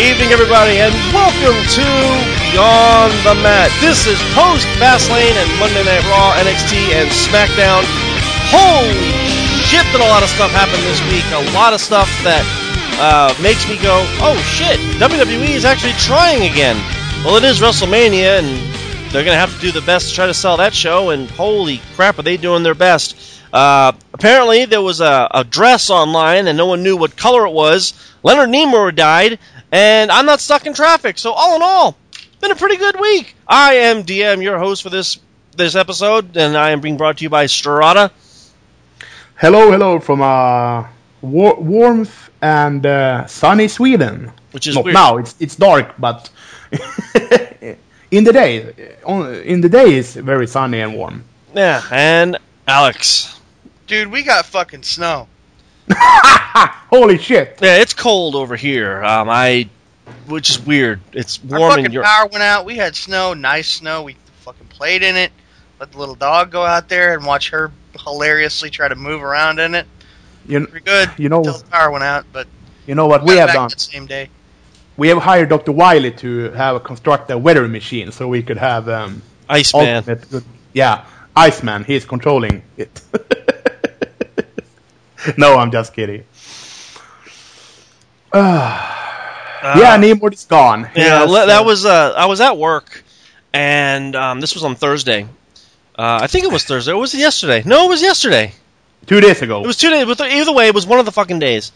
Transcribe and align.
Evening, 0.00 0.32
everybody, 0.32 0.80
and 0.80 0.94
welcome 1.12 1.60
to 1.68 1.84
Beyond 2.48 3.12
the 3.20 3.36
Mat. 3.44 3.68
This 3.84 4.06
is 4.08 4.16
post 4.32 4.64
Fastlane 4.80 5.36
and 5.36 5.50
Monday 5.60 5.84
Night 5.84 6.00
Raw, 6.08 6.32
NXT, 6.40 6.96
and 6.96 7.04
SmackDown. 7.12 7.84
Holy 8.48 9.12
shit, 9.68 9.84
that 9.92 10.00
a 10.00 10.08
lot 10.08 10.22
of 10.22 10.30
stuff 10.32 10.50
happened 10.56 10.80
this 10.88 10.96
week. 11.12 11.20
A 11.36 11.52
lot 11.52 11.74
of 11.76 11.84
stuff 11.84 12.08
that 12.24 12.48
uh, 12.96 13.36
makes 13.42 13.68
me 13.68 13.76
go, 13.76 14.00
oh 14.24 14.40
shit, 14.56 14.80
WWE 14.96 15.52
is 15.52 15.66
actually 15.66 15.92
trying 16.00 16.50
again. 16.50 16.76
Well, 17.22 17.36
it 17.36 17.44
is 17.44 17.60
WrestleMania, 17.60 18.40
and 18.40 18.48
they're 19.12 19.24
going 19.24 19.36
to 19.36 19.42
have 19.44 19.54
to 19.54 19.60
do 19.60 19.70
the 19.70 19.84
best 19.84 20.08
to 20.08 20.14
try 20.14 20.26
to 20.26 20.34
sell 20.34 20.56
that 20.56 20.72
show, 20.72 21.10
and 21.10 21.28
holy 21.28 21.82
crap, 21.94 22.18
are 22.18 22.22
they 22.22 22.38
doing 22.38 22.62
their 22.62 22.74
best. 22.74 23.16
Uh, 23.52 23.92
apparently, 24.14 24.64
there 24.64 24.80
was 24.80 25.00
a, 25.02 25.28
a 25.30 25.44
dress 25.44 25.90
online, 25.90 26.48
and 26.48 26.56
no 26.56 26.64
one 26.64 26.82
knew 26.82 26.96
what 26.96 27.18
color 27.18 27.44
it 27.44 27.52
was. 27.52 27.92
Leonard 28.22 28.48
Nimoy 28.48 28.94
died, 28.94 29.38
and 29.72 30.10
I'm 30.10 30.26
not 30.26 30.40
stuck 30.40 30.66
in 30.66 30.74
traffic. 30.74 31.18
So 31.18 31.32
all 31.32 31.56
in 31.56 31.62
all, 31.62 31.96
been 32.40 32.50
a 32.50 32.56
pretty 32.56 32.76
good 32.76 32.98
week. 33.00 33.34
I 33.46 33.74
am 33.74 34.04
DM, 34.04 34.42
your 34.42 34.58
host 34.58 34.82
for 34.82 34.90
this 34.90 35.18
this 35.56 35.74
episode, 35.74 36.36
and 36.36 36.56
I 36.56 36.70
am 36.70 36.80
being 36.80 36.96
brought 36.96 37.18
to 37.18 37.24
you 37.24 37.30
by 37.30 37.46
Strata. 37.46 38.10
Hello, 39.36 39.70
hello 39.70 39.98
from 40.00 40.20
uh, 40.22 40.86
war- 41.22 41.56
warmth 41.60 42.30
and 42.42 42.84
uh, 42.84 43.26
sunny 43.26 43.68
Sweden. 43.68 44.32
Which 44.52 44.66
is 44.66 44.74
Not 44.74 44.84
weird. 44.84 44.94
now. 44.94 45.16
It's 45.18 45.34
it's 45.38 45.56
dark, 45.56 45.94
but 45.98 46.28
in 48.10 48.24
the 48.24 48.32
day, 48.32 48.94
on, 49.04 49.34
in 49.34 49.60
the 49.60 49.68
day 49.68 49.94
it's 49.98 50.14
very 50.14 50.46
sunny 50.46 50.80
and 50.80 50.94
warm. 50.94 51.24
Yeah, 51.54 51.82
and 51.90 52.36
Alex. 52.66 53.38
Dude, 53.86 54.08
we 54.10 54.22
got 54.22 54.46
fucking 54.46 54.82
snow. 54.84 55.26
Holy 56.90 57.18
shit! 57.18 57.58
Yeah, 57.60 57.76
it's 57.76 57.94
cold 57.94 58.34
over 58.34 58.56
here. 58.56 59.02
Um, 59.02 59.28
I, 59.28 59.68
which 60.26 60.50
is 60.50 60.60
weird. 60.64 61.00
It's 61.12 61.38
Our 61.50 61.58
warm 61.58 61.70
fucking 61.72 61.86
in 61.86 61.92
Europe. 61.92 62.06
power 62.08 62.26
went 62.28 62.42
out. 62.42 62.64
We 62.64 62.76
had 62.76 62.94
snow, 62.96 63.34
nice 63.34 63.68
snow. 63.68 64.02
We 64.02 64.16
fucking 64.40 64.66
played 64.68 65.02
in 65.02 65.16
it. 65.16 65.32
Let 65.78 65.92
the 65.92 65.98
little 65.98 66.14
dog 66.14 66.50
go 66.50 66.64
out 66.64 66.88
there 66.88 67.14
and 67.14 67.24
watch 67.24 67.50
her 67.50 67.72
hilariously 68.04 68.70
try 68.70 68.88
to 68.88 68.94
move 68.94 69.22
around 69.22 69.58
in 69.58 69.74
it. 69.74 69.86
You, 70.46 70.66
Pretty 70.66 70.84
good. 70.84 71.10
You 71.16 71.28
know- 71.28 71.38
until 71.38 71.58
the 71.58 71.64
power 71.64 71.90
went 71.90 72.04
out, 72.04 72.26
but 72.32 72.46
you 72.86 72.94
know 72.94 73.06
what 73.06 73.24
we 73.24 73.36
have 73.36 73.52
done? 73.52 73.68
that 73.68 73.80
same 73.80 74.06
day. 74.06 74.28
We 74.96 75.08
have 75.08 75.18
hired 75.18 75.48
Dr. 75.48 75.72
Wiley 75.72 76.10
to 76.12 76.50
have 76.50 76.82
construct 76.84 77.30
a 77.30 77.38
weather 77.38 77.66
machine 77.68 78.12
so 78.12 78.28
we 78.28 78.42
could 78.42 78.58
have 78.58 78.88
um, 78.88 79.22
Iceman. 79.48 79.96
ultimate 79.96 80.30
good. 80.30 80.44
Yeah, 80.74 81.04
Iceman. 81.34 81.84
He's 81.84 82.04
controlling 82.04 82.62
it. 82.76 83.00
no, 85.36 85.58
I'm 85.58 85.70
just 85.70 85.92
kidding. 85.94 86.24
yeah, 88.34 89.96
Nimoy 89.98 90.32
is 90.32 90.44
gone. 90.44 90.84
He 90.94 91.00
Yeah, 91.00 91.20
has, 91.20 91.30
le- 91.30 91.46
that 91.46 91.62
uh, 91.62 91.64
was. 91.64 91.84
Uh, 91.84 92.14
I 92.16 92.26
was 92.26 92.40
at 92.40 92.56
work, 92.56 93.02
and 93.52 94.14
um, 94.16 94.40
this 94.40 94.54
was 94.54 94.64
on 94.64 94.74
Thursday. 94.76 95.24
Uh, 95.98 96.20
I 96.22 96.26
think 96.28 96.44
it 96.44 96.52
was 96.52 96.64
Thursday. 96.64 96.92
Or 96.92 97.00
was 97.00 97.14
it 97.14 97.18
yesterday? 97.18 97.62
No, 97.66 97.86
it 97.86 97.88
was 97.88 98.02
yesterday. 98.02 98.52
two 99.06 99.20
days 99.20 99.42
ago. 99.42 99.62
It 99.62 99.66
was 99.66 99.76
two 99.76 99.90
days. 99.90 100.06
But 100.06 100.20
either 100.20 100.52
way, 100.52 100.68
it 100.68 100.74
was 100.74 100.86
one 100.86 100.98
of 100.98 101.04
the 101.04 101.12
fucking 101.12 101.38
days. 101.40 101.72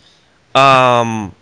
Um, 0.54 1.34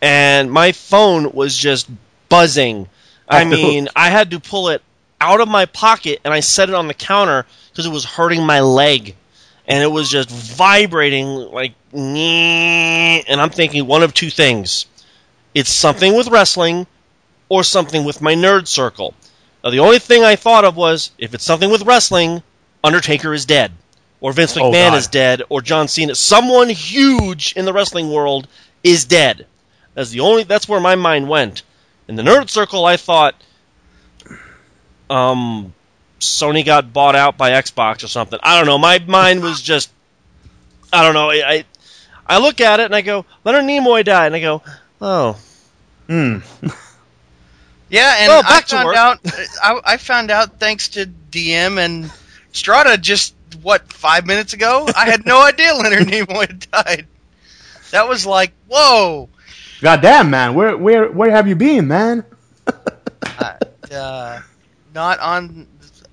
and 0.00 0.50
my 0.50 0.72
phone 0.72 1.32
was 1.32 1.56
just 1.56 1.88
buzzing. 2.28 2.88
I 3.28 3.42
Off 3.42 3.50
the 3.50 3.56
hook. 3.56 3.64
mean, 3.64 3.88
I 3.96 4.10
had 4.10 4.30
to 4.30 4.40
pull 4.40 4.68
it 4.68 4.82
out 5.20 5.40
of 5.40 5.48
my 5.48 5.66
pocket 5.66 6.20
and 6.24 6.32
I 6.32 6.40
set 6.40 6.68
it 6.68 6.74
on 6.74 6.86
the 6.88 6.94
counter 6.94 7.44
because 7.72 7.86
it 7.86 7.92
was 7.92 8.04
hurting 8.04 8.44
my 8.46 8.60
leg, 8.60 9.16
and 9.66 9.82
it 9.82 9.88
was 9.90 10.08
just 10.10 10.30
vibrating 10.30 11.26
like. 11.28 11.74
And 11.92 13.40
I'm 13.40 13.50
thinking 13.50 13.86
one 13.86 14.02
of 14.02 14.14
two 14.14 14.30
things: 14.30 14.86
it's 15.54 15.70
something 15.70 16.16
with 16.16 16.28
wrestling, 16.28 16.86
or 17.48 17.62
something 17.64 18.04
with 18.04 18.20
my 18.20 18.34
nerd 18.34 18.66
circle. 18.66 19.14
Now, 19.64 19.70
the 19.70 19.80
only 19.80 19.98
thing 19.98 20.22
I 20.22 20.36
thought 20.36 20.64
of 20.64 20.76
was 20.76 21.10
if 21.18 21.34
it's 21.34 21.44
something 21.44 21.70
with 21.70 21.82
wrestling, 21.82 22.42
Undertaker 22.84 23.34
is 23.34 23.44
dead, 23.46 23.72
or 24.20 24.32
Vince 24.32 24.56
Oh, 24.56 24.60
McMahon 24.70 24.90
God. 24.90 24.98
is 24.98 25.08
dead, 25.08 25.42
or 25.48 25.60
John 25.60 25.88
Cena. 25.88 26.14
Someone 26.14 26.68
huge 26.68 27.52
in 27.54 27.64
the 27.64 27.72
wrestling 27.72 28.12
world 28.12 28.46
is 28.84 29.04
dead. 29.04 29.46
That's 29.94 30.10
the 30.10 30.20
only. 30.20 30.44
That's 30.44 30.68
where 30.68 30.80
my 30.80 30.94
mind 30.94 31.28
went. 31.28 31.62
In 32.06 32.14
the 32.14 32.22
nerd 32.22 32.48
circle, 32.50 32.84
I 32.84 32.96
thought, 32.96 33.34
um, 35.10 35.74
Sony 36.20 36.64
got 36.64 36.92
bought 36.92 37.14
out 37.14 37.36
by 37.36 37.50
Xbox 37.50 38.02
or 38.04 38.08
something. 38.08 38.38
I 38.42 38.56
don't 38.56 38.66
know. 38.66 38.78
My 38.78 38.98
mind 39.06 39.42
was 39.42 39.60
just, 39.62 39.90
I 40.92 41.02
don't 41.02 41.14
know. 41.14 41.30
I, 41.30 41.42
I, 41.46 41.64
I 42.26 42.38
look 42.38 42.60
at 42.60 42.80
it 42.80 42.86
and 42.86 42.94
I 42.94 43.02
go, 43.02 43.24
Leonard 43.44 43.64
Nimoy 43.64 44.04
died, 44.04 44.26
and 44.26 44.36
I 44.36 44.40
go, 44.40 44.62
oh, 45.00 45.38
Hmm. 46.08 46.38
Yeah, 47.88 48.16
and 48.18 48.28
Well, 48.30 48.42
I 48.44 48.48
back 48.48 48.66
to 48.66 48.76
found 48.76 48.86
work. 48.86 48.96
out. 48.96 49.20
I, 49.62 49.80
I 49.84 49.96
found 49.96 50.30
out 50.32 50.58
thanks 50.58 50.88
to 50.90 51.06
DM 51.30 51.78
and 51.78 52.10
Strata 52.52 52.98
just 52.98 53.34
what 53.62 53.92
five 53.92 54.26
minutes 54.26 54.54
ago. 54.54 54.88
I 54.96 55.08
had 55.08 55.24
no 55.24 55.40
idea 55.46 55.72
Leonard 55.74 56.08
Nimoy 56.08 56.48
had 56.48 56.70
died. 56.70 57.06
That 57.92 58.08
was 58.08 58.26
like 58.26 58.52
whoa. 58.68 59.28
God 59.82 60.00
damn, 60.02 60.30
man. 60.30 60.54
Where 60.54 60.76
where 60.76 61.08
where 61.12 61.30
have 61.30 61.46
you 61.46 61.54
been, 61.54 61.86
man? 61.88 62.24
Uh, 63.92 64.40
not 64.94 65.18
on. 65.20 65.66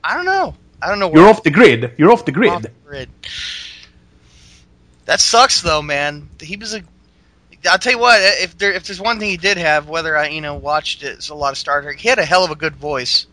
I 0.04 0.16
don't 0.16 0.26
know. 0.26 0.56
I 0.82 0.90
don't 0.90 1.00
know 1.00 1.08
where 1.08 1.22
You're 1.22 1.30
off 1.30 1.44
the 1.44 1.52
grid. 1.52 1.94
You're 1.98 2.12
off 2.12 2.26
the 2.26 2.32
grid. 2.32 2.52
off 2.52 2.62
the 2.64 2.72
grid. 2.86 3.10
That 5.06 5.20
sucks, 5.20 5.62
though, 5.62 5.82
man. 5.82 6.30
He 6.42 6.58
was 6.58 6.74
a. 6.74 6.84
I'll 7.70 7.78
tell 7.78 7.94
you 7.94 8.00
what. 8.00 8.20
If 8.22 8.58
there, 8.58 8.74
if 8.74 8.86
there's 8.86 9.00
one 9.00 9.20
thing 9.20 9.30
he 9.30 9.38
did 9.38 9.58
have, 9.58 9.88
whether 9.88 10.18
I 10.18 10.30
you 10.30 10.42
know 10.42 10.56
watched 10.56 11.04
it, 11.04 11.14
it's 11.14 11.30
a 11.30 11.36
lot 11.36 11.52
of 11.52 11.58
Star 11.58 11.82
Trek. 11.82 11.98
He 11.98 12.10
had 12.10 12.20
a 12.20 12.26
hell 12.26 12.44
of 12.44 12.52
a 12.52 12.56
good 12.56 12.76
voice. 12.76 13.28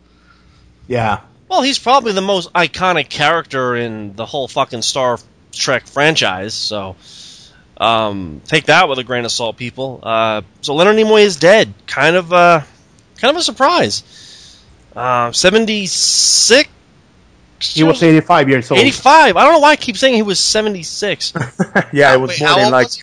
Yeah. 0.86 1.20
Well, 1.48 1.62
he's 1.62 1.80
probably 1.80 2.12
the 2.12 2.20
most 2.20 2.52
iconic 2.52 3.08
character 3.08 3.74
in 3.74 4.14
the 4.14 4.26
whole 4.26 4.46
fucking 4.46 4.82
Star 4.82 5.18
Trek 5.52 5.88
franchise. 5.88 6.54
So, 6.54 6.94
um, 7.76 8.40
take 8.46 8.66
that 8.66 8.88
with 8.88 9.00
a 9.00 9.04
grain 9.04 9.24
of 9.24 9.32
salt, 9.32 9.56
people. 9.56 9.98
Uh, 10.00 10.42
so 10.60 10.74
Leonard 10.74 10.96
Nimoy 10.96 11.22
is 11.22 11.36
dead. 11.36 11.74
Kind 11.88 12.14
of, 12.14 12.32
uh, 12.32 12.62
kind 13.18 13.34
of 13.34 13.40
a 13.40 13.42
surprise. 13.42 14.04
Uh, 14.96 15.32
Seventy 15.32 15.86
six. 15.86 16.68
He 17.60 17.84
was 17.84 18.02
85 18.02 18.48
years 18.48 18.70
old. 18.70 18.80
85. 18.80 19.36
I 19.36 19.44
don't 19.44 19.52
know 19.52 19.58
why 19.58 19.72
I 19.72 19.76
keep 19.76 19.98
saying 19.98 20.14
he 20.14 20.22
was 20.22 20.38
76. 20.40 21.34
yeah, 21.92 22.14
it 22.14 22.18
was 22.18 22.30
Wait, 22.30 22.40
more 22.40 22.48
how 22.48 22.54
than 22.56 22.64
old 22.64 22.72
like 22.72 22.86
was 22.86 22.94
he? 22.96 23.02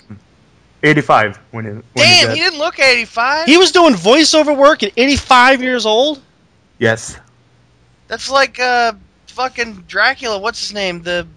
85 0.83 1.37
when 1.51 1.65
he 1.65 1.71
when 1.71 1.83
he 1.93 2.01
Damn, 2.03 2.27
died. 2.27 2.35
he 2.37 2.41
didn't 2.43 2.57
look 2.59 2.79
85. 2.79 3.45
he 3.45 3.57
was 3.57 3.71
doing 3.71 3.93
voiceover 3.93 4.57
work 4.57 4.81
at 4.81 4.93
85 4.97 5.61
years 5.61 5.85
old. 5.85 6.21
Yes. 6.79 7.19
That's 8.07 8.31
like 8.31 8.59
uh, 8.59 8.93
fucking 9.27 9.83
Dracula. 9.87 10.39
What's 10.39 10.59
his 10.59 10.73
name? 10.73 11.03
The 11.03 11.27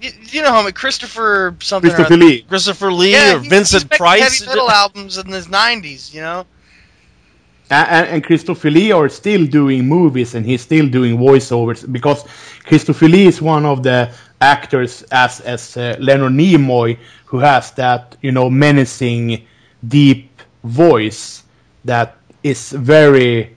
You, 0.00 0.10
you 0.28 0.42
know 0.42 0.50
how 0.50 0.70
Christopher 0.70 1.54
something. 1.60 1.90
Christopher 1.90 2.14
other. 2.14 2.24
Lee. 2.24 2.42
Christopher 2.42 2.90
Lee 2.92 3.12
Yeah, 3.12 3.34
or 3.36 3.38
he's- 3.40 3.50
Vincent 3.50 3.82
he's 3.82 3.90
making 3.90 3.98
Price. 3.98 4.38
Heavy 4.40 4.48
metal 4.50 4.70
albums 4.70 5.18
in 5.18 5.30
the 5.30 5.40
'90s. 5.40 6.14
You 6.14 6.22
know. 6.22 6.46
And, 7.70 8.08
and, 8.08 8.24
Christopher 8.24 8.70
Lee 8.70 8.90
are 8.90 9.08
still 9.08 9.46
doing 9.46 9.86
movies 9.86 10.34
and 10.34 10.44
he's 10.44 10.60
still 10.60 10.88
doing 10.88 11.16
voiceovers 11.16 11.90
because 11.90 12.24
Christopher 12.64 13.06
Lee 13.06 13.26
is 13.26 13.40
one 13.40 13.64
of 13.64 13.84
the 13.84 14.12
actors 14.40 15.02
as 15.12 15.40
as 15.40 15.76
uh, 15.76 15.96
Leonard 16.00 16.32
Nimoy 16.32 16.98
who 17.26 17.38
has 17.38 17.70
that 17.72 18.16
you 18.22 18.32
know 18.32 18.50
menacing 18.50 19.46
deep 19.86 20.42
voice 20.64 21.44
that 21.84 22.16
is 22.42 22.72
very 22.72 23.54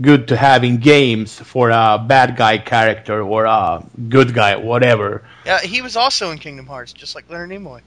good 0.00 0.26
to 0.28 0.36
have 0.36 0.64
in 0.64 0.78
games 0.78 1.38
for 1.38 1.70
a 1.70 2.02
bad 2.06 2.36
guy 2.36 2.56
character 2.56 3.22
or 3.22 3.44
a 3.44 3.84
good 4.08 4.32
guy 4.32 4.56
whatever. 4.56 5.22
Yeah, 5.44 5.60
he 5.60 5.82
was 5.82 5.96
also 5.96 6.30
in 6.30 6.38
Kingdom 6.38 6.66
Hearts, 6.66 6.92
just 6.92 7.14
like 7.14 7.28
Leonard 7.28 7.50
Nimoy. 7.50 7.82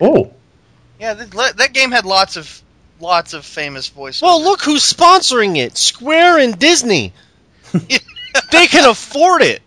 Oh, 0.00 0.32
Yeah, 1.00 1.14
that, 1.14 1.56
that 1.56 1.72
game 1.72 1.90
had 1.90 2.04
lots 2.04 2.36
of 2.36 2.62
lots 3.00 3.32
of 3.34 3.44
famous 3.44 3.88
voices. 3.88 4.22
Well, 4.22 4.42
look 4.42 4.60
who's 4.62 4.82
sponsoring 4.90 5.56
it 5.56 5.76
Square 5.76 6.38
and 6.38 6.58
Disney. 6.58 7.12
they 7.72 8.66
can 8.66 8.88
afford 8.88 9.42
it. 9.42 9.62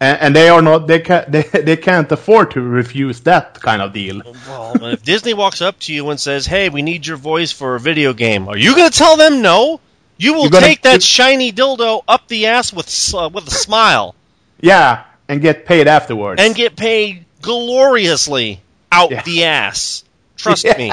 and, 0.00 0.18
and 0.20 0.36
they 0.36 0.48
are 0.48 0.60
not 0.62 0.86
they 0.86 1.00
can 1.00 1.24
they, 1.28 1.42
they 1.42 1.76
can't 1.76 2.10
afford 2.12 2.50
to 2.52 2.60
refuse 2.60 3.20
that 3.20 3.54
kind 3.60 3.80
of 3.82 3.92
deal. 3.92 4.20
Well, 4.46 4.84
if 4.86 5.02
Disney 5.02 5.34
walks 5.34 5.62
up 5.62 5.78
to 5.80 5.94
you 5.94 6.08
and 6.10 6.20
says, 6.20 6.46
"Hey, 6.46 6.68
we 6.68 6.82
need 6.82 7.06
your 7.06 7.16
voice 7.16 7.52
for 7.52 7.74
a 7.74 7.80
video 7.80 8.12
game," 8.12 8.48
are 8.48 8.56
you 8.56 8.74
going 8.76 8.90
to 8.90 8.96
tell 8.96 9.16
them 9.16 9.42
no? 9.42 9.80
You 10.18 10.34
will 10.34 10.48
gonna- 10.50 10.66
take 10.66 10.82
that 10.82 11.02
shiny 11.02 11.52
dildo 11.52 12.02
up 12.08 12.28
the 12.28 12.46
ass 12.46 12.72
with 12.72 12.88
uh, 13.14 13.28
with 13.32 13.46
a 13.48 13.50
smile 13.50 14.14
Yeah, 14.60 15.04
and 15.28 15.40
get 15.42 15.66
paid 15.66 15.88
afterwards. 15.88 16.40
and 16.42 16.54
get 16.54 16.74
paid 16.76 17.24
gloriously 17.42 18.60
out 18.92 19.10
Yeah. 19.10 19.22
the 19.22 19.44
ass. 19.44 20.04
Trust 20.36 20.64
Yeah. 20.64 20.76
me. 20.78 20.92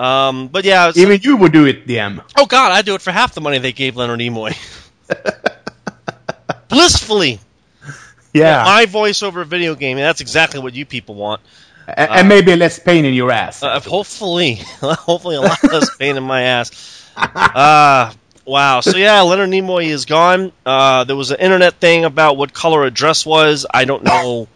Um, 0.00 0.48
but 0.48 0.64
yeah, 0.64 0.92
Even 0.96 1.20
you 1.22 1.36
would 1.36 1.52
do 1.52 1.66
it, 1.66 1.86
DM. 1.86 2.22
oh 2.38 2.46
god, 2.46 2.72
I'd 2.72 2.86
do 2.86 2.94
it 2.94 3.02
for 3.02 3.10
half 3.10 3.34
the 3.34 3.40
money 3.42 3.58
they 3.58 3.72
gave 3.72 3.96
Leonard 3.96 4.20
Nimoy. 4.20 4.56
Blissfully, 6.68 7.40
Yeah, 8.32 8.62
my 8.64 8.86
voice 8.86 9.22
over 9.22 9.40
a 9.40 9.44
video 9.44 9.74
game. 9.74 9.96
and 9.98 10.04
That's 10.04 10.20
exactly 10.20 10.60
what 10.60 10.72
you 10.74 10.86
people 10.86 11.16
want. 11.16 11.40
A- 11.88 11.98
and 12.12 12.28
maybe 12.28 12.54
less 12.54 12.78
pain 12.78 13.04
in 13.04 13.12
your 13.12 13.30
ass. 13.32 13.62
Uh, 13.62 13.80
hopefully, 13.80 14.54
hopefully 14.80 15.36
a 15.36 15.40
lot 15.40 15.62
less 15.64 15.94
pain 15.96 16.16
in 16.16 16.22
my 16.24 16.42
ass. 16.42 16.96
Uh, 17.16 18.12
wow. 18.46 18.80
So 18.80 18.96
yeah, 18.96 19.20
Leonard 19.22 19.50
Nimoy 19.50 19.86
is 19.88 20.06
gone. 20.06 20.52
Uh, 20.64 21.04
there 21.04 21.16
was 21.16 21.30
an 21.32 21.38
internet 21.40 21.74
thing 21.74 22.04
about 22.06 22.38
what 22.38 22.54
color 22.54 22.84
a 22.84 22.90
dress 22.90 23.26
was. 23.26 23.66
I 23.68 23.84
don't 23.84 24.04
know. 24.04 24.48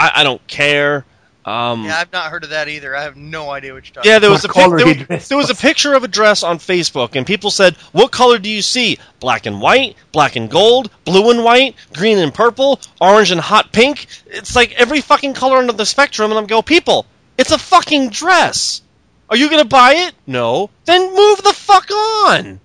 I, 0.00 0.10
I 0.16 0.22
don't 0.24 0.44
care. 0.48 1.04
Um, 1.44 1.84
yeah, 1.84 1.98
I've 1.98 2.12
not 2.12 2.30
heard 2.30 2.44
of 2.44 2.50
that 2.50 2.68
either. 2.68 2.94
I 2.94 3.02
have 3.02 3.16
no 3.16 3.50
idea 3.50 3.74
what 3.74 3.84
you're 3.84 3.94
talking. 3.94 4.10
yeah, 4.10 4.20
there 4.20 4.30
What 4.30 4.42
was 4.42 4.44
a 4.44 4.48
pic- 4.48 5.06
there, 5.08 5.16
was, 5.18 5.28
there 5.28 5.38
was 5.38 5.50
a 5.50 5.54
picture 5.56 5.92
of 5.94 6.04
a 6.04 6.08
dress 6.08 6.44
on 6.44 6.58
Facebook, 6.58 7.16
and 7.16 7.26
people 7.26 7.50
said, 7.50 7.74
"What 7.90 8.12
color 8.12 8.38
do 8.38 8.48
you 8.48 8.62
see? 8.62 8.98
Black 9.18 9.46
and 9.46 9.60
white, 9.60 9.96
black 10.12 10.36
and 10.36 10.48
gold, 10.48 10.90
blue 11.04 11.30
and 11.32 11.42
white, 11.42 11.74
green 11.94 12.18
and 12.18 12.32
purple, 12.32 12.80
orange 13.00 13.32
and 13.32 13.40
hot 13.40 13.72
pink." 13.72 14.06
It's 14.26 14.54
like 14.54 14.72
every 14.74 15.00
fucking 15.00 15.34
color 15.34 15.56
under 15.56 15.72
the 15.72 15.84
spectrum, 15.86 16.30
and 16.30 16.38
I'm 16.38 16.46
go, 16.46 16.62
people, 16.62 17.06
it's 17.36 17.50
a 17.50 17.58
fucking 17.58 18.10
dress. 18.10 18.82
Are 19.28 19.36
you 19.36 19.50
gonna 19.50 19.64
buy 19.64 19.94
it? 19.94 20.12
No. 20.26 20.70
Then 20.84 21.12
move 21.14 21.42
the 21.42 21.52
fuck 21.54 21.90
on. 21.90 22.60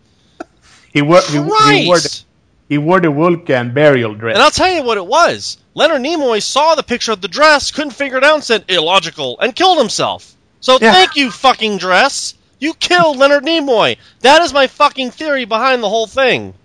he, 0.93 1.01
wore, 1.01 1.21
he, 1.21 1.33
he, 1.33 1.39
wore 1.39 1.49
the, 1.57 1.87
Christ. 1.89 2.25
he 2.69 2.77
wore 2.77 2.99
the 2.99 3.09
Vulcan 3.09 3.73
burial 3.73 4.13
dress. 4.13 4.35
And 4.35 4.43
I'll 4.43 4.51
tell 4.51 4.71
you 4.71 4.83
what 4.83 4.97
it 4.97 5.05
was. 5.07 5.57
Leonard 5.77 6.01
Nimoy 6.01 6.41
saw 6.41 6.73
the 6.73 6.81
picture 6.81 7.11
of 7.11 7.21
the 7.21 7.27
dress, 7.27 7.69
couldn't 7.69 7.91
figure 7.91 8.17
it 8.17 8.23
out, 8.23 8.33
and 8.33 8.43
said 8.43 8.65
illogical, 8.67 9.37
and 9.39 9.55
killed 9.55 9.77
himself. 9.77 10.33
So 10.59 10.79
Yeah. 10.81 10.91
thank 10.91 11.15
you, 11.15 11.29
fucking 11.29 11.77
dress. 11.77 12.33
You 12.57 12.73
killed 12.73 13.17
Leonard 13.21 13.43
Nimoy. 13.45 13.97
That 14.21 14.41
is 14.41 14.51
my 14.53 14.65
fucking 14.65 15.11
theory 15.11 15.45
behind 15.45 15.83
the 15.83 15.89
whole 15.89 16.07
thing. 16.07 16.55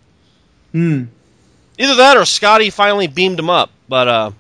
Hmm. 0.73 1.05
Either 1.77 1.95
that 1.97 2.17
or 2.17 2.25
Scotty 2.25 2.71
finally 2.71 3.07
beamed 3.07 3.39
him 3.39 3.51
up, 3.51 3.69
but 3.87 4.09
uh, 4.09 4.31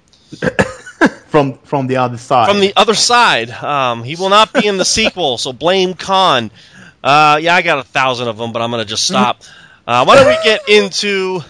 from 1.28 1.58
from 1.64 1.86
the 1.86 1.96
other 1.96 2.16
side. 2.16 2.48
from 2.48 2.60
the 2.60 2.72
other 2.74 2.94
side, 2.94 3.50
um, 3.50 4.02
he 4.02 4.16
will 4.16 4.30
not 4.30 4.54
be 4.54 4.66
in 4.66 4.78
the 4.78 4.84
sequel. 4.96 5.36
So 5.36 5.52
blame 5.52 5.92
Khan. 5.92 6.50
Uh, 7.04 7.38
yeah, 7.42 7.54
I 7.54 7.60
got 7.60 7.78
a 7.78 7.84
thousand 7.84 8.28
of 8.28 8.38
them, 8.38 8.52
but 8.52 8.62
I'm 8.62 8.70
gonna 8.70 8.84
just 8.86 9.06
stop. 9.06 9.42
Uh, 9.84 10.04
why 10.04 10.14
don't 10.14 10.28
we 10.28 10.38
get 10.44 10.68
into 10.68 11.40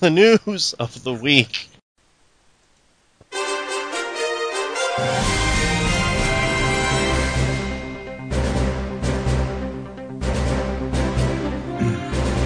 the 0.00 0.08
news 0.08 0.72
of 0.72 1.04
the 1.04 1.12
week? 1.12 1.68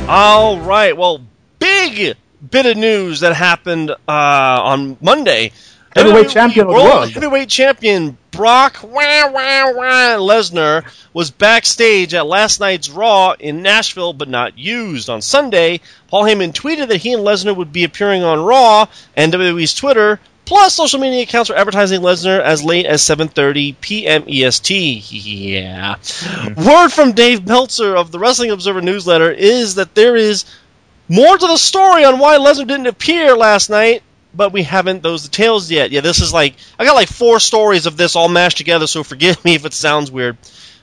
All 0.08 0.58
right. 0.60 0.96
Well, 0.96 1.20
big 1.58 2.16
bit 2.50 2.64
of 2.64 2.78
news 2.78 3.20
that 3.20 3.34
happened 3.34 3.90
uh, 3.90 3.96
on 4.08 4.96
Monday. 5.02 5.52
Heavyweight 5.94 6.26
WWE 6.26 6.30
champion 6.30 6.66
of 6.66 6.74
the 6.74 6.82
world. 6.82 7.10
Heavyweight 7.10 7.48
champion 7.50 8.16
Brock 8.30 8.78
wah, 8.82 9.30
wah, 9.32 9.72
wah, 9.72 10.16
Lesnar 10.18 10.84
was 11.12 11.30
backstage 11.30 12.14
at 12.14 12.26
last 12.26 12.60
night's 12.60 12.88
Raw 12.88 13.32
in 13.32 13.62
Nashville, 13.62 14.12
but 14.12 14.28
not 14.28 14.56
used. 14.56 15.10
On 15.10 15.20
Sunday, 15.20 15.80
Paul 16.06 16.24
Heyman 16.24 16.52
tweeted 16.52 16.88
that 16.88 16.98
he 16.98 17.12
and 17.12 17.22
Lesnar 17.22 17.56
would 17.56 17.72
be 17.72 17.84
appearing 17.84 18.22
on 18.22 18.44
Raw, 18.44 18.86
and 19.16 19.32
WWE's 19.32 19.74
Twitter 19.74 20.20
plus 20.48 20.74
social 20.74 20.98
media 20.98 21.22
accounts 21.22 21.50
were 21.50 21.56
advertising 21.56 22.00
Lesnar 22.00 22.40
as 22.40 22.64
late 22.64 22.86
as 22.86 23.02
7:30 23.02 23.76
p.m. 23.80 24.24
EST. 24.26 25.12
Yeah. 25.12 25.96
Word 26.56 26.88
from 26.88 27.12
Dave 27.12 27.46
Meltzer 27.46 27.94
of 27.96 28.10
the 28.10 28.18
Wrestling 28.18 28.50
Observer 28.50 28.80
newsletter 28.80 29.30
is 29.30 29.74
that 29.76 29.94
there 29.94 30.16
is 30.16 30.44
more 31.08 31.36
to 31.36 31.46
the 31.46 31.56
story 31.56 32.04
on 32.04 32.18
why 32.18 32.38
Lesnar 32.38 32.66
didn't 32.66 32.86
appear 32.86 33.36
last 33.36 33.68
night, 33.70 34.02
but 34.34 34.52
we 34.52 34.62
haven't 34.62 35.02
those 35.02 35.22
details 35.28 35.70
yet. 35.70 35.90
Yeah, 35.90 36.00
this 36.00 36.20
is 36.20 36.32
like 36.32 36.54
I 36.78 36.84
got 36.84 36.94
like 36.94 37.08
four 37.08 37.40
stories 37.40 37.86
of 37.86 37.96
this 37.96 38.16
all 38.16 38.28
mashed 38.28 38.56
together, 38.56 38.86
so 38.86 39.04
forgive 39.04 39.44
me 39.44 39.54
if 39.54 39.64
it 39.66 39.74
sounds 39.74 40.10
weird. 40.10 40.36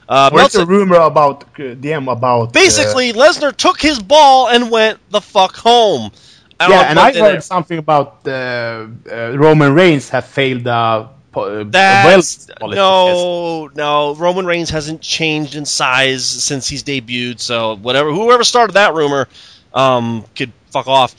Uh, 0.08 0.30
Where's 0.30 0.54
Meltzer- 0.54 0.58
the 0.60 0.66
rumor 0.66 1.00
about 1.00 1.42
uh, 1.42 1.74
DM 1.74 2.10
about? 2.10 2.42
uh, 2.42 2.50
basically, 2.52 3.12
Lesnar 3.12 3.54
took 3.56 3.80
his 3.80 3.98
ball 4.00 4.48
and 4.48 4.70
went 4.70 5.00
the 5.10 5.20
fuck 5.20 5.56
home. 5.56 6.12
I 6.58 6.68
yeah, 6.68 6.80
and 6.90 6.98
I 6.98 7.12
heard 7.12 7.36
it. 7.36 7.42
something 7.42 7.78
about 7.78 8.26
uh, 8.26 8.86
uh, 9.10 9.36
Roman 9.36 9.74
Reigns 9.74 10.08
have 10.10 10.26
failed 10.26 10.66
uh, 10.66 11.08
po- 11.32 11.64
That's 11.64 12.46
wellness 12.48 12.58
policy 12.58 12.76
no, 12.76 13.70
no. 13.74 14.14
Roman 14.14 14.46
Reigns 14.46 14.70
hasn't 14.70 15.02
changed 15.02 15.54
in 15.54 15.64
size 15.66 16.24
since 16.24 16.68
he's 16.68 16.82
debuted. 16.82 17.40
So 17.40 17.76
whatever, 17.76 18.12
whoever 18.12 18.44
started 18.44 18.72
that 18.74 18.94
rumor, 18.94 19.28
um, 19.74 20.24
could 20.34 20.52
fuck 20.70 20.86
off. 20.86 21.14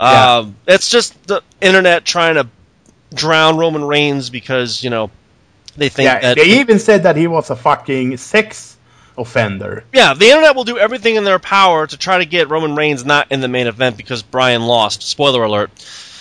Yeah. 0.00 0.38
Um, 0.38 0.56
it's 0.66 0.90
just 0.90 1.26
the 1.26 1.42
internet 1.60 2.04
trying 2.04 2.34
to 2.34 2.48
drown 3.14 3.56
Roman 3.56 3.84
Reigns 3.84 4.30
because 4.30 4.82
you 4.82 4.90
know 4.90 5.10
they 5.76 5.88
think 5.88 6.06
Yeah, 6.06 6.20
that 6.20 6.36
they 6.36 6.60
even 6.60 6.78
said 6.78 7.04
that 7.04 7.16
he 7.16 7.26
was 7.26 7.50
a 7.50 7.56
fucking 7.56 8.16
sex 8.18 8.71
offender. 9.16 9.84
yeah, 9.92 10.14
the 10.14 10.26
internet 10.26 10.56
will 10.56 10.64
do 10.64 10.78
everything 10.78 11.16
in 11.16 11.24
their 11.24 11.38
power 11.38 11.86
to 11.86 11.96
try 11.96 12.18
to 12.18 12.24
get 12.24 12.48
Roman 12.50 12.74
Reigns 12.76 13.04
not 13.04 13.30
in 13.30 13.40
the 13.40 13.48
main 13.48 13.66
event 13.66 13.96
because 13.96 14.22
Bryan 14.22 14.62
lost. 14.62 15.02
Spoiler 15.02 15.42
alert. 15.44 15.70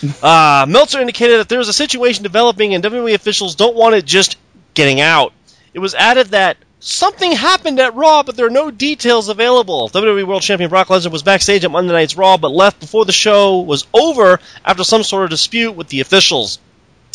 Uh, 0.23 0.65
Meltzer 0.67 0.99
indicated 0.99 1.39
that 1.39 1.47
there's 1.47 1.67
a 1.67 1.73
situation 1.73 2.23
developing 2.23 2.73
and 2.73 2.83
WWE 2.83 3.13
officials 3.13 3.53
don't 3.53 3.75
want 3.75 3.93
it 3.93 4.03
just 4.03 4.35
getting 4.73 4.99
out. 4.99 5.31
It 5.75 5.79
was 5.79 5.93
added 5.93 6.29
that 6.29 6.57
something 6.79 7.31
happened 7.31 7.79
at 7.79 7.93
Raw, 7.93 8.23
but 8.23 8.35
there 8.35 8.47
are 8.47 8.49
no 8.49 8.71
details 8.71 9.29
available. 9.29 9.89
WWE 9.89 10.25
World 10.25 10.41
Champion 10.41 10.71
Brock 10.71 10.87
Lesnar 10.87 11.11
was 11.11 11.21
backstage 11.21 11.63
at 11.63 11.69
Monday 11.69 11.93
Night's 11.93 12.17
Raw, 12.17 12.37
but 12.37 12.49
left 12.51 12.79
before 12.79 13.05
the 13.05 13.11
show 13.11 13.59
was 13.59 13.85
over 13.93 14.39
after 14.65 14.83
some 14.83 15.03
sort 15.03 15.25
of 15.25 15.29
dispute 15.29 15.73
with 15.73 15.87
the 15.89 16.01
officials. 16.01 16.57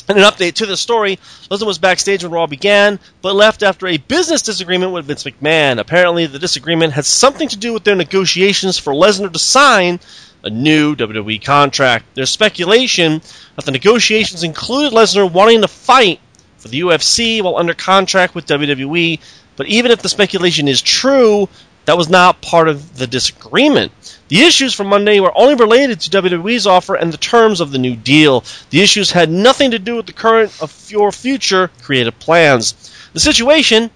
In 0.08 0.18
an 0.18 0.22
update 0.22 0.54
to 0.54 0.66
the 0.66 0.76
story, 0.76 1.18
Lesnar 1.50 1.66
was 1.66 1.78
backstage 1.78 2.22
when 2.22 2.30
Raw 2.30 2.46
began, 2.46 3.00
but 3.22 3.34
left 3.34 3.64
after 3.64 3.88
a 3.88 3.96
business 3.96 4.40
disagreement 4.40 4.92
with 4.92 5.06
Vince 5.06 5.24
McMahon. 5.24 5.80
Apparently, 5.80 6.26
the 6.26 6.38
disagreement 6.38 6.92
had 6.92 7.04
something 7.04 7.48
to 7.48 7.56
do 7.56 7.72
with 7.72 7.82
their 7.82 7.96
negotiations 7.96 8.78
for 8.78 8.92
Lesnar 8.92 9.32
to 9.32 9.38
sign 9.40 9.98
a 10.44 10.50
new 10.50 10.94
WWE 10.94 11.44
contract. 11.44 12.04
There's 12.14 12.30
speculation 12.30 13.20
that 13.56 13.64
the 13.64 13.72
negotiations 13.72 14.44
included 14.44 14.92
Lesnar 14.92 15.30
wanting 15.30 15.62
to 15.62 15.68
fight 15.68 16.20
for 16.58 16.68
the 16.68 16.80
UFC 16.80 17.42
while 17.42 17.56
under 17.56 17.74
contract 17.74 18.36
with 18.36 18.46
WWE, 18.46 19.18
but 19.56 19.66
even 19.66 19.90
if 19.90 20.02
the 20.02 20.08
speculation 20.08 20.68
is 20.68 20.80
true, 20.80 21.48
that 21.86 21.96
was 21.96 22.08
not 22.08 22.42
part 22.42 22.68
of 22.68 22.98
the 22.98 23.06
disagreement. 23.06 23.92
The 24.28 24.42
issues 24.42 24.74
from 24.74 24.88
Monday 24.88 25.20
were 25.20 25.36
only 25.36 25.54
related 25.54 26.00
to 26.00 26.10
WWE's 26.10 26.66
offer 26.66 26.96
and 26.96 27.12
the 27.12 27.16
terms 27.16 27.60
of 27.60 27.70
the 27.70 27.78
new 27.78 27.96
deal. 27.96 28.44
The 28.70 28.82
issues 28.82 29.12
had 29.12 29.30
nothing 29.30 29.70
to 29.70 29.78
do 29.78 29.96
with 29.96 30.06
the 30.06 30.12
current 30.12 30.52
or 30.94 31.12
future 31.12 31.70
creative 31.82 32.18
plans. 32.18 32.92
The 33.12 33.20
situation 33.20 33.90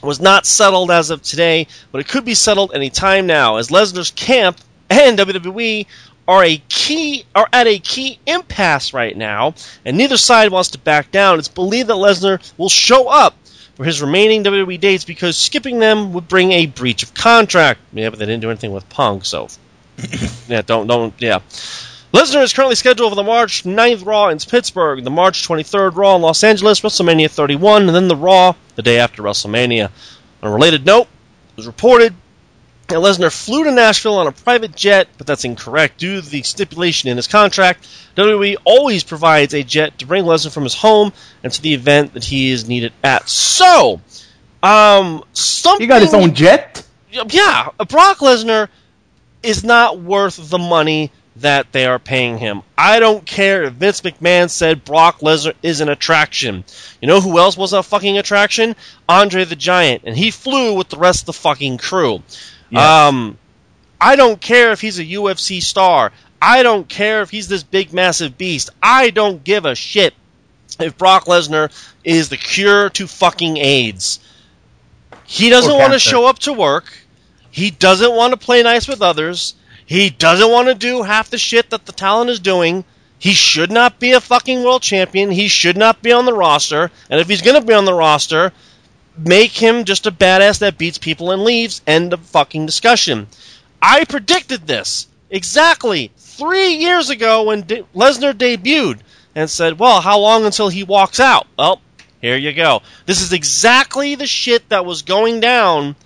was 0.00 0.20
not 0.20 0.46
settled 0.46 0.92
as 0.92 1.10
of 1.10 1.22
today, 1.22 1.66
but 1.90 2.00
it 2.00 2.08
could 2.08 2.24
be 2.24 2.34
settled 2.34 2.70
any 2.72 2.88
time 2.88 3.26
now, 3.26 3.56
as 3.56 3.68
Lesnar's 3.68 4.12
camp 4.12 4.58
and 4.88 5.18
WWE 5.18 5.86
are 6.28 6.44
a 6.44 6.62
key 6.68 7.24
are 7.34 7.48
at 7.52 7.66
a 7.66 7.78
key 7.78 8.20
impasse 8.26 8.92
right 8.92 9.16
now, 9.16 9.54
and 9.84 9.96
neither 9.96 10.16
side 10.16 10.52
wants 10.52 10.70
to 10.70 10.78
back 10.78 11.10
down. 11.10 11.38
It's 11.38 11.48
believed 11.48 11.88
that 11.88 11.94
Lesnar 11.94 12.38
will 12.58 12.68
show 12.68 13.08
up 13.08 13.34
for 13.78 13.84
his 13.84 14.02
remaining 14.02 14.42
WWE 14.42 14.80
dates 14.80 15.04
because 15.04 15.36
skipping 15.36 15.78
them 15.78 16.12
would 16.12 16.26
bring 16.26 16.50
a 16.50 16.66
breach 16.66 17.04
of 17.04 17.14
contract. 17.14 17.80
Yeah, 17.92 18.10
but 18.10 18.18
they 18.18 18.26
didn't 18.26 18.42
do 18.42 18.50
anything 18.50 18.72
with 18.72 18.88
Punk, 18.90 19.24
so 19.24 19.48
yeah, 20.48 20.62
don't 20.62 20.88
don't 20.88 21.14
yeah. 21.18 21.38
Lesnar 22.12 22.42
is 22.42 22.52
currently 22.52 22.74
scheduled 22.74 23.12
for 23.12 23.16
the 23.16 23.22
March 23.22 23.62
9th 23.62 24.04
Raw 24.04 24.28
in 24.28 24.38
Pittsburgh, 24.38 25.04
the 25.04 25.10
March 25.10 25.46
23rd 25.46 25.94
Raw 25.94 26.16
in 26.16 26.22
Los 26.22 26.42
Angeles, 26.42 26.80
WrestleMania 26.80 27.30
31, 27.30 27.86
and 27.86 27.94
then 27.94 28.08
the 28.08 28.16
Raw 28.16 28.54
the 28.74 28.82
day 28.82 28.98
after 28.98 29.22
WrestleMania. 29.22 29.90
On 30.42 30.50
a 30.50 30.52
related 30.52 30.84
note, 30.84 31.06
it 31.50 31.56
was 31.56 31.66
reported 31.66 32.14
Lesnar 32.96 33.30
flew 33.30 33.64
to 33.64 33.70
Nashville 33.70 34.16
on 34.16 34.26
a 34.26 34.32
private 34.32 34.74
jet, 34.74 35.08
but 35.18 35.26
that's 35.26 35.44
incorrect 35.44 35.98
due 35.98 36.20
to 36.20 36.28
the 36.28 36.42
stipulation 36.42 37.10
in 37.10 37.16
his 37.16 37.26
contract. 37.26 37.86
WWE 38.16 38.56
always 38.64 39.04
provides 39.04 39.52
a 39.54 39.62
jet 39.62 39.98
to 39.98 40.06
bring 40.06 40.24
Lesnar 40.24 40.52
from 40.52 40.64
his 40.64 40.74
home 40.74 41.12
and 41.42 41.52
to 41.52 41.60
the 41.60 41.74
event 41.74 42.14
that 42.14 42.24
he 42.24 42.50
is 42.50 42.66
needed 42.66 42.92
at. 43.04 43.28
So, 43.28 44.00
um, 44.62 45.22
something. 45.34 45.82
He 45.82 45.86
got 45.86 46.02
his 46.02 46.14
own 46.14 46.34
jet. 46.34 46.84
Yeah, 47.10 47.68
Brock 47.88 48.18
Lesnar 48.18 48.68
is 49.42 49.64
not 49.64 50.00
worth 50.00 50.50
the 50.50 50.58
money 50.58 51.12
that 51.36 51.70
they 51.72 51.86
are 51.86 51.98
paying 51.98 52.38
him. 52.38 52.62
I 52.76 52.98
don't 53.00 53.24
care 53.24 53.64
if 53.64 53.74
Vince 53.74 54.00
McMahon 54.00 54.50
said 54.50 54.84
Brock 54.84 55.20
Lesnar 55.20 55.54
is 55.62 55.80
an 55.80 55.88
attraction. 55.88 56.64
You 57.00 57.08
know 57.08 57.20
who 57.20 57.38
else 57.38 57.56
was 57.56 57.72
a 57.72 57.82
fucking 57.82 58.18
attraction? 58.18 58.74
Andre 59.08 59.44
the 59.44 59.56
Giant, 59.56 60.02
and 60.04 60.16
he 60.16 60.30
flew 60.30 60.74
with 60.74 60.88
the 60.88 60.98
rest 60.98 61.22
of 61.22 61.26
the 61.26 61.32
fucking 61.34 61.78
crew. 61.78 62.22
Yes. 62.70 62.82
Um, 62.82 63.38
I 64.00 64.16
don't 64.16 64.40
care 64.40 64.72
if 64.72 64.80
he's 64.80 64.98
a 64.98 65.04
UFC 65.04 65.62
star. 65.62 66.12
I 66.40 66.62
don't 66.62 66.88
care 66.88 67.22
if 67.22 67.30
he's 67.30 67.48
this 67.48 67.62
big 67.62 67.92
massive 67.92 68.38
beast. 68.38 68.70
I 68.82 69.10
don't 69.10 69.42
give 69.42 69.64
a 69.64 69.74
shit 69.74 70.14
if 70.78 70.96
Brock 70.96 71.24
Lesnar 71.24 71.70
is 72.04 72.28
the 72.28 72.36
cure 72.36 72.90
to 72.90 73.06
fucking 73.06 73.56
AIDS. 73.56 74.20
He 75.24 75.50
doesn't 75.50 75.74
want 75.74 75.92
to 75.92 75.98
show 75.98 76.26
up 76.26 76.38
to 76.40 76.52
work. 76.52 76.92
He 77.50 77.70
doesn't 77.70 78.14
want 78.14 78.32
to 78.32 78.36
play 78.36 78.62
nice 78.62 78.86
with 78.86 79.02
others. 79.02 79.54
He 79.84 80.10
doesn't 80.10 80.50
want 80.50 80.68
to 80.68 80.74
do 80.74 81.02
half 81.02 81.30
the 81.30 81.38
shit 81.38 81.70
that 81.70 81.86
the 81.86 81.92
talent 81.92 82.30
is 82.30 82.40
doing. 82.40 82.84
He 83.18 83.32
should 83.32 83.72
not 83.72 83.98
be 83.98 84.12
a 84.12 84.20
fucking 84.20 84.62
world 84.62 84.82
champion. 84.82 85.30
He 85.30 85.48
should 85.48 85.76
not 85.76 86.02
be 86.02 86.12
on 86.12 86.24
the 86.24 86.32
roster. 86.32 86.90
And 87.10 87.20
if 87.20 87.28
he's 87.28 87.42
going 87.42 87.60
to 87.60 87.66
be 87.66 87.74
on 87.74 87.84
the 87.84 87.94
roster, 87.94 88.52
make 89.18 89.52
him 89.52 89.84
just 89.84 90.06
a 90.06 90.12
badass 90.12 90.60
that 90.60 90.78
beats 90.78 90.98
people 90.98 91.30
and 91.30 91.42
leaves. 91.42 91.82
End 91.86 92.12
of 92.12 92.20
fucking 92.20 92.66
discussion. 92.66 93.26
I 93.80 94.04
predicted 94.04 94.66
this 94.66 95.06
exactly 95.30 96.10
three 96.16 96.74
years 96.74 97.10
ago 97.10 97.44
when 97.44 97.62
De- 97.62 97.82
Lesnar 97.94 98.32
debuted 98.32 99.00
and 99.34 99.48
said, 99.48 99.78
well, 99.78 100.00
how 100.00 100.18
long 100.18 100.44
until 100.44 100.68
he 100.68 100.84
walks 100.84 101.20
out? 101.20 101.46
Well, 101.58 101.80
here 102.20 102.36
you 102.36 102.52
go. 102.52 102.82
This 103.06 103.20
is 103.22 103.32
exactly 103.32 104.14
the 104.14 104.26
shit 104.26 104.68
that 104.70 104.84
was 104.84 105.02
going 105.02 105.40
down 105.40 105.96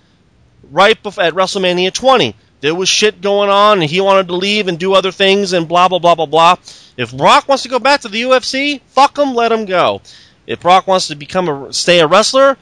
right 0.71 1.01
before 1.01 1.23
at 1.23 1.33
WrestleMania 1.33 1.91
20. 1.91 2.35
There 2.61 2.75
was 2.75 2.87
shit 2.87 3.19
going 3.19 3.49
on, 3.49 3.81
and 3.81 3.89
he 3.89 3.99
wanted 3.99 4.27
to 4.27 4.35
leave 4.35 4.67
and 4.69 4.79
do 4.79 4.93
other 4.93 5.11
things, 5.11 5.51
and 5.51 5.67
blah 5.67 5.89
blah 5.89 5.99
blah 5.99 6.15
blah 6.15 6.27
blah. 6.27 6.55
If 6.95 7.15
Brock 7.15 7.47
wants 7.47 7.63
to 7.63 7.69
go 7.69 7.79
back 7.79 8.01
to 8.01 8.07
the 8.07 8.21
UFC, 8.21 8.79
fuck 8.87 9.17
him, 9.17 9.33
let 9.33 9.51
him 9.51 9.65
go. 9.65 10.01
If 10.47 10.61
Brock 10.61 10.87
wants 10.87 11.07
to 11.07 11.15
become 11.15 11.49
a 11.49 11.73
stay 11.73 11.99
a 11.99 12.07
wrestler, 12.07 12.57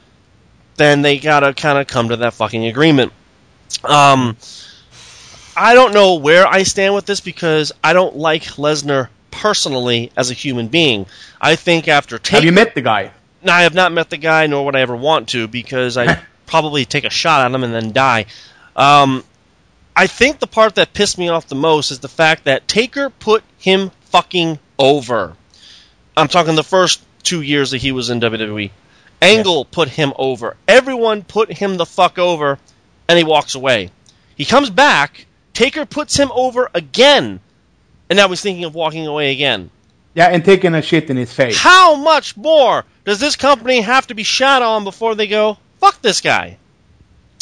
then 0.76 1.02
they 1.02 1.18
gotta 1.18 1.54
kind 1.54 1.78
of 1.78 1.86
come 1.86 2.08
to 2.08 2.16
that 2.16 2.34
fucking 2.34 2.66
agreement. 2.66 3.12
Um, 3.84 4.36
I 5.56 5.74
don't 5.74 5.92
know 5.92 6.14
where 6.16 6.46
I 6.46 6.62
stand 6.62 6.94
with 6.94 7.06
this 7.06 7.20
because 7.20 7.72
I 7.82 7.92
don't 7.92 8.16
like 8.16 8.42
Lesnar 8.44 9.08
personally 9.30 10.10
as 10.16 10.30
a 10.30 10.34
human 10.34 10.68
being. 10.68 11.06
I 11.40 11.56
think 11.56 11.88
after 11.88 12.16
Have 12.16 12.22
taking 12.22 12.46
you 12.46 12.52
met 12.52 12.74
the 12.74 12.82
guy? 12.82 13.10
no, 13.42 13.52
I 13.52 13.62
have 13.62 13.74
not 13.74 13.92
met 13.92 14.08
the 14.10 14.16
guy, 14.16 14.46
nor 14.46 14.64
would 14.66 14.76
I 14.76 14.80
ever 14.80 14.96
want 14.96 15.30
to, 15.30 15.48
because 15.48 15.96
I 15.96 16.22
probably 16.46 16.84
take 16.84 17.04
a 17.04 17.10
shot 17.10 17.44
at 17.44 17.54
him 17.54 17.64
and 17.64 17.74
then 17.74 17.92
die. 17.92 18.26
Um, 18.76 19.24
I 19.94 20.06
think 20.06 20.38
the 20.38 20.46
part 20.46 20.76
that 20.76 20.94
pissed 20.94 21.18
me 21.18 21.28
off 21.28 21.48
the 21.48 21.54
most 21.54 21.90
is 21.90 21.98
the 21.98 22.08
fact 22.08 22.44
that 22.44 22.66
Taker 22.68 23.10
put 23.10 23.42
him 23.58 23.90
fucking 24.06 24.58
over. 24.78 25.34
I'm 26.16 26.28
talking 26.28 26.54
the 26.54 26.62
first 26.62 27.02
two 27.22 27.42
years 27.42 27.72
that 27.72 27.78
he 27.78 27.92
was 27.92 28.10
in 28.10 28.20
WWE. 28.20 28.70
Angle 29.22 29.64
put 29.64 29.88
him 29.88 30.12
over. 30.16 30.56
Everyone 30.66 31.22
put 31.22 31.52
him 31.52 31.76
the 31.76 31.86
fuck 31.86 32.18
over, 32.18 32.58
and 33.08 33.18
he 33.18 33.24
walks 33.24 33.54
away. 33.54 33.90
He 34.36 34.44
comes 34.44 34.70
back. 34.70 35.26
Taker 35.54 35.86
puts 35.86 36.16
him 36.16 36.30
over 36.34 36.70
again, 36.74 37.40
and 38.10 38.16
now 38.16 38.28
he's 38.28 38.40
thinking 38.40 38.64
of 38.64 38.74
walking 38.74 39.06
away 39.06 39.32
again. 39.32 39.70
Yeah, 40.14 40.26
and 40.26 40.44
taking 40.44 40.74
a 40.74 40.82
shit 40.82 41.08
in 41.08 41.16
his 41.16 41.32
face. 41.32 41.58
How 41.58 41.96
much 41.96 42.36
more 42.36 42.84
does 43.04 43.20
this 43.20 43.36
company 43.36 43.80
have 43.80 44.06
to 44.08 44.14
be 44.14 44.24
shot 44.24 44.62
on 44.62 44.84
before 44.84 45.14
they 45.14 45.26
go, 45.26 45.58
fuck 45.78 46.02
this 46.02 46.20
guy? 46.20 46.58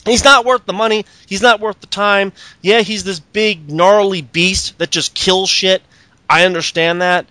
He's 0.04 0.25
not 0.25 0.44
worth 0.44 0.64
the 0.64 0.72
money. 0.72 1.04
He's 1.26 1.42
not 1.42 1.60
worth 1.60 1.80
the 1.80 1.87
time. 1.87 2.32
Yeah, 2.62 2.80
he's 2.80 3.04
this 3.04 3.20
big, 3.20 3.70
gnarly 3.70 4.22
beast 4.22 4.78
that 4.78 4.90
just 4.90 5.14
kills 5.14 5.50
shit. 5.50 5.82
I 6.28 6.46
understand 6.46 7.02
that. 7.02 7.26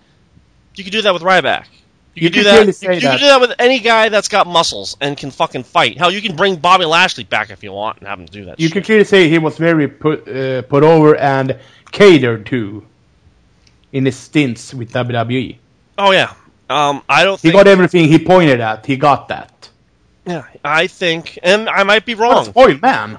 You 0.74 0.84
could 0.84 0.92
do 0.92 1.02
that 1.02 1.14
with 1.14 1.22
Ryback. 1.22 1.66
You, 2.14 2.24
You 2.24 2.30
could 2.30 2.34
do 2.34 2.42
that. 2.44 2.82
You, 2.82 2.92
you 2.92 3.00
that. 3.00 3.20
do 3.20 3.26
that 3.26 3.40
with 3.40 3.52
any 3.58 3.78
guy 3.78 4.08
that's 4.08 4.28
got 4.28 4.46
muscles 4.46 4.96
and 5.00 5.16
can 5.16 5.30
fucking 5.30 5.62
fight. 5.62 5.96
Hell, 5.98 6.10
you 6.10 6.20
can 6.20 6.34
bring 6.36 6.56
Bobby 6.56 6.84
Lashley 6.84 7.24
back 7.24 7.50
if 7.50 7.62
you 7.62 7.72
want 7.72 7.98
and 7.98 8.08
have 8.08 8.18
him 8.18 8.26
do 8.26 8.46
that. 8.46 8.58
You 8.58 8.68
shit. 8.68 8.74
can 8.74 8.82
clearly 8.82 9.04
say 9.04 9.28
he 9.28 9.38
was 9.38 9.56
very 9.56 9.86
put 9.88 10.28
uh, 10.28 10.62
put 10.62 10.82
over 10.82 11.16
and 11.16 11.58
catered 11.92 12.46
to 12.46 12.84
in 13.92 14.04
his 14.06 14.16
stints 14.16 14.74
with 14.74 14.92
WWE. 14.92 15.56
Oh 15.98 16.10
yeah. 16.12 16.34
Um, 16.68 17.02
I 17.08 17.24
don't 17.24 17.40
He 17.40 17.50
got 17.50 17.66
everything 17.66 18.08
he 18.08 18.18
pointed 18.18 18.60
at. 18.60 18.86
He 18.86 18.96
got 18.96 19.28
that. 19.28 19.68
yeah, 20.24 20.44
I 20.64 20.86
think, 20.86 21.38
and 21.42 21.68
I 21.68 21.82
might 21.82 22.04
be 22.06 22.14
wrong. 22.14 22.44
spoiled 22.44 22.80
man. 22.82 23.18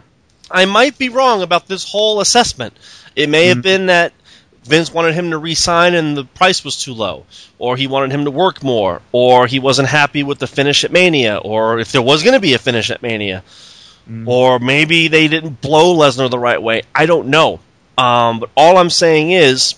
I 0.50 0.66
might 0.66 0.98
be 0.98 1.10
wrong 1.10 1.42
about 1.42 1.68
this 1.68 1.84
whole 1.90 2.20
assessment. 2.22 2.74
It 3.16 3.30
may 3.30 3.48
have 3.48 3.62
been 3.62 3.88
that 3.88 4.14
Vince 4.64 4.94
wanted 4.94 5.16
him 5.16 5.32
to 5.32 5.38
resign 5.38 5.96
and 5.96 6.16
the 6.16 6.24
price 6.24 6.64
was 6.64 6.78
too 6.78 6.94
low, 6.94 7.26
or 7.58 7.78
he 7.78 7.88
wanted 7.88 8.12
him 8.12 8.26
to 8.26 8.32
work 8.32 8.64
more, 8.64 9.02
or 9.12 9.48
he 9.48 9.60
wasn't 9.60 9.90
happy 9.90 10.24
with 10.24 10.38
the 10.38 10.48
finish 10.48 10.84
at 10.84 10.92
Mania, 10.92 11.38
or 11.38 11.80
if 11.80 11.92
there 11.92 12.02
was 12.02 12.22
going 12.24 12.36
to 12.36 12.40
be 12.40 12.54
a 12.54 12.60
finish 12.60 12.92
at 12.92 13.02
Mania, 13.02 13.44
or 14.26 14.60
maybe 14.60 15.08
they 15.08 15.28
didn't 15.28 15.62
blow 15.62 15.96
Lesnar 15.96 16.30
the 16.30 16.40
right 16.40 16.62
way. 16.62 16.84
I 16.94 17.06
don't 17.06 17.28
know. 17.28 17.60
Um, 17.98 18.40
but 18.40 18.50
all 18.56 18.78
I'm 18.78 18.90
saying 18.90 19.32
is, 19.32 19.76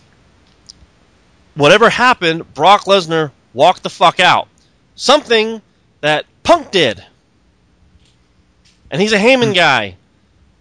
whatever 1.55 1.89
happened, 1.89 2.53
Brock 2.53 2.85
Lesnar 2.85 3.31
walked 3.53 3.83
the 3.83 3.89
fuck 3.89 4.19
out. 4.19 4.47
Something 4.95 5.61
that 6.01 6.25
Punk 6.43 6.71
did. 6.71 7.03
And 8.91 9.01
he's 9.01 9.13
a 9.13 9.17
Heyman 9.17 9.55
guy. 9.55 9.95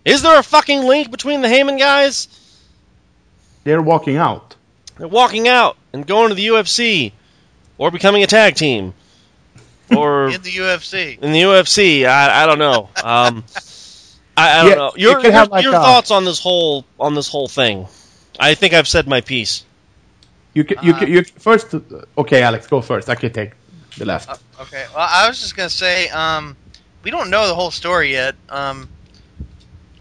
Is 0.05 0.23
there 0.23 0.39
a 0.39 0.43
fucking 0.43 0.85
link 0.85 1.11
between 1.11 1.43
the 1.43 1.49
Heyman 1.49 1.79
guys? 1.79 2.29
They're 3.65 3.83
walking 3.83 4.17
out. 4.17 4.57
They're 4.99 5.09
walking 5.09 5.49
out 5.49 5.77
and 5.93 6.07
going 6.07 6.29
to 6.31 6.35
the 6.35 6.47
UFC 6.49 7.13
or 7.79 7.91
becoming 7.91 8.23
a 8.23 8.27
tag 8.27 8.55
team 8.57 8.95
or 9.95 10.29
in 10.31 10.43
the 10.43 10.51
UFC. 10.51 11.19
in 11.19 11.33
the 11.33 11.43
UFC. 11.43 12.07
I, 12.07 12.43
I 12.43 12.47
don't 12.47 12.59
know. 12.59 12.89
Um, 13.03 13.45
I, 14.37 14.61
I 14.61 14.63
don't 14.63 14.69
Yeah, 14.71 14.75
know. 14.77 14.93
you 14.97 15.11
Your, 15.11 15.21
have 15.21 15.33
your, 15.33 15.47
like 15.47 15.65
your 15.65 15.75
a- 15.75 15.79
thoughts 15.79 16.11
on 16.11 16.25
this 16.25 16.39
whole 16.41 16.85
on 16.99 17.15
this 17.15 17.29
whole 17.29 17.49
thing? 17.49 17.87
I 18.41 18.55
think 18.55 18.73
I've 18.75 18.89
said 18.89 19.07
my 19.07 19.21
piece. 19.21 19.65
You 20.55 20.65
can, 20.65 20.79
you 20.83 20.93
can, 20.95 21.09
you 21.09 21.23
first. 21.25 21.75
Okay, 22.19 22.43
Alex, 22.43 22.67
go 22.67 22.81
first. 22.83 23.09
I 23.09 23.15
can 23.15 23.33
take 23.33 23.53
the 23.97 24.05
left. 24.05 24.29
Uh, 24.29 24.37
okay. 24.61 24.85
Well, 24.95 25.07
I 25.09 25.27
was 25.29 25.41
just 25.41 25.57
gonna 25.57 25.71
say, 25.71 26.09
um, 26.09 26.57
we 27.03 27.11
don't 27.11 27.31
know 27.31 27.47
the 27.49 27.55
whole 27.55 27.71
story 27.71 28.13
yet. 28.13 28.35
Um, 28.51 28.89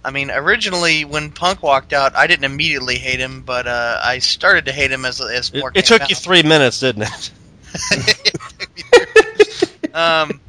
I 0.04 0.10
mean, 0.12 0.32
originally 0.32 1.06
when 1.06 1.32
Punk 1.32 1.62
walked 1.62 1.94
out, 1.94 2.16
I 2.16 2.28
didn't 2.28 2.46
immediately 2.46 2.98
hate 2.98 3.20
him, 3.20 3.42
but 3.42 3.68
uh, 3.68 4.00
I 4.04 4.20
started 4.20 4.66
to 4.66 4.72
hate 4.72 4.92
him 4.92 5.06
as 5.06 5.22
as 5.22 5.52
It, 5.54 5.60
more. 5.60 5.70
it 5.70 5.86
came 5.86 6.00
took 6.00 6.10
you 6.10 6.16
three 6.16 6.44
minutes, 6.44 6.80
didn't 6.80 7.04
it? 7.04 7.32
Um, 9.94 10.40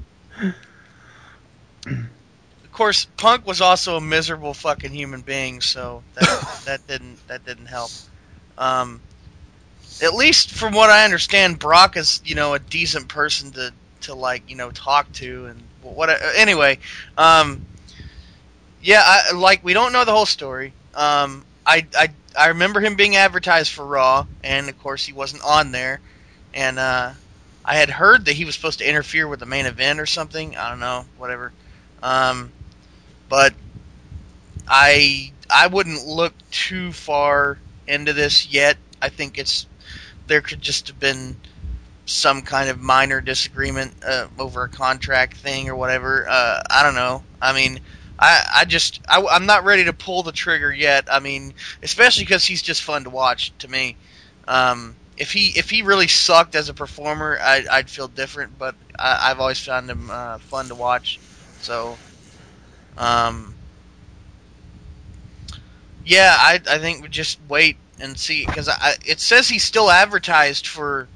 of 1.86 2.72
course, 2.72 3.06
Punk 3.16 3.46
was 3.46 3.60
also 3.60 3.96
a 3.96 4.00
miserable 4.00 4.54
fucking 4.54 4.92
human 4.92 5.20
being, 5.20 5.60
so 5.60 6.02
that 6.14 6.62
that 6.64 6.86
didn't 6.86 7.26
that 7.28 7.44
didn't 7.44 7.66
help. 7.66 7.90
Um, 8.56 9.00
at 10.02 10.14
least 10.14 10.50
from 10.50 10.74
what 10.74 10.90
I 10.90 11.04
understand, 11.04 11.58
Brock 11.58 11.96
is 11.96 12.20
you 12.24 12.34
know 12.34 12.54
a 12.54 12.58
decent 12.58 13.08
person 13.08 13.50
to 13.52 13.72
to 14.02 14.14
like 14.14 14.48
you 14.48 14.56
know 14.56 14.70
talk 14.70 15.10
to 15.14 15.46
and 15.46 15.62
what. 15.82 16.08
Anyway, 16.36 16.78
um, 17.18 17.64
yeah, 18.82 19.02
I, 19.04 19.32
like 19.32 19.64
we 19.64 19.72
don't 19.72 19.92
know 19.92 20.04
the 20.04 20.12
whole 20.12 20.26
story. 20.26 20.72
Um, 20.94 21.44
I 21.64 21.86
I 21.96 22.08
I 22.36 22.48
remember 22.48 22.80
him 22.80 22.96
being 22.96 23.16
advertised 23.16 23.72
for 23.72 23.86
Raw, 23.86 24.26
and 24.42 24.68
of 24.68 24.78
course 24.82 25.06
he 25.06 25.12
wasn't 25.12 25.44
on 25.44 25.72
there, 25.72 26.00
and 26.52 26.78
uh, 26.78 27.12
I 27.64 27.76
had 27.76 27.90
heard 27.90 28.24
that 28.24 28.32
he 28.32 28.44
was 28.44 28.54
supposed 28.54 28.80
to 28.80 28.88
interfere 28.88 29.28
with 29.28 29.40
the 29.40 29.46
main 29.46 29.66
event 29.66 30.00
or 30.00 30.06
something. 30.06 30.56
I 30.56 30.70
don't 30.70 30.80
know, 30.80 31.04
whatever. 31.16 31.52
Um, 32.02 32.50
but 33.28 33.54
I 34.68 35.32
I 35.48 35.68
wouldn't 35.68 36.06
look 36.06 36.34
too 36.50 36.92
far 36.92 37.58
into 37.86 38.12
this 38.12 38.48
yet. 38.48 38.76
I 39.00 39.08
think 39.08 39.38
it's 39.38 39.66
there 40.26 40.40
could 40.40 40.60
just 40.60 40.88
have 40.88 40.98
been 40.98 41.36
some 42.06 42.42
kind 42.42 42.68
of 42.68 42.80
minor 42.80 43.20
disagreement 43.20 43.94
uh, 44.04 44.26
over 44.38 44.64
a 44.64 44.68
contract 44.68 45.36
thing 45.36 45.68
or 45.68 45.76
whatever. 45.76 46.26
Uh, 46.28 46.62
I 46.68 46.82
don't 46.82 46.94
know. 46.94 47.22
I 47.40 47.52
mean, 47.52 47.80
I, 48.22 48.44
I 48.58 48.64
just 48.66 49.00
I, 49.08 49.24
I'm 49.32 49.46
not 49.46 49.64
ready 49.64 49.84
to 49.86 49.94
pull 49.94 50.22
the 50.24 50.32
trigger 50.32 50.72
yet. 50.72 51.08
I 51.12 51.20
mean, 51.20 51.54
especially 51.82 52.24
because 52.24 52.46
he's 52.46 52.62
just 52.62 52.82
fun 52.84 53.04
to 53.04 53.10
watch 53.10 53.56
to 53.58 53.68
me. 53.68 53.98
Um, 54.48 54.98
if 55.16 55.32
he 55.32 55.48
if 55.58 55.70
he 55.70 55.82
really 55.82 56.08
sucked 56.08 56.54
as 56.56 56.70
a 56.70 56.74
performer, 56.74 57.38
I, 57.42 57.64
I'd 57.70 57.90
feel 57.90 58.08
different. 58.08 58.58
But 58.58 58.76
I, 58.98 59.30
I've 59.30 59.40
always 59.40 59.60
found 59.60 59.90
him 59.90 60.10
uh, 60.10 60.38
fun 60.40 60.68
to 60.70 60.76
watch. 60.76 61.20
So, 61.58 62.00
um, 62.96 63.58
yeah, 66.04 66.36
I 66.38 66.60
I 66.68 66.78
think 66.78 67.02
we 67.02 67.08
just 67.08 67.40
wait 67.42 67.78
and 68.00 68.18
see 68.18 68.46
because 68.46 68.68
I 68.68 68.94
it 69.04 69.20
says 69.20 69.48
he's 69.48 69.64
still 69.64 69.90
advertised 69.90 70.66
for 70.66 71.10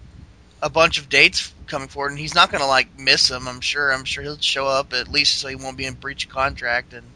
a 0.62 0.70
bunch 0.70 0.98
of 0.98 1.08
dates 1.08 1.52
coming 1.66 1.88
forward, 1.88 2.10
and 2.10 2.18
he's 2.18 2.34
not 2.34 2.50
going 2.50 2.62
to 2.62 2.66
like 2.66 2.98
miss 2.98 3.28
them. 3.28 3.48
I'm 3.48 3.60
sure. 3.60 3.92
I'm 3.92 4.04
sure 4.04 4.22
he'll 4.22 4.38
show 4.38 4.66
up 4.66 4.92
at 4.92 5.08
least 5.08 5.38
so 5.38 5.48
he 5.48 5.56
won't 5.56 5.76
be 5.76 5.86
in 5.86 5.94
breach 5.94 6.26
of 6.26 6.30
contract, 6.30 6.92
and 6.92 7.06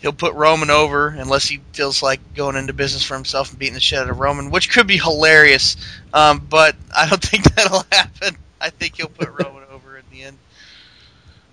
he'll 0.00 0.12
put 0.12 0.34
Roman 0.34 0.70
over 0.70 1.08
unless 1.08 1.46
he 1.48 1.60
feels 1.72 2.02
like 2.02 2.20
going 2.34 2.56
into 2.56 2.72
business 2.72 3.04
for 3.04 3.14
himself 3.14 3.50
and 3.50 3.58
beating 3.58 3.74
the 3.74 3.80
shit 3.80 3.98
out 3.98 4.10
of 4.10 4.18
Roman, 4.18 4.50
which 4.50 4.70
could 4.70 4.86
be 4.86 4.96
hilarious. 4.96 5.76
Um, 6.12 6.46
but 6.48 6.76
I 6.96 7.08
don't 7.08 7.22
think 7.24 7.54
that'll 7.54 7.84
happen. 7.92 8.36
I 8.60 8.70
think 8.70 8.96
he'll 8.96 9.08
put 9.08 9.28
Roman 9.28 9.64
over 9.70 9.96
in 9.96 10.04
the 10.10 10.22
end. 10.22 10.38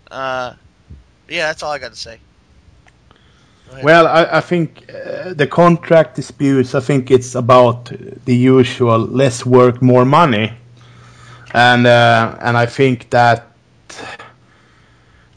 Uh, 0.10 0.54
yeah, 1.30 1.48
that's 1.48 1.64
all 1.64 1.72
I 1.72 1.80
got 1.80 1.92
to 1.92 2.00
say. 2.00 2.20
Well, 3.84 4.08
I, 4.08 4.38
I 4.38 4.42
think 4.42 4.90
uh, 4.90 5.34
the 5.34 5.48
contract 5.48 6.16
disputes. 6.16 6.74
I 6.74 6.80
think 6.80 7.12
it's 7.12 7.36
about 7.36 7.92
the 8.26 8.36
usual 8.36 9.00
less 9.00 9.46
work, 9.46 9.82
more 9.82 10.06
money, 10.06 10.54
and 11.54 11.86
uh, 11.86 12.38
and 12.42 12.58
I 12.58 12.66
think 12.66 13.10
that 13.12 13.48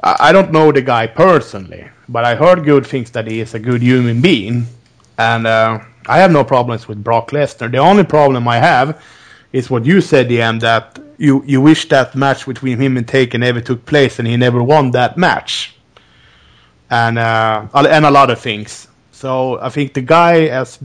I, 0.02 0.16
I 0.20 0.32
don't 0.32 0.52
know 0.52 0.72
the 0.72 0.80
guy 0.80 1.06
personally, 1.06 1.88
but 2.08 2.25
I 2.25 2.34
heard 2.34 2.64
good 2.64 2.87
things 2.87 3.10
that 3.10 3.26
he 3.26 3.40
is 3.40 3.54
a 3.54 3.58
good 3.58 3.82
human 3.82 4.20
being, 4.20 4.66
and 5.18 5.46
uh, 5.46 5.80
I 6.06 6.18
have 6.18 6.30
no 6.30 6.44
problems 6.44 6.88
with 6.88 7.04
Brock 7.04 7.32
Lesnar. 7.32 7.70
The 7.70 7.78
only 7.78 8.04
problem 8.04 8.49
I 8.49 8.58
have 8.58 9.02
is 9.52 9.68
what 9.68 9.84
you 9.84 10.00
said, 10.00 10.28
DM, 10.28 10.60
that 10.60 10.99
you 11.18 11.42
you 11.46 11.60
wish 11.60 11.88
that 11.88 12.14
match 12.14 12.46
between 12.46 12.78
him 12.78 12.96
and 12.96 13.06
Taker 13.06 13.38
never 13.38 13.60
took 13.60 13.84
place, 13.84 14.18
and 14.18 14.26
he 14.26 14.37
never 14.37 14.62
won 14.62 14.92
that 14.92 15.18
match 15.18 15.75
and 16.90 17.18
uh, 17.18 17.66
and 17.75 18.04
a 18.04 18.11
lot 18.11 18.30
of 18.30 18.40
things. 18.40 18.88
So 19.12 19.61
I 19.61 19.68
think 19.68 19.94
the 19.94 20.02
guy 20.02 20.49
has 20.49 20.78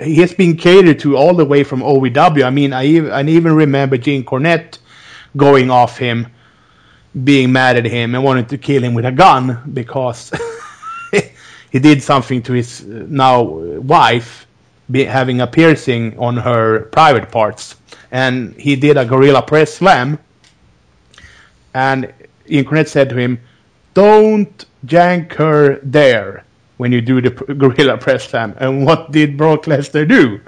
he 0.00 0.16
has 0.16 0.32
been 0.32 0.56
catered 0.56 0.98
to 1.00 1.16
all 1.16 1.34
the 1.34 1.44
way 1.44 1.62
from 1.62 1.80
OVW. 1.80 2.44
I 2.44 2.50
mean, 2.50 2.72
I 2.72 2.86
even, 2.86 3.10
I 3.10 3.22
even 3.28 3.54
remember 3.54 3.98
Jim 3.98 4.24
Cornette 4.24 4.78
going 5.36 5.70
off 5.70 5.98
him, 5.98 6.26
being 7.24 7.52
mad 7.52 7.76
at 7.76 7.84
him 7.84 8.14
and 8.14 8.24
wanting 8.24 8.46
to 8.46 8.58
kill 8.58 8.82
him 8.82 8.94
with 8.94 9.04
a 9.04 9.12
gun 9.12 9.60
because 9.74 10.32
he 11.70 11.78
did 11.78 12.02
something 12.02 12.42
to 12.42 12.52
his 12.54 12.84
now 12.84 13.42
wife, 13.42 14.46
be, 14.90 15.04
having 15.04 15.42
a 15.42 15.46
piercing 15.46 16.18
on 16.18 16.36
her 16.36 16.84
private 16.86 17.30
parts, 17.30 17.76
and 18.10 18.54
he 18.54 18.76
did 18.76 18.96
a 18.96 19.04
gorilla 19.04 19.42
press 19.42 19.74
slam. 19.74 20.18
And 21.74 22.12
Jim 22.48 22.64
Cornette 22.64 22.88
said 22.88 23.10
to 23.10 23.16
him, 23.16 23.38
"Don't 23.94 24.64
jank 24.86 25.34
her 25.34 25.78
there 25.82 26.44
when 26.80 26.92
you 26.92 27.02
do 27.02 27.20
the 27.20 27.30
gorilla 27.30 27.98
press 27.98 28.28
slam. 28.28 28.54
And 28.58 28.86
what 28.86 29.12
did 29.12 29.36
Brock 29.36 29.64
Lesnar 29.64 30.08
do? 30.08 30.40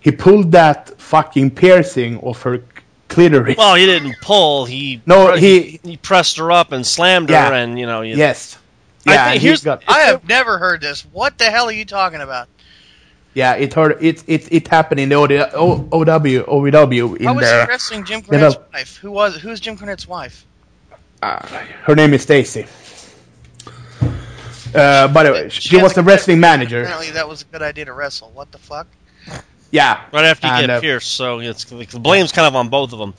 He 0.00 0.12
pulled 0.12 0.52
that 0.52 1.00
fucking 1.00 1.52
piercing 1.52 2.20
off 2.20 2.42
her 2.42 2.62
clitoris. 3.08 3.56
Well, 3.56 3.74
he 3.74 3.86
didn't 3.86 4.16
pull. 4.20 4.66
He 4.66 5.00
no, 5.06 5.34
he 5.34 5.80
he 5.82 5.96
pressed 5.96 6.36
her 6.36 6.52
up 6.52 6.72
and 6.72 6.86
slammed 6.86 7.30
yeah. 7.30 7.48
her, 7.48 7.54
and 7.54 7.78
you 7.78 7.86
know. 7.86 8.02
You, 8.02 8.16
yes. 8.16 8.58
Yeah, 9.06 9.24
I 9.24 9.30
think 9.30 9.42
here's. 9.42 9.64
Got, 9.64 9.82
I 9.88 10.00
have 10.00 10.28
never 10.28 10.58
heard 10.58 10.82
this. 10.82 11.02
What 11.06 11.38
the 11.38 11.44
hell 11.44 11.66
are 11.68 11.72
you 11.72 11.86
talking 11.86 12.20
about? 12.20 12.48
Yeah, 13.32 13.54
it 13.54 13.72
heard 13.72 14.02
it 14.02 14.24
it 14.26 14.52
it 14.52 14.68
happened 14.68 15.00
in 15.00 15.08
the 15.08 15.14
OW 15.14 15.88
OW 15.90 16.04
OVW 16.04 17.16
in 17.16 17.24
How 17.24 17.34
was 17.34 17.44
the, 17.44 17.62
he 17.62 17.68
wrestling 17.68 18.04
Jim 18.04 18.20
Cornette's 18.20 18.58
wife? 18.72 18.96
Who 18.98 19.10
was 19.10 19.36
who's 19.36 19.60
Jim 19.60 19.78
Cornette's 19.78 20.06
wife? 20.06 20.44
Uh, 21.26 21.44
her 21.82 21.96
name 21.96 22.14
is 22.14 22.22
Stacy. 22.22 22.66
Uh, 24.72 25.08
by 25.08 25.24
the 25.24 25.32
way, 25.32 25.48
she, 25.48 25.70
she 25.70 25.82
was 25.82 25.92
the 25.92 26.02
wrestling 26.02 26.38
manager. 26.38 26.82
Apparently, 26.82 27.10
that 27.10 27.28
was 27.28 27.42
a 27.42 27.44
good 27.46 27.62
idea 27.62 27.86
to 27.86 27.92
wrestle. 27.92 28.30
What 28.32 28.52
the 28.52 28.58
fuck? 28.58 28.86
Yeah. 29.72 30.04
Right 30.12 30.24
after 30.24 30.46
you 30.46 30.52
and, 30.52 30.66
get 30.68 30.70
uh, 30.70 30.80
pierced, 30.80 31.10
so 31.10 31.40
it's 31.40 31.64
the 31.64 31.98
blame's 31.98 32.30
kind 32.30 32.46
of 32.46 32.54
on 32.54 32.68
both 32.68 32.92
of 32.92 33.00
them. 33.00 33.14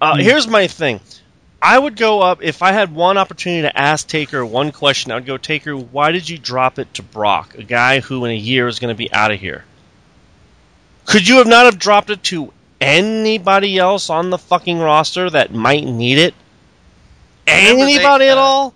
Uh, 0.00 0.14
mm. 0.14 0.22
Here's 0.22 0.46
my 0.46 0.68
thing. 0.68 1.00
I 1.60 1.76
would 1.76 1.96
go 1.96 2.20
up 2.20 2.44
if 2.44 2.62
I 2.62 2.70
had 2.70 2.94
one 2.94 3.18
opportunity 3.18 3.62
to 3.62 3.76
ask 3.76 4.06
Taker 4.06 4.46
one 4.46 4.70
question. 4.70 5.10
I 5.10 5.16
would 5.16 5.26
go, 5.26 5.36
Taker, 5.36 5.76
why 5.76 6.12
did 6.12 6.28
you 6.28 6.38
drop 6.38 6.78
it 6.78 6.94
to 6.94 7.02
Brock, 7.02 7.56
a 7.56 7.64
guy 7.64 7.98
who 7.98 8.24
in 8.24 8.30
a 8.30 8.36
year 8.36 8.68
is 8.68 8.78
going 8.78 8.94
to 8.94 8.98
be 8.98 9.12
out 9.12 9.32
of 9.32 9.40
here? 9.40 9.64
Could 11.06 11.26
you 11.26 11.38
have 11.38 11.48
not 11.48 11.64
have 11.64 11.80
dropped 11.80 12.10
it 12.10 12.22
to 12.24 12.52
anybody 12.80 13.78
else 13.78 14.10
on 14.10 14.30
the 14.30 14.38
fucking 14.38 14.78
roster 14.78 15.28
that 15.28 15.52
might 15.52 15.84
need 15.84 16.18
it? 16.18 16.34
Anybody 17.48 17.98
they, 17.98 18.28
uh, 18.30 18.32
at 18.32 18.38
all? 18.38 18.74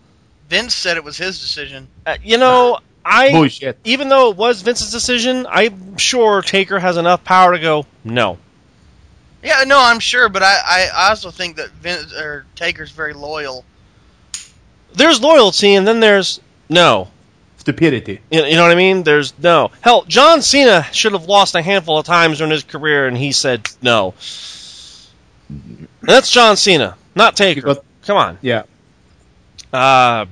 Vince 0.48 0.74
said 0.74 0.96
it 0.96 1.04
was 1.04 1.16
his 1.16 1.40
decision. 1.40 1.88
Uh, 2.06 2.16
you 2.22 2.38
know, 2.38 2.78
I 3.04 3.30
Bullshit. 3.32 3.78
even 3.85 4.08
though 4.08 4.30
it 4.30 4.37
was 4.37 4.62
Vince's 4.62 4.92
decision, 4.92 5.46
I'm 5.48 5.96
sure 5.96 6.42
Taker 6.42 6.78
has 6.78 6.96
enough 6.96 7.24
power 7.24 7.52
to 7.52 7.58
go 7.58 7.87
no. 8.04 8.38
Yeah, 9.42 9.64
no, 9.66 9.80
I'm 9.80 9.98
sure, 9.98 10.28
but 10.28 10.42
I, 10.42 10.88
I 10.94 11.08
also 11.08 11.30
think 11.30 11.56
that 11.56 11.70
Vince 11.70 12.12
or 12.12 12.46
Taker's 12.54 12.92
very 12.92 13.12
loyal. 13.12 13.64
There's 14.94 15.20
loyalty, 15.20 15.74
and 15.74 15.87
then 15.87 15.98
there's 15.98 16.40
no 16.68 17.08
stupidity. 17.56 18.20
You, 18.30 18.44
you 18.44 18.54
know 18.54 18.62
what 18.62 18.70
I 18.70 18.76
mean? 18.76 19.02
There's 19.02 19.37
no 19.38 19.70
hell. 19.80 20.04
John 20.04 20.42
Cena 20.42 20.85
should 20.92 21.12
have 21.12 21.26
lost 21.26 21.54
a 21.56 21.62
handful 21.62 21.98
of 21.98 22.06
times 22.06 22.38
during 22.38 22.52
his 22.52 22.62
career, 22.62 23.08
and 23.08 23.16
he 23.16 23.32
said 23.32 23.68
no. 23.80 24.14
And 25.48 25.88
that's 26.02 26.30
John 26.30 26.56
Cena, 26.56 26.96
not 27.16 27.37
Taker. 27.37 27.76
Because, 28.02 28.06
Come 28.06 28.16
on. 28.16 28.38
Yeah. 28.42 28.64
Uh, 29.72 30.26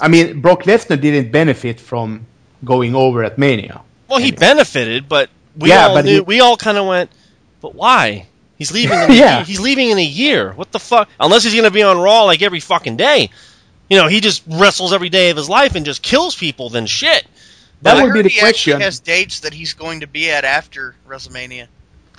I 0.00 0.08
mean, 0.08 0.40
Brock 0.40 0.64
Lesnar 0.64 1.00
didn't 1.00 1.32
benefit 1.32 1.80
from 1.80 2.26
going 2.64 2.94
over 2.94 3.24
at 3.24 3.38
Mania. 3.38 3.80
Well, 4.08 4.18
he 4.18 4.30
benefited, 4.30 5.08
but 5.08 5.30
we 5.56 5.70
yeah, 5.70 5.86
all 5.86 5.94
but 5.94 6.04
knew, 6.04 6.14
he, 6.16 6.20
we 6.20 6.40
all 6.40 6.56
kind 6.56 6.76
of 6.76 6.86
went, 6.86 7.10
but 7.62 7.74
why? 7.74 8.26
He's 8.58 8.72
leaving. 8.72 8.98
In 8.98 9.10
a, 9.10 9.14
yeah. 9.14 9.44
he's 9.44 9.58
leaving 9.58 9.88
in 9.88 9.98
a 9.98 10.04
year. 10.04 10.52
What 10.52 10.70
the 10.70 10.78
fuck? 10.78 11.08
Unless 11.18 11.44
he's 11.44 11.54
going 11.54 11.64
to 11.64 11.70
be 11.70 11.82
on 11.82 11.98
Raw 11.98 12.24
like 12.24 12.42
every 12.42 12.60
fucking 12.60 12.96
day. 12.96 13.30
You 13.88 13.98
know, 13.98 14.06
he 14.06 14.20
just 14.20 14.42
wrestles 14.46 14.92
every 14.92 15.08
day 15.08 15.30
of 15.30 15.36
his 15.36 15.48
life 15.48 15.74
and 15.74 15.84
just 15.86 16.02
kills 16.02 16.36
people. 16.36 16.68
Then 16.68 16.86
shit. 16.86 17.26
That 17.82 17.94
but 17.94 18.04
would 18.04 18.12
be 18.12 18.22
the 18.22 18.28
he 18.28 18.40
question. 18.40 18.78
He 18.78 18.84
has 18.84 19.00
dates 19.00 19.40
that 19.40 19.52
he's 19.54 19.74
going 19.74 20.00
to 20.00 20.06
be 20.06 20.30
at 20.30 20.44
after 20.44 20.94
WrestleMania, 21.08 21.66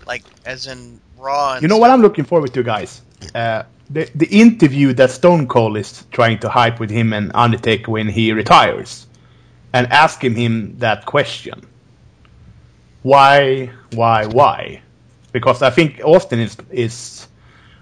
like 0.05 0.23
as 0.45 0.67
in 0.67 0.99
Raw. 1.17 1.55
you 1.55 1.67
know 1.67 1.75
stuff. 1.75 1.81
what 1.81 1.89
I'm 1.91 2.01
looking 2.01 2.25
forward 2.25 2.53
to, 2.53 2.63
guys. 2.63 3.01
Uh, 3.33 3.63
the 3.89 4.09
the 4.15 4.27
interview 4.27 4.93
that 4.93 5.11
Stone 5.11 5.47
Cold 5.47 5.77
is 5.77 6.05
trying 6.11 6.39
to 6.39 6.49
hype 6.49 6.79
with 6.79 6.89
him 6.89 7.13
and 7.13 7.31
Undertaker 7.33 7.91
when 7.91 8.07
he 8.07 8.31
retires, 8.31 9.07
and 9.73 9.91
asking 9.91 10.35
him 10.35 10.77
that 10.79 11.05
question. 11.05 11.67
Why, 13.01 13.69
why, 13.91 14.27
why? 14.27 14.81
Because 15.33 15.61
I 15.61 15.69
think 15.69 16.01
Austin 16.03 16.39
is 16.39 16.55
is 16.71 17.27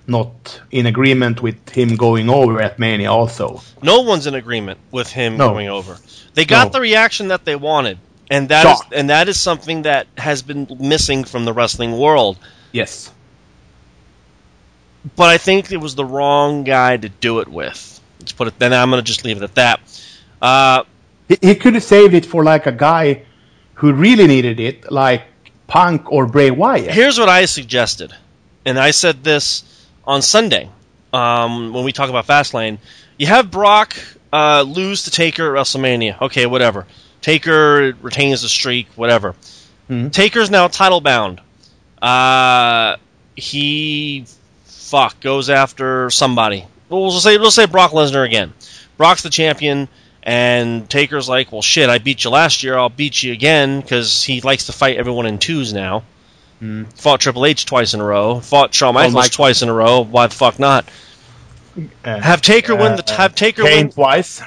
not 0.08 0.62
in 0.72 0.88
agreement 0.88 1.42
with 1.44 1.70
him 1.70 1.96
going 1.96 2.30
over 2.30 2.60
at 2.60 2.80
Mania 2.80 3.12
also. 3.12 3.62
No 3.84 4.02
one's 4.02 4.26
in 4.26 4.34
agreement 4.34 4.80
with 4.92 5.12
him 5.12 5.38
no. 5.38 5.50
going 5.50 5.70
over. 5.70 5.98
They 6.34 6.46
got 6.46 6.68
no. 6.68 6.72
the 6.72 6.82
reaction 6.82 7.28
that 7.28 7.46
they 7.46 7.56
wanted, 7.56 8.00
and 8.32 8.50
that 8.50 8.66
is, 8.66 8.82
and 8.92 9.10
that 9.10 9.30
is 9.30 9.40
something 9.40 9.84
that 9.84 10.08
has 10.18 10.42
been 10.42 10.68
missing 10.80 11.24
from 11.24 11.46
the 11.46 11.54
wrestling 11.54 11.98
world. 11.98 12.38
Yes 12.72 13.12
but 15.16 15.30
I 15.30 15.38
think 15.38 15.72
it 15.72 15.78
was 15.78 15.96
the 15.96 16.06
wrong 16.06 16.64
guy 16.64 16.98
to 16.98 17.10
do 17.10 17.40
it 17.40 17.48
with. 17.48 18.00
Let's 18.20 18.32
put 18.32 18.48
it. 18.48 18.60
Then 18.60 18.74
I'm 18.74 18.90
going 18.90 19.02
to 19.02 19.08
just 19.08 19.26
leave 19.26 19.38
it 19.38 19.44
at 19.44 19.56
that. 19.56 19.80
Uh, 20.42 20.84
he, 21.28 21.38
he 21.42 21.56
could 21.56 21.74
have 21.74 21.84
saved 21.84 22.14
it 22.14 22.26
for 22.26 22.44
like 22.44 22.68
a 22.68 22.72
guy 22.72 23.24
who 23.76 23.94
really 23.94 24.28
needed 24.28 24.60
it, 24.60 24.92
like 24.92 25.24
Punk 25.68 26.12
or 26.12 26.26
Bray 26.28 26.52
Wyatt. 26.52 26.92
Here's 26.92 27.18
what 27.18 27.30
I 27.30 27.46
suggested, 27.46 28.14
and 28.66 28.78
I 28.78 28.92
said 28.92 29.24
this 29.24 29.64
on 30.06 30.22
Sunday 30.22 30.70
um, 31.14 31.74
when 31.74 31.84
we 31.84 31.92
talk 31.92 32.10
about 32.10 32.28
Fastlane. 32.28 32.78
You 33.18 33.28
have 33.28 33.50
Brock 33.50 33.96
uh, 34.32 34.64
lose 34.68 35.04
to 35.04 35.12
Taker 35.12 35.56
at 35.56 35.62
WrestleMania. 35.62 36.22
Okay, 36.22 36.46
whatever. 36.46 36.86
Taker 37.22 37.94
retains 38.02 38.42
the 38.42 38.50
streak, 38.50 38.88
whatever. 38.96 39.34
Mm-hmm. 39.90 40.10
Taker's 40.10 40.50
now 40.50 40.68
title 40.68 41.02
bound. 41.02 41.42
Uh, 42.02 42.98
he 43.36 44.26
fuck 44.92 45.20
goes 45.22 45.50
after 45.50 46.10
somebody. 46.10 46.66
We'll 46.90 47.10
say 47.12 47.38
we'll 47.38 47.50
say 47.52 47.66
Brock 47.66 47.92
Lesnar 47.92 48.26
again. 48.26 48.54
Brock's 48.98 49.24
the 49.24 49.30
champion, 49.30 49.88
And 50.24 50.88
Taker's 50.90 51.28
like, 51.28 51.52
well, 51.52 51.62
shit, 51.64 51.90
I 51.90 51.98
beat 51.98 52.24
you 52.24 52.30
last 52.30 52.62
year. 52.62 52.78
I'll 52.78 52.90
beat 52.90 53.24
you 53.24 53.32
again 53.34 53.80
because 53.82 54.22
he 54.24 54.42
likes 54.42 54.66
to 54.68 54.72
fight 54.74 54.98
everyone 54.98 55.26
in 55.26 55.40
twos 55.40 55.74
now. 55.74 56.04
Fought 56.96 57.22
Triple 57.22 57.48
H 57.48 57.66
twice 57.66 57.96
in 57.96 58.02
a 58.02 58.04
row. 58.04 58.40
Fought 58.40 58.72
Shawn 58.76 58.94
Michaels 58.94 59.16
Mike- 59.16 59.32
twice 59.32 59.64
in 59.64 59.70
a 59.70 59.74
row. 59.74 60.02
Why 60.04 60.28
the 60.28 60.36
fuck 60.36 60.60
not? 60.60 60.86
Uh, 62.06 62.20
Have 62.20 62.42
Taker 62.42 62.76
win 62.76 62.98
the 62.98 63.04
uh, 63.12 63.16
have 63.16 63.34
Taker 63.34 63.64
Kane 63.64 63.86
win 63.88 63.92
twice. 63.94 64.44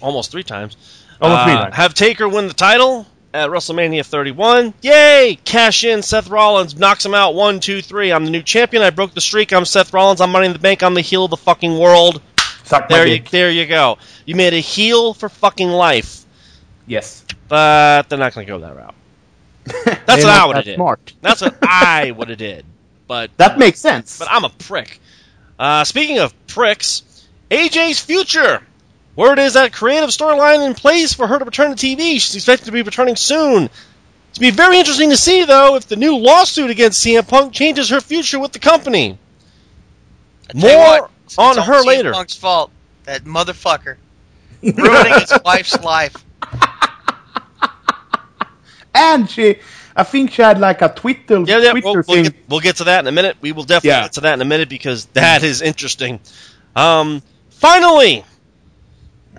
almost 0.00 0.30
three 0.30 0.44
times. 0.44 0.76
Almost 1.20 1.44
three 1.44 1.52
Uh, 1.54 1.62
times. 1.64 1.74
Have 1.74 1.94
Taker 1.94 2.28
win 2.28 2.46
the 2.46 2.54
title 2.54 3.06
at 3.36 3.50
WrestleMania 3.50 4.04
31. 4.04 4.72
Yay! 4.82 5.38
Cash 5.44 5.84
in. 5.84 6.02
Seth 6.02 6.28
Rollins 6.28 6.76
knocks 6.76 7.04
him 7.04 7.14
out. 7.14 7.34
One, 7.34 7.60
two, 7.60 7.82
three. 7.82 8.12
I'm 8.12 8.24
the 8.24 8.30
new 8.30 8.42
champion. 8.42 8.82
I 8.82 8.90
broke 8.90 9.12
the 9.14 9.20
streak. 9.20 9.52
I'm 9.52 9.64
Seth 9.64 9.92
Rollins. 9.92 10.20
I'm 10.20 10.30
Money 10.32 10.46
in 10.46 10.52
the 10.52 10.58
Bank. 10.58 10.82
I'm 10.82 10.94
the 10.94 11.00
heel 11.02 11.24
of 11.26 11.30
the 11.30 11.36
fucking 11.36 11.78
world. 11.78 12.20
Suck 12.64 12.88
my 12.90 12.96
There 12.96 13.06
you, 13.06 13.18
dick. 13.18 13.30
there 13.30 13.50
you 13.50 13.66
go. 13.66 13.98
You 14.24 14.34
made 14.34 14.54
a 14.54 14.58
heel 14.60 15.14
for 15.14 15.28
fucking 15.28 15.68
life. 15.68 16.24
Yes. 16.86 17.24
But 17.48 18.08
they're 18.08 18.18
not 18.18 18.34
going 18.34 18.46
to 18.46 18.52
go 18.52 18.58
that 18.60 18.76
route. 18.76 18.94
They're 19.84 19.98
what 20.06 20.24
I 20.26 20.46
would've 20.46 20.64
did. 20.64 20.76
Smart. 20.76 21.12
That's 21.22 21.40
what 21.40 21.56
I 21.62 22.10
would 22.12 22.28
have 22.28 22.38
did. 22.38 22.64
But 23.08 23.30
That 23.36 23.58
makes 23.58 23.80
sense. 23.80 24.18
but 24.18 24.28
I'm 24.30 24.44
a 24.44 24.48
prick. 24.48 25.00
Uh, 25.58 25.84
speaking 25.84 26.18
of 26.20 26.34
pricks, 26.46 27.02
AJ's 27.50 28.00
future. 28.00 28.62
Word 29.16 29.38
is 29.38 29.54
that 29.54 29.72
creative 29.72 30.10
storyline 30.10 30.66
in 30.66 30.74
place 30.74 31.14
for 31.14 31.26
her 31.26 31.38
to 31.38 31.44
return 31.44 31.74
to 31.74 31.86
TV. 31.86 32.12
She's 32.20 32.34
expected 32.36 32.66
to 32.66 32.72
be 32.72 32.82
returning 32.82 33.16
soon. 33.16 33.70
To 34.34 34.40
be 34.40 34.50
very 34.50 34.78
interesting 34.78 35.08
to 35.10 35.16
see, 35.16 35.44
though, 35.46 35.76
if 35.76 35.88
the 35.88 35.96
new 35.96 36.18
lawsuit 36.18 36.68
against 36.70 37.04
CM 37.04 37.26
Punk 37.26 37.54
changes 37.54 37.88
her 37.88 38.00
future 38.02 38.38
with 38.38 38.52
the 38.52 38.58
company. 38.58 39.18
I 40.50 40.52
tell 40.52 40.70
you 40.70 40.76
More 40.76 40.86
what, 41.00 41.10
on 41.38 41.56
her 41.56 41.82
CM 41.82 41.86
later. 41.86 42.12
Punk's 42.12 42.36
fault. 42.36 42.70
That 43.04 43.24
motherfucker 43.24 43.96
ruining 44.62 45.12
his 45.20 45.32
wife's 45.44 45.80
life. 45.82 46.14
and 48.94 49.28
she, 49.30 49.56
I 49.94 50.02
think 50.02 50.32
she 50.32 50.42
had 50.42 50.58
like 50.58 50.82
a 50.82 50.88
Twitter, 50.92 51.40
Yeah, 51.46 51.58
yeah, 51.58 51.70
Twitter 51.70 51.84
we'll, 51.86 51.94
we'll, 51.94 52.02
thing. 52.02 52.24
get, 52.24 52.34
we'll 52.48 52.60
get 52.60 52.76
to 52.76 52.84
that 52.84 53.00
in 53.00 53.06
a 53.06 53.12
minute. 53.12 53.36
We 53.40 53.52
will 53.52 53.64
definitely 53.64 53.90
Yeah. 53.90 54.02
get 54.02 54.12
to 54.14 54.20
that 54.22 54.34
in 54.34 54.42
a 54.42 54.46
minute 54.46 54.68
because 54.68 55.06
that 55.14 55.42
is 55.42 55.62
interesting. 55.62 56.20
Um, 56.74 57.22
finally, 57.50 58.24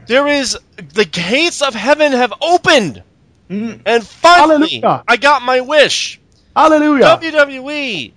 there 0.07 0.27
is 0.27 0.57
the 0.93 1.05
gates 1.05 1.61
of 1.61 1.73
heaven 1.73 2.11
have 2.11 2.33
opened, 2.41 3.03
Mhm. 3.49 3.81
and 3.85 4.05
finally, 4.05 4.79
Hallelujah. 4.81 5.03
I 5.07 5.17
got 5.17 5.41
my 5.41 5.61
wish. 5.61 6.19
Hallelujah. 6.55 7.05
WWE 7.05 8.11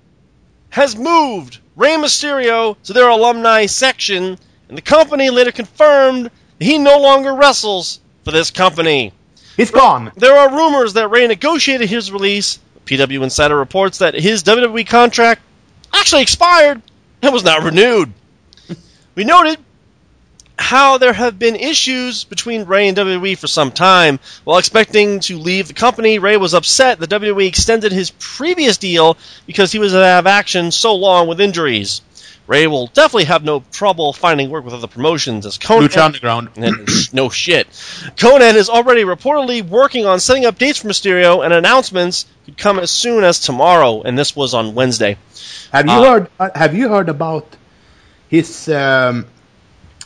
has 0.70 0.96
moved 0.96 1.59
Rey 1.76 1.96
Mysterio 1.96 2.76
to 2.85 2.92
their 2.92 3.09
alumni 3.09 3.66
section, 3.66 4.38
and 4.68 4.79
the 4.79 4.83
company 4.83 5.31
later 5.31 5.53
confirmed 5.53 6.26
that 6.59 6.64
he 6.64 6.79
no 6.79 6.98
longer 6.98 7.35
wrestles 7.35 8.00
for 8.24 8.31
this 8.33 8.50
company. 8.50 9.12
He's 9.57 9.70
gone. 9.70 10.12
There 10.16 10.37
are 10.38 10.50
rumors 10.55 10.92
that 10.94 11.09
Rey 11.11 11.26
negotiated 11.26 11.88
his 11.88 12.11
release. 12.12 12.59
PW 12.87 13.22
Insider 13.22 13.57
reports 13.57 13.98
that 13.98 14.14
his 14.14 14.42
WWE 14.42 14.85
contract 14.85 15.42
actually 15.92 16.22
expired 16.22 16.81
and 17.22 17.33
was 17.33 17.44
not 17.44 17.62
renewed. 17.62 18.12
we 19.14 19.24
noted 19.24 19.59
how 20.61 20.99
there 20.99 21.12
have 21.14 21.38
been 21.38 21.57
issues 21.57 22.25
between 22.25 22.64
Rey 22.66 22.87
and 22.88 22.96
WWE 22.96 23.37
for 23.38 23.46
some 23.46 23.73
time. 23.73 24.20
While 24.44 24.59
expecting 24.59 25.20
to 25.20 25.38
leave 25.38 25.68
the 25.68 25.75
company, 25.75 26.18
Rey 26.18 26.37
was 26.37 26.53
upset 26.55 27.01
that 27.01 27.09
WWE 27.11 27.49
extended 27.49 27.92
his 27.92 28.11
previous 28.18 28.77
deal 28.77 29.16
because 29.46 29.73
he 29.73 29.79
was 29.79 29.94
out 29.94 30.18
of 30.20 30.27
action 30.27 30.70
so 30.70 30.94
long 30.94 31.27
with 31.29 31.40
injuries. 31.40 32.03
Rey 32.46 32.66
will 32.66 32.88
definitely 32.88 33.25
have 33.25 33.42
no 33.44 33.62
trouble 33.73 34.12
finding 34.12 34.51
work 34.51 34.64
with 34.64 34.75
other 34.75 34.87
promotions 34.88 35.46
as 35.46 35.57
Konnan 35.57 35.88
Lucha 35.88 36.05
Underground. 36.05 36.49
and 36.57 37.14
no 37.14 37.31
shit. 37.31 37.68
Konnan 38.16 38.55
is 38.55 38.68
already 38.68 39.03
reportedly 39.05 39.62
working 39.66 40.05
on 40.05 40.20
setting 40.20 40.44
up 40.44 40.59
dates 40.59 40.81
for 40.81 40.88
Mysterio, 40.88 41.42
and 41.44 41.55
announcements 41.55 42.27
could 42.44 42.59
come 42.59 42.79
as 42.79 42.90
soon 42.90 43.25
as 43.25 43.40
tomorrow. 43.40 44.03
And 44.03 44.18
this 44.18 44.37
was 44.37 44.53
on 44.53 44.75
Wednesday. 44.75 45.16
Have 45.73 45.87
you 45.87 45.92
Uh, 45.92 46.03
heard? 46.05 46.31
uh, 46.38 46.51
Have 46.55 46.75
you 46.75 46.88
heard 46.90 47.09
about 47.09 47.57
his 48.29 48.68
um, 48.68 49.27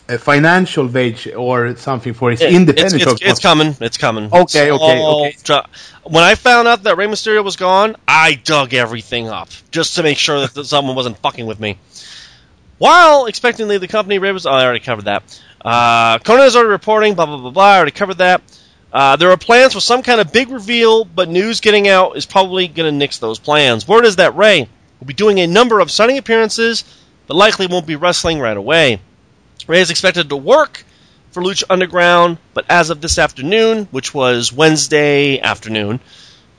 uh, 0.08 0.18
financial 0.18 0.86
wage 0.86 1.26
or 1.28 1.74
something 1.76 2.12
for 2.14 2.30
his 2.30 2.40
It- 2.40 2.52
independent? 2.52 3.02
it's, 3.02 3.12
it's, 3.12 3.22
it's 3.22 3.40
coming. 3.40 3.76
It's 3.80 3.96
coming. 3.96 4.26
Okay, 4.32 4.70
okay, 4.70 4.98
So, 5.00 5.20
okay. 5.20 5.36
tr- 5.42 5.68
When 6.04 6.22
I 6.24 6.34
found 6.34 6.68
out 6.68 6.82
that 6.84 6.96
Rey 6.96 7.06
Mysterio 7.06 7.42
was 7.42 7.56
gone, 7.56 7.96
I 8.06 8.34
dug 8.34 8.74
everything 8.74 9.28
up 9.28 9.48
just 9.70 9.96
to 9.96 10.02
make 10.02 10.18
sure 10.18 10.46
that 10.46 10.64
someone 10.66 10.94
wasn't 10.96 11.18
fucking 11.18 11.46
with 11.46 11.58
me. 11.60 11.78
While 12.78 13.26
expecting 13.26 13.64
to 13.66 13.70
leave 13.70 13.80
the 13.80 13.88
company, 13.88 14.18
Rey 14.18 14.32
was. 14.32 14.46
Oh, 14.46 14.50
I 14.50 14.64
already 14.64 14.80
covered 14.80 15.04
that. 15.06 15.22
Uh, 15.64 16.18
Konnan 16.18 16.46
is 16.46 16.56
already 16.56 16.70
reporting. 16.70 17.14
Blah 17.14 17.26
blah 17.26 17.38
blah 17.38 17.50
blah. 17.50 17.64
I 17.64 17.76
already 17.76 17.92
covered 17.92 18.18
that. 18.18 18.42
Uh, 18.92 19.16
there 19.16 19.30
are 19.30 19.36
plans 19.36 19.72
for 19.72 19.80
some 19.80 20.02
kind 20.02 20.20
of 20.20 20.32
big 20.32 20.50
reveal, 20.50 21.04
but 21.04 21.28
news 21.28 21.60
getting 21.60 21.88
out 21.88 22.16
is 22.16 22.26
probably 22.26 22.68
going 22.68 22.92
to 22.92 22.96
nix 22.96 23.18
those 23.18 23.38
plans. 23.38 23.88
Word 23.88 24.04
is 24.04 24.16
that 24.16 24.36
Rey 24.36 24.68
will 25.00 25.06
be 25.06 25.14
doing 25.14 25.40
a 25.40 25.46
number 25.46 25.80
of 25.80 25.90
signing 25.90 26.18
appearances, 26.18 26.84
but 27.26 27.34
likely 27.36 27.66
won't 27.66 27.86
be 27.86 27.96
wrestling 27.96 28.38
right 28.38 28.56
away. 28.56 29.00
Rey 29.66 29.80
is 29.80 29.90
expected 29.90 30.28
to 30.28 30.36
work 30.36 30.84
for 31.30 31.42
Lucha 31.42 31.64
Underground, 31.70 32.38
but 32.52 32.64
as 32.68 32.90
of 32.90 33.00
this 33.00 33.18
afternoon, 33.18 33.88
which 33.90 34.12
was 34.14 34.52
Wednesday 34.52 35.40
afternoon, 35.40 36.00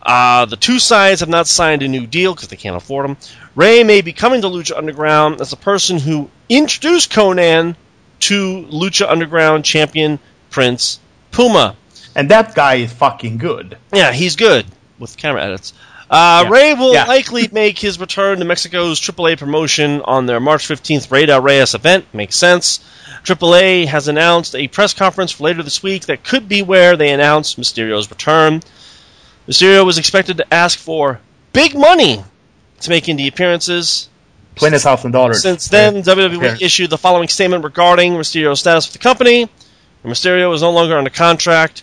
uh, 0.02 0.46
the 0.46 0.58
two 0.58 0.80
sides 0.80 1.22
have 1.22 1.30
not 1.30 1.48
signed 1.48 1.82
a 1.82 1.88
new 1.88 2.06
deal 2.06 2.34
because 2.34 2.50
they 2.50 2.56
can't 2.56 2.76
afford 2.76 3.06
them. 3.06 3.18
Rey 3.56 3.84
may 3.84 4.02
be 4.02 4.14
coming 4.14 4.42
to 4.42 4.48
Lucha 4.48 4.78
Underground 4.78 5.42
as 5.42 5.50
the 5.50 5.56
person 5.56 5.98
who 5.98 6.30
introduced 6.50 7.12
Konnan 7.12 7.76
to 8.22 8.64
Lucha 8.72 9.10
Underground 9.10 9.66
champion 9.66 10.20
Prince 10.50 11.00
Puma. 11.32 11.76
and 12.16 12.30
that 12.30 12.56
guy 12.56 12.76
is 12.76 12.94
fucking 12.94 13.38
good. 13.38 13.78
Yeah, 13.94 14.12
he's 14.12 14.36
good 14.36 14.66
with 15.00 15.18
camera 15.18 15.44
edits. 15.44 15.74
Uh, 16.10 16.44
Yeah. 16.44 16.50
Rey 16.52 16.74
will 16.76 16.94
Yeah. 16.94 17.06
likely 17.06 17.48
make 17.52 17.80
his 17.80 18.00
return 18.00 18.40
to 18.40 18.46
Mexico's 18.46 19.00
AAA 19.00 19.36
promotion 19.38 20.02
on 20.06 20.26
their 20.26 20.40
March 20.40 20.68
15th 20.68 21.12
Rey 21.12 21.26
del 21.26 21.42
Reyes 21.42 21.74
event. 21.74 22.06
Makes 22.14 22.38
sense. 22.38 22.80
AAA 23.24 23.88
has 23.88 24.08
announced 24.08 24.54
a 24.56 24.68
press 24.68 24.94
conference 24.94 25.32
for 25.32 25.44
later 25.46 25.64
this 25.64 25.82
week 25.82 26.06
that 26.06 26.24
could 26.24 26.48
be 26.48 26.62
where 26.62 26.96
they 26.96 27.10
announce 27.10 27.56
Mysterio's 27.56 28.10
return. 28.10 28.62
Mysterio 29.50 29.86
was 29.86 29.98
expected 29.98 30.38
to 30.38 30.54
ask 30.54 30.78
for 30.78 31.20
big 31.54 31.76
money 31.76 32.24
to 32.82 32.90
make 32.90 33.06
indie 33.06 33.28
appearances. 33.28 34.10
Twenty 34.56 34.78
thousand 34.78 35.12
dollars. 35.12 35.42
Since 35.42 35.68
then, 35.68 36.02
WWE 36.04 36.36
appearance. 36.38 36.62
issued 36.62 36.90
the 36.90 36.98
following 36.98 37.28
statement 37.28 37.64
regarding 37.64 38.14
Mysterio's 38.14 38.60
status 38.62 38.88
with 38.88 38.94
the 38.94 39.00
company. 39.00 39.50
Mysterio 40.06 40.54
is 40.54 40.62
no 40.62 40.72
longer 40.72 40.96
under 40.98 41.10
contract 41.10 41.82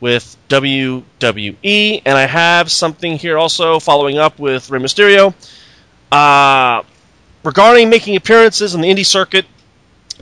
with 0.00 0.36
WWE, 0.48 2.02
and 2.04 2.18
I 2.18 2.26
have 2.26 2.70
something 2.70 3.16
here 3.18 3.38
also 3.38 3.80
following 3.80 4.18
up 4.18 4.38
with 4.38 4.70
Rey 4.70 4.78
Mysterio. 4.78 5.34
Uh, 6.12 6.82
regarding 7.42 7.90
making 7.90 8.14
appearances 8.16 8.74
on 8.74 8.82
the 8.82 8.90
indie 8.90 9.06
circuit, 9.06 9.46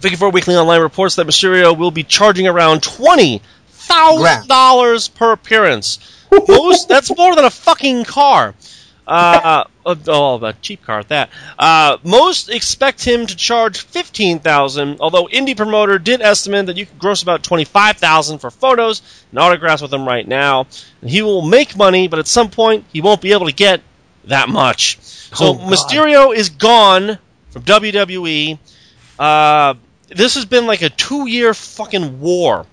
54 0.00 0.30
Weekly 0.30 0.56
Online 0.56 0.80
reports 0.80 1.16
that 1.16 1.26
Mysterio 1.26 1.76
will 1.76 1.90
be 1.90 2.04
charging 2.04 2.46
around 2.46 2.82
$20,000 2.82 5.14
per 5.14 5.32
appearance. 5.32 5.98
Most, 6.48 6.88
that's 6.88 7.14
more 7.16 7.36
than 7.36 7.44
a 7.44 7.50
fucking 7.50 8.04
car. 8.04 8.54
Uh, 9.06 9.64
uh, 9.84 9.94
oh, 10.08 10.42
a 10.44 10.54
cheap 10.54 10.82
car 10.82 11.00
at 11.00 11.08
that. 11.08 11.30
Uh, 11.58 11.98
most 12.04 12.48
expect 12.48 13.04
him 13.04 13.26
to 13.26 13.36
charge 13.36 13.80
fifteen 13.80 14.38
thousand. 14.38 14.96
Although 15.00 15.26
indie 15.26 15.56
promoter 15.56 15.98
did 15.98 16.22
estimate 16.22 16.66
that 16.66 16.76
you 16.76 16.86
could 16.86 16.98
gross 16.98 17.22
about 17.22 17.42
twenty 17.42 17.64
five 17.64 17.98
thousand 17.98 18.38
for 18.38 18.50
photos 18.50 19.02
and 19.30 19.38
autographs 19.38 19.82
with 19.82 19.92
him 19.92 20.06
right 20.06 20.26
now. 20.26 20.66
And 21.02 21.10
he 21.10 21.20
will 21.22 21.42
make 21.42 21.76
money, 21.76 22.08
but 22.08 22.18
at 22.18 22.26
some 22.26 22.50
point 22.50 22.86
he 22.92 23.00
won't 23.02 23.20
be 23.20 23.32
able 23.32 23.46
to 23.46 23.52
get 23.52 23.82
that 24.24 24.48
much. 24.48 24.98
So 25.00 25.48
Oh, 25.48 25.54
God. 25.54 25.70
Mysterio 25.72 26.34
is 26.34 26.48
gone 26.48 27.18
from 27.50 27.62
WWE. 27.62 28.58
Uh, 29.18 29.74
this 30.08 30.34
has 30.34 30.44
been 30.46 30.66
like 30.66 30.82
a 30.82 30.88
two 30.90 31.28
year 31.28 31.52
fucking 31.52 32.20
war. 32.20 32.66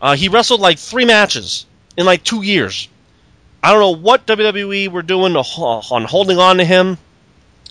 Uh, 0.00 0.16
he 0.16 0.28
wrestled 0.28 0.60
like 0.60 0.78
three 0.78 1.04
matches 1.04 1.66
in 1.96 2.06
like 2.06 2.22
two 2.24 2.42
years. 2.42 2.88
I 3.66 3.72
don't 3.72 3.80
know 3.80 4.00
what 4.00 4.28
WWE 4.28 4.90
were 4.90 5.02
doing 5.02 5.32
to, 5.32 5.40
on 5.40 6.04
holding 6.04 6.38
on 6.38 6.58
to 6.58 6.64
him. 6.64 6.98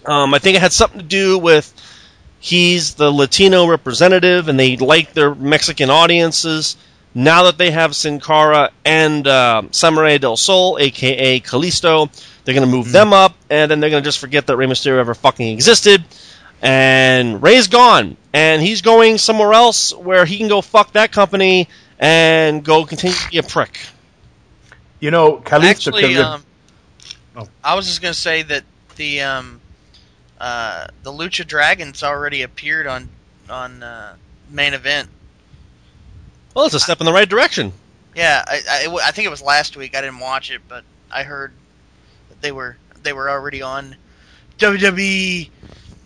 Um, 0.06 0.34
I 0.34 0.40
think 0.40 0.58
it 0.58 0.60
had 0.60 0.74
something 0.74 1.00
to 1.00 1.06
do 1.06 1.40
with 1.40 1.74
he's 2.38 2.96
the 2.96 3.10
Latino 3.10 3.66
representative, 3.66 4.50
and 4.50 4.60
they 4.60 4.76
like 4.76 5.14
their 5.14 5.34
Mexican 5.34 5.90
audiences. 5.90 6.76
Now 7.14 7.44
that 7.44 7.58
they 7.58 7.72
have 7.72 7.96
Sin 7.96 8.20
Cara 8.20 8.72
and 8.84 9.26
uh, 9.26 9.62
Samurai 9.72 10.18
del 10.18 10.36
Sol, 10.36 10.78
aka 10.82 11.40
Kalisto, 11.40 12.10
they're 12.44 12.56
going 12.56 12.70
to 12.70 12.76
move 12.76 12.92
them 12.92 13.14
up, 13.14 13.34
and 13.50 13.72
then 13.72 13.80
they're 13.80 13.90
going 13.90 14.04
to 14.04 14.08
just 14.08 14.20
forget 14.20 14.48
that 14.48 14.58
Rey 14.58 14.66
Mysterio 14.66 14.98
ever 14.98 15.14
fucking 15.14 15.48
existed. 15.48 16.04
And 16.62 17.42
Rey's 17.42 17.70
gone, 17.70 18.18
and 18.34 18.62
he's 18.62 18.82
going 18.82 19.18
somewhere 19.18 19.54
else 19.54 19.94
where 19.94 20.26
he 20.26 20.40
can 20.40 20.50
go 20.50 20.60
fuck 20.60 20.92
that 20.92 21.14
company 21.14 21.70
and 21.98 22.66
go 22.66 22.84
continue 22.86 23.16
to 23.16 23.30
be 23.30 23.38
a 23.38 23.44
prick. 23.44 23.80
You 25.06 25.12
know, 25.12 25.38
Kalisto 25.38 25.70
Actually, 25.70 26.02
could- 26.15 26.18
um, 26.18 26.44
Oh. 27.38 27.48
I 27.63 27.76
was 27.76 27.86
just 27.86 28.02
gonna 28.02 28.15
say 28.15 28.41
that 28.41 28.63
the 28.96 29.22
um, 29.22 29.62
uh, 30.39 30.88
the 31.04 31.12
Lucha 31.12 31.46
Dragons 31.46 32.02
already 32.02 32.41
appeared 32.41 32.88
on 32.88 33.08
on 33.48 33.84
uh, 33.84 34.15
main 34.50 34.74
event. 34.74 35.10
Well, 36.56 36.65
it's 36.65 36.74
a 36.74 36.80
step 36.80 37.02
in 37.02 37.06
the 37.06 37.13
right 37.13 37.30
direction. 37.30 37.72
Yeah, 38.15 38.44
I, 38.48 38.62
I, 38.68 38.98
I 39.04 39.12
think 39.12 39.28
it 39.28 39.30
was 39.30 39.44
last 39.44 39.78
week. 39.78 39.96
I 39.96 40.02
didn't 40.02 40.18
watch 40.20 40.50
it, 40.50 40.62
but 40.68 40.84
I 41.12 41.22
heard 41.22 41.52
that 42.30 42.41
they 42.41 42.52
were 42.52 42.76
they 43.04 43.13
were 43.13 43.30
already 43.30 43.62
on 43.62 43.96
WWE, 44.58 45.50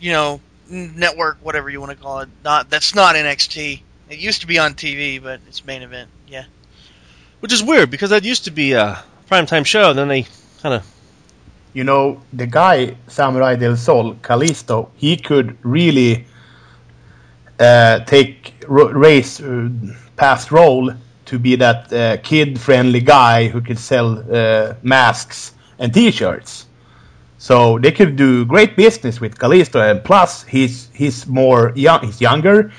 you 0.01 0.11
know, 0.11 0.41
network, 0.67 1.37
whatever 1.41 1.69
you 1.69 1.79
want 1.79 1.91
to 1.91 1.97
call 1.97 2.19
it. 2.19 2.29
Not 2.43 2.69
that's 2.69 2.93
not 2.93 3.15
NXT. 3.15 3.81
It 4.09 4.19
used 4.19 4.41
to 4.41 4.47
be 4.47 4.59
on 4.59 4.73
TV, 4.73 5.23
but 5.23 5.39
it's 5.47 5.63
main 5.63 5.83
event. 5.83 6.09
Yeah. 6.27 6.43
Which 7.39 7.53
is 7.53 7.63
weird 7.63 7.89
because 7.89 8.09
that 8.09 8.23
used 8.23 8.45
to 8.45 8.51
be 8.51 8.73
a 8.73 9.03
primetime 9.29 9.65
show, 9.65 9.91
and 9.91 9.99
then 9.99 10.07
they 10.07 10.25
kind 10.61 10.75
of. 10.75 10.85
You 11.71 11.83
know, 11.83 12.21
the 12.33 12.47
guy 12.47 12.97
Samurai 13.07 13.55
del 13.55 13.77
Sol, 13.77 14.15
Kalisto, 14.15 14.89
he 14.95 15.15
could 15.15 15.55
really 15.63 16.25
uh, 17.59 17.99
take 18.05 18.55
Rey's 18.67 19.39
uh, 19.39 19.69
past 20.15 20.51
role 20.51 20.91
to 21.25 21.39
be 21.39 21.55
that 21.57 21.93
uh, 21.93 22.17
kid-friendly 22.23 23.01
guy 23.01 23.47
who 23.49 23.61
could 23.61 23.77
sell 23.77 24.17
uh, 24.33 24.73
masks 24.81 25.53
and 25.77 25.93
T-shirts. 25.93 26.65
So 27.37 27.77
they 27.77 27.91
could 27.91 28.15
do 28.15 28.45
great 28.45 28.75
business 28.75 29.21
with 29.21 29.37
Kalisto, 29.37 29.79
and 29.79 30.03
plus 30.03 30.43
he's 30.43 30.89
he's 30.91 31.27
more 31.27 31.71
young, 31.75 32.01
he's 32.03 32.19
younger, 32.19 32.71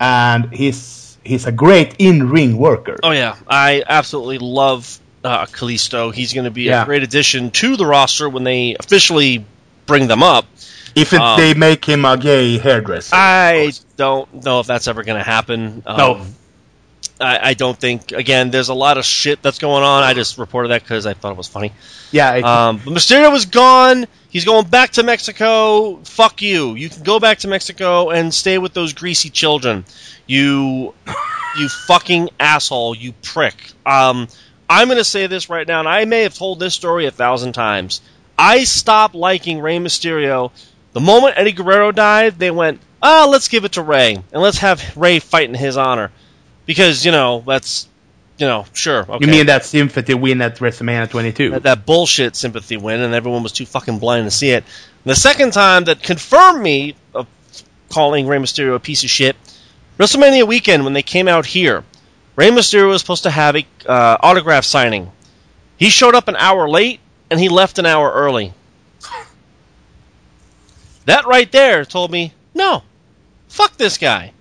and 0.00 0.50
he's 0.54 1.05
he's 1.26 1.46
a 1.46 1.52
great 1.52 1.94
in-ring 1.98 2.56
worker. 2.56 2.98
Oh 3.02 3.10
yeah, 3.12 3.36
I 3.48 3.82
absolutely 3.86 4.38
love 4.38 4.98
uh, 5.24 5.46
Kalisto. 5.46 6.14
He's 6.14 6.32
going 6.32 6.44
to 6.44 6.50
be 6.50 6.62
Yeah. 6.62 6.82
a 6.82 6.84
great 6.86 7.02
addition 7.02 7.50
to 7.52 7.76
the 7.76 7.84
roster 7.86 8.28
when 8.28 8.44
they 8.44 8.76
officially 8.78 9.44
bring 9.86 10.06
them 10.08 10.22
up. 10.22 10.46
If 10.94 11.12
it, 11.12 11.20
Um, 11.20 11.38
they 11.38 11.52
make 11.54 11.84
him 11.84 12.04
a 12.04 12.16
gay 12.16 12.58
hairdresser, 12.58 13.14
I 13.14 13.72
don't 13.96 14.44
know 14.44 14.60
if 14.60 14.66
that's 14.66 14.88
ever 14.88 15.02
going 15.04 15.18
to 15.18 15.24
happen. 15.24 15.82
Um, 15.84 15.96
No. 15.98 16.26
I, 17.20 17.50
I 17.50 17.54
don't 17.54 17.78
think. 17.78 18.12
Again, 18.12 18.50
there's 18.50 18.68
a 18.68 18.74
lot 18.74 18.98
of 18.98 19.04
shit 19.04 19.42
that's 19.42 19.58
going 19.58 19.82
on. 19.82 20.02
I 20.02 20.14
just 20.14 20.38
reported 20.38 20.68
that 20.68 20.82
because 20.82 21.06
I 21.06 21.14
thought 21.14 21.32
it 21.32 21.36
was 21.36 21.48
funny. 21.48 21.72
yeah, 22.12 22.34
it, 22.34 22.44
Um, 22.44 22.80
but 22.84 22.92
Mysterio 22.92 23.32
was 23.32 23.46
gone. 23.46 24.06
He's 24.28 24.44
going 24.44 24.66
back 24.66 24.90
to 24.92 25.02
Mexico. 25.02 25.96
Fuck 26.04 26.42
you. 26.42 26.74
You 26.74 26.88
can 26.88 27.02
go 27.02 27.18
back 27.18 27.38
to 27.38 27.48
Mexico 27.48 28.10
and 28.10 28.32
stay 28.32 28.58
with 28.58 28.74
those 28.74 28.92
greasy 28.92 29.30
children. 29.30 29.84
You, 30.26 30.94
you 31.58 31.68
fucking 31.86 32.30
asshole. 32.38 32.94
You 32.94 33.12
prick. 33.22 33.72
Um, 33.86 34.28
I'm 34.68 34.88
going 34.88 34.98
to 34.98 35.04
say 35.04 35.26
this 35.26 35.48
right 35.48 35.66
now, 35.66 35.78
and 35.78 35.88
I 35.88 36.04
may 36.04 36.22
have 36.22 36.34
told 36.34 36.58
this 36.58 36.74
story 36.74 37.06
a 37.06 37.10
thousand 37.10 37.52
times. 37.52 38.02
I 38.38 38.64
stopped 38.64 39.14
liking 39.14 39.60
Rey 39.60 39.78
Mysterio 39.78 40.50
the 40.92 41.00
moment 41.00 41.34
Eddie 41.36 41.52
Guerrero 41.52 41.92
died. 41.92 42.38
They 42.38 42.50
went, 42.50 42.80
ah, 43.02 43.26
let's 43.30 43.48
give 43.48 43.64
it 43.64 43.72
to 43.72 43.82
Rey 43.82 44.14
and 44.14 44.42
let's 44.42 44.58
have 44.58 44.96
Rey 44.96 45.18
fight 45.18 45.48
in 45.48 45.54
his 45.54 45.76
honor 45.76 46.10
because 46.66 47.04
you 47.04 47.12
know 47.12 47.42
that's, 47.46 47.88
you 48.38 48.46
know, 48.46 48.66
sure. 48.72 49.06
Okay. 49.08 49.24
you 49.24 49.30
mean 49.30 49.46
that 49.46 49.64
sympathy 49.64 50.14
win 50.14 50.42
at 50.42 50.58
WrestleMania 50.58 51.08
22? 51.08 51.50
that, 51.50 51.62
that 51.62 51.86
bullshit 51.86 52.36
sympathy 52.36 52.76
win, 52.76 53.00
and 53.00 53.14
everyone 53.14 53.42
was 53.42 53.52
too 53.52 53.64
fucking 53.64 53.98
blind 53.98 54.26
to 54.26 54.30
see 54.30 54.50
it. 54.50 54.64
And 54.64 55.10
the 55.10 55.16
second 55.16 55.52
time 55.52 55.84
that 55.84 56.02
confirmed 56.02 56.62
me 56.62 56.96
of 57.14 57.26
calling 57.88 58.26
Rey 58.26 58.38
Mysterio 58.38 58.74
a 58.74 58.80
piece 58.80 59.04
of 59.04 59.10
shit, 59.10 59.36
WrestleMania 59.98 60.46
weekend 60.46 60.84
when 60.84 60.92
they 60.92 61.02
came 61.02 61.28
out 61.28 61.46
here, 61.46 61.84
Rey 62.34 62.50
Mysterio 62.50 62.88
was 62.88 63.00
supposed 63.00 63.22
to 63.22 63.30
have 63.30 63.56
a 63.56 63.64
uh, 63.86 64.18
autograph 64.20 64.64
signing. 64.64 65.10
He 65.78 65.88
showed 65.88 66.14
up 66.14 66.28
an 66.28 66.36
hour 66.36 66.68
late, 66.68 67.00
and 67.30 67.40
he 67.40 67.48
left 67.48 67.78
an 67.78 67.86
hour 67.86 68.12
early. 68.12 68.52
That 71.06 71.24
right 71.26 71.50
there 71.50 71.84
told 71.84 72.10
me, 72.10 72.32
no, 72.52 72.82
fuck 73.48 73.76
this 73.76 73.96
guy. 73.96 74.32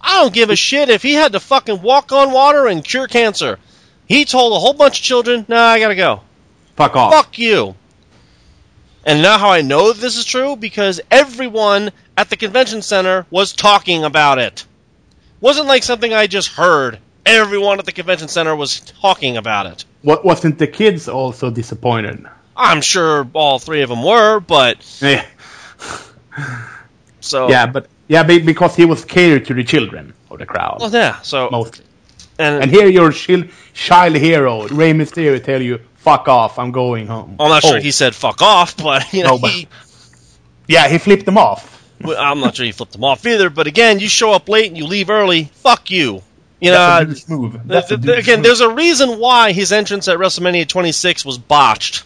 I 0.00 0.22
don't 0.22 0.32
give 0.34 0.50
a 0.50 0.56
shit 0.56 0.88
if 0.88 1.02
he 1.02 1.14
had 1.14 1.32
to 1.32 1.40
fucking 1.40 1.82
walk 1.82 2.12
on 2.12 2.32
water 2.32 2.66
and 2.66 2.84
cure 2.84 3.06
cancer. 3.06 3.58
He 4.06 4.24
told 4.24 4.52
a 4.52 4.58
whole 4.58 4.72
bunch 4.72 4.98
of 4.98 5.04
children, 5.04 5.44
nah, 5.48 5.66
I 5.66 5.78
gotta 5.78 5.94
go. 5.94 6.22
Fuck 6.76 6.96
off. 6.96 7.12
Fuck 7.12 7.38
you. 7.38 7.74
And 9.04 9.22
now 9.22 9.38
how 9.38 9.50
I 9.50 9.62
know 9.62 9.92
this 9.92 10.16
is 10.16 10.24
true? 10.24 10.56
Because 10.56 11.00
everyone 11.10 11.90
at 12.16 12.28
the 12.28 12.36
convention 12.36 12.82
center 12.82 13.26
was 13.30 13.52
talking 13.52 14.04
about 14.04 14.38
it. 14.38 14.64
Wasn't 15.40 15.66
like 15.66 15.82
something 15.82 16.12
I 16.12 16.26
just 16.26 16.48
heard. 16.48 16.98
Everyone 17.24 17.78
at 17.78 17.86
the 17.86 17.92
convention 17.92 18.28
center 18.28 18.54
was 18.56 18.80
talking 18.80 19.36
about 19.36 19.66
it. 19.66 19.84
Wa- 20.02 20.20
wasn't 20.22 20.58
the 20.58 20.66
kids 20.66 21.08
also 21.08 21.50
disappointed? 21.50 22.26
I'm 22.56 22.82
sure 22.82 23.26
all 23.32 23.58
three 23.58 23.82
of 23.82 23.88
them 23.88 24.02
were, 24.02 24.40
but 24.40 24.98
Yeah, 25.00 25.24
so 27.20 27.48
yeah, 27.48 27.66
but 27.66 27.86
yeah, 28.12 28.22
be- 28.30 28.40
because 28.52 28.74
he 28.80 28.84
was 28.92 29.00
catered 29.04 29.44
to 29.48 29.54
the 29.54 29.64
children 29.64 30.04
of 30.30 30.38
the 30.42 30.46
crowd 30.52 30.78
Well, 30.80 30.90
yeah. 30.92 31.20
So 31.22 31.48
mostly. 31.50 31.84
and, 32.38 32.62
And 32.62 32.70
here, 32.76 32.88
your 32.88 33.10
child, 33.12 33.44
child 33.74 34.14
hero, 34.16 34.52
Rey 34.80 34.92
Mysterio, 35.00 35.38
tell 35.50 35.62
you, 35.68 35.78
"Fuck 36.06 36.24
off, 36.28 36.58
I'm 36.58 36.72
going 36.72 37.06
home." 37.14 37.36
I'm 37.40 37.48
not 37.54 37.64
Oh, 37.64 37.68
sure 37.70 37.80
he 37.80 37.92
said 37.92 38.12
fuck 38.14 38.40
off, 38.42 38.76
but 38.88 39.00
you 39.12 39.22
know 39.24 39.36
No, 39.36 39.38
but- 39.38 39.50
he, 39.52 39.68
Yeah, 40.74 40.88
he 40.92 40.98
flipped 40.98 41.24
them 41.24 41.38
off. 41.38 41.62
I'm 42.28 42.40
not 42.40 42.56
sure 42.56 42.64
he 42.66 42.72
flipped 42.72 42.92
them 42.92 43.04
off 43.04 43.26
either. 43.26 43.50
But 43.50 43.66
again, 43.66 43.98
you 44.00 44.08
show 44.08 44.32
up 44.32 44.48
late 44.48 44.68
and 44.68 44.78
you 44.78 44.86
leave 44.86 45.10
early. 45.10 45.44
Fuck 45.66 45.90
you. 45.90 46.22
You 46.60 46.70
know, 46.72 46.78
That's 46.78 47.02
a 47.02 47.14
douche 47.14 47.28
move. 47.28 47.52
That's 47.66 47.88
Th- 47.88 48.00
th- 48.00 48.06
douche 48.16 48.24
again, 48.24 48.38
move. 48.38 48.44
there's 48.46 48.60
a 48.62 48.70
reason 48.84 49.18
why 49.18 49.52
his 49.52 49.70
entrance 49.72 50.08
at 50.08 50.16
WrestleMania 50.18 50.66
26 50.66 51.24
was 51.26 51.36
botched. 51.38 52.04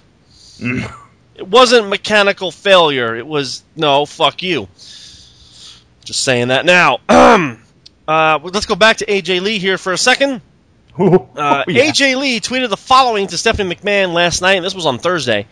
Mm. 0.61 0.93
It 1.37 1.47
wasn't 1.49 1.89
mechanical 1.89 2.51
failure. 2.51 3.15
It 3.17 3.27
was 3.27 3.63
no, 3.77 4.05
fuck 4.07 4.43
you. 4.43 4.69
Just 6.05 6.23
saying 6.23 6.49
that 6.49 6.65
now. 6.65 6.99
uh, 7.09 8.39
let's 8.43 8.67
go 8.67 8.75
back 8.75 8.99
to 8.99 9.07
AJ 9.07 9.41
Lee 9.43 9.59
here 9.59 9.79
for 9.79 9.93
a 9.93 9.99
second. 9.99 10.41
Oh, 10.97 11.29
Uh, 11.35 11.65
yeah. 11.67 11.87
AJ 11.91 12.17
Lee 12.21 12.39
tweeted 12.39 12.69
the 12.69 12.77
following 12.77 13.27
to 13.27 13.37
Stephanie 13.37 13.75
McMahon 13.75 14.13
last 14.13 14.41
night, 14.41 14.53
and 14.55 14.65
this 14.65 14.77
was 14.77 14.87
on 14.87 15.01
Thursday. 15.01 15.49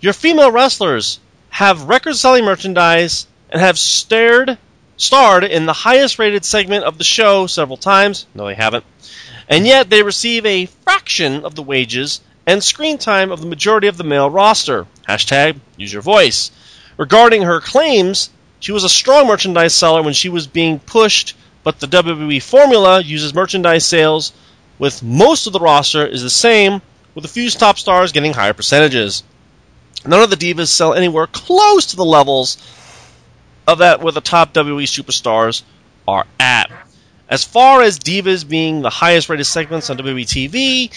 Your 0.00 0.14
female 0.14 0.50
wrestlers 0.50 1.20
have 1.50 1.82
record 1.82 2.16
selling 2.16 2.46
merchandise 2.46 3.26
and 3.50 3.60
have 3.60 3.78
stared, 3.78 4.56
starred 4.96 5.44
in 5.44 5.66
the 5.66 5.74
highest 5.74 6.18
rated 6.18 6.46
segment 6.46 6.84
of 6.84 6.96
the 6.96 7.04
show 7.04 7.46
several 7.46 7.76
times. 7.76 8.24
No, 8.34 8.46
they 8.46 8.54
haven't. 8.54 8.86
And 9.50 9.66
yet 9.66 9.90
they 9.90 10.02
receive 10.02 10.46
a 10.46 10.64
fraction 10.64 11.44
of 11.44 11.54
the 11.56 11.62
wages 11.62 12.22
and 12.46 12.64
screen 12.64 12.96
time 12.96 13.30
of 13.32 13.42
the 13.42 13.46
majority 13.48 13.86
of 13.88 13.98
the 13.98 14.04
male 14.04 14.30
roster. 14.30 14.86
Hashtag 15.06 15.60
use 15.76 15.92
your 15.92 16.00
voice. 16.00 16.50
Regarding 16.96 17.42
her 17.42 17.60
claims, 17.60 18.30
she 18.60 18.72
was 18.72 18.84
a 18.84 18.88
strong 18.88 19.26
merchandise 19.26 19.74
seller 19.74 20.02
when 20.02 20.14
she 20.14 20.28
was 20.28 20.46
being 20.46 20.78
pushed, 20.78 21.34
but 21.64 21.80
the 21.80 21.86
WWE 21.86 22.42
formula 22.42 23.00
uses 23.00 23.34
merchandise 23.34 23.84
sales 23.86 24.32
with 24.78 25.02
most 25.02 25.46
of 25.46 25.52
the 25.52 25.60
roster 25.60 26.06
is 26.06 26.22
the 26.22 26.30
same, 26.30 26.80
with 27.14 27.24
a 27.24 27.28
few 27.28 27.50
top 27.50 27.78
stars 27.78 28.12
getting 28.12 28.32
higher 28.32 28.52
percentages. 28.54 29.22
None 30.06 30.22
of 30.22 30.30
the 30.30 30.36
divas 30.36 30.68
sell 30.68 30.94
anywhere 30.94 31.26
close 31.26 31.86
to 31.86 31.96
the 31.96 32.04
levels 32.04 32.56
of 33.66 33.78
that 33.78 34.00
where 34.00 34.12
the 34.12 34.20
top 34.20 34.54
WWE 34.54 34.84
superstars 34.84 35.62
are 36.08 36.26
at. 36.38 36.70
As 37.28 37.44
far 37.44 37.82
as 37.82 37.98
divas 37.98 38.48
being 38.48 38.82
the 38.82 38.90
highest 38.90 39.28
rated 39.28 39.46
segments 39.46 39.88
on 39.90 39.98
WWE 39.98 40.24
TV, 40.26 40.90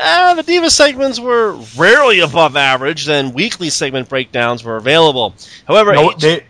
uh, 0.00 0.34
the 0.34 0.42
diva 0.42 0.70
segments 0.70 1.18
were 1.18 1.58
rarely 1.76 2.20
above 2.20 2.56
average, 2.56 3.06
then 3.06 3.32
weekly 3.32 3.70
segment 3.70 4.08
breakdowns 4.08 4.62
were 4.62 4.76
available. 4.76 5.34
However, 5.66 5.92
No, 5.92 6.10
H- 6.12 6.18
they, 6.18 6.46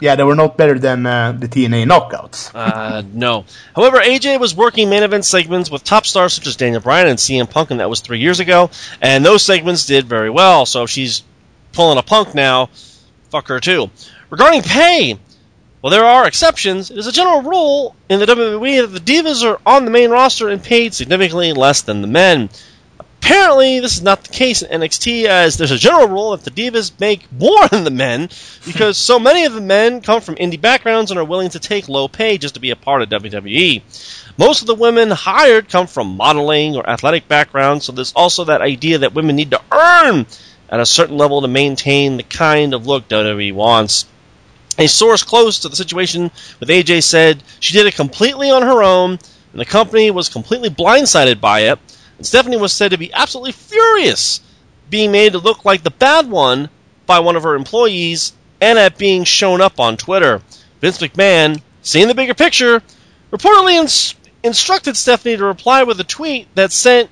yeah, 0.00 0.14
they 0.14 0.22
were 0.22 0.34
not 0.34 0.56
better 0.56 0.78
than 0.78 1.06
uh, 1.06 1.32
the 1.32 1.48
TNA 1.48 1.86
knockouts. 1.86 2.50
Uh, 2.54 3.02
no. 3.12 3.44
However, 3.74 3.98
AJ 3.98 4.38
was 4.40 4.54
working 4.54 4.88
main 4.90 5.02
event 5.02 5.24
segments 5.24 5.70
with 5.70 5.84
top 5.84 6.06
stars 6.06 6.34
such 6.34 6.46
as 6.46 6.56
Daniel 6.56 6.80
Bryan 6.80 7.08
and 7.08 7.18
CM 7.18 7.50
Punk, 7.50 7.70
and 7.70 7.80
that 7.80 7.90
was 7.90 8.00
three 8.00 8.20
years 8.20 8.40
ago. 8.40 8.70
And 9.00 9.24
those 9.24 9.44
segments 9.44 9.86
did 9.86 10.06
very 10.06 10.30
well. 10.30 10.66
So 10.66 10.84
if 10.84 10.90
she's 10.90 11.22
pulling 11.72 11.98
a 11.98 12.02
Punk 12.02 12.34
now, 12.34 12.70
fuck 13.30 13.48
her 13.48 13.60
too. 13.60 13.90
Regarding 14.30 14.62
pay, 14.62 15.18
well, 15.82 15.90
there 15.90 16.04
are 16.04 16.26
exceptions. 16.26 16.90
It 16.90 16.98
is 16.98 17.06
a 17.06 17.12
general 17.12 17.42
rule 17.42 17.94
in 18.08 18.20
the 18.20 18.26
WWE 18.26 18.82
that 18.82 18.86
the 18.88 19.00
divas 19.00 19.44
are 19.44 19.60
on 19.64 19.84
the 19.84 19.90
main 19.90 20.10
roster 20.10 20.48
and 20.48 20.62
paid 20.62 20.94
significantly 20.94 21.52
less 21.52 21.82
than 21.82 22.02
the 22.02 22.08
men. 22.08 22.50
Apparently, 23.20 23.80
this 23.80 23.96
is 23.96 24.02
not 24.02 24.24
the 24.24 24.32
case 24.32 24.62
in 24.62 24.80
NXT, 24.80 25.24
as 25.24 25.56
there's 25.56 25.70
a 25.70 25.78
general 25.78 26.08
rule 26.08 26.30
that 26.30 26.44
the 26.44 26.50
divas 26.50 26.92
make 26.98 27.30
more 27.32 27.68
than 27.70 27.84
the 27.84 27.90
men, 27.90 28.28
because 28.64 28.96
so 28.96 29.18
many 29.18 29.44
of 29.44 29.52
the 29.52 29.60
men 29.60 30.00
come 30.00 30.20
from 30.20 30.36
indie 30.36 30.60
backgrounds 30.60 31.10
and 31.10 31.18
are 31.18 31.24
willing 31.24 31.50
to 31.50 31.58
take 31.58 31.88
low 31.88 32.08
pay 32.08 32.38
just 32.38 32.54
to 32.54 32.60
be 32.60 32.70
a 32.70 32.76
part 32.76 33.02
of 33.02 33.08
WWE. 33.08 33.82
Most 34.38 34.60
of 34.60 34.66
the 34.68 34.74
women 34.74 35.10
hired 35.10 35.68
come 35.68 35.88
from 35.88 36.16
modeling 36.16 36.76
or 36.76 36.88
athletic 36.88 37.26
backgrounds, 37.26 37.84
so 37.84 37.92
there's 37.92 38.12
also 38.14 38.44
that 38.44 38.60
idea 38.60 38.98
that 38.98 39.14
women 39.14 39.34
need 39.36 39.50
to 39.50 39.60
earn 39.72 40.26
at 40.70 40.80
a 40.80 40.86
certain 40.86 41.16
level 41.16 41.40
to 41.40 41.48
maintain 41.48 42.16
the 42.16 42.22
kind 42.22 42.72
of 42.72 42.86
look 42.86 43.08
WWE 43.08 43.52
wants. 43.52 44.06
A 44.78 44.86
source 44.86 45.24
close 45.24 45.58
to 45.58 45.68
the 45.68 45.74
situation 45.74 46.30
with 46.60 46.68
AJ 46.68 47.02
said 47.02 47.42
she 47.58 47.72
did 47.72 47.86
it 47.86 47.96
completely 47.96 48.50
on 48.50 48.62
her 48.62 48.82
own, 48.82 49.18
and 49.52 49.60
the 49.60 49.64
company 49.64 50.10
was 50.10 50.28
completely 50.28 50.70
blindsided 50.70 51.40
by 51.40 51.60
it. 51.60 51.78
Stephanie 52.20 52.56
was 52.56 52.72
said 52.72 52.90
to 52.90 52.98
be 52.98 53.12
absolutely 53.12 53.52
furious 53.52 54.40
being 54.90 55.12
made 55.12 55.32
to 55.32 55.38
look 55.38 55.64
like 55.64 55.82
the 55.82 55.90
bad 55.90 56.28
one 56.28 56.68
by 57.06 57.20
one 57.20 57.36
of 57.36 57.42
her 57.42 57.54
employees 57.54 58.32
and 58.60 58.78
at 58.78 58.98
being 58.98 59.24
shown 59.24 59.60
up 59.60 59.78
on 59.78 59.96
Twitter. 59.96 60.42
Vince 60.80 60.98
McMahon, 60.98 61.60
seeing 61.82 62.08
the 62.08 62.14
bigger 62.14 62.34
picture, 62.34 62.82
reportedly 63.30 63.74
ins- 63.74 64.14
instructed 64.42 64.96
Stephanie 64.96 65.36
to 65.36 65.44
reply 65.44 65.82
with 65.82 66.00
a 66.00 66.04
tweet 66.04 66.52
that 66.54 66.72
sent 66.72 67.10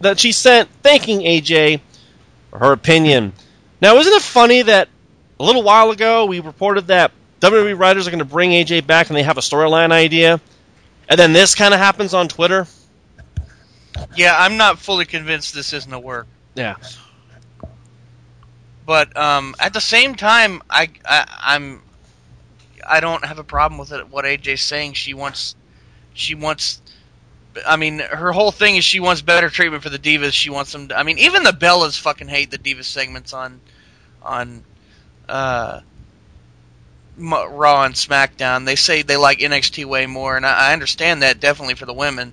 that 0.00 0.20
she 0.20 0.30
sent 0.30 0.68
thanking 0.82 1.20
AJ 1.20 1.80
for 2.50 2.58
her 2.60 2.72
opinion. 2.72 3.32
Now, 3.80 3.96
isn't 3.96 4.12
it 4.12 4.22
funny 4.22 4.62
that 4.62 4.88
a 5.40 5.44
little 5.44 5.62
while 5.62 5.90
ago 5.90 6.26
we 6.26 6.38
reported 6.38 6.86
that 6.86 7.10
WWE 7.40 7.78
writers 7.78 8.06
are 8.06 8.10
going 8.10 8.20
to 8.20 8.24
bring 8.24 8.50
AJ 8.50 8.86
back 8.86 9.08
and 9.08 9.16
they 9.16 9.22
have 9.24 9.38
a 9.38 9.42
storyline 9.42 9.90
idea, 9.90 10.40
and 11.08 11.18
then 11.18 11.32
this 11.32 11.54
kind 11.54 11.74
of 11.74 11.80
happens 11.80 12.14
on 12.14 12.28
Twitter? 12.28 12.66
Yeah, 14.16 14.36
I'm 14.36 14.56
not 14.56 14.78
fully 14.78 15.04
convinced 15.04 15.54
this 15.54 15.72
isn't 15.72 15.92
a 15.92 15.98
work. 15.98 16.26
Yeah. 16.54 16.76
But 18.86 19.16
um, 19.16 19.54
at 19.60 19.74
the 19.74 19.80
same 19.80 20.14
time, 20.14 20.62
I, 20.70 20.88
I 21.04 21.26
I'm 21.42 21.82
I 22.88 23.00
don't 23.00 23.24
have 23.24 23.38
a 23.38 23.44
problem 23.44 23.78
with 23.78 23.92
it. 23.92 24.08
What 24.08 24.24
AJ's 24.24 24.62
saying, 24.62 24.94
she 24.94 25.14
wants 25.14 25.54
she 26.14 26.34
wants. 26.34 26.80
I 27.66 27.76
mean, 27.76 27.98
her 27.98 28.32
whole 28.32 28.50
thing 28.50 28.76
is 28.76 28.84
she 28.84 29.00
wants 29.00 29.20
better 29.20 29.50
treatment 29.50 29.82
for 29.82 29.90
the 29.90 29.98
divas. 29.98 30.32
She 30.32 30.50
wants 30.50 30.72
them. 30.72 30.88
To, 30.88 30.98
I 30.98 31.02
mean, 31.02 31.18
even 31.18 31.42
the 31.42 31.50
Bellas 31.52 31.98
fucking 31.98 32.28
hate 32.28 32.50
the 32.50 32.58
divas 32.58 32.84
segments 32.84 33.32
on 33.32 33.60
on 34.22 34.64
uh, 35.28 35.80
Raw 37.18 37.84
and 37.84 37.94
SmackDown. 37.94 38.64
They 38.64 38.76
say 38.76 39.02
they 39.02 39.16
like 39.16 39.38
NXT 39.38 39.84
way 39.84 40.06
more, 40.06 40.36
and 40.36 40.46
I, 40.46 40.70
I 40.70 40.72
understand 40.72 41.22
that 41.22 41.40
definitely 41.40 41.74
for 41.74 41.86
the 41.86 41.92
women. 41.92 42.32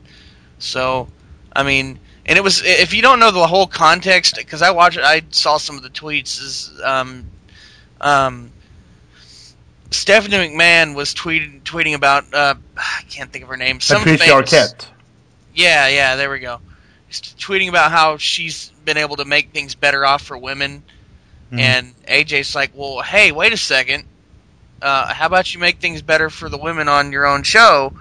So, 0.59 1.09
I 1.55 1.63
mean, 1.63 1.99
and 2.25 2.37
it 2.37 2.43
was 2.43 2.61
if 2.63 2.93
you 2.93 3.01
don't 3.01 3.19
know 3.19 3.31
the 3.31 3.47
whole 3.47 3.67
context, 3.67 4.35
because 4.35 4.61
I 4.61 4.71
watched, 4.71 4.97
I 4.97 5.21
saw 5.29 5.57
some 5.57 5.77
of 5.77 5.83
the 5.83 5.89
tweets. 5.89 6.41
Is 6.41 6.71
um, 6.83 7.25
um, 8.01 8.51
Stephanie 9.91 10.35
McMahon 10.49 10.95
was 10.95 11.13
tweeting 11.13 11.61
tweeting 11.63 11.95
about 11.95 12.33
uh, 12.33 12.55
I 12.77 13.03
can't 13.09 13.31
think 13.31 13.43
of 13.43 13.49
her 13.49 13.57
name. 13.57 13.79
Some 13.79 13.99
Patricia 14.03 14.25
famous- 14.25 14.51
Arquette. 14.53 14.87
Yeah, 15.53 15.87
yeah, 15.87 16.15
there 16.17 16.29
we 16.29 16.39
go. 16.39 16.59
She's 17.07 17.21
tweeting 17.21 17.69
about 17.69 17.91
how 17.91 18.17
she's 18.17 18.71
been 18.83 18.97
able 18.97 19.15
to 19.17 19.25
make 19.25 19.51
things 19.51 19.73
better 19.73 20.05
off 20.05 20.21
for 20.21 20.37
women, 20.37 20.83
Mhm. 21.53 21.59
and 21.59 21.93
AJ's 22.07 22.53
like, 22.55 22.71
"Well, 22.73 23.01
hey, 23.01 23.31
wait 23.31 23.53
a 23.53 23.57
second. 23.57 24.03
Uh, 24.81 25.13
how 25.13 25.27
about 25.27 25.53
you 25.53 25.61
make 25.61 25.79
things 25.79 26.01
better 26.01 26.29
for 26.29 26.49
the 26.49 26.57
women 26.57 26.89
on 26.89 27.13
your 27.13 27.25
own 27.25 27.43
show?" 27.43 27.93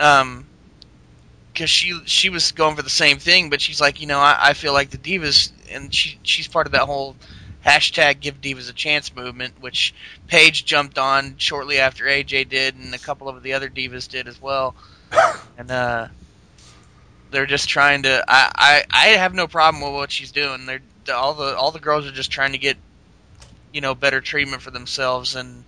Um, 0.00 0.46
because 1.58 1.70
she 1.70 2.00
she 2.04 2.30
was 2.30 2.52
going 2.52 2.76
for 2.76 2.82
the 2.82 2.88
same 2.88 3.18
thing, 3.18 3.50
but 3.50 3.60
she's 3.60 3.80
like, 3.80 4.00
you 4.00 4.06
know, 4.06 4.20
I, 4.20 4.36
I 4.40 4.52
feel 4.52 4.72
like 4.72 4.90
the 4.90 4.98
divas, 4.98 5.50
and 5.72 5.92
she 5.92 6.16
she's 6.22 6.46
part 6.46 6.66
of 6.66 6.72
that 6.72 6.82
whole 6.82 7.16
hashtag 7.66 8.20
Give 8.20 8.40
Divas 8.40 8.70
a 8.70 8.72
Chance 8.72 9.16
movement, 9.16 9.60
which 9.60 9.92
Paige 10.28 10.64
jumped 10.64 10.98
on 10.98 11.36
shortly 11.36 11.80
after 11.80 12.04
AJ 12.04 12.48
did, 12.48 12.76
and 12.76 12.94
a 12.94 12.98
couple 12.98 13.28
of 13.28 13.42
the 13.42 13.54
other 13.54 13.68
divas 13.68 14.08
did 14.08 14.28
as 14.28 14.40
well, 14.40 14.76
and 15.58 15.68
uh, 15.68 16.06
they're 17.32 17.44
just 17.44 17.68
trying 17.68 18.04
to. 18.04 18.24
I, 18.28 18.52
I 18.54 18.84
I 18.92 19.06
have 19.16 19.34
no 19.34 19.48
problem 19.48 19.82
with 19.82 19.94
what 19.94 20.12
she's 20.12 20.30
doing. 20.30 20.64
They're 20.64 20.80
all 21.12 21.34
the 21.34 21.56
all 21.56 21.72
the 21.72 21.80
girls 21.80 22.06
are 22.06 22.12
just 22.12 22.30
trying 22.30 22.52
to 22.52 22.58
get, 22.58 22.76
you 23.72 23.80
know, 23.80 23.96
better 23.96 24.20
treatment 24.20 24.62
for 24.62 24.70
themselves 24.70 25.34
and 25.34 25.64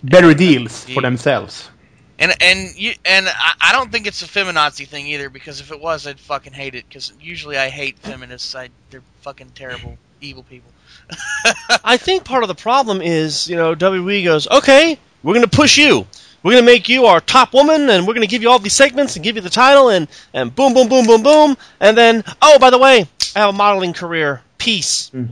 Better 0.00 0.32
deals 0.32 0.84
for 0.84 1.02
themselves. 1.02 1.70
And 2.18 2.34
and 2.40 2.74
you 2.76 2.94
and 3.04 3.28
I, 3.28 3.54
I 3.60 3.72
don't 3.72 3.92
think 3.92 4.06
it's 4.06 4.22
a 4.22 4.26
feminazi 4.26 4.86
thing 4.86 5.06
either 5.06 5.30
because 5.30 5.60
if 5.60 5.70
it 5.70 5.80
was, 5.80 6.06
I'd 6.06 6.18
fucking 6.18 6.52
hate 6.52 6.74
it. 6.74 6.84
Because 6.88 7.12
usually 7.20 7.56
I 7.56 7.68
hate 7.68 7.98
feminists. 7.98 8.54
I 8.54 8.70
they're 8.90 9.02
fucking 9.22 9.52
terrible, 9.54 9.96
evil 10.20 10.42
people. 10.42 10.70
I 11.84 11.96
think 11.96 12.24
part 12.24 12.42
of 12.42 12.48
the 12.48 12.54
problem 12.54 13.00
is, 13.00 13.48
you 13.48 13.56
know, 13.56 13.74
WWE 13.74 14.24
goes, 14.24 14.48
okay, 14.48 14.98
we're 15.22 15.34
going 15.34 15.48
to 15.48 15.56
push 15.56 15.78
you. 15.78 16.06
We're 16.42 16.52
going 16.52 16.64
to 16.64 16.70
make 16.70 16.88
you 16.88 17.06
our 17.06 17.20
top 17.20 17.52
woman, 17.52 17.90
and 17.90 18.06
we're 18.06 18.14
going 18.14 18.26
to 18.26 18.30
give 18.30 18.42
you 18.42 18.50
all 18.50 18.58
these 18.58 18.74
segments 18.74 19.16
and 19.16 19.24
give 19.24 19.36
you 19.36 19.42
the 19.42 19.50
title, 19.50 19.88
and, 19.88 20.06
and 20.32 20.54
boom, 20.54 20.72
boom, 20.72 20.88
boom, 20.88 21.04
boom, 21.04 21.22
boom. 21.22 21.56
And 21.80 21.96
then, 21.96 22.22
oh, 22.40 22.58
by 22.58 22.70
the 22.70 22.78
way, 22.78 23.06
I 23.34 23.40
have 23.40 23.50
a 23.50 23.52
modeling 23.52 23.92
career. 23.92 24.42
Peace. 24.56 25.10
Mm. 25.10 25.30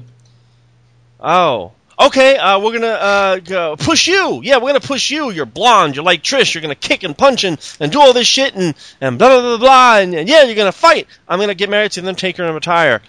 Oh. 1.20 1.72
Okay, 1.98 2.36
uh, 2.36 2.60
we're 2.60 2.72
gonna 2.72 2.86
uh, 2.86 3.38
go 3.38 3.76
push 3.76 4.06
you. 4.06 4.40
Yeah, 4.42 4.56
we're 4.56 4.68
gonna 4.68 4.80
push 4.80 5.10
you. 5.10 5.30
You're 5.30 5.46
blonde. 5.46 5.96
You're 5.96 6.04
like 6.04 6.22
Trish. 6.22 6.54
You're 6.54 6.62
gonna 6.62 6.74
kick 6.74 7.04
and 7.04 7.16
punch 7.16 7.44
and, 7.44 7.58
and 7.80 7.90
do 7.90 8.00
all 8.00 8.12
this 8.12 8.26
shit 8.26 8.54
and, 8.54 8.74
and 9.00 9.18
blah 9.18 9.28
blah 9.28 9.40
blah 9.40 9.58
blah. 9.58 9.98
And, 9.98 10.14
and 10.14 10.28
yeah, 10.28 10.42
you're 10.42 10.56
gonna 10.56 10.72
fight. 10.72 11.06
I'm 11.26 11.40
gonna 11.40 11.54
get 11.54 11.70
married 11.70 11.92
to 11.92 12.02
them, 12.02 12.14
take 12.14 12.36
her 12.36 12.44
and 12.44 12.54
retire. 12.54 13.00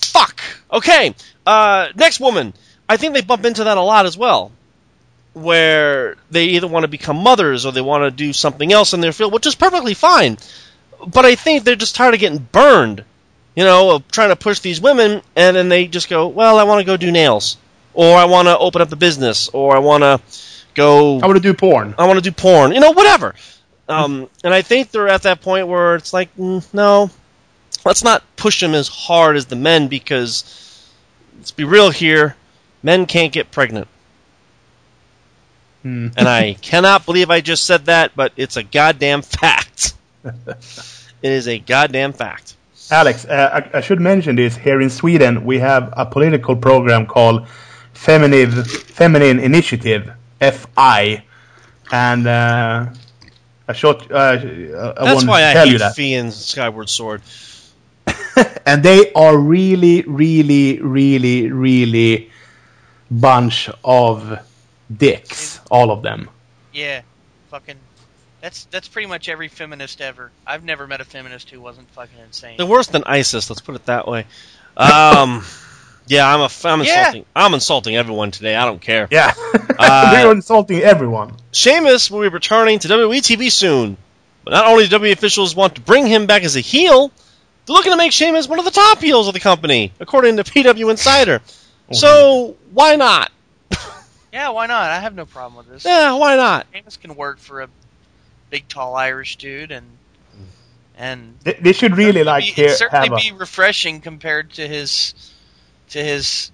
Fuck. 0.00 0.40
Okay. 0.72 1.14
Uh, 1.44 1.88
next 1.94 2.18
woman. 2.20 2.54
I 2.88 2.96
think 2.96 3.14
they 3.14 3.20
bump 3.20 3.44
into 3.44 3.64
that 3.64 3.76
a 3.76 3.82
lot 3.82 4.06
as 4.06 4.16
well, 4.16 4.52
where 5.34 6.16
they 6.30 6.44
either 6.46 6.68
want 6.68 6.84
to 6.84 6.88
become 6.88 7.16
mothers 7.16 7.66
or 7.66 7.72
they 7.72 7.80
want 7.80 8.04
to 8.04 8.10
do 8.10 8.32
something 8.32 8.72
else 8.72 8.94
in 8.94 9.00
their 9.00 9.12
field, 9.12 9.32
which 9.32 9.46
is 9.46 9.54
perfectly 9.56 9.94
fine. 9.94 10.38
But 11.06 11.26
I 11.26 11.34
think 11.34 11.64
they're 11.64 11.76
just 11.76 11.96
tired 11.96 12.14
of 12.14 12.20
getting 12.20 12.38
burned, 12.38 13.04
you 13.54 13.64
know, 13.64 13.96
of 13.96 14.08
trying 14.08 14.30
to 14.30 14.36
push 14.36 14.60
these 14.60 14.80
women, 14.80 15.20
and 15.34 15.56
then 15.56 15.68
they 15.68 15.88
just 15.88 16.08
go, 16.08 16.28
well, 16.28 16.58
I 16.58 16.64
want 16.64 16.80
to 16.80 16.86
go 16.86 16.96
do 16.96 17.10
nails, 17.10 17.56
or 17.96 18.16
I 18.16 18.26
want 18.26 18.46
to 18.46 18.56
open 18.58 18.82
up 18.82 18.90
the 18.90 18.96
business, 18.96 19.48
or 19.48 19.74
I 19.74 19.80
want 19.80 20.02
to 20.02 20.20
go 20.74 21.18
I 21.20 21.26
want 21.26 21.36
to 21.36 21.42
do 21.42 21.54
porn. 21.54 21.94
I 21.98 22.06
want 22.06 22.18
to 22.18 22.22
do 22.22 22.32
porn, 22.32 22.72
you 22.72 22.80
know, 22.80 22.92
whatever. 22.92 23.34
Um, 23.88 24.28
and 24.44 24.52
I 24.52 24.62
think 24.62 24.90
they're 24.90 25.08
at 25.08 25.22
that 25.22 25.40
point 25.40 25.68
where 25.68 25.94
it's 25.94 26.12
like, 26.12 26.34
mm, 26.36 26.62
no, 26.74 27.10
let's 27.84 28.04
not 28.04 28.22
push 28.36 28.60
them 28.60 28.74
as 28.74 28.88
hard 28.88 29.36
as 29.36 29.46
the 29.46 29.56
men 29.56 29.88
because 29.88 30.44
let's 31.38 31.52
be 31.52 31.64
real 31.64 31.90
here, 31.90 32.36
men 32.82 33.06
can't 33.06 33.32
get 33.32 33.50
pregnant. 33.50 33.88
Hmm. 35.82 36.08
And 36.16 36.28
I 36.28 36.54
cannot 36.60 37.06
believe 37.06 37.30
I 37.30 37.40
just 37.40 37.64
said 37.64 37.86
that, 37.86 38.12
but 38.14 38.32
it's 38.36 38.56
a 38.56 38.62
goddamn 38.62 39.22
fact. 39.22 39.94
it 40.24 40.58
is 41.22 41.48
a 41.48 41.58
goddamn 41.58 42.12
fact. 42.12 42.56
Alex, 42.90 43.24
uh, 43.24 43.62
I, 43.72 43.78
I 43.78 43.80
should 43.80 44.00
mention 44.00 44.36
this. 44.36 44.56
Here 44.56 44.80
in 44.80 44.90
Sweden, 44.90 45.44
we 45.44 45.58
have 45.58 45.92
a 45.96 46.06
political 46.06 46.54
program 46.54 47.06
called 47.06 47.46
Feminine, 47.96 48.64
Feminine 48.64 49.40
Initiative, 49.40 50.12
FI. 50.40 51.24
And 51.90 52.26
uh, 52.26 52.86
I, 53.68 53.72
shot, 53.72 54.10
uh, 54.10 54.16
I 54.16 55.04
That's 55.04 55.24
why 55.24 55.40
to 55.40 55.48
I 55.48 55.52
tell 55.54 55.66
you 55.66 55.72
hate 55.72 55.78
that. 55.78 55.96
Fee 55.96 56.14
and 56.14 56.32
Skyward 56.32 56.88
Sword. 56.88 57.22
and 58.66 58.82
they 58.82 59.12
are 59.12 59.36
really, 59.36 60.02
really, 60.02 60.80
really, 60.80 61.50
really 61.50 62.30
bunch 63.10 63.70
of 63.84 64.38
dicks, 64.94 65.60
all 65.70 65.90
of 65.90 66.02
them. 66.02 66.28
Yeah, 66.72 67.02
fucking. 67.50 67.76
That's 68.42 68.66
that's 68.66 68.86
pretty 68.86 69.08
much 69.08 69.28
every 69.28 69.48
feminist 69.48 70.00
ever. 70.00 70.30
I've 70.46 70.62
never 70.62 70.86
met 70.86 71.00
a 71.00 71.04
feminist 71.04 71.50
who 71.50 71.60
wasn't 71.60 71.90
fucking 71.90 72.18
insane. 72.24 72.58
They're 72.58 72.66
worse 72.66 72.86
than 72.88 73.02
ISIS. 73.04 73.48
Let's 73.50 73.62
put 73.62 73.74
it 73.74 73.86
that 73.86 74.06
way. 74.06 74.26
Um, 74.76 75.44
yeah, 76.06 76.32
I'm 76.32 76.40
a, 76.40 76.48
I'm 76.64 76.82
Yeah. 76.82 76.98
insulting. 76.98 77.24
I'm 77.34 77.54
insulting 77.54 77.96
everyone 77.96 78.30
today. 78.30 78.54
I 78.56 78.64
don't 78.64 78.80
care. 78.80 79.08
Yeah, 79.10 79.32
Uh, 79.78 80.22
we're 80.24 80.32
insulting 80.32 80.80
everyone. 80.80 81.36
Sheamus 81.52 82.10
will 82.10 82.22
be 82.22 82.28
returning 82.28 82.78
to 82.80 82.88
WWE 82.88 83.18
TV 83.18 83.50
soon, 83.52 83.96
but 84.44 84.52
not 84.52 84.66
only 84.66 84.86
do 84.86 84.98
WWE 84.98 85.12
officials 85.12 85.54
want 85.54 85.74
to 85.74 85.80
bring 85.80 86.06
him 86.06 86.26
back 86.26 86.44
as 86.44 86.56
a 86.56 86.60
heel, 86.60 87.10
they're 87.66 87.74
looking 87.74 87.92
to 87.92 87.98
make 87.98 88.12
Sheamus 88.12 88.48
one 88.48 88.58
of 88.58 88.64
the 88.64 88.70
top 88.70 89.00
heels 89.00 89.28
of 89.28 89.34
the 89.34 89.40
company, 89.40 89.92
according 90.00 90.36
to 90.38 90.44
PW 90.44 90.90
Insider. 90.90 91.40
So 91.92 92.56
why 92.72 92.96
not? 92.96 93.30
yeah, 94.32 94.48
why 94.50 94.66
not? 94.66 94.90
I 94.90 95.00
have 95.00 95.14
no 95.14 95.26
problem 95.26 95.56
with 95.58 95.68
this. 95.68 95.84
Yeah, 95.84 96.14
why 96.14 96.36
not? 96.36 96.66
Amos 96.74 96.96
can 96.96 97.14
work 97.16 97.38
for 97.38 97.62
a 97.62 97.68
big, 98.50 98.66
tall 98.68 98.94
Irish 98.96 99.36
dude, 99.36 99.70
and 99.72 99.86
and 100.98 101.34
They, 101.42 101.52
they 101.54 101.72
should 101.72 101.96
really 101.96 102.24
like 102.24 102.44
be, 102.44 102.50
hear, 102.50 102.64
it'd 102.66 102.78
certainly 102.78 103.08
have 103.08 103.18
a, 103.18 103.20
be 103.20 103.32
refreshing 103.32 104.00
compared 104.00 104.52
to 104.54 104.66
his 104.66 105.14
to 105.90 106.02
his. 106.02 106.50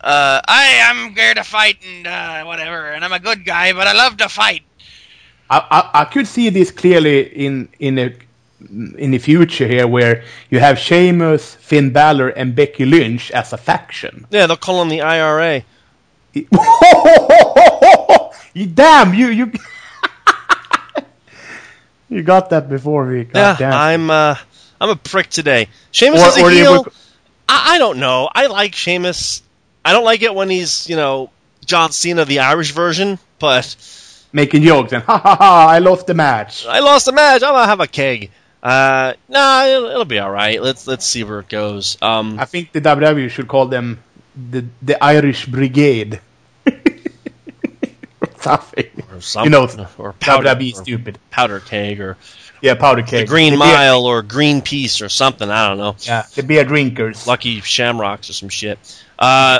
Uh, 0.00 0.40
I 0.48 0.64
am 0.90 1.14
here 1.14 1.34
to 1.34 1.44
fight 1.44 1.76
and 1.86 2.06
uh, 2.06 2.44
whatever, 2.44 2.90
and 2.90 3.04
I'm 3.04 3.12
a 3.12 3.20
good 3.20 3.44
guy, 3.44 3.72
but 3.72 3.86
I 3.86 3.92
love 3.92 4.16
to 4.18 4.28
fight. 4.28 4.62
I, 5.48 5.58
I, 5.70 5.90
I 6.02 6.04
could 6.06 6.26
see 6.26 6.48
this 6.50 6.70
clearly 6.70 7.20
in 7.46 7.68
in 7.78 7.98
a 7.98 8.14
in 8.96 9.10
the 9.10 9.18
future 9.18 9.66
here, 9.66 9.86
where 9.86 10.24
you 10.50 10.60
have 10.60 10.78
Sheamus, 10.78 11.54
Finn 11.56 11.92
Balor, 11.92 12.28
and 12.30 12.54
Becky 12.54 12.84
Lynch 12.84 13.30
as 13.32 13.52
a 13.52 13.56
faction. 13.56 14.26
Yeah, 14.30 14.46
they'll 14.46 14.56
call 14.56 14.80
him 14.82 14.88
the 14.88 15.02
IRA. 15.02 15.62
you 16.34 16.46
damn 18.66 19.14
you 19.14 19.28
you 19.28 19.52
you 22.08 22.22
got 22.22 22.50
that 22.50 22.68
before 22.68 23.06
we. 23.06 23.24
God 23.24 23.38
Yeah, 23.38 23.56
damn. 23.58 23.72
I'm 23.74 24.10
uh, 24.10 24.36
I'm 24.80 24.90
a 24.90 24.96
prick 24.96 25.28
today. 25.28 25.68
Sheamus 25.90 26.22
Or- 26.22 26.28
is 26.28 26.36
a 26.38 26.42
or 26.42 26.50
they 26.50 26.56
heel. 26.56 26.86
I, 27.52 27.74
I 27.74 27.78
don't 27.78 27.98
know. 27.98 28.30
I 28.32 28.46
like 28.46 28.74
Sheamus. 28.74 29.42
I 29.84 29.92
don't 29.92 30.04
like 30.04 30.22
it 30.22 30.34
when 30.34 30.48
he's 30.48 30.88
you 30.88 30.96
know 30.96 31.30
John 31.66 31.92
Cena, 31.92 32.24
the 32.24 32.38
Irish 32.40 32.72
version, 32.72 33.18
but 33.38 33.76
making 34.32 34.62
jokes 34.62 34.92
and 34.92 35.02
ha 35.02 35.18
ha 35.18 35.36
ha! 35.36 35.66
I 35.68 35.78
lost 35.78 36.06
the 36.06 36.14
match. 36.14 36.66
I 36.66 36.80
lost 36.80 37.04
the 37.06 37.12
match. 37.12 37.42
I'm 37.42 37.52
gonna 37.52 37.66
have 37.66 37.80
a 37.80 37.86
keg. 37.86 38.30
Uh, 38.62 39.14
nah, 39.28 39.64
it'll, 39.66 39.90
it'll 39.90 40.04
be 40.04 40.18
all 40.18 40.30
right. 40.30 40.62
Let's 40.62 40.86
let's 40.86 41.04
see 41.04 41.24
where 41.24 41.40
it 41.40 41.48
goes. 41.48 41.98
Um, 42.00 42.38
I 42.38 42.46
think 42.46 42.72
the 42.72 42.80
WWE 42.80 43.28
should 43.28 43.48
call 43.48 43.66
them 43.66 43.98
the 44.50 44.64
the 44.80 45.02
Irish 45.04 45.46
Brigade. 45.46 46.20
something. 48.38 48.86
or 49.12 49.20
something, 49.20 49.52
You 49.52 49.58
know, 49.58 49.88
or 49.98 50.12
powder, 50.14 50.48
WWE 50.48 50.72
or 50.72 50.82
stupid. 50.82 51.18
powder 51.30 51.60
keg, 51.60 52.00
or 52.00 52.16
Yeah, 52.62 52.74
powder 52.74 53.02
the 53.02 53.08
cake. 53.08 53.28
Green 53.28 53.52
The 53.54 53.58
beer- 53.58 53.74
Mile, 53.74 54.06
or 54.06 54.22
Greenpeace, 54.22 55.02
or 55.04 55.08
something. 55.08 55.50
I 55.50 55.68
don't 55.68 55.78
know. 55.78 55.96
Yeah, 56.00 56.24
the 56.34 56.42
beer 56.42 56.64
drinkers. 56.64 57.26
Lucky 57.26 57.60
Shamrocks 57.60 58.30
or 58.30 58.32
some 58.32 58.48
shit. 58.48 58.78
Uh, 59.18 59.58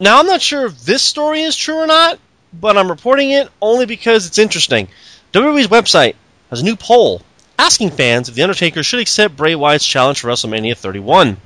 now 0.00 0.20
I'm 0.20 0.26
not 0.26 0.40
sure 0.40 0.66
if 0.66 0.80
this 0.84 1.02
story 1.02 1.42
is 1.42 1.56
true 1.56 1.76
or 1.76 1.86
not, 1.86 2.18
but 2.52 2.78
I'm 2.78 2.88
reporting 2.88 3.30
it 3.30 3.48
only 3.60 3.84
because 3.84 4.26
it's 4.26 4.38
interesting. 4.38 4.88
WWE's 5.32 5.66
website 5.66 6.14
has 6.50 6.60
a 6.60 6.64
new 6.64 6.76
poll 6.76 7.20
asking 7.58 7.90
fans 7.90 8.28
if 8.28 8.34
The 8.34 8.42
Undertaker 8.42 8.82
should 8.82 9.00
accept 9.00 9.36
Bray 9.36 9.54
Wyatt's 9.54 9.86
challenge 9.86 10.20
for 10.20 10.28
WrestleMania 10.28 10.76
31. 10.76 11.36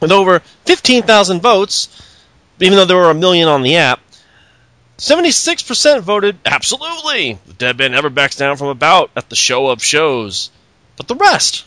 With 0.00 0.12
over 0.12 0.40
15,000 0.66 1.40
votes, 1.40 1.88
even 2.60 2.76
though 2.76 2.84
there 2.84 2.96
were 2.96 3.10
a 3.10 3.14
million 3.14 3.48
on 3.48 3.62
the 3.62 3.76
app, 3.76 4.00
76% 5.02 6.00
voted 6.02 6.38
absolutely. 6.46 7.36
The 7.48 7.52
Dead 7.54 7.76
Man 7.76 7.90
never 7.90 8.08
backs 8.08 8.36
down 8.36 8.56
from 8.56 8.68
a 8.68 8.74
bout 8.74 9.10
at 9.16 9.28
the 9.28 9.34
show 9.34 9.66
of 9.66 9.82
shows. 9.82 10.52
But 10.96 11.08
the 11.08 11.16
rest, 11.16 11.64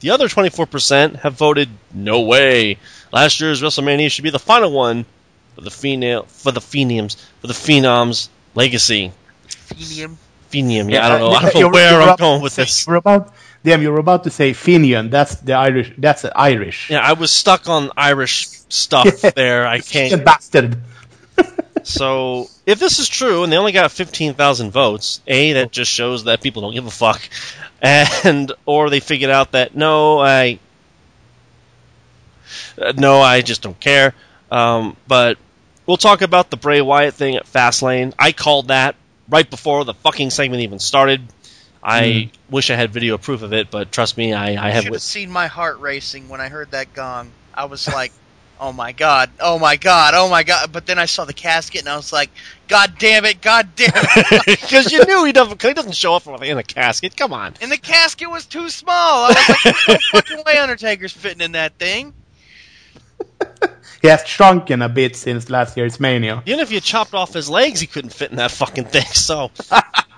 the 0.00 0.08
other 0.08 0.26
24% 0.26 1.16
have 1.16 1.34
voted 1.34 1.68
no 1.92 2.22
way. 2.22 2.78
Last 3.12 3.42
year's 3.42 3.60
WrestleMania 3.60 4.10
should 4.10 4.24
be 4.24 4.30
the 4.30 4.38
final 4.38 4.72
one 4.72 5.04
for 5.54 5.60
the 5.60 5.68
phenom, 5.68 6.26
for 6.28 6.50
the 6.50 6.60
phenoms 6.60 7.16
for 7.42 7.46
the 7.46 7.52
phenoms 7.52 8.30
legacy. 8.54 9.12
Fenium. 9.48 10.16
Phenom, 10.50 10.90
yeah, 10.90 11.04
I 11.04 11.08
don't 11.10 11.20
know. 11.20 11.28
I 11.32 11.42
don't 11.42 11.54
know 11.54 11.60
You're- 11.60 11.70
where 11.72 11.90
you're 11.92 12.00
I'm 12.00 12.08
about 12.08 12.18
going 12.20 12.40
with 12.40 12.56
this. 12.56 12.86
You're 12.86 12.96
about, 12.96 13.34
damn, 13.64 13.82
you're 13.82 13.98
about 13.98 14.24
to 14.24 14.30
say 14.30 14.52
Finian. 14.52 15.10
That's 15.10 15.34
the 15.34 15.52
Irish. 15.52 15.92
That's 15.98 16.22
the 16.22 16.34
Irish. 16.34 16.88
Yeah, 16.88 17.00
I 17.00 17.12
was 17.12 17.30
stuck 17.30 17.68
on 17.68 17.90
Irish 17.98 18.46
stuff 18.70 19.20
there. 19.36 19.66
I 19.66 19.76
You 19.76 19.82
can't. 19.82 20.24
bastard. 20.24 20.78
So, 21.88 22.50
if 22.66 22.78
this 22.78 22.98
is 22.98 23.08
true, 23.08 23.44
and 23.44 23.50
they 23.50 23.56
only 23.56 23.72
got 23.72 23.90
15,000 23.90 24.70
votes, 24.70 25.22
A, 25.26 25.54
that 25.54 25.72
just 25.72 25.90
shows 25.90 26.24
that 26.24 26.42
people 26.42 26.60
don't 26.60 26.74
give 26.74 26.86
a 26.86 26.90
fuck. 26.90 27.20
And, 27.80 28.50
or 28.66 28.90
they 28.90 28.98
figured 28.98 29.30
out 29.30 29.52
that, 29.52 29.76
no, 29.76 30.18
I. 30.18 30.58
No, 32.96 33.20
I 33.20 33.40
just 33.40 33.62
don't 33.62 33.78
care. 33.78 34.14
Um, 34.50 34.96
but 35.06 35.38
we'll 35.86 35.96
talk 35.96 36.22
about 36.22 36.50
the 36.50 36.56
Bray 36.56 36.80
Wyatt 36.80 37.14
thing 37.14 37.36
at 37.36 37.46
Fastlane. 37.46 38.14
I 38.18 38.32
called 38.32 38.66
that 38.66 38.96
right 39.28 39.48
before 39.48 39.84
the 39.84 39.94
fucking 39.94 40.30
segment 40.30 40.62
even 40.62 40.80
started. 40.80 41.22
I 41.80 42.32
wish 42.50 42.70
I 42.70 42.74
had 42.74 42.90
video 42.90 43.16
proof 43.16 43.42
of 43.42 43.52
it, 43.52 43.70
but 43.70 43.92
trust 43.92 44.16
me, 44.16 44.32
I, 44.32 44.66
I 44.66 44.70
have. 44.70 44.82
should 44.82 44.92
have 44.94 45.02
seen 45.02 45.30
my 45.30 45.46
heart 45.46 45.78
racing 45.78 46.28
when 46.28 46.40
I 46.40 46.48
heard 46.48 46.72
that 46.72 46.92
gong. 46.94 47.30
I 47.54 47.66
was 47.66 47.86
like, 47.86 48.10
"Oh 48.60 48.72
my 48.72 48.92
god! 48.92 49.30
Oh 49.40 49.58
my 49.58 49.76
god! 49.76 50.14
Oh 50.14 50.28
my 50.28 50.42
god!" 50.42 50.72
But 50.72 50.86
then 50.86 50.98
I 50.98 51.06
saw 51.06 51.24
the 51.24 51.32
casket 51.32 51.80
and 51.80 51.88
I 51.88 51.96
was 51.96 52.12
like, 52.12 52.30
"God 52.68 52.94
damn 52.98 53.24
it! 53.24 53.40
God 53.40 53.68
damn 53.76 53.90
it!" 53.94 54.44
Because 54.60 54.92
you 54.92 55.04
knew 55.04 55.24
he 55.24 55.32
doesn't, 55.32 55.60
he 55.62 55.72
doesn't 55.74 55.94
show 55.94 56.14
up 56.14 56.26
in 56.42 56.58
a 56.58 56.62
casket. 56.62 57.16
Come 57.16 57.32
on. 57.32 57.54
and 57.60 57.70
the 57.70 57.78
casket 57.78 58.30
was 58.30 58.46
too 58.46 58.68
small. 58.68 59.24
I 59.24 59.28
was 59.28 59.48
like, 59.48 59.62
"There's 59.86 59.86
no 59.88 59.96
fucking 60.20 60.42
way 60.46 60.58
Undertaker's 60.58 61.12
fitting 61.12 61.40
in 61.40 61.52
that 61.52 61.74
thing." 61.78 62.14
He 64.00 64.06
has 64.06 64.24
shrunken 64.24 64.80
a 64.80 64.88
bit 64.88 65.16
since 65.16 65.50
last 65.50 65.76
year's 65.76 65.98
Mania. 65.98 66.40
Even 66.46 66.60
if 66.60 66.70
you 66.70 66.80
chopped 66.80 67.14
off 67.14 67.32
his 67.34 67.50
legs, 67.50 67.80
he 67.80 67.88
couldn't 67.88 68.10
fit 68.10 68.30
in 68.30 68.36
that 68.36 68.52
fucking 68.52 68.84
thing. 68.84 69.02
So, 69.06 69.50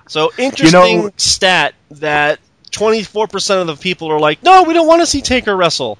so 0.07 0.31
interesting 0.37 1.01
know- 1.01 1.11
stat 1.17 1.73
that 1.89 2.37
24% 2.69 3.61
of 3.61 3.65
the 3.67 3.75
people 3.75 4.09
are 4.11 4.19
like, 4.19 4.43
no, 4.43 4.63
we 4.63 4.75
don't 4.75 4.85
want 4.85 5.01
to 5.01 5.07
see 5.07 5.21
Taker 5.21 5.55
wrestle. 5.55 5.97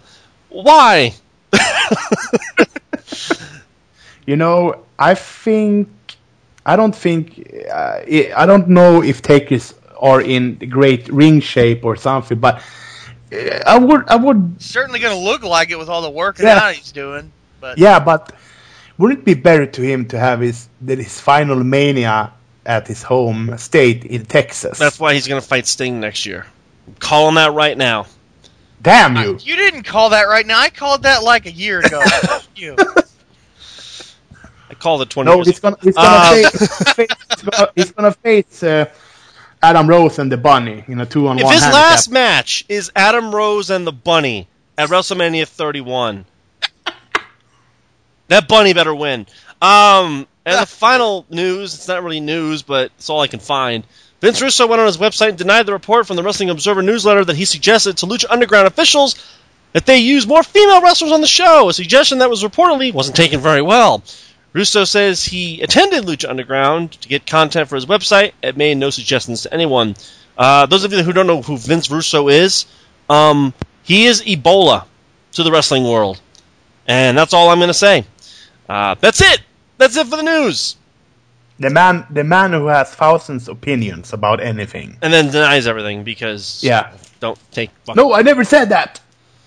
Why? 0.50 1.16
You 4.28 4.36
know, 4.36 4.86
I 4.99 5.16
think 5.16 5.89
I 6.66 6.76
don't 6.76 6.95
think 6.95 7.39
uh, 7.70 7.74
I 8.06 8.32
I 8.36 8.45
don't 8.45 8.70
know 8.70 9.02
if 9.02 9.22
takers 9.22 9.74
are 9.99 10.22
in 10.22 10.56
great 10.70 11.10
ring 11.10 11.39
shape 11.41 11.84
or 11.84 11.95
something, 11.95 12.38
but 12.39 12.62
uh, 13.34 13.60
I 13.66 13.80
would 13.80 14.08
I 14.08 14.16
would 14.16 14.62
Certainly 14.62 14.99
going 14.99 15.18
to 15.18 15.24
look 15.24 15.43
like 15.43 15.72
it 15.72 15.80
with 15.80 15.89
all 15.89 16.04
the 16.04 16.10
working 16.12 16.45
Yeah. 16.45 16.58
out 16.60 16.76
he's 16.76 16.91
doing. 16.91 17.32
But 17.60 17.80
yeah, 17.80 17.99
but 17.99 18.32
wouldn't 18.97 19.22
it 19.22 19.26
be 19.26 19.34
better 19.34 19.66
to 19.66 19.82
him 19.82 20.06
to 20.10 20.20
have 20.20 20.39
his 20.41 20.70
that 20.82 20.99
his 20.99 21.20
final 21.20 21.64
Mania 21.64 22.32
at 22.64 22.88
his 22.88 23.02
home 23.02 23.58
state 23.58 24.06
in 24.06 24.26
Texas? 24.26 24.78
That's 24.78 24.99
why 24.99 25.16
he's 25.16 25.28
going 25.28 25.41
to 25.41 25.47
fight 25.47 25.66
Sting 25.66 25.99
next 25.99 26.28
year. 26.28 26.45
I'm 26.88 26.95
calling 26.99 27.36
that 27.36 27.54
right 27.54 27.78
now. 27.78 28.06
Damn 28.82 29.16
you! 29.16 29.38
you 29.42 29.56
didn't 29.56 29.84
call 29.84 30.10
that 30.10 30.24
right 30.24 30.46
now. 30.46 30.60
I 30.60 30.70
called 30.70 31.04
that 31.04 31.24
like 31.24 31.46
a 31.46 31.52
year 31.52 31.80
ago. 31.80 32.02
Fuck 32.06 32.44
you. 32.56 32.76
I 34.70 34.74
called 34.74 35.02
it 35.02 35.10
20 35.10 35.30
No, 35.30 35.36
years 35.38 35.48
he's 35.48 35.60
gonna 35.60 35.78
he's 35.82 35.96
gonna 35.96 36.08
Uh, 36.10 36.32
face, 36.32 36.98
he's 36.98 37.42
gonna, 37.44 37.72
he's 37.76 37.92
gonna 37.92 38.12
face 38.12 38.64
uh, 38.64 38.86
Adam 39.62 39.88
Rose 39.88 40.18
and 40.18 40.32
the 40.32 40.38
Bunny 40.38 40.84
in 40.88 41.00
a 41.00 41.06
two-on-one. 41.06 41.40
If 41.40 41.44
one. 41.46 41.54
his 41.54 41.64
last 41.64 42.10
match 42.10 42.66
is 42.70 42.92
Adam 42.96 43.34
Rose 43.36 43.70
and 43.70 43.86
the 43.86 43.92
Bunny 43.92 44.48
at 44.78 44.90
WrestleMania 44.90 45.48
31, 45.48 46.26
that 48.30 48.48
Bunny 48.48 48.74
better 48.74 48.96
win. 48.96 49.28
Um, 49.62 50.26
and 50.46 50.60
the 50.60 50.66
final 50.66 51.26
news, 51.30 51.76
it's 51.76 51.88
not 51.88 52.02
really 52.02 52.20
news, 52.20 52.64
but 52.64 52.92
it's 52.98 53.10
all 53.10 53.20
I 53.22 53.28
can 53.28 53.40
find. 53.40 53.86
Vince 54.22 54.40
Russo 54.40 54.68
went 54.68 54.80
on 54.80 54.86
his 54.86 54.98
website 54.98 55.30
and 55.30 55.38
denied 55.38 55.66
the 55.66 55.74
report 55.74 56.06
from 56.06 56.16
the 56.16 56.24
Wrestling 56.24 56.52
Observer 56.52 56.84
newsletter 56.84 57.26
that 57.26 57.36
he 57.36 57.46
suggested 57.46 57.98
to 57.98 58.06
Lucha 58.06 58.26
Underground 58.30 58.68
officials 58.68 59.16
that 59.74 59.88
they 59.88 59.98
use 59.98 60.28
more 60.28 60.44
female 60.44 60.82
wrestlers 60.82 61.12
on 61.12 61.22
the 61.22 61.28
show, 61.28 61.70
a 61.70 61.74
suggestion 61.74 62.20
that 62.20 62.30
was 62.30 62.44
reportedly 62.44 62.94
wasn't 62.94 63.16
taken 63.16 63.40
very 63.40 63.64
well. 63.64 64.04
Russo 64.54 64.84
says 64.84 65.24
he 65.24 65.62
attended 65.62 66.06
Lucha 66.06 66.30
Underground 66.30 66.92
to 67.02 67.08
get 67.08 67.26
content 67.26 67.68
for 67.68 67.76
his 67.76 67.88
website 67.88 68.34
and 68.44 68.56
made 68.58 68.78
no 68.78 68.92
suggestions 68.92 69.42
to 69.42 69.54
anyone. 69.54 69.96
Uh, 70.38 70.68
those 70.68 70.84
of 70.84 70.94
you 70.94 71.02
who 71.02 71.14
don't 71.14 71.28
know 71.28 71.42
who 71.42 71.58
Vince 71.58 71.90
Russo 71.90 72.28
is, 72.28 72.66
um, 73.10 73.54
he 73.82 74.06
is 74.06 74.22
Ebola 74.22 74.86
to 75.32 75.44
the 75.44 75.52
wrestling 75.52 75.86
world. 75.86 76.22
And 76.88 77.18
that's 77.18 77.34
all 77.34 77.50
I'm 77.50 77.60
going 77.60 77.70
to 77.70 77.74
say. 77.74 78.06
Uh, 78.70 78.96
that's 79.00 79.22
it. 79.22 79.42
That's 79.78 79.96
it 79.98 80.08
for 80.08 80.18
the 80.18 80.24
news. 80.24 80.76
The 81.62 81.70
man, 81.70 82.05
the 82.09 82.24
man 82.24 82.51
who 82.53 82.68
has 82.68 82.89
thousands 82.93 83.47
opinions 83.47 84.14
about 84.14 84.41
anything. 84.41 84.97
And 85.01 85.14
then 85.14 85.28
denies 85.28 85.68
everything 85.68 86.03
because 86.03 86.64
Yeah. 86.64 86.91
don't 87.20 87.39
take 87.51 87.70
No, 87.95 88.14
I 88.14 88.24
never 88.24 88.43
said 88.43 88.70
that. 88.70 88.99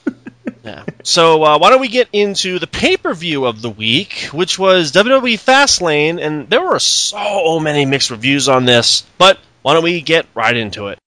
Yeah. 0.62 0.84
So 1.02 1.42
uh, 1.42 1.58
why 1.58 1.68
don't 1.70 1.80
we 1.80 1.88
get 1.88 2.08
into 2.12 2.58
the 2.58 2.66
pay 2.66 2.96
per 2.96 3.12
view 3.12 3.44
of 3.44 3.60
the 3.60 3.68
week, 3.68 4.28
which 4.32 4.58
was 4.58 4.92
WWE 4.92 5.38
Fastlane, 5.38 6.18
and 6.24 6.48
there 6.48 6.62
were 6.62 6.78
so 6.78 7.60
many 7.60 7.84
mixed 7.84 8.10
reviews 8.10 8.48
on 8.48 8.64
this. 8.64 9.04
But 9.18 9.38
why 9.60 9.74
don't 9.74 9.84
we 9.84 10.00
get 10.00 10.24
right 10.34 10.56
into 10.56 10.88
it? 10.88 10.98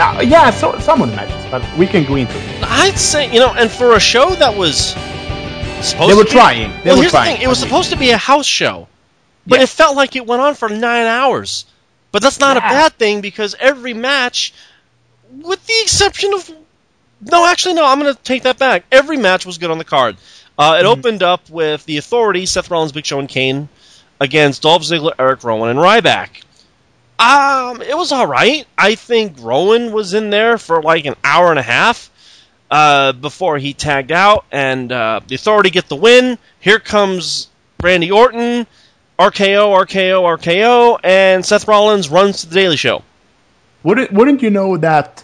Uh, 0.00 0.20
yeah, 0.22 0.50
so, 0.50 0.78
some 0.78 1.02
of 1.02 1.10
the 1.10 1.16
matches, 1.16 1.44
but 1.50 1.62
we 1.76 1.86
can 1.86 2.04
go 2.04 2.16
into 2.16 2.32
it. 2.36 2.62
I'd 2.64 2.98
say 2.98 3.32
you 3.32 3.40
know, 3.40 3.52
and 3.54 3.70
for 3.70 3.94
a 3.96 4.00
show 4.00 4.30
that 4.36 4.56
was 4.56 4.94
supposed 5.82 6.10
They 6.10 6.14
were 6.14 6.24
to 6.24 6.24
be- 6.24 6.30
trying. 6.30 6.70
They 6.82 6.90
well, 6.90 6.96
were 6.96 7.02
here's 7.02 7.12
trying. 7.12 7.30
the 7.32 7.36
thing: 7.38 7.44
it 7.44 7.48
was 7.48 7.58
supposed 7.58 7.90
to 7.90 7.96
be 7.96 8.10
a 8.10 8.16
house 8.16 8.46
show, 8.46 8.88
but 9.46 9.58
Yeah. 9.58 9.64
it 9.64 9.68
felt 9.68 9.96
like 9.96 10.16
it 10.16 10.26
went 10.26 10.42
on 10.42 10.54
for 10.54 10.68
nine 10.68 11.06
hours. 11.06 11.66
But 12.12 12.22
that's 12.22 12.40
not 12.40 12.56
a 12.56 12.60
bad 12.60 12.94
thing 12.94 13.20
because 13.20 13.54
every 13.60 13.94
match, 13.94 14.52
with 15.42 15.64
the 15.66 15.74
exception 15.82 16.32
of 16.34 16.50
no, 17.20 17.46
actually 17.46 17.74
no, 17.74 17.86
I'm 17.86 18.00
going 18.00 18.12
to 18.14 18.22
take 18.22 18.42
that 18.44 18.58
back. 18.58 18.84
Every 18.90 19.16
match 19.16 19.46
was 19.46 19.58
good 19.58 19.70
on 19.70 19.78
the 19.78 19.84
card. 19.84 20.16
Uh, 20.58 20.72
Mm-hmm. 20.74 20.80
it 20.80 20.88
opened 20.88 21.22
up 21.22 21.48
with 21.48 21.84
the 21.86 21.98
Authority, 21.98 22.46
Seth 22.46 22.68
Rollins, 22.70 22.92
Big 22.92 23.06
Show, 23.06 23.18
and 23.20 23.28
Kane 23.28 23.68
against 24.20 24.62
Dolph 24.62 24.82
Ziggler, 24.82 25.12
Eric 25.18 25.44
Rowan, 25.44 25.70
and 25.70 25.78
Ryback. 25.78 26.42
Um, 27.20 27.82
it 27.82 27.96
was 27.96 28.12
all 28.12 28.26
right. 28.26 28.66
I 28.78 28.94
think 28.94 29.36
Rowan 29.40 29.92
was 29.92 30.14
in 30.14 30.30
there 30.30 30.56
for 30.56 30.80
like 30.82 31.04
an 31.04 31.16
hour 31.22 31.50
and 31.50 31.58
a 31.58 31.62
half 31.62 32.10
uh, 32.70 33.12
before 33.12 33.58
he 33.58 33.74
tagged 33.74 34.10
out, 34.10 34.46
and 34.50 34.90
uh, 34.90 35.20
the 35.26 35.34
Authority 35.34 35.68
get 35.68 35.88
the 35.88 35.96
win. 35.96 36.38
Here 36.60 36.78
comes 36.78 37.48
Randy 37.82 38.10
Orton, 38.10 38.66
RKO, 39.18 39.84
RKO, 39.84 40.38
RKO, 40.38 40.98
and 41.04 41.44
Seth 41.44 41.68
Rollins 41.68 42.08
runs 42.08 42.40
to 42.40 42.48
the 42.48 42.54
Daily 42.54 42.76
Show. 42.76 43.02
Wouldn't, 43.82 44.12
wouldn't 44.12 44.40
you 44.42 44.48
know 44.50 44.78
that 44.78 45.22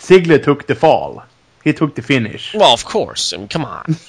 Ziggler 0.00 0.42
took 0.42 0.66
the 0.66 0.74
fall? 0.74 1.24
He 1.62 1.72
took 1.72 1.94
the 1.94 2.02
finish. 2.02 2.54
Well, 2.54 2.72
of 2.72 2.84
course. 2.84 3.32
I 3.32 3.36
mean, 3.36 3.48
come 3.48 3.64
on. 3.64 3.96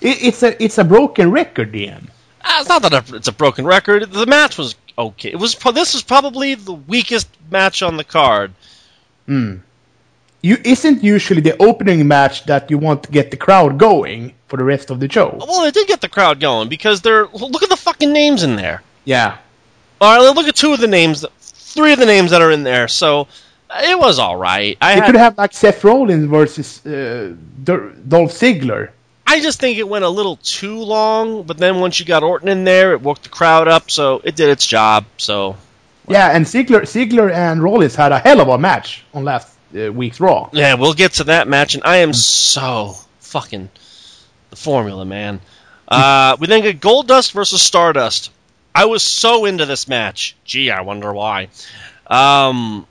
It, 0.00 0.22
it's 0.22 0.42
a 0.42 0.62
it's 0.62 0.78
a 0.78 0.84
broken 0.84 1.30
record, 1.30 1.74
Ian. 1.74 2.08
Uh, 2.40 2.58
it's 2.60 2.68
not 2.68 2.82
that 2.82 3.10
it's 3.12 3.28
a 3.28 3.32
broken 3.32 3.66
record. 3.66 4.10
The 4.10 4.26
match 4.26 4.56
was 4.56 4.76
okay. 4.98 5.30
It 5.30 5.38
was 5.38 5.54
this 5.54 5.94
was 5.94 6.02
probably 6.02 6.54
the 6.54 6.72
weakest 6.72 7.28
match 7.50 7.82
on 7.82 7.96
the 7.96 8.04
card. 8.04 8.52
Hmm. 9.26 9.56
You 10.42 10.56
isn't 10.64 11.02
usually 11.02 11.40
the 11.40 11.60
opening 11.60 12.06
match 12.06 12.44
that 12.44 12.70
you 12.70 12.78
want 12.78 13.02
to 13.04 13.10
get 13.10 13.30
the 13.30 13.36
crowd 13.36 13.78
going 13.78 14.34
for 14.46 14.56
the 14.56 14.64
rest 14.64 14.90
of 14.90 15.00
the 15.00 15.10
show. 15.10 15.36
Well, 15.38 15.64
it 15.64 15.74
did 15.74 15.88
get 15.88 16.00
the 16.00 16.08
crowd 16.08 16.40
going 16.40 16.68
because 16.68 17.00
they're 17.00 17.26
look 17.28 17.62
at 17.62 17.68
the 17.68 17.76
fucking 17.76 18.12
names 18.12 18.42
in 18.42 18.56
there. 18.56 18.82
Yeah. 19.04 19.38
All 20.00 20.16
right, 20.16 20.34
look 20.34 20.46
at 20.46 20.54
two 20.54 20.72
of 20.72 20.80
the 20.80 20.86
names, 20.86 21.24
three 21.40 21.92
of 21.92 21.98
the 21.98 22.06
names 22.06 22.30
that 22.30 22.40
are 22.40 22.52
in 22.52 22.62
there. 22.62 22.86
So 22.86 23.26
it 23.70 23.98
was 23.98 24.18
all 24.18 24.36
right. 24.36 24.78
I 24.80 24.92
had, 24.92 25.06
could 25.06 25.16
have 25.16 25.36
like 25.36 25.52
Seth 25.52 25.82
Rollins 25.82 26.26
versus 26.26 26.86
uh, 26.86 27.34
Dolph 27.64 28.32
Ziggler. 28.32 28.90
I 29.30 29.40
just 29.40 29.60
think 29.60 29.78
it 29.78 29.88
went 29.88 30.04
a 30.04 30.08
little 30.08 30.36
too 30.36 30.78
long. 30.78 31.42
But 31.42 31.58
then 31.58 31.80
once 31.80 32.00
you 32.00 32.06
got 32.06 32.22
Orton 32.22 32.48
in 32.48 32.64
there, 32.64 32.92
it 32.92 33.02
woke 33.02 33.22
the 33.22 33.28
crowd 33.28 33.68
up. 33.68 33.90
So 33.90 34.20
it 34.24 34.34
did 34.36 34.48
its 34.48 34.66
job. 34.66 35.04
So 35.18 35.56
Yeah, 36.08 36.30
and 36.34 36.46
Ziggler, 36.46 36.82
Ziggler 36.82 37.30
and 37.32 37.62
Rollins 37.62 37.94
had 37.94 38.10
a 38.12 38.18
hell 38.18 38.40
of 38.40 38.48
a 38.48 38.56
match 38.58 39.04
on 39.12 39.24
last 39.24 39.54
uh, 39.78 39.92
week's 39.92 40.18
Raw. 40.18 40.48
yeah, 40.52 40.74
we'll 40.74 40.94
get 40.94 41.12
to 41.14 41.24
that 41.24 41.46
match, 41.46 41.74
and 41.74 41.84
I 41.84 41.98
am 41.98 42.14
so 42.14 42.94
fucking 43.20 43.68
the 44.48 44.56
formula, 44.56 45.04
man. 45.04 45.40
Uh, 45.86 46.36
we 46.40 46.46
then 46.46 46.62
get 46.62 46.80
Goldust 46.80 47.32
versus 47.32 47.60
Stardust. 47.60 48.30
I 48.74 48.86
was 48.86 49.02
so 49.02 49.44
into 49.44 49.66
this 49.66 49.88
match. 49.88 50.36
Gee, 50.44 50.70
I 50.70 50.80
wonder 50.82 51.12
why. 51.12 51.48
Um, 52.06 52.86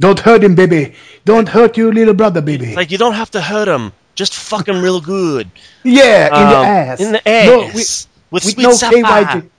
Don't 0.00 0.18
hurt 0.18 0.42
him, 0.42 0.54
baby. 0.54 0.94
Don't 1.24 1.48
hurt 1.48 1.76
your 1.76 1.92
little 1.92 2.14
brother, 2.14 2.40
baby. 2.40 2.74
like 2.74 2.90
you 2.90 2.98
don't 2.98 3.14
have 3.14 3.30
to 3.32 3.40
hurt 3.40 3.68
him. 3.68 3.92
Just 4.14 4.34
fuck 4.34 4.68
him 4.68 4.82
real 4.82 5.00
good. 5.00 5.50
yeah, 5.82 6.26
in 6.26 6.48
the 6.50 6.58
Um, 6.58 6.64
ass. 6.66 7.00
In 7.00 7.12
the 7.12 7.22
No, 7.24 7.62
ass. 7.64 7.74
with, 7.74 7.74
with, 7.74 8.06
with 8.30 8.42
sweet 8.42 8.58
no 8.62 8.72
sapphire. 8.72 9.24
KY. 9.24 9.40
je- 9.40 9.50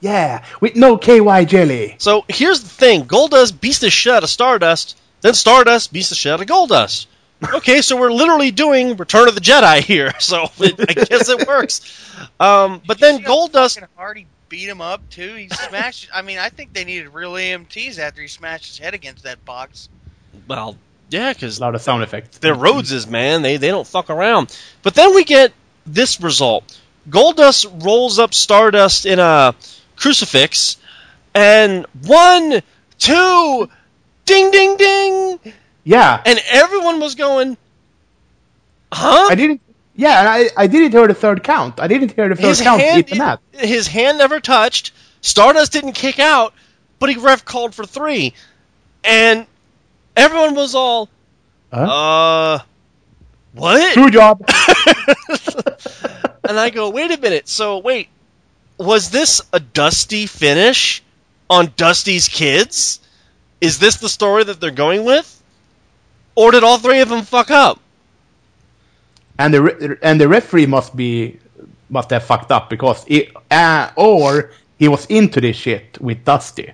Yeah, 0.00 0.44
with 0.60 0.76
no 0.76 0.98
KY 0.98 1.44
jelly. 1.46 1.96
So 1.98 2.24
here's 2.28 2.60
the 2.60 2.68
thing: 2.68 3.04
Goldust 3.06 3.60
beats 3.60 3.78
the 3.78 3.90
shit 3.90 4.12
out 4.12 4.22
of 4.22 4.28
Stardust, 4.30 4.96
then 5.22 5.32
Stardust 5.34 5.92
beats 5.92 6.10
the 6.10 6.14
shit 6.14 6.32
out 6.32 6.40
of 6.40 6.46
Goldust. 6.46 7.06
Okay, 7.52 7.82
so 7.82 7.96
we're 7.98 8.12
literally 8.12 8.50
doing 8.50 8.96
Return 8.96 9.28
of 9.28 9.34
the 9.34 9.40
Jedi 9.40 9.80
here, 9.80 10.12
so 10.20 10.48
it, 10.58 10.74
I 10.78 11.04
guess 11.04 11.28
it 11.28 11.46
works. 11.46 11.80
Um, 12.40 12.80
but 12.86 12.98
then 13.00 13.14
You 13.14 13.18
see 13.20 13.24
how 13.24 13.48
Goldust, 13.48 13.74
fucking 13.74 13.88
Hardy 13.96 14.26
beat 14.48 14.68
him 14.68 14.80
up 14.80 15.08
too. 15.10 15.34
He 15.34 15.48
smashed. 15.48 16.08
I 16.14 16.22
mean, 16.22 16.38
I 16.38 16.48
think 16.50 16.72
they 16.72 16.84
needed 16.84 17.08
real 17.12 17.32
EMTs 17.32 17.98
after 17.98 18.20
he 18.22 18.28
smashed 18.28 18.66
his 18.66 18.78
head 18.78 18.94
against 18.94 19.24
that 19.24 19.44
box. 19.44 19.88
well, 20.46 20.76
yeah, 21.10 21.32
because 21.32 21.58
A 21.58 21.60
lot 21.60 21.74
of 21.74 21.82
sound 21.82 22.02
effects. 22.02 22.38
they're 22.38 22.54
Rhodeses, 22.54 23.08
man. 23.08 23.42
They 23.42 23.56
they 23.56 23.68
don't 23.68 23.86
fuck 23.86 24.10
around. 24.10 24.56
But 24.82 24.94
then 24.94 25.14
we 25.14 25.24
get 25.24 25.52
this 25.86 26.20
result: 26.20 26.78
Goldust 27.08 27.84
rolls 27.84 28.18
up 28.18 28.34
Stardust 28.34 29.06
in 29.06 29.18
a 29.18 29.54
crucifix, 29.96 30.76
and 31.34 31.86
one, 32.04 32.62
two, 32.98 33.68
ding, 34.24 34.50
ding, 34.50 34.76
ding, 34.76 35.38
Yeah, 35.84 36.20
and 36.24 36.40
everyone 36.50 37.00
was 37.00 37.14
going, 37.14 37.56
huh? 38.92 39.28
I 39.30 39.34
didn't. 39.34 39.60
Yeah, 39.96 40.24
I, 40.28 40.48
I 40.56 40.66
didn't 40.66 40.90
hear 40.90 41.06
the 41.06 41.14
third 41.14 41.44
count. 41.44 41.78
I 41.78 41.86
didn't 41.86 42.12
hear 42.14 42.28
the 42.28 42.34
third 42.34 42.48
his 42.48 42.60
count 42.60 42.80
hand, 42.80 43.38
his 43.52 43.86
hand 43.86 44.18
never 44.18 44.40
touched. 44.40 44.92
Stardust 45.20 45.72
didn't 45.72 45.92
kick 45.92 46.18
out, 46.18 46.52
but 46.98 47.10
he 47.10 47.16
ref 47.16 47.44
called 47.44 47.74
for 47.74 47.86
three, 47.86 48.34
and 49.04 49.46
everyone 50.16 50.54
was 50.54 50.74
all, 50.74 51.08
Huh? 51.72 51.82
uh, 51.82 52.58
what? 53.54 53.94
True 53.94 54.10
job. 54.10 54.44
and 56.48 56.58
I 56.58 56.70
go, 56.70 56.90
wait 56.90 57.10
a 57.10 57.20
minute. 57.20 57.48
So 57.48 57.78
wait, 57.78 58.08
was 58.78 59.10
this 59.10 59.42
a 59.52 59.60
Dusty 59.60 60.26
finish 60.26 61.02
on 61.50 61.72
Dusty's 61.76 62.28
kids? 62.28 63.00
Is 63.60 63.78
this 63.78 63.96
the 63.96 64.08
story 64.08 64.44
that 64.44 64.60
they're 64.60 64.70
going 64.70 65.04
with, 65.04 65.42
or 66.34 66.50
did 66.50 66.64
all 66.64 66.78
three 66.78 67.00
of 67.00 67.08
them 67.08 67.22
fuck 67.22 67.50
up? 67.50 67.80
and 69.38 69.52
the 69.52 69.62
re- 69.62 69.96
and 70.02 70.20
the 70.20 70.28
referee 70.28 70.66
must 70.66 70.94
be 70.94 71.38
must 71.90 72.10
have 72.10 72.22
fucked 72.22 72.52
up 72.52 72.70
because 72.70 73.04
it, 73.08 73.32
uh, 73.50 73.90
or 73.96 74.52
he 74.78 74.86
was 74.88 75.06
into 75.06 75.40
this 75.40 75.56
shit 75.56 75.98
with 76.00 76.24
Dusty. 76.24 76.72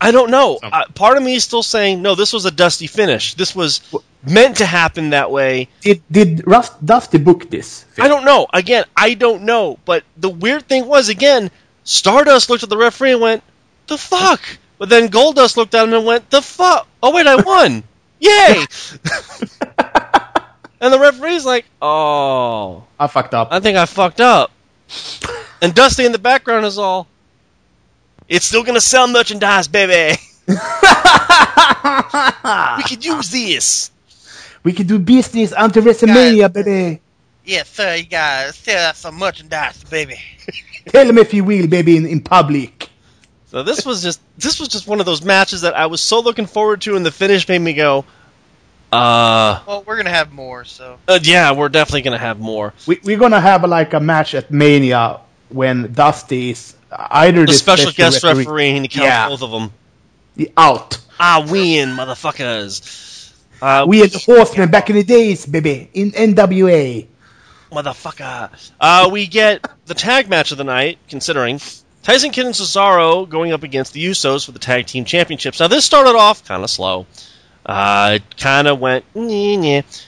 I 0.00 0.10
don't 0.10 0.30
know. 0.30 0.58
Uh, 0.62 0.84
part 0.94 1.16
of 1.16 1.22
me 1.22 1.34
is 1.34 1.44
still 1.44 1.62
saying 1.62 2.02
no. 2.02 2.14
This 2.14 2.32
was 2.32 2.44
a 2.44 2.50
Dusty 2.50 2.86
finish. 2.86 3.34
This 3.34 3.54
was 3.54 3.80
meant 4.22 4.56
to 4.58 4.66
happen 4.66 5.10
that 5.10 5.30
way. 5.30 5.68
Did 5.80 6.02
did 6.10 6.46
Rust, 6.46 6.84
Dusty 6.84 7.18
book 7.18 7.50
this? 7.50 7.84
I 7.98 8.06
don't 8.06 8.24
know. 8.24 8.46
Again, 8.52 8.84
I 8.96 9.14
don't 9.14 9.42
know. 9.42 9.78
But 9.84 10.04
the 10.16 10.28
weird 10.28 10.68
thing 10.68 10.86
was, 10.86 11.08
again, 11.08 11.50
Stardust 11.84 12.48
looked 12.48 12.62
at 12.62 12.68
the 12.68 12.76
referee 12.76 13.12
and 13.12 13.20
went, 13.20 13.42
"The 13.88 13.98
fuck." 13.98 14.40
But 14.78 14.88
then 14.88 15.08
Goldust 15.08 15.56
looked 15.56 15.74
at 15.74 15.84
him 15.84 15.94
and 15.94 16.06
went, 16.06 16.30
"The 16.30 16.42
fuck." 16.42 16.86
Oh 17.02 17.12
wait, 17.12 17.26
I 17.26 17.36
won! 17.42 17.82
Yay! 18.20 18.64
and 20.80 20.92
the 20.92 20.98
referee's 21.00 21.44
like, 21.44 21.64
"Oh, 21.82 22.84
I 23.00 23.08
fucked 23.08 23.34
up. 23.34 23.48
I 23.50 23.58
think 23.60 23.76
I 23.76 23.86
fucked 23.86 24.20
up." 24.20 24.52
And 25.60 25.74
Dusty 25.74 26.06
in 26.06 26.12
the 26.12 26.18
background 26.18 26.64
is 26.66 26.78
all, 26.78 27.08
"It's 28.28 28.46
still 28.46 28.62
gonna 28.62 28.80
sell 28.80 29.08
merchandise, 29.08 29.68
baby. 29.68 30.18
we 30.48 30.54
could 32.84 33.04
use 33.04 33.30
this." 33.30 33.90
we 34.68 34.72
can 34.72 34.86
do 34.86 34.98
business 34.98 35.54
until 35.56 35.82
WrestleMania, 35.82 36.52
baby. 36.52 37.00
Yes, 37.44 37.70
sir. 37.70 37.94
You 37.94 38.04
gotta 38.04 38.52
sell 38.52 38.92
some 38.94 39.16
merchandise, 39.16 39.82
baby. 39.84 40.18
Tell 40.86 41.08
him 41.08 41.18
if 41.18 41.32
you 41.32 41.44
will, 41.44 41.66
baby, 41.66 41.96
in, 41.96 42.06
in 42.06 42.20
public. 42.20 42.90
So 43.46 43.62
this 43.62 43.86
was 43.86 44.02
just 44.02 44.20
this 44.36 44.60
was 44.60 44.68
just 44.68 44.86
one 44.86 45.00
of 45.00 45.06
those 45.06 45.22
matches 45.22 45.62
that 45.62 45.74
I 45.74 45.86
was 45.86 46.02
so 46.02 46.20
looking 46.20 46.46
forward 46.46 46.82
to, 46.82 46.96
and 46.96 47.06
the 47.06 47.10
finish 47.10 47.48
made 47.48 47.60
me 47.60 47.72
go, 47.72 48.04
uh, 48.92 49.60
Well, 49.66 49.84
we're 49.86 49.96
gonna 49.96 50.10
have 50.10 50.32
more. 50.32 50.64
So 50.64 50.98
uh 51.08 51.18
yeah, 51.22 51.52
we're 51.52 51.70
definitely 51.70 52.02
gonna 52.02 52.18
have 52.18 52.38
more. 52.38 52.74
We, 52.86 53.00
we're 53.02 53.18
gonna 53.18 53.40
have 53.40 53.64
like 53.64 53.94
a 53.94 54.00
match 54.00 54.34
at 54.34 54.50
Mania 54.50 55.20
when 55.48 55.92
Dusty 55.92 56.50
is 56.50 56.74
either 56.90 57.46
The 57.46 57.52
special 57.52 57.92
guest 57.92 58.22
referee, 58.24 58.70
and 58.70 58.84
he 58.84 58.88
counts 58.88 59.04
Yeah. 59.06 59.28
both 59.28 59.42
of 59.42 59.50
them. 59.50 59.72
the 60.36 60.50
out. 60.56 60.98
I 61.18 61.40
win, 61.40 61.96
motherfuckers. 61.96 63.32
Uh, 63.60 63.84
We 63.88 63.98
had 63.98 64.10
the 64.10 64.18
Horsemen 64.20 64.70
back 64.70 64.88
in 64.88 64.96
the 64.96 65.02
days, 65.02 65.44
baby, 65.46 65.90
in 65.94 66.12
NWA. 66.12 67.06
motherfucker. 67.72 68.50
Uh, 68.80 69.08
we 69.12 69.26
get 69.26 69.66
the 69.86 69.94
tag 69.94 70.28
match 70.30 70.52
of 70.52 70.58
the 70.58 70.64
night, 70.64 70.98
considering 71.08 71.60
Tyson 72.02 72.30
Kidd 72.30 72.46
and 72.46 72.54
Cesaro 72.54 73.28
going 73.28 73.52
up 73.52 73.62
against 73.62 73.92
the 73.92 74.04
Usos 74.06 74.46
for 74.46 74.52
the 74.52 74.58
tag 74.58 74.86
team 74.86 75.04
championships. 75.04 75.60
Now 75.60 75.66
this 75.68 75.84
started 75.84 76.16
off 76.16 76.44
kind 76.46 76.62
of 76.64 76.70
slow. 76.70 77.06
Uh, 77.66 78.12
it 78.14 78.36
kind 78.38 78.66
of 78.68 78.78
went 78.78 79.04
nyeh, 79.14 79.58
nyeh. 79.58 80.04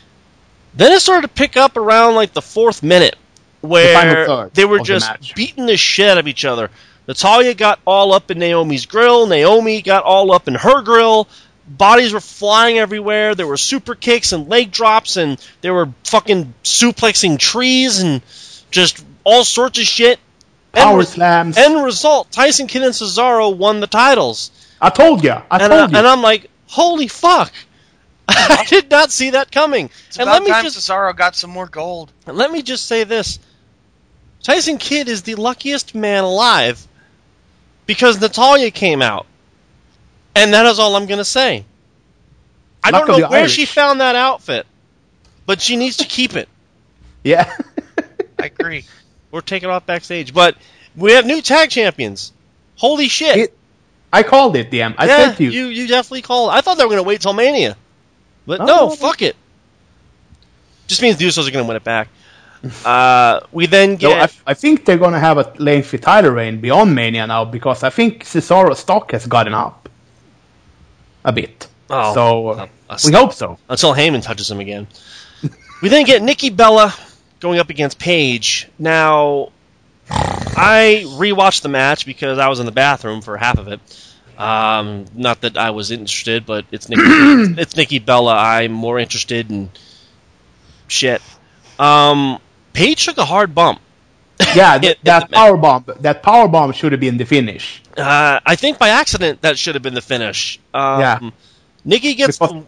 Then 0.75 0.93
it 0.93 1.01
started 1.01 1.23
to 1.23 1.35
pick 1.35 1.57
up 1.59 1.77
around 1.77 2.15
like 2.15 2.33
the 2.33 2.41
fourth 2.41 2.83
minute, 2.83 3.17
where 3.61 4.27
third 4.27 4.55
they 4.55 4.65
were 4.65 4.81
of 4.81 4.87
the 4.87 4.99
just 4.99 5.35
beating 5.35 5.67
the 5.67 5.77
shit 5.77 6.09
out 6.09 6.19
of 6.19 6.29
each 6.29 6.45
other. 6.45 6.71
Natalya 7.07 7.55
got 7.55 7.81
all 7.87 8.13
up 8.13 8.31
in 8.31 8.39
Naomi's 8.39 8.87
grill. 8.87 9.27
Naomi 9.27 9.83
got 9.83 10.05
all 10.05 10.33
up 10.33 10.49
in 10.49 10.55
her 10.55 10.83
grill. 10.83 11.29
Bodies 11.67 12.13
were 12.13 12.21
flying 12.21 12.79
everywhere. 12.79 13.35
There 13.35 13.47
were 13.47 13.57
super 13.57 13.95
kicks 13.95 14.33
and 14.33 14.49
leg 14.49 14.71
drops, 14.71 15.17
and 15.17 15.45
they 15.61 15.71
were 15.71 15.89
fucking 16.05 16.55
suplexing 16.65 17.39
trees 17.39 18.01
and 18.01 18.23
just 18.71 19.05
all 19.25 19.45
sorts 19.45 19.79
of 19.79 19.85
shit. 19.85 20.19
End 20.75 20.85
Power 20.85 20.99
re- 20.99 21.05
slams. 21.05 21.57
End 21.57 21.83
result: 21.83 22.31
Tyson 22.31 22.67
Kidd 22.67 22.83
and 22.83 22.95
Cesaro 22.95 23.57
won 23.57 23.81
the 23.81 23.87
titles, 23.87 24.51
I 24.81 24.91
told 24.91 25.25
you. 25.25 25.33
I 25.33 25.43
and, 25.51 25.63
I, 25.63 25.69
told 25.69 25.93
you. 25.93 25.99
and 25.99 26.07
I'm 26.07 26.23
like, 26.23 26.49
holy 26.67 27.09
fuck! 27.09 27.53
I 28.29 28.65
did 28.69 28.91
not 28.91 29.11
see 29.11 29.31
that 29.31 29.51
coming. 29.51 29.91
it's 30.09 30.19
and 30.19 30.29
about 30.29 30.35
let 30.35 30.43
me 30.45 30.51
time 30.51 30.65
just 30.65 30.79
Cesaro 30.79 31.17
got 31.17 31.35
some 31.35 31.51
more 31.51 31.67
gold. 31.67 32.13
and 32.27 32.37
let 32.37 32.51
me 32.53 32.63
just 32.63 32.87
say 32.87 33.05
this 33.05 33.41
Tyson 34.43 34.79
Kidd 34.79 35.09
is 35.09 35.23
the 35.23 35.35
luckiest 35.35 35.95
man 35.95 36.25
alive 36.25 36.87
because 37.87 38.21
Natalya 38.21 38.71
came 38.71 39.03
out. 39.03 39.27
And 40.35 40.55
that 40.55 40.65
is 40.67 40.79
all 40.79 40.97
I'm 40.97 41.07
going 41.07 41.19
to 41.19 41.25
say. 41.25 41.65
I 42.83 42.91
Luck 42.91 43.07
don't 43.07 43.21
know 43.21 43.29
where 43.29 43.41
Irish. 43.41 43.53
she 43.53 43.67
found 43.67 44.01
that 44.01 44.15
outfit, 44.15 44.67
but 45.45 45.61
she 45.61 45.77
needs 45.77 45.99
to 45.99 46.07
keep 46.07 46.35
it 46.37 46.49
yeah. 47.25 47.53
I 48.39 48.47
agree. 48.47 48.85
We're 49.31 49.43
taking 49.43 49.69
off 49.69 49.85
backstage. 49.85 50.33
But 50.33 50.57
we 50.97 51.13
have 51.13 51.27
new 51.27 51.43
tag 51.43 51.69
champions. 51.71 52.33
Holy 52.77 53.09
shit. 53.09 53.37
It- 53.37 53.57
I 54.13 54.23
called 54.25 54.57
it, 54.57 54.71
damn. 54.71 54.95
I 54.99 55.07
yeah, 55.07 55.17
said 55.33 55.41
you. 55.41 55.51
you. 55.51 55.67
You 55.67 55.87
definitely 55.87 56.23
called. 56.23 56.51
I 56.51 56.63
thought 56.63 56.79
they 56.79 56.85
were 56.85 56.89
going 56.91 56.99
to 57.03 57.07
wait 57.07 57.21
till 57.21 57.33
Mania. 57.33 57.77
But 58.47 58.61
Oh, 58.61 58.65
no, 58.65 58.77
no. 58.89 58.97
fuck 58.97 59.23
it. 59.23 59.37
Just 60.89 61.01
means 61.03 61.17
the 61.19 61.27
Usos 61.27 61.47
are 61.47 61.53
going 61.53 61.65
to 61.65 61.69
win 61.69 61.77
it 61.77 61.85
back. 61.85 62.09
Uh, 62.85 63.41
we 63.53 63.67
then 63.67 63.99
So 63.99 64.09
get 64.09 64.37
I, 64.47 64.51
I 64.51 64.55
think 64.55 64.85
they're 64.85 64.99
gonna 64.99 65.21
have 65.21 65.39
a 65.39 65.53
lengthy 65.59 65.99
title 65.99 66.33
reign 66.33 66.61
beyond 66.61 66.95
Mania 66.95 67.27
now 67.27 67.45
because 67.45 67.83
I 67.83 67.91
think 67.91 68.25
Cesaro's 68.25 68.81
stock 68.81 69.13
has 69.13 69.27
gotten 69.27 69.55
up 69.55 69.89
a 71.25 71.33
bit. 71.33 71.69
Oh, 71.89 72.15
so 72.15 72.49
uh, 72.49 72.99
we 73.05 73.13
hope 73.13 73.33
so. 73.33 73.59
until 73.69 73.95
Heyman 73.95 74.23
touches 74.23 74.51
him 74.51 74.61
again. 74.61 74.87
we 75.83 75.89
then 75.89 76.05
get 76.05 76.23
Nikki 76.23 76.51
Bella 76.51 76.95
going 77.41 77.59
up 77.59 77.71
against 77.71 77.99
Paige. 77.99 78.69
Now, 78.79 79.51
I 80.09 81.05
rewatched 81.07 81.63
the 81.63 81.69
match 81.69 82.07
because 82.07 82.39
I 82.39 82.49
was 82.49 82.61
in 82.61 82.67
the 82.67 82.73
bathroom 82.73 83.23
for 83.23 83.37
half 83.37 83.59
of 83.59 83.69
it. 83.69 83.81
Um, 84.39 85.07
not 85.15 85.43
that 85.43 85.57
I 85.57 85.71
was 85.71 85.91
interested, 85.91 86.47
but 86.47 86.65
it's 86.71 86.89
Nikki, 86.89 87.03
it's 87.61 87.77
Nikki 87.77 87.99
Bella. 87.99 88.37
I'm 88.37 88.73
more 88.73 88.99
interested 88.99 89.51
in 89.51 89.71
shit. 90.89 91.21
Um, 91.79 92.39
Paige 92.73 93.05
took 93.05 93.19
a 93.19 93.25
hard 93.25 93.55
bump. 93.55 93.81
Yeah, 94.55 94.77
It- 94.77 94.81
th- 94.83 94.93
it- 94.93 95.05
that 95.05 95.31
power 95.31 95.57
bomb. 95.57 95.85
That 96.01 96.23
power 96.23 96.49
bomb 96.49 96.73
should 96.73 96.93
have 96.93 97.01
been 97.01 97.19
the 97.19 97.27
finish. 97.27 97.83
Uh, 97.97 98.41
I 98.45 98.57
think 98.57 98.79
by 98.79 98.89
accident 98.89 99.43
that 99.43 99.59
should 99.59 99.75
have 99.75 99.83
been 99.83 99.95
the 99.95 100.01
finish. 100.03 100.59
Um, 100.73 101.01
Yeah. 101.01 101.19
Nikki 101.85 102.15
gets 102.15 102.39
Because- 102.39 102.65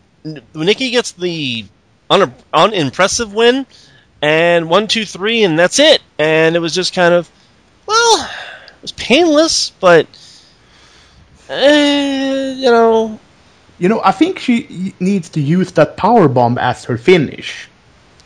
Nikki 0.55 0.91
gets 0.91 1.13
the 1.13 1.65
un, 2.11 2.35
unimpressive 2.53 3.33
win, 3.33 3.67
and 4.21 4.69
one, 4.69 4.87
two, 4.87 5.05
three, 5.07 5.43
and 5.45 5.59
that's 5.59 5.79
it. 5.79 6.01
And 6.19 6.55
it 6.57 6.61
was 6.61 6.75
just 6.75 6.95
kind 6.95 7.15
of, 7.15 7.29
well, 7.87 8.25
it 8.25 8.83
was 8.83 8.93
painless, 8.93 9.73
but 9.81 10.07
eh, 11.49 12.53
you 12.57 12.71
know, 12.71 13.19
You 13.79 13.89
know, 13.89 14.01
I 14.05 14.13
think 14.13 14.39
she 14.39 14.95
needs 15.01 15.29
to 15.31 15.41
use 15.41 15.73
that 15.73 15.97
power 15.97 16.29
bomb 16.29 16.57
as 16.59 16.85
her 16.85 16.97
finish. 16.99 17.69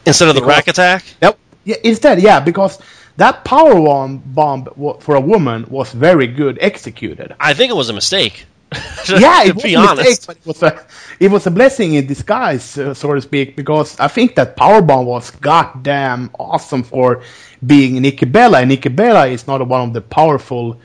instead 0.05 0.29
of 0.29 0.35
the 0.35 0.41
Because- 0.41 0.57
rack 0.57 0.69
attack. 0.69 1.05
Yep. 1.23 1.39
Yeah, 1.67 1.77
instead, 1.83 2.23
yeah, 2.23 2.39
because 2.39 2.79
that 3.17 3.45
power 3.45 3.75
bomb 3.75 4.19
bomb 4.19 4.65
for 5.01 5.17
a 5.17 5.21
woman 5.21 5.67
was 5.69 5.93
very 5.93 6.29
good 6.29 6.59
executed. 6.61 7.35
I 7.41 7.55
think 7.55 7.71
it 7.71 7.77
was 7.77 7.91
a 7.91 7.93
mistake. 7.93 8.47
yeah, 9.09 9.43
to 9.43 9.51
it 9.51 9.55
was 9.57 9.65
a 9.65 9.95
mistake, 9.97 10.21
but 10.27 10.37
it 10.37 10.47
was 10.47 10.63
a 10.63 10.87
it 11.19 11.31
was 11.31 11.47
a 11.47 11.51
blessing 11.51 11.95
in 11.95 12.07
disguise, 12.07 12.79
uh, 12.79 12.95
so 12.95 13.15
to 13.15 13.21
speak, 13.21 13.57
because 13.57 13.99
I 13.99 14.09
think 14.09 14.37
that 14.37 14.57
power 14.57 14.81
bomb 14.81 15.07
was 15.07 15.31
goddamn 15.33 16.31
awesome 16.39 16.85
for 16.85 17.23
being 17.67 18.01
Nikki 18.01 18.27
Bella. 18.27 18.61
And 18.61 18.69
Nikki 18.69 18.89
Bella 18.89 19.27
is 19.27 19.49
not 19.49 19.67
one 19.67 19.89
of 19.89 19.93
the 19.93 20.01
powerful 20.03 20.81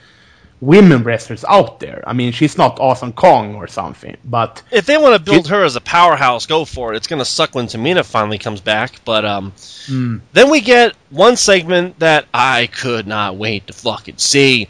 women 0.62 1.04
wrestlers 1.04 1.44
out 1.44 1.80
there. 1.80 2.04
I 2.06 2.14
mean, 2.14 2.32
she's 2.32 2.58
not 2.58 2.80
Awesome 2.80 3.12
Kong 3.12 3.56
or 3.56 3.68
something, 3.68 4.16
but 4.24 4.62
If 4.72 4.86
they 4.86 4.98
want 4.98 5.16
to 5.16 5.32
build 5.32 5.48
her 5.48 5.64
as 5.64 5.76
a 5.76 5.82
powerhouse, 5.82 6.46
go 6.46 6.66
for 6.66 6.94
it. 6.94 6.98
It's 6.98 7.08
going 7.08 7.20
to 7.20 7.26
suck 7.26 7.56
when 7.56 7.66
Tamina 7.66 8.06
finally 8.06 8.38
comes 8.38 8.62
back. 8.62 9.04
But 9.04 9.26
um, 9.26 9.54
then 10.34 10.50
we 10.52 10.62
get 10.62 10.94
one 11.10 11.36
segment 11.36 12.00
that 12.00 12.26
I 12.34 12.68
could 12.68 13.08
not 13.08 13.36
wait 13.38 13.68
to 13.68 13.74
fucking 13.74 14.18
see. 14.18 14.70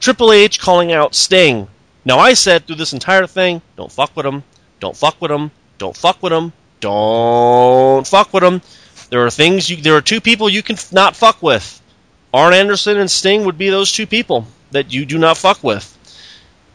Triple 0.00 0.32
H 0.32 0.58
calling 0.58 0.92
out 0.92 1.14
Sting. 1.14 1.68
Now 2.04 2.18
I 2.18 2.34
said 2.34 2.66
through 2.66 2.76
this 2.76 2.94
entire 2.94 3.26
thing, 3.26 3.62
don't 3.76 3.92
fuck 3.92 4.16
with 4.16 4.26
him, 4.26 4.42
don't 4.80 4.96
fuck 4.96 5.20
with 5.20 5.30
him, 5.30 5.52
don't 5.78 5.96
fuck 5.96 6.20
with 6.22 6.32
him, 6.32 6.52
don't 6.80 8.04
fuck 8.06 8.32
with 8.32 8.42
him. 8.42 8.60
There 9.10 9.24
are 9.24 9.30
things 9.30 9.70
you, 9.70 9.76
there 9.76 9.94
are 9.94 10.00
two 10.00 10.20
people 10.20 10.48
you 10.48 10.62
can 10.62 10.74
f- 10.74 10.92
not 10.92 11.14
fuck 11.14 11.40
with. 11.42 11.80
Arn 12.34 12.54
Anderson 12.54 12.98
and 12.98 13.10
Sting 13.10 13.44
would 13.44 13.58
be 13.58 13.68
those 13.70 13.92
two 13.92 14.06
people 14.06 14.46
that 14.72 14.92
you 14.92 15.06
do 15.06 15.18
not 15.18 15.38
fuck 15.38 15.62
with. 15.62 15.88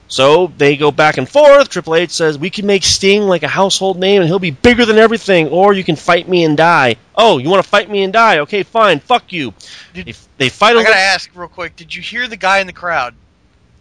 So 0.10 0.54
they 0.58 0.78
go 0.78 0.90
back 0.90 1.18
and 1.18 1.28
forth. 1.28 1.70
Triple 1.70 1.96
H 1.96 2.12
says 2.12 2.38
we 2.38 2.50
can 2.50 2.66
make 2.66 2.84
Sting 2.84 3.24
like 3.24 3.44
a 3.44 3.48
household 3.48 4.00
name, 4.00 4.22
and 4.22 4.28
he'll 4.30 4.40
be 4.40 4.52
bigger 4.52 4.86
than 4.86 4.98
everything. 4.98 5.50
Or 5.50 5.74
you 5.74 5.84
can 5.84 5.98
fight 5.98 6.30
me 6.30 6.46
and 6.46 6.56
die. 6.56 6.96
Oh, 7.16 7.38
you 7.40 7.50
want 7.50 7.64
to 7.64 7.70
fight 7.70 7.90
me 7.90 8.04
and 8.04 8.14
die? 8.14 8.40
Okay, 8.40 8.64
fine. 8.64 9.00
Fuck 9.00 9.34
you. 9.34 9.54
They, 9.94 10.14
they 10.38 10.50
fight 10.50 10.76
a 10.76 10.80
I 10.80 10.84
gotta 10.84 10.96
little. 10.96 11.02
ask 11.02 11.30
real 11.36 11.50
quick. 11.50 11.76
Did 11.76 11.94
you 11.94 12.02
hear 12.02 12.28
the 12.28 12.38
guy 12.38 12.60
in 12.60 12.68
the 12.68 12.74
crowd? 12.74 13.16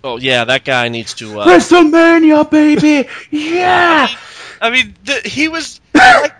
Oh 0.02 0.18
yeah, 0.18 0.44
that 0.44 0.64
guy 0.64 0.88
needs 0.88 1.14
to. 1.14 1.40
Uh, 1.40 1.46
WrestleMania, 1.46 2.48
baby, 2.50 3.08
yeah. 3.30 4.08
I 4.60 4.70
mean, 4.70 4.94
the, 5.04 5.20
he 5.24 5.48
was 5.48 5.80
like, 5.94 6.32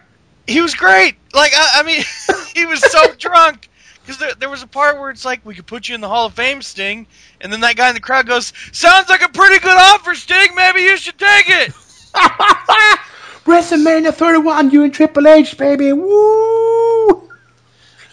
he 0.47 0.61
was 0.61 0.75
great. 0.75 1.17
Like, 1.35 1.53
I, 1.55 1.81
I 1.81 1.83
mean, 1.83 2.03
he 2.55 2.67
was 2.67 2.81
so 2.81 3.13
drunk 3.19 3.69
because 4.07 4.19
there, 4.21 4.35
there 4.35 4.49
was 4.51 4.63
a 4.63 4.69
part 4.69 5.01
where 5.01 5.11
it's 5.11 5.25
like, 5.25 5.45
we 5.45 5.55
could 5.57 5.67
put 5.67 5.89
you 5.89 5.97
in 5.97 6.01
the 6.01 6.09
Hall 6.09 6.27
of 6.27 6.35
Fame, 6.35 6.63
Sting, 6.63 7.09
and 7.41 7.53
then 7.53 7.61
that 7.63 7.75
guy 7.77 7.89
in 7.89 7.95
the 7.95 8.01
crowd 8.01 8.27
goes, 8.29 8.53
"Sounds 8.71 9.09
like 9.09 9.23
a 9.23 9.29
pretty 9.29 9.59
good 9.59 9.77
offer, 9.77 10.15
Sting. 10.15 10.55
Maybe 10.55 10.83
you 10.83 10.97
should 10.97 11.19
take 11.19 11.47
it." 11.49 11.73
WrestleMania 13.45 14.15
31, 14.15 14.71
you 14.71 14.85
and 14.85 14.95
Triple 14.95 15.27
H, 15.27 15.59
baby. 15.59 15.93
Woo! 15.93 17.31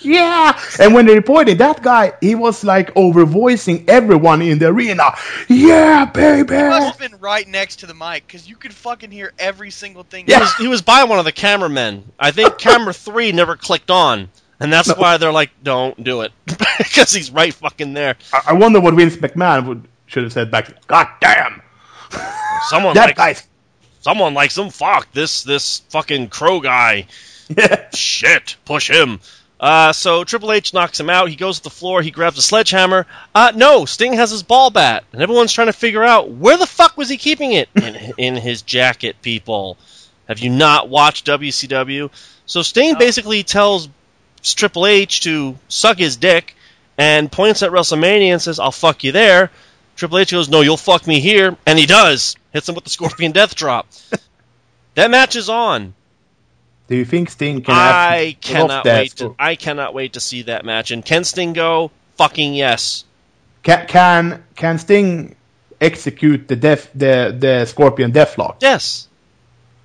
Yeah! 0.02 0.60
And 0.80 0.94
when 0.94 1.06
they 1.06 1.16
reported 1.16 1.60
that 1.60 1.82
guy, 1.82 2.14
he 2.22 2.36
was 2.36 2.64
like 2.64 2.94
overvoicing 2.96 3.88
everyone 3.88 4.42
in 4.42 4.60
the 4.60 4.68
arena. 4.68 5.12
Yeah, 5.48 6.06
He 6.06 6.12
must 6.12 6.14
baby! 6.14 6.56
have 6.56 7.00
been 7.00 7.18
right 7.20 7.48
next 7.48 7.78
to 7.78 7.86
the 7.86 7.94
mic 7.94 8.28
because 8.28 8.48
you 8.48 8.56
could 8.56 8.74
fucking 8.74 9.12
hear 9.12 9.32
every 9.40 9.72
single 9.72 10.04
thing. 10.04 10.26
Yeah. 10.28 10.38
he, 10.38 10.42
was, 10.42 10.56
he 10.56 10.68
was 10.68 10.82
by 10.82 11.04
one 11.06 11.20
of 11.20 11.26
the 11.26 11.32
cameramen. 11.32 12.04
I 12.20 12.32
think 12.32 12.58
camera 12.58 12.94
three 12.94 13.32
never 13.32 13.56
clicked 13.56 13.90
on, 13.92 14.30
and 14.64 14.74
that's 14.74 14.96
why 14.96 15.18
they're 15.18 15.32
like, 15.32 15.52
"Don't 15.64 16.02
do 16.04 16.22
it," 16.22 16.32
because 16.78 17.14
he's 17.14 17.30
right 17.32 17.54
fucking 17.54 17.94
there. 17.94 18.16
I 18.34 18.42
I 18.48 18.54
wonder 18.54 18.80
what 18.80 18.96
Vince 18.96 19.18
McMahon 19.18 19.68
would 19.68 19.88
should 20.08 20.24
have 20.24 20.34
said 20.34 20.50
back. 20.50 20.86
God 20.88 21.08
damn! 21.22 21.62
Someone 22.70 22.94
That 22.96 23.08
likes 23.08 23.18
guy's. 23.18 23.48
someone 24.02 24.34
likes 24.34 24.58
him. 24.58 24.70
Fuck 24.70 25.12
this 25.12 25.44
this 25.44 25.80
fucking 25.90 26.30
crow 26.30 26.60
guy. 26.60 27.08
Yeah. 27.56 27.90
Shit, 27.94 28.56
push 28.64 28.90
him. 28.90 29.20
Uh, 29.60 29.92
so 29.92 30.24
Triple 30.24 30.54
H 30.54 30.74
knocks 30.74 30.98
him 31.00 31.10
out. 31.10 31.30
He 31.30 31.36
goes 31.36 31.58
to 31.58 31.64
the 31.64 31.70
floor. 31.70 32.02
He 32.02 32.10
grabs 32.10 32.38
a 32.38 32.42
sledgehammer. 32.42 33.06
Uh, 33.36 33.52
no, 33.54 33.84
Sting 33.84 34.14
has 34.14 34.32
his 34.32 34.44
ball 34.44 34.70
bat, 34.72 35.04
and 35.12 35.22
everyone's 35.22 35.52
trying 35.52 35.68
to 35.68 35.74
figure 35.74 36.04
out 36.04 36.32
where 36.32 36.58
the 36.58 36.66
fuck 36.66 36.96
was 36.98 37.10
he 37.10 37.18
keeping 37.18 37.52
it 37.52 37.68
in, 37.76 38.14
in 38.18 38.36
his 38.38 38.62
jacket. 38.62 39.18
People, 39.22 39.78
have 40.30 40.40
you 40.40 40.50
not 40.50 40.88
watched 40.90 41.28
WCW? 41.28 42.10
So 42.46 42.62
Sting 42.62 42.96
basically 42.98 43.44
tells 43.44 43.90
Triple 44.44 44.86
H 44.86 45.22
to 45.22 45.58
suck 45.70 45.98
his 45.98 46.18
dick, 46.18 46.56
and 46.98 47.32
points 47.32 47.64
at 47.64 47.72
WrestleMania 47.72 48.34
and 48.34 48.42
says, 48.42 48.60
"I'll 48.60 48.72
fuck 48.72 49.04
you 49.04 49.12
there." 49.12 49.52
Triple 49.96 50.20
H 50.20 50.32
goes, 50.32 50.50
"No, 50.50 50.62
you'll 50.62 50.78
fuck 50.78 51.08
me 51.08 51.20
here," 51.20 51.56
and 51.66 51.80
he 51.80 51.86
does. 51.86 52.36
Hits 52.52 52.68
him 52.68 52.76
with 52.76 52.84
the 52.84 52.90
Scorpion 52.90 53.32
Death 53.32 53.56
Drop. 53.56 53.88
that 54.96 55.10
match 55.10 55.36
is 55.36 55.50
on. 55.50 55.94
Do 56.88 56.96
you 56.96 57.06
think 57.06 57.30
Sting 57.30 57.62
can 57.62 57.74
I 57.74 58.36
cannot 58.42 58.86
wait. 58.86 59.16
To, 59.18 59.36
I 59.40 59.56
cannot 59.56 59.94
wait 59.94 60.14
to 60.14 60.20
see 60.20 60.44
that 60.44 60.66
match. 60.66 60.92
And 60.92 61.04
can 61.04 61.24
Sting 61.24 61.54
go? 61.54 61.92
Fucking 62.18 62.54
yes. 62.54 63.06
Can, 63.64 63.88
can 63.88 64.44
can 64.56 64.78
Sting 64.78 65.36
execute 65.80 66.48
the 66.48 66.56
death 66.56 66.90
the 66.94 67.36
the 67.38 67.66
Scorpion 67.66 68.12
Deathlock? 68.12 68.58
Yes. 68.60 69.08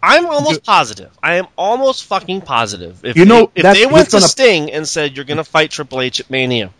I'm 0.08 0.26
almost 0.26 0.64
positive. 0.64 1.10
I 1.22 1.34
am 1.34 1.46
almost 1.56 2.04
fucking 2.04 2.40
positive. 2.42 3.00
If 3.04 3.16
You 3.16 3.24
know, 3.26 3.50
if 3.54 3.62
they 3.74 3.86
went 3.86 4.06
to 4.10 4.16
gonna- 4.16 4.28
Sting 4.28 4.72
and 4.72 4.88
said 4.88 5.14
you're 5.16 5.24
going 5.24 5.36
to 5.38 5.44
fight 5.44 5.70
Triple 5.70 6.00
H 6.00 6.20
at 6.20 6.30
Mania, 6.30 6.70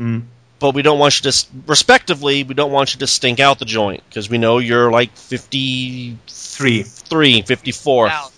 Mm. 0.00 0.22
but 0.58 0.74
we 0.74 0.82
don't 0.82 0.98
want 0.98 1.22
you 1.24 1.30
to, 1.30 1.46
respectively, 1.66 2.42
we 2.44 2.54
don't 2.54 2.72
want 2.72 2.94
you 2.94 3.00
to 3.00 3.06
stink 3.06 3.38
out 3.40 3.58
the 3.58 3.64
joint 3.64 4.02
because 4.08 4.28
we 4.30 4.38
know 4.38 4.58
you're 4.58 4.90
like 4.90 5.16
53, 5.16 6.82
Three. 6.82 7.42
54. 7.42 8.08
Now, 8.08 8.28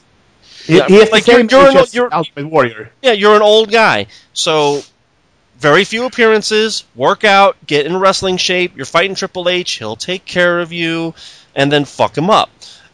Yeah, 0.69 0.87
he 0.89 0.95
has 0.97 1.11
like 1.12 1.27
you're- 1.27 1.47
you're 1.49 1.69
an- 1.69 1.77
as 1.77 1.95
you're- 1.95 2.09
Ultimate 2.12 2.47
Warrior. 2.49 2.91
Yeah, 3.03 3.12
you're 3.12 3.37
an 3.37 3.43
old 3.43 3.71
guy. 3.71 4.07
So, 4.33 4.83
very 5.61 5.85
few 5.85 6.05
appearances, 6.05 6.85
work 6.95 7.25
out, 7.25 7.57
get 7.67 7.87
in 7.87 7.97
wrestling 7.99 8.37
shape. 8.37 8.73
You're 8.77 8.85
fighting 8.85 9.14
Triple 9.14 9.49
H. 9.49 9.73
He'll 9.79 9.97
take 9.97 10.25
care 10.25 10.59
of 10.61 10.73
you, 10.73 11.14
and 11.55 11.71
then 11.71 11.85
fuck 11.85 12.19
him 12.19 12.29
up. 12.31 12.51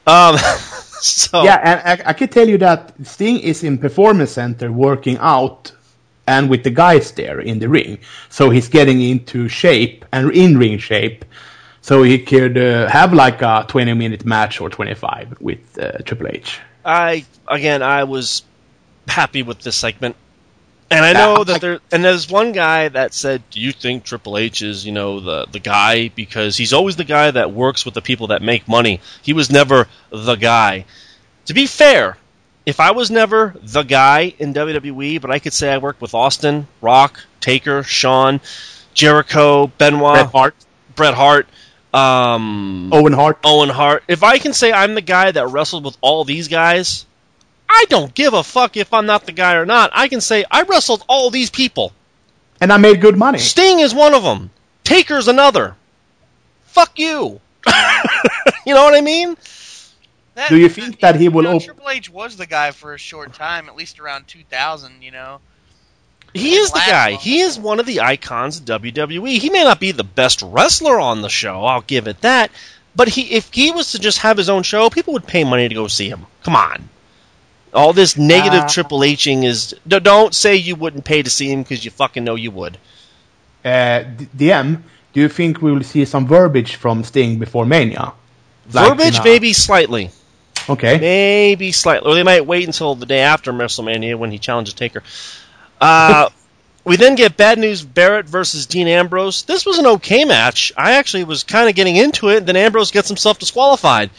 Um, 0.06 0.36
so, 1.28 1.42
Yeah, 1.42 1.60
and 1.62 2.02
I, 2.02 2.10
I 2.10 2.12
can 2.12 2.28
tell 2.28 2.48
you 2.48 2.58
that 2.58 2.92
Sting 3.02 3.40
is 3.40 3.64
in 3.64 3.78
Performance 3.78 4.32
Center 4.32 4.70
working 4.70 5.18
out 5.18 5.72
and 6.26 6.48
with 6.48 6.62
the 6.62 6.70
guys 6.70 7.12
there 7.12 7.40
in 7.40 7.58
the 7.58 7.68
ring. 7.68 7.98
So 8.28 8.50
he's 8.50 8.68
getting 8.68 9.00
into 9.02 9.48
shape 9.48 10.04
and 10.12 10.30
in 10.32 10.56
ring 10.56 10.78
shape. 10.78 11.24
So 11.80 12.04
he 12.04 12.18
could 12.18 12.56
uh, 12.56 12.88
have 12.88 13.12
like 13.12 13.42
a 13.42 13.64
20 13.68 13.94
minute 13.94 14.24
match 14.24 14.60
or 14.60 14.70
25 14.70 15.40
with 15.40 15.58
uh, 15.78 15.98
Triple 16.04 16.28
H. 16.28 16.60
I 16.84 17.24
again, 17.48 17.82
I 17.82 18.04
was 18.04 18.42
happy 19.08 19.42
with 19.42 19.60
this 19.60 19.76
segment. 19.76 20.14
And 20.92 21.04
I 21.04 21.12
know 21.12 21.44
that 21.44 21.60
there, 21.60 21.80
and 21.90 22.04
there's 22.04 22.28
one 22.28 22.52
guy 22.52 22.88
that 22.88 23.14
said, 23.14 23.42
"Do 23.50 23.60
you 23.60 23.72
think 23.72 24.04
Triple 24.04 24.38
H 24.38 24.62
is, 24.62 24.84
you 24.84 24.92
know, 24.92 25.20
the 25.20 25.46
the 25.50 25.58
guy 25.58 26.08
because 26.08 26.56
he's 26.56 26.72
always 26.72 26.96
the 26.96 27.04
guy 27.04 27.30
that 27.30 27.52
works 27.52 27.84
with 27.84 27.94
the 27.94 28.02
people 28.02 28.28
that 28.28 28.42
make 28.42 28.68
money. 28.68 29.00
He 29.22 29.32
was 29.32 29.50
never 29.50 29.88
the 30.10 30.36
guy." 30.36 30.84
To 31.46 31.54
be 31.54 31.66
fair, 31.66 32.18
if 32.66 32.78
I 32.78 32.92
was 32.92 33.10
never 33.10 33.54
the 33.60 33.82
guy 33.82 34.34
in 34.38 34.54
WWE, 34.54 35.20
but 35.20 35.30
I 35.30 35.38
could 35.38 35.52
say 35.52 35.72
I 35.72 35.78
worked 35.78 36.00
with 36.00 36.14
Austin, 36.14 36.68
Rock, 36.80 37.20
Taker, 37.40 37.82
Shawn, 37.82 38.40
Jericho, 38.94 39.66
Benoit, 39.78 40.14
Bret 40.14 40.32
Hart, 40.32 40.54
Bret 40.94 41.14
Hart, 41.14 41.48
um, 41.92 42.92
Owen 42.92 43.12
Hart. 43.12 43.38
Owen 43.44 43.68
Hart. 43.68 44.04
If 44.08 44.22
I 44.22 44.38
can 44.38 44.52
say 44.52 44.72
I'm 44.72 44.94
the 44.94 45.00
guy 45.00 45.30
that 45.30 45.48
wrestled 45.48 45.84
with 45.84 45.96
all 46.00 46.24
these 46.24 46.48
guys, 46.48 47.06
I 47.74 47.86
don't 47.88 48.14
give 48.14 48.34
a 48.34 48.44
fuck 48.44 48.76
if 48.76 48.92
I'm 48.92 49.06
not 49.06 49.24
the 49.24 49.32
guy 49.32 49.54
or 49.54 49.64
not. 49.64 49.90
I 49.94 50.08
can 50.08 50.20
say 50.20 50.44
I 50.50 50.62
wrestled 50.62 51.04
all 51.08 51.30
these 51.30 51.48
people. 51.48 51.92
And 52.60 52.72
I 52.72 52.76
made 52.76 53.00
good 53.00 53.16
money. 53.16 53.38
Sting 53.38 53.80
is 53.80 53.94
one 53.94 54.14
of 54.14 54.22
them. 54.22 54.50
Taker's 54.84 55.26
another. 55.26 55.74
Fuck 56.66 56.98
you. 56.98 57.40
you 58.66 58.74
know 58.74 58.84
what 58.84 58.94
I 58.94 59.00
mean? 59.00 59.36
That, 60.34 60.48
Do 60.48 60.56
you 60.56 60.68
think 60.68 61.00
that 61.00 61.16
he 61.16 61.28
will 61.28 61.44
you 61.44 61.50
know, 61.50 61.56
op- 61.56 61.62
Triple 61.62 61.88
H 61.88 62.10
was 62.10 62.36
the 62.36 62.46
guy 62.46 62.70
for 62.70 62.94
a 62.94 62.98
short 62.98 63.34
time, 63.34 63.68
at 63.68 63.74
least 63.74 63.98
around 63.98 64.28
2000. 64.28 65.02
You 65.02 65.10
know. 65.10 65.40
He 66.34 66.54
is 66.54 66.70
the 66.70 66.78
guy. 66.78 67.12
one. 67.12 67.20
He 67.20 67.40
is 67.40 67.58
one 67.58 67.80
of 67.80 67.86
the 67.86 68.00
icons 68.02 68.58
of 68.58 68.64
WWE. 68.64 69.38
He 69.38 69.50
may 69.50 69.64
not 69.64 69.80
be 69.80 69.92
the 69.92 70.04
best 70.04 70.42
wrestler 70.42 71.00
on 71.00 71.22
the 71.22 71.28
show, 71.28 71.64
I'll 71.64 71.82
give 71.82 72.06
it 72.06 72.20
that. 72.20 72.50
But 72.94 73.08
he, 73.08 73.32
if 73.32 73.52
he 73.52 73.70
was 73.70 73.92
to 73.92 73.98
just 73.98 74.18
have 74.18 74.36
his 74.36 74.50
own 74.50 74.62
show, 74.62 74.90
people 74.90 75.14
would 75.14 75.26
pay 75.26 75.44
money 75.44 75.68
to 75.68 75.74
go 75.74 75.88
see 75.88 76.08
him. 76.08 76.26
Come 76.42 76.56
on. 76.56 76.88
All 77.74 77.92
this 77.92 78.16
negative 78.18 78.64
Uh, 78.64 78.68
Triple 78.68 79.00
Hing 79.00 79.44
is. 79.44 79.74
Don't 79.86 80.34
say 80.34 80.56
you 80.56 80.76
wouldn't 80.76 81.04
pay 81.04 81.22
to 81.22 81.30
see 81.30 81.50
him 81.50 81.62
because 81.62 81.84
you 81.84 81.90
fucking 81.90 82.22
know 82.22 82.34
you 82.34 82.50
would. 82.50 82.76
Uh, 83.64 84.04
DM, 84.36 84.82
do 85.12 85.20
you 85.20 85.28
think 85.28 85.62
we 85.62 85.72
will 85.72 85.82
see 85.82 86.04
some 86.04 86.26
verbiage 86.26 86.74
from 86.76 87.04
Sting 87.04 87.38
before 87.38 87.64
Mania? 87.64 88.12
Like 88.72 88.88
Verbiage, 88.90 89.16
in 89.16 89.20
a- 89.20 89.24
maybe 89.24 89.52
slightly. 89.52 90.10
Okay. 90.68 90.98
Maybe 90.98 91.72
slightly. 91.72 92.10
Or 92.10 92.14
they 92.14 92.22
might 92.22 92.46
wait 92.46 92.66
until 92.66 92.94
the 92.94 93.06
day 93.06 93.20
after 93.20 93.52
WrestleMania 93.52 94.16
when 94.16 94.30
he 94.30 94.38
challenges 94.38 94.74
Taker. 94.74 95.02
Uh, 95.80 96.28
we 96.84 96.96
then 96.96 97.14
get 97.14 97.36
Bad 97.36 97.58
News 97.58 97.82
Barrett 97.82 98.26
versus 98.26 98.66
Dean 98.66 98.86
Ambrose. 98.86 99.42
This 99.42 99.66
was 99.66 99.78
an 99.78 99.86
okay 99.86 100.24
match. 100.24 100.72
I 100.76 100.92
actually 100.92 101.24
was 101.24 101.42
kind 101.42 101.68
of 101.68 101.74
getting 101.74 101.96
into 101.96 102.28
it. 102.28 102.46
Then 102.46 102.56
Ambrose 102.56 102.90
gets 102.92 103.08
himself 103.08 103.38
disqualified 103.38 104.10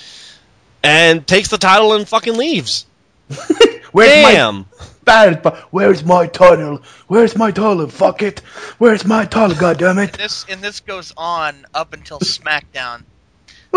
and 0.84 1.26
takes 1.26 1.47
the 1.49 1.58
title 1.58 1.93
and 1.93 2.08
fucking 2.08 2.36
leaves. 2.36 2.86
Where's 3.91 4.24
my 4.24 4.32
Damn. 4.34 4.65
Barrett? 5.05 5.43
But 5.43 5.57
where's 5.71 6.03
my 6.03 6.28
title? 6.28 6.82
Where's 7.07 7.36
my 7.36 7.51
title? 7.51 7.88
Fuck 7.88 8.21
it. 8.21 8.39
Where's 8.78 9.05
my 9.05 9.26
title? 9.26 9.55
God 9.55 9.78
damn 9.78 9.99
it. 9.99 10.13
This 10.13 10.45
and 10.49 10.61
this 10.61 10.80
goes 10.80 11.13
on 11.17 11.65
up 11.74 11.93
until 11.93 12.19
SmackDown. 12.19 13.03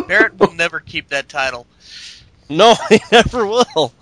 Barrett 0.06 0.38
will 0.38 0.52
never 0.54 0.80
keep 0.80 1.08
that 1.08 1.28
title. 1.28 1.66
No, 2.48 2.76
he 2.88 3.00
never 3.10 3.46
will. 3.46 3.92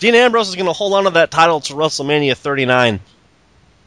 Dean 0.00 0.14
Ambrose 0.14 0.48
is 0.48 0.56
going 0.56 0.66
to 0.66 0.72
hold 0.72 0.94
on 0.94 1.04
to 1.04 1.10
that 1.10 1.30
title 1.30 1.60
to 1.60 1.74
WrestleMania 1.74 2.34
39. 2.36 3.00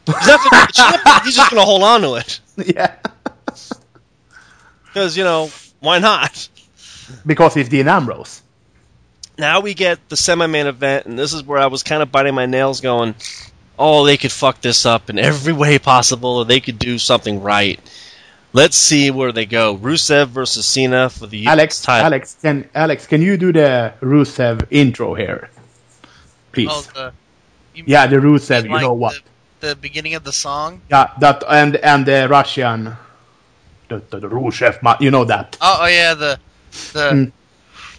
He's, 0.06 0.14
not 0.14 0.24
gonna 0.26 0.38
be 0.38 0.66
the 0.66 0.72
champion, 0.72 1.20
he's 1.24 1.36
just 1.36 1.50
going 1.50 1.60
to 1.60 1.66
hold 1.66 1.82
on 1.82 2.02
to 2.02 2.14
it. 2.14 2.40
yeah. 2.56 2.94
Because, 4.86 5.16
you 5.16 5.24
know, 5.24 5.50
why 5.80 5.98
not? 5.98 6.48
Because 7.26 7.54
he's 7.54 7.68
Dean 7.68 7.88
Ambrose. 7.88 8.42
Now 9.38 9.60
we 9.60 9.74
get 9.74 10.08
the 10.08 10.16
semi-main 10.16 10.66
event, 10.66 11.06
and 11.06 11.18
this 11.18 11.32
is 11.32 11.42
where 11.42 11.58
I 11.58 11.66
was 11.66 11.82
kind 11.82 12.02
of 12.02 12.12
biting 12.12 12.34
my 12.34 12.46
nails, 12.46 12.80
going, 12.80 13.14
"Oh, 13.78 14.04
they 14.04 14.16
could 14.16 14.32
fuck 14.32 14.60
this 14.60 14.86
up 14.86 15.10
in 15.10 15.18
every 15.18 15.52
way 15.64 15.78
possible, 15.78 16.36
or 16.38 16.44
they 16.44 16.60
could 16.60 16.78
do 16.78 16.98
something 16.98 17.42
right." 17.42 17.80
Let's 18.52 18.76
see 18.76 19.10
where 19.10 19.32
they 19.32 19.46
go. 19.46 19.76
Rusev 19.76 20.28
versus 20.28 20.64
Cena 20.64 21.10
for 21.10 21.26
the 21.26 21.38
US 21.38 21.48
Alex, 21.48 21.82
title. 21.82 22.06
Alex, 22.06 22.36
can 22.40 22.70
Alex, 22.72 23.06
can 23.06 23.20
you 23.20 23.36
do 23.36 23.52
the 23.52 23.92
Rusev 24.00 24.66
intro 24.70 25.14
here, 25.14 25.50
please? 26.52 26.68
Oh, 26.70 26.86
the 26.94 27.12
yeah, 27.74 28.06
the 28.06 28.16
Rusev. 28.16 28.62
mean 28.62 28.66
You 28.66 28.72
like 28.74 28.82
know 28.82 28.92
what? 28.92 29.20
The, 29.58 29.68
the 29.68 29.76
beginning 29.76 30.14
of 30.14 30.22
the 30.22 30.32
song. 30.32 30.82
Yeah, 30.88 31.10
that 31.18 31.42
and 31.50 31.74
and 31.76 32.06
the 32.06 32.28
Russian, 32.30 32.96
the 33.88 34.00
the, 34.10 34.20
the 34.20 34.28
Rusev. 34.28 35.00
You 35.00 35.10
know 35.10 35.24
that. 35.24 35.58
Oh, 35.60 35.78
oh 35.82 35.86
yeah, 35.86 36.14
the 36.14 36.38
the 36.92 37.10
Mm. 37.10 37.32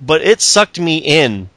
But 0.00 0.22
it 0.22 0.40
sucked 0.40 0.80
me 0.80 0.98
in 0.98 1.50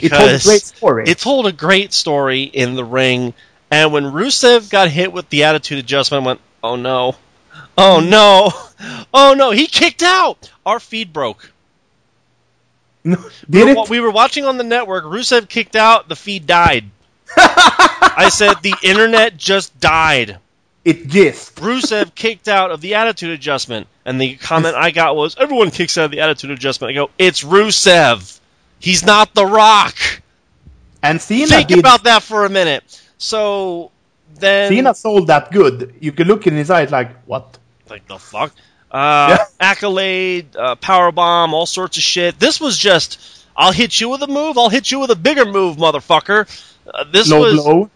It 0.00 0.10
told 0.10 0.30
because 0.30 0.44
great 0.44 0.62
story. 0.62 1.04
it 1.08 1.18
told 1.18 1.46
a 1.46 1.52
great 1.52 1.92
story 1.92 2.42
in 2.44 2.74
the 2.74 2.84
ring. 2.84 3.34
And 3.70 3.92
when 3.92 4.04
Rusev 4.04 4.70
got 4.70 4.88
hit 4.88 5.12
with 5.12 5.28
the 5.28 5.44
attitude 5.44 5.78
adjustment, 5.78 6.24
I 6.24 6.26
went, 6.26 6.40
oh 6.62 6.76
no. 6.76 7.16
Oh 7.76 8.00
no. 8.00 8.52
Oh 9.12 9.34
no. 9.34 9.50
He 9.50 9.66
kicked 9.66 10.02
out. 10.02 10.50
Our 10.64 10.80
feed 10.80 11.12
broke. 11.12 11.52
Did 13.04 13.18
we, 13.48 13.64
were, 13.64 13.82
it? 13.82 13.90
we 13.90 14.00
were 14.00 14.10
watching 14.10 14.44
on 14.44 14.56
the 14.56 14.64
network. 14.64 15.04
Rusev 15.04 15.48
kicked 15.48 15.76
out. 15.76 16.08
The 16.08 16.16
feed 16.16 16.46
died. 16.46 16.84
I 17.36 18.28
said 18.32 18.54
the 18.62 18.74
internet 18.82 19.36
just 19.36 19.78
died. 19.80 20.38
It 20.84 21.08
just. 21.08 21.56
Rusev 21.56 22.14
kicked 22.14 22.48
out 22.48 22.70
of 22.70 22.80
the 22.80 22.94
attitude 22.94 23.30
adjustment, 23.30 23.86
and 24.06 24.20
the 24.20 24.36
comment 24.36 24.74
I 24.76 24.90
got 24.90 25.14
was, 25.14 25.36
"Everyone 25.38 25.70
kicks 25.70 25.98
out 25.98 26.06
of 26.06 26.10
the 26.10 26.20
attitude 26.20 26.50
adjustment." 26.50 26.90
I 26.92 26.94
go, 26.94 27.10
"It's 27.18 27.42
Rusev. 27.44 28.38
He's 28.78 29.04
not 29.04 29.34
The 29.34 29.44
Rock." 29.44 29.96
And 31.02 31.20
Cena 31.20 31.46
Think 31.48 31.68
did. 31.68 31.78
about 31.78 32.04
that 32.04 32.22
for 32.22 32.44
a 32.46 32.50
minute. 32.50 32.82
So 33.18 33.90
then, 34.38 34.70
Cena 34.70 34.94
sold 34.94 35.26
that 35.26 35.50
good. 35.52 35.94
You 36.00 36.12
could 36.12 36.26
look 36.26 36.46
in 36.46 36.54
his 36.54 36.70
eyes 36.70 36.90
like, 36.90 37.10
what? 37.24 37.58
like 37.90 38.06
the 38.06 38.18
fuck, 38.18 38.52
uh, 38.90 39.36
Yeah. 39.36 39.44
accolade, 39.58 40.54
uh, 40.56 40.76
power 40.76 41.10
bomb, 41.12 41.52
all 41.54 41.66
sorts 41.66 41.96
of 41.96 42.02
shit. 42.02 42.38
This 42.38 42.60
was 42.60 42.78
just, 42.78 43.18
"I'll 43.56 43.72
hit 43.72 44.00
you 44.00 44.08
with 44.08 44.22
a 44.22 44.26
move. 44.28 44.56
I'll 44.56 44.68
hit 44.70 44.90
you 44.90 45.00
with 45.00 45.10
a 45.10 45.16
bigger 45.16 45.44
move, 45.44 45.76
motherfucker." 45.76 46.46
Uh, 46.92 47.04
this 47.10 47.28
Low 47.28 47.40
was 47.40 47.62
blow. 47.62 47.90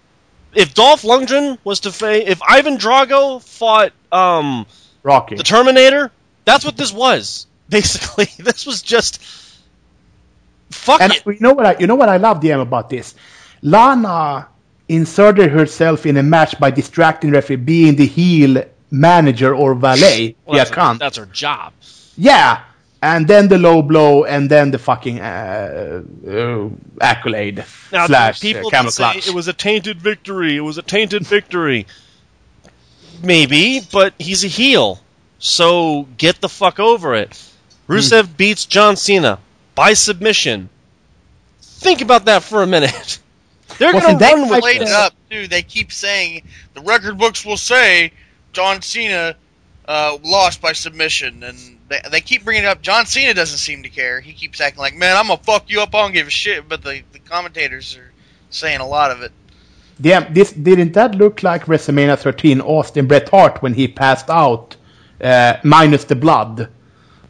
If 0.57 0.75
Dolph 0.75 1.03
Lundgren 1.03 1.59
was 1.65 1.81
to 1.81 1.93
face, 1.93 2.25
if 2.29 2.43
Ivan 2.43 2.77
Drago 2.79 3.43
fought 3.43 3.93
um, 4.13 4.67
Rocky. 5.03 5.37
the 5.37 5.43
Terminator, 5.43 6.11
that's 6.45 6.65
what 6.65 6.77
this 6.77 6.93
was. 6.93 7.47
Basically, 7.69 8.29
this 8.39 8.67
was 8.67 8.83
just 8.83 9.23
fuck 10.71 11.01
And 11.01 11.13
it. 11.13 11.25
you 11.27 11.37
know 11.41 11.55
what 11.55 11.67
I 11.67 11.77
you 11.79 11.87
know 11.87 11.95
what 11.95 12.09
I 12.09 12.19
love 12.19 12.41
DM 12.41 12.61
about 12.61 12.91
this? 12.91 13.15
Lana 13.63 14.49
inserted 14.89 15.51
herself 15.51 16.05
in 16.05 16.17
a 16.19 16.23
match 16.23 16.59
by 16.61 16.71
distracting 16.71 17.31
referee 17.31 17.57
being 17.57 17.97
the 17.97 18.07
heel 18.07 18.63
manager 18.91 19.55
or 19.55 19.75
valet. 19.75 20.37
Well, 20.45 20.57
yeah, 20.57 20.65
that's, 20.65 20.77
her, 20.77 20.95
that's 20.99 21.17
her 21.17 21.27
job. 21.27 21.73
Yeah. 22.17 22.63
And 23.05 23.29
then 23.29 23.49
the 23.49 23.59
low 23.59 23.83
blow 23.83 24.25
and 24.25 24.51
then 24.51 24.71
the 24.71 24.79
fucking 24.79 25.21
uh, 25.21 26.03
uh, 26.27 26.69
accolade 27.03 27.63
Now, 27.93 28.07
slash 28.07 28.41
people 28.41 28.69
uh, 28.69 28.71
camel 28.71 28.91
say 28.91 29.03
clutch. 29.13 29.29
it 29.29 29.35
was 29.35 29.47
a 29.47 29.53
tainted 29.53 30.01
victory. 30.01 30.57
It 30.57 30.63
was 30.63 30.79
a 30.79 30.83
tainted 30.83 31.27
victory. 31.27 31.87
Maybe, 33.23 33.81
but 33.93 34.15
he's 34.19 34.43
a 34.43 34.49
heel, 34.49 35.01
so 35.39 36.09
get 36.17 36.41
the 36.41 36.49
fuck 36.49 36.81
over 36.81 37.15
it. 37.15 37.39
Rusev 37.89 38.39
beats 38.39 38.65
John 38.65 38.97
Cena 38.97 39.39
by 39.75 39.93
submission. 39.93 40.71
Think 41.61 42.01
about 42.01 42.25
that 42.25 42.43
for 42.43 42.63
a 42.63 42.67
minute. 42.67 43.19
They're 43.79 43.93
Wasn't 43.93 44.19
gonna 44.19 44.19
that 44.21 44.33
run 44.35 44.49
with 44.49 44.65
this. 44.79 44.89
it 44.91 44.95
up 44.95 45.13
too. 45.31 45.47
They 45.47 45.61
keep 45.63 45.93
saying 45.93 46.49
the 46.73 46.81
record 46.81 47.19
books 47.19 47.45
will 47.45 47.59
say 47.59 48.13
John 48.55 48.81
Cena 48.81 49.37
uh, 49.87 50.17
lost 50.23 50.63
by 50.63 50.73
submission, 50.73 51.43
and 51.43 51.79
they, 52.03 52.09
they 52.11 52.20
keep 52.20 52.45
bringing 52.45 52.64
it 52.64 52.66
up. 52.66 52.82
John 52.82 53.07
Cena 53.07 53.34
doesn't 53.34 53.59
seem 53.59 53.82
to 53.82 53.88
care. 53.88 54.20
He 54.20 54.32
keeps 54.32 54.61
acting 54.61 54.80
like, 54.80 54.95
"Man, 54.95 55.16
I'm 55.16 55.26
gonna 55.28 55.40
fuck 55.42 55.70
you 55.70 55.80
up. 55.80 55.95
I 55.95 56.03
don't 56.03 56.12
give 56.12 56.26
a 56.26 56.30
shit." 56.30 56.68
But 56.68 56.82
the, 56.82 57.03
the 57.12 57.18
commentators 57.18 57.97
are 57.97 58.12
saying 58.51 58.80
a 58.80 58.86
lot 58.86 59.11
of 59.11 59.22
it. 59.22 59.32
Damn, 60.01 60.34
this 60.34 60.53
didn't 60.53 60.92
that 60.95 61.14
look 61.14 61.42
like 61.42 61.66
WrestleMania 61.66 62.18
13 62.18 62.61
Austin 62.61 63.07
Bret 63.07 63.28
Hart 63.28 63.62
when 63.62 63.74
he 63.74 63.86
passed 63.88 64.28
out 64.28 64.76
uh, 65.20 65.59
minus 65.62 66.05
the 66.05 66.16
blood? 66.16 66.68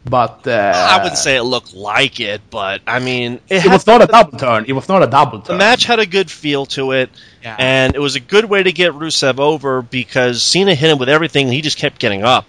But 0.07 0.47
uh, 0.47 0.51
I 0.91 0.97
wouldn't 1.01 1.17
say 1.17 1.35
it 1.35 1.43
looked 1.43 1.73
like 1.73 2.19
it, 2.19 2.39
but 2.51 2.81
I 2.85 2.99
mean, 2.99 3.39
it, 3.49 3.65
it 3.65 3.71
was 3.71 3.87
not 3.87 4.03
a 4.03 4.05
double 4.05 4.37
turn. 4.37 4.65
It 4.67 4.73
was 4.73 4.87
not 4.87 5.01
a 5.01 5.07
double 5.07 5.41
turn. 5.41 5.57
the 5.57 5.63
match 5.63 5.85
had 5.85 5.97
a 5.99 6.05
good 6.05 6.29
feel 6.29 6.67
to 6.67 6.91
it, 6.91 7.09
Yeah. 7.41 7.55
and 7.57 7.95
it 7.95 7.99
was 7.99 8.15
a 8.15 8.19
good 8.19 8.45
way 8.45 8.61
to 8.61 8.71
get 8.71 8.93
Rusev 8.93 9.39
over 9.39 9.81
because 9.81 10.43
Cena 10.43 10.75
hit 10.75 10.91
him 10.91 10.99
with 10.99 11.09
everything. 11.09 11.47
And 11.47 11.53
he 11.55 11.61
just 11.61 11.79
kept 11.79 11.97
getting 11.99 12.21
up. 12.23 12.45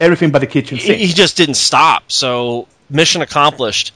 Everything 0.00 0.30
but 0.30 0.40
the 0.40 0.46
kitchen 0.46 0.78
He, 0.78 0.86
sink. 0.86 0.98
he 0.98 1.08
just 1.08 1.36
didn't 1.36 1.54
stop. 1.54 2.10
So 2.10 2.68
mission 2.90 3.22
accomplished. 3.22 3.92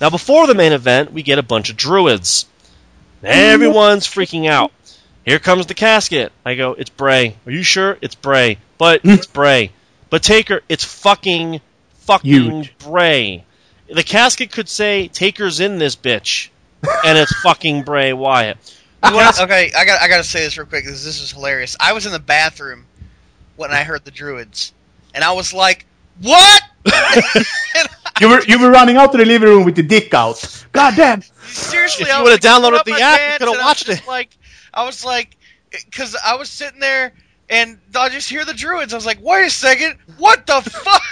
Now 0.00 0.10
before 0.10 0.46
the 0.46 0.54
main 0.54 0.72
event, 0.72 1.12
we 1.12 1.22
get 1.22 1.38
a 1.38 1.42
bunch 1.42 1.70
of 1.70 1.76
druids. 1.76 2.46
Everyone's 3.22 4.06
freaking 4.06 4.48
out. 4.48 4.72
Here 5.24 5.38
comes 5.38 5.66
the 5.66 5.74
casket. 5.74 6.32
I 6.44 6.56
go, 6.56 6.72
it's 6.72 6.90
Bray. 6.90 7.36
Are 7.46 7.52
you 7.52 7.62
sure? 7.62 7.96
It's 8.00 8.16
Bray. 8.16 8.58
But 8.78 9.02
hmm. 9.02 9.10
it's 9.10 9.26
Bray. 9.26 9.70
But 10.10 10.24
Taker, 10.24 10.62
it's 10.68 10.84
fucking, 10.84 11.60
fucking 12.00 12.30
Huge. 12.30 12.78
Bray. 12.78 13.44
The 13.88 14.02
casket 14.02 14.50
could 14.50 14.68
say, 14.68 15.08
Taker's 15.08 15.60
in 15.60 15.78
this 15.78 15.94
bitch. 15.94 16.48
and 17.04 17.16
it's 17.16 17.32
fucking 17.40 17.82
Bray 17.82 18.12
Wyatt. 18.12 18.58
You 19.04 19.20
okay, 19.20 19.72
I 19.76 19.84
got 19.84 20.00
I 20.00 20.08
got 20.08 20.18
to 20.18 20.24
say 20.24 20.40
this 20.40 20.56
real 20.56 20.66
quick 20.66 20.84
because 20.84 21.04
this 21.04 21.20
is 21.20 21.32
hilarious. 21.32 21.76
I 21.80 21.92
was 21.92 22.06
in 22.06 22.12
the 22.12 22.20
bathroom 22.20 22.86
when 23.56 23.72
I 23.72 23.82
heard 23.82 24.04
the 24.04 24.10
druids, 24.12 24.72
and 25.14 25.24
I 25.24 25.32
was 25.32 25.52
like, 25.52 25.86
"What?" 26.20 26.62
You 28.20 28.28
were 28.28 28.42
you 28.46 28.58
were 28.60 28.70
running 28.70 28.96
out 28.98 29.10
to 29.12 29.18
the 29.18 29.24
living 29.24 29.48
room 29.48 29.64
with 29.64 29.74
the 29.74 29.82
dick 29.82 30.14
out. 30.14 30.64
God 30.72 30.94
damn. 30.96 31.22
Seriously, 31.46 32.02
If 32.02 32.08
you 32.08 32.14
I 32.14 32.22
would've 32.22 32.42
like, 32.44 32.52
downloaded 32.52 32.76
up 32.76 32.84
the 32.84 32.92
my 32.92 33.00
app, 33.00 33.20
you 33.20 33.38
could've 33.46 33.54
and 33.54 33.64
watched 33.64 33.88
it. 33.88 34.06
Like, 34.06 34.36
I 34.72 34.84
was 34.84 35.04
like, 35.04 35.36
because 35.70 36.14
I 36.24 36.36
was 36.36 36.48
sitting 36.50 36.80
there. 36.80 37.12
And 37.50 37.78
I 37.94 38.08
just 38.08 38.30
hear 38.30 38.46
the 38.46 38.54
druids. 38.54 38.94
I 38.94 38.96
was 38.96 39.04
like, 39.04 39.18
wait 39.20 39.44
a 39.46 39.50
second. 39.50 39.98
What 40.16 40.46
the 40.46 40.62
fuck? 40.62 41.02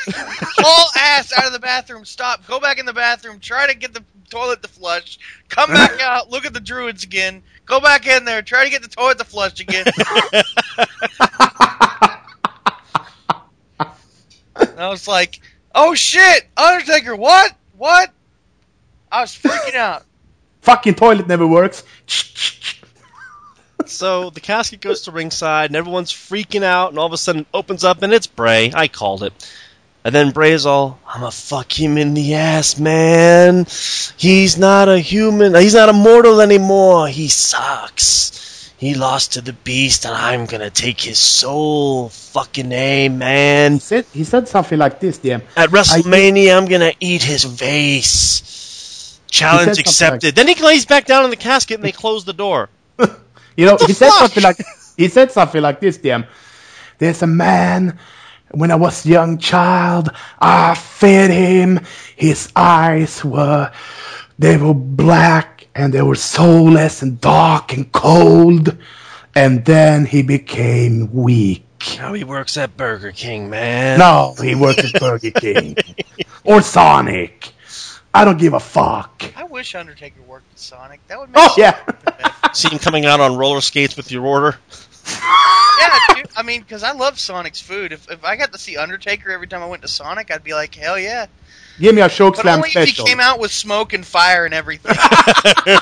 All 0.64 0.86
ass 0.96 1.32
out 1.36 1.44
of 1.46 1.52
the 1.52 1.58
bathroom. 1.58 2.06
Stop. 2.06 2.46
Go 2.46 2.58
back 2.58 2.78
in 2.78 2.86
the 2.86 2.94
bathroom. 2.94 3.40
Try 3.40 3.66
to 3.66 3.74
get 3.76 3.92
the 3.92 4.02
toilet 4.30 4.62
to 4.62 4.68
flush. 4.68 5.18
Come 5.50 5.70
back 5.70 6.00
out. 6.02 6.30
Look 6.30 6.46
at 6.46 6.54
the 6.54 6.60
druids 6.60 7.04
again. 7.04 7.42
Go 7.66 7.78
back 7.80 8.06
in 8.06 8.24
there. 8.24 8.40
Try 8.40 8.64
to 8.64 8.70
get 8.70 8.80
the 8.80 8.88
toilet 8.88 9.18
to 9.18 9.24
flush 9.24 9.60
again. 9.60 9.84
I 14.78 14.88
was 14.88 15.06
like, 15.06 15.40
oh 15.74 15.94
shit. 15.94 16.46
Undertaker, 16.56 17.16
what? 17.16 17.54
What? 17.76 18.10
I 19.10 19.22
was 19.22 19.36
freaking 19.36 19.74
out. 19.76 20.04
Fucking 20.62 20.94
toilet 20.94 21.26
never 21.26 21.46
works. 21.46 21.82
So 23.86 24.30
the 24.30 24.40
casket 24.40 24.80
goes 24.80 25.02
to 25.02 25.10
ringside, 25.10 25.70
and 25.70 25.76
everyone's 25.76 26.12
freaking 26.12 26.62
out, 26.62 26.90
and 26.90 26.98
all 26.98 27.06
of 27.06 27.12
a 27.12 27.18
sudden 27.18 27.42
it 27.42 27.46
opens 27.52 27.82
up, 27.82 28.02
and 28.02 28.12
it's 28.12 28.26
Bray. 28.26 28.70
I 28.72 28.86
called 28.86 29.24
it. 29.24 29.32
And 30.04 30.14
then 30.14 30.30
Bray's 30.30 30.64
all, 30.64 30.98
I'm 31.06 31.20
gonna 31.20 31.30
fuck 31.30 31.78
him 31.78 31.98
in 31.98 32.14
the 32.14 32.34
ass, 32.34 32.78
man. 32.78 33.66
He's 34.16 34.56
not 34.56 34.88
a 34.88 34.98
human. 34.98 35.54
He's 35.54 35.74
not 35.74 35.90
a 35.90 35.92
mortal 35.92 36.40
anymore. 36.40 37.08
He 37.08 37.28
sucks. 37.28 38.49
He 38.80 38.94
lost 38.94 39.34
to 39.34 39.42
the 39.42 39.52
beast, 39.52 40.06
and 40.06 40.14
I'm 40.14 40.46
gonna 40.46 40.70
take 40.70 41.02
his 41.02 41.18
soul. 41.18 42.08
Fucking 42.08 42.72
A, 42.72 43.10
man. 43.10 43.74
He 43.74 43.78
said, 43.78 44.06
he 44.10 44.24
said 44.24 44.48
something 44.48 44.78
like 44.78 45.00
this, 45.00 45.18
DM. 45.18 45.42
At 45.54 45.68
WrestleMania, 45.68 46.56
I'm 46.56 46.64
gonna 46.64 46.94
eat 46.98 47.22
his 47.22 47.44
face. 47.44 49.20
Challenge 49.28 49.78
accepted. 49.78 50.34
Then 50.34 50.48
he 50.48 50.54
lays 50.54 50.86
back 50.86 51.04
down 51.04 51.24
in 51.24 51.30
the 51.30 51.36
casket, 51.36 51.74
and 51.74 51.84
they 51.84 51.92
close 51.92 52.24
the 52.24 52.32
door. 52.32 52.70
You 53.56 53.66
know, 53.66 53.76
he 53.76 53.92
said 53.92 54.10
something 54.12 54.42
like 54.42 54.56
he 54.96 55.08
said 55.08 55.32
something 55.32 55.60
like 55.60 55.80
this, 55.80 55.98
DM. 55.98 56.26
There's 56.96 57.20
a 57.20 57.26
man. 57.26 57.98
When 58.52 58.70
I 58.70 58.76
was 58.76 59.04
a 59.04 59.08
young 59.08 59.36
child, 59.36 60.08
I 60.40 60.74
fed 60.74 61.30
him. 61.30 61.80
His 62.16 62.50
eyes 62.56 63.22
were 63.22 63.70
they 64.38 64.56
were 64.56 64.72
black 64.72 65.59
and 65.80 65.94
they 65.94 66.02
were 66.02 66.14
soulless 66.14 67.00
and 67.02 67.20
dark 67.20 67.72
and 67.72 67.90
cold. 67.90 68.76
And 69.34 69.64
then 69.64 70.04
he 70.04 70.22
became 70.22 71.10
weak. 71.12 71.64
Now 71.96 72.12
he 72.12 72.24
works 72.24 72.58
at 72.58 72.76
Burger 72.76 73.12
King, 73.12 73.48
man. 73.48 73.98
No, 73.98 74.34
he 74.40 74.54
works 74.54 74.92
at 74.92 75.00
Burger 75.00 75.30
King 75.30 75.76
or 76.44 76.60
Sonic. 76.60 77.52
I 78.12 78.24
don't 78.24 78.38
give 78.38 78.52
a 78.52 78.60
fuck. 78.60 79.24
I 79.36 79.44
wish 79.44 79.74
Undertaker 79.74 80.20
worked 80.22 80.52
at 80.52 80.58
Sonic. 80.58 81.00
That 81.06 81.18
would 81.18 81.30
make 81.30 81.38
Oh 81.38 81.54
yeah. 81.56 81.78
See 82.52 82.68
him 82.68 82.78
coming 82.78 83.06
out 83.06 83.20
on 83.20 83.36
roller 83.36 83.62
skates 83.62 83.96
with 83.96 84.10
your 84.10 84.26
order. 84.26 84.58
yeah, 85.78 85.98
dude. 86.14 86.28
I 86.36 86.42
mean, 86.42 86.60
because 86.60 86.82
I 86.82 86.92
love 86.92 87.18
Sonic's 87.18 87.60
food. 87.60 87.92
If, 87.92 88.10
if 88.10 88.22
I 88.24 88.36
got 88.36 88.52
to 88.52 88.58
see 88.58 88.76
Undertaker 88.76 89.30
every 89.30 89.46
time 89.46 89.62
I 89.62 89.66
went 89.66 89.82
to 89.82 89.88
Sonic, 89.88 90.30
I'd 90.30 90.44
be 90.44 90.52
like, 90.52 90.74
hell 90.74 90.98
yeah. 90.98 91.26
Give 91.80 91.94
me 91.94 92.02
a 92.02 92.08
choke 92.08 92.36
But 92.36 92.42
slam 92.42 92.58
only 92.58 92.70
if 92.74 92.88
he 92.90 93.04
came 93.04 93.20
out 93.20 93.40
with 93.40 93.50
smoke 93.50 93.94
and 93.94 94.04
fire 94.04 94.44
and 94.44 94.52
everything. 94.52 94.94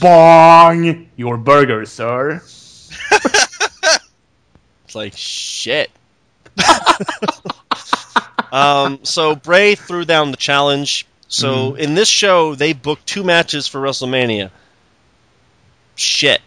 Bong! 0.00 1.08
Your 1.16 1.36
burger, 1.36 1.84
sir. 1.84 2.40
It's 4.88 4.94
like 4.94 5.12
shit. 5.14 5.90
um, 8.52 9.00
so 9.02 9.36
Bray 9.36 9.74
threw 9.74 10.06
down 10.06 10.30
the 10.30 10.38
challenge. 10.38 11.06
So 11.28 11.74
in 11.74 11.94
this 11.94 12.08
show, 12.08 12.54
they 12.54 12.72
booked 12.72 13.06
two 13.06 13.22
matches 13.22 13.68
for 13.68 13.82
WrestleMania. 13.82 14.50
Shit. 15.94 16.40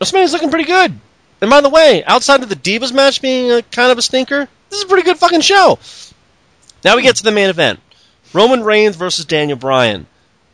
WrestleMania's 0.00 0.32
looking 0.32 0.48
pretty 0.48 0.64
good. 0.64 0.98
And 1.42 1.50
by 1.50 1.60
the 1.60 1.68
way, 1.68 2.02
outside 2.04 2.42
of 2.42 2.48
the 2.48 2.56
Divas 2.56 2.94
match 2.94 3.20
being 3.20 3.52
a 3.52 3.60
kind 3.60 3.92
of 3.92 3.98
a 3.98 4.02
stinker, 4.02 4.48
this 4.70 4.78
is 4.78 4.86
a 4.86 4.88
pretty 4.88 5.02
good 5.02 5.18
fucking 5.18 5.42
show. 5.42 5.78
Now 6.84 6.96
we 6.96 7.02
get 7.02 7.16
to 7.16 7.22
the 7.22 7.32
main 7.32 7.50
event 7.50 7.80
Roman 8.32 8.62
Reigns 8.62 8.96
versus 8.96 9.24
Daniel 9.24 9.58
Bryan. 9.58 10.06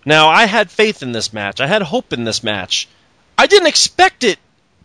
Now, 0.05 0.29
I 0.29 0.47
had 0.47 0.71
faith 0.71 1.03
in 1.03 1.11
this 1.13 1.33
match. 1.33 1.61
I 1.61 1.67
had 1.67 1.83
hope 1.83 2.13
in 2.13 2.23
this 2.25 2.45
match. 2.45 2.89
I 3.37 3.47
didn't 3.47 3.67
expect 3.67 4.23
it 4.23 4.39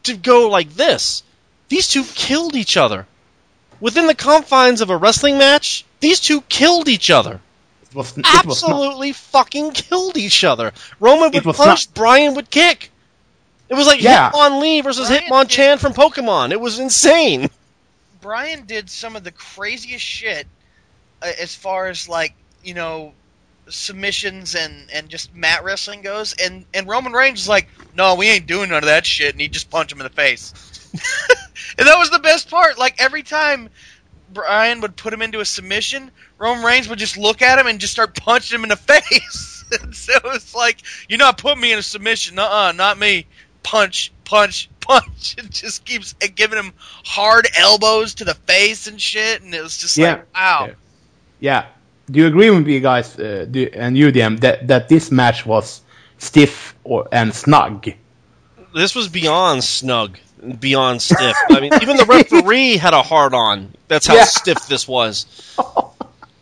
to 0.03 0.15
go 0.17 0.49
like 0.49 0.73
this. 0.73 1.21
These 1.69 1.89
two 1.89 2.03
killed 2.15 2.55
each 2.55 2.75
other. 2.75 3.05
Within 3.79 4.07
the 4.07 4.15
confines 4.15 4.81
of 4.81 4.89
a 4.89 4.97
wrestling 4.97 5.37
match, 5.37 5.85
these 5.99 6.19
two 6.19 6.41
killed 6.41 6.87
each 6.89 7.11
other. 7.11 7.39
It 7.83 7.95
was, 7.95 8.17
it 8.17 8.17
was 8.17 8.17
not, 8.17 8.45
Absolutely 8.45 9.13
fucking 9.13 9.71
killed 9.73 10.17
each 10.17 10.43
other. 10.43 10.71
Roman 10.99 11.31
would 11.31 11.43
punch, 11.43 11.87
not- 11.87 11.93
Bryan 11.93 12.33
would 12.33 12.49
kick. 12.49 12.91
It 13.69 13.75
was 13.75 13.85
like 13.87 14.01
Yeah. 14.01 14.31
Hitmon 14.31 14.59
Lee 14.59 14.81
versus 14.81 15.07
Brian 15.07 15.23
Hitmon 15.23 15.47
did- 15.47 15.79
from 15.79 15.93
Pokemon. 15.93 16.51
It 16.51 16.59
was 16.59 16.79
insane. 16.79 17.49
Bryan 18.21 18.65
did 18.65 18.89
some 18.89 19.15
of 19.15 19.23
the 19.23 19.31
craziest 19.31 20.03
shit 20.03 20.47
as 21.21 21.55
far 21.55 21.87
as 21.87 22.07
like 22.09 22.33
you 22.63 22.73
know 22.73 23.13
submissions 23.69 24.55
and 24.55 24.89
and 24.91 25.09
just 25.09 25.33
mat 25.33 25.63
wrestling 25.63 26.01
goes. 26.01 26.33
And 26.43 26.65
and 26.73 26.87
Roman 26.87 27.13
Reigns 27.13 27.41
is 27.41 27.49
like, 27.49 27.67
no, 27.95 28.15
we 28.15 28.27
ain't 28.29 28.47
doing 28.47 28.69
none 28.69 28.83
of 28.83 28.87
that 28.87 29.05
shit, 29.05 29.33
and 29.33 29.41
he 29.41 29.47
just 29.47 29.69
punched 29.69 29.91
him 29.91 29.99
in 29.99 30.05
the 30.05 30.09
face. 30.09 30.53
and 31.77 31.87
that 31.87 31.97
was 31.97 32.09
the 32.09 32.19
best 32.19 32.49
part. 32.49 32.77
Like 32.77 32.95
every 33.01 33.23
time 33.23 33.69
Bryan 34.29 34.81
would 34.81 34.95
put 34.95 35.13
him 35.13 35.21
into 35.21 35.39
a 35.39 35.45
submission, 35.45 36.11
Roman 36.37 36.63
Reigns 36.63 36.89
would 36.89 36.99
just 36.99 37.17
look 37.17 37.41
at 37.41 37.59
him 37.59 37.67
and 37.67 37.79
just 37.79 37.93
start 37.93 38.15
punching 38.15 38.55
him 38.55 38.63
in 38.63 38.69
the 38.69 38.75
face. 38.77 39.65
and 39.81 39.95
so 39.95 40.13
it's 40.25 40.53
like, 40.55 40.81
you're 41.07 41.19
not 41.19 41.37
putting 41.37 41.61
me 41.61 41.71
in 41.73 41.79
a 41.79 41.83
submission. 41.83 42.39
Uh 42.39 42.43
uh 42.49 42.73
not 42.75 42.97
me. 42.99 43.27
Punch, 43.63 44.11
punch, 44.25 44.69
punch. 44.81 45.35
It 45.37 45.49
just 45.51 45.85
keeps 45.85 46.13
giving 46.13 46.57
him 46.59 46.73
hard 47.05 47.47
elbows 47.57 48.15
to 48.15 48.25
the 48.25 48.33
face 48.33 48.87
and 48.87 48.99
shit. 49.01 49.41
And 49.41 49.53
it 49.53 49.61
was 49.61 49.77
just 49.77 49.97
Yeah. 49.97 50.15
like, 50.15 50.35
wow. 50.35 50.65
Yeah. 50.69 50.73
Yeah. 51.41 51.65
Do 52.09 52.19
you 52.19 52.27
agree 52.27 52.49
with 52.49 52.65
me, 52.65 52.79
guys, 52.79 53.17
uh, 53.19 53.45
do, 53.49 53.69
and 53.73 53.97
you, 53.97 54.11
DM, 54.11 54.39
that, 54.41 54.67
that 54.67 54.87
this 54.89 55.11
match 55.11 55.45
was 55.45 55.81
stiff 56.17 56.75
or 56.83 57.07
and 57.11 57.33
snug? 57.33 57.89
This 58.73 58.95
was 58.95 59.07
beyond 59.09 59.63
snug, 59.63 60.17
beyond 60.59 61.01
stiff. 61.01 61.35
I 61.49 61.59
mean, 61.59 61.73
even 61.81 61.97
the 61.97 62.05
referee 62.05 62.77
had 62.77 62.93
a 62.93 63.01
hard 63.01 63.33
on. 63.33 63.73
That's 63.89 64.07
how 64.07 64.15
Yeah. 64.15 64.23
stiff 64.25 64.67
this 64.67 64.87
was. 64.87 65.25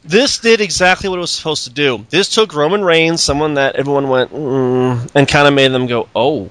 This 0.03 0.39
did 0.39 0.59
exactly 0.61 1.07
what 1.09 1.17
it 1.17 1.21
was 1.21 1.31
supposed 1.31 1.63
to 1.65 1.69
do. 1.71 2.05
This 2.09 2.29
took 2.29 2.53
Roman 2.55 2.83
Reigns, 2.83 3.21
someone 3.23 3.55
that 3.55 3.75
everyone 3.75 4.09
went, 4.09 4.33
mm, 4.33 5.09
and 5.15 5.27
kind 5.27 5.47
of 5.47 5.53
made 5.53 5.71
them 5.71 5.85
go, 5.87 6.07
oh, 6.15 6.49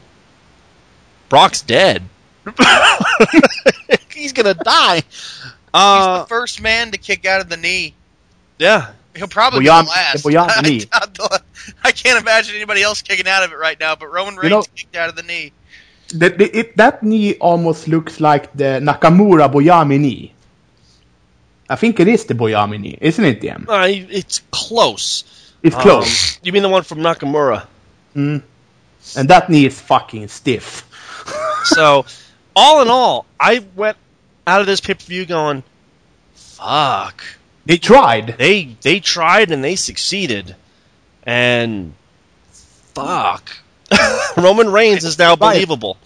Brock's 1.28 1.62
dead. 1.62 2.02
He's 4.14 4.32
going 4.32 4.46
to 4.46 4.54
die. 4.54 4.96
He's 4.96 5.52
Uh, 5.74 6.20
the 6.22 6.26
first 6.28 6.60
man 6.62 6.90
to 6.92 6.98
kick 6.98 7.26
out 7.26 7.40
of 7.40 7.48
the 7.48 7.56
knee. 7.56 7.94
Yeah. 8.58 8.90
He'll 9.16 9.26
probably 9.28 9.60
Beyond- 9.60 9.86
be 9.86 9.90
last. 9.90 10.22
the 10.22 10.28
beyond 10.30 10.50
I, 10.56 10.60
knee. 10.62 10.84
doubt- 10.84 11.42
I 11.82 11.90
can't 11.92 12.20
imagine 12.20 12.54
anybody 12.54 12.82
else 12.82 13.02
kicking 13.02 13.26
out 13.26 13.42
of 13.44 13.52
it 13.52 13.56
right 13.56 13.78
now, 13.78 13.96
but 13.96 14.12
Roman 14.12 14.36
Reigns 14.36 14.44
You 14.44 14.50
know- 14.50 14.62
kicked 14.74 14.96
out 14.96 15.08
of 15.08 15.16
the 15.16 15.22
knee. 15.22 15.52
The, 16.08 16.30
the, 16.30 16.58
it, 16.58 16.76
that 16.78 17.02
knee 17.02 17.34
almost 17.36 17.86
looks 17.86 18.18
like 18.20 18.50
the 18.54 18.80
Nakamura 18.82 19.50
Boma 19.52 19.92
Ye 19.92 19.98
knee. 19.98 20.32
I 21.68 21.76
think 21.76 22.00
it 22.00 22.08
is 22.08 22.24
the 22.24 22.34
Boma 22.34 22.72
Ye 22.72 22.78
knee, 22.78 22.98
isn't 23.00 23.24
it, 23.24 23.40
DM? 23.42 23.68
Uh, 23.68 23.86
it's 23.88 24.40
close. 24.50 25.24
It's 25.62 25.76
Um, 25.76 25.82
close. 25.82 26.38
you 26.42 26.52
mean 26.52 26.62
the 26.62 26.68
one 26.70 26.82
from 26.82 26.98
Nakamura? 27.00 27.66
Mm. 28.16 28.42
And 29.16 29.28
that 29.28 29.50
knee 29.50 29.66
is 29.66 29.80
fucking 29.80 30.28
stiff. 30.28 30.84
So, 31.64 32.06
all 32.56 32.80
in 32.82 32.88
all, 32.88 33.26
I 33.38 33.62
went 33.74 33.98
out 34.46 34.60
of 34.62 34.66
this 34.66 34.80
pay 34.80 34.94
per 34.94 35.00
view 35.04 35.26
going, 35.26 35.62
"Fuck." 36.34 37.22
They 37.68 37.76
tried. 37.76 38.36
They 38.38 38.76
they 38.80 38.98
tried 38.98 39.50
and 39.50 39.62
they 39.62 39.76
succeeded, 39.76 40.56
and 41.24 41.92
fuck. 42.94 43.50
Roman 44.38 44.72
Reigns 44.72 45.04
is 45.04 45.18
now 45.18 45.36
believable. 45.36 45.98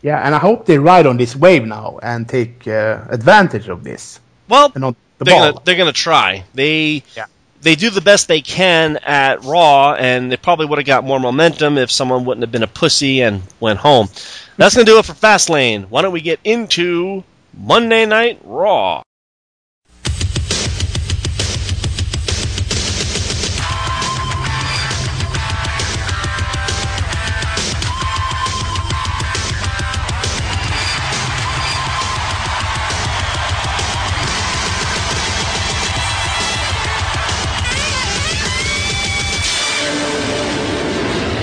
Yeah, 0.00 0.18
and 0.24 0.34
I 0.34 0.38
hope 0.38 0.64
they 0.64 0.78
ride 0.78 1.06
on 1.06 1.18
this 1.18 1.36
wave 1.36 1.66
now 1.66 1.98
and 2.02 2.26
take 2.26 2.66
uh, 2.66 3.04
advantage 3.10 3.68
of 3.68 3.84
this. 3.84 4.20
Well, 4.48 4.70
the 4.70 4.94
they're 5.18 5.38
gonna 5.38 5.60
they're 5.64 5.76
gonna 5.76 5.92
try. 5.92 6.44
They 6.54 7.02
Yeah. 7.14 7.26
they 7.60 7.74
do 7.74 7.90
the 7.90 8.00
best 8.00 8.26
they 8.26 8.40
can 8.40 8.96
at 8.96 9.44
Raw, 9.44 9.92
and 9.92 10.32
they 10.32 10.38
probably 10.38 10.64
would 10.64 10.78
have 10.78 10.86
got 10.86 11.04
more 11.04 11.20
momentum 11.20 11.76
if 11.76 11.90
someone 11.92 12.24
wouldn't 12.24 12.42
have 12.42 12.50
been 12.50 12.62
a 12.62 12.66
pussy 12.66 13.20
and 13.20 13.42
went 13.60 13.80
home. 13.80 14.08
That's 14.56 14.74
gonna 14.74 14.86
do 14.86 14.98
it 14.98 15.04
for 15.04 15.12
Fastlane. 15.12 15.90
Why 15.90 16.00
don't 16.00 16.12
we 16.12 16.22
get 16.22 16.40
into 16.42 17.22
Monday 17.54 18.06
Night 18.06 18.40
Raw? 18.44 19.02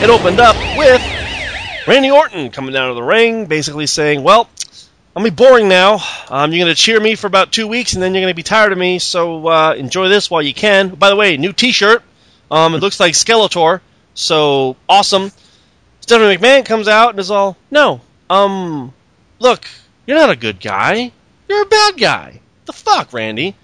It 0.02 0.10
opened 0.10 0.39
up 0.39 0.56
with 0.78 1.02
Randy 1.88 2.10
Orton 2.10 2.52
coming 2.52 2.74
down 2.74 2.89
to 2.89 2.93
the 2.95 3.04
ring, 3.04 3.47
basically 3.47 3.86
saying, 3.86 4.24
"Well, 4.24 4.50
I'm 5.16 5.24
gonna 5.24 5.32
be 5.32 5.36
boring 5.36 5.68
now. 5.68 6.00
Um, 6.30 6.54
you're 6.54 6.64
gonna 6.64 6.76
cheer 6.76 7.00
me 7.00 7.16
for 7.16 7.28
about 7.28 7.52
two 7.52 7.68
weeks, 7.68 7.93
and 7.93 8.02
then 8.02 8.14
you're 8.14 8.22
gonna 8.22 8.34
be 8.34 8.43
tired 8.43 8.72
of 8.72 8.78
me. 8.78 9.00
So 9.00 9.47
uh, 9.47 9.74
enjoy 9.74 10.08
this 10.08 10.32
while 10.32 10.41
you 10.41 10.54
can. 10.54 10.89
By 10.89 11.10
the 11.10 11.16
way, 11.16 11.36
new 11.36 11.52
T-shirt. 11.52 12.02
Um, 12.50 12.76
it 12.76 12.80
looks 12.82 13.00
like 13.00 13.14
Skeletor. 13.14 13.82
So 14.14 14.76
awesome. 14.88 15.32
Stephanie 16.02 16.38
McMahon 16.38 16.66
comes 16.66 16.88
out 16.88 17.12
and 17.12 17.20
is 17.20 17.32
all, 17.32 17.58
"No, 17.70 18.02
um, 18.30 18.93
look, 19.39 19.68
you're 20.06 20.18
not 20.18 20.30
a 20.30 20.36
good 20.36 20.60
guy. 20.62 21.12
You're 21.47 21.64
a 21.64 21.66
bad 21.66 21.97
guy. 21.97 22.39
The 22.66 22.74
fuck, 22.74 23.12
Randy." 23.12 23.56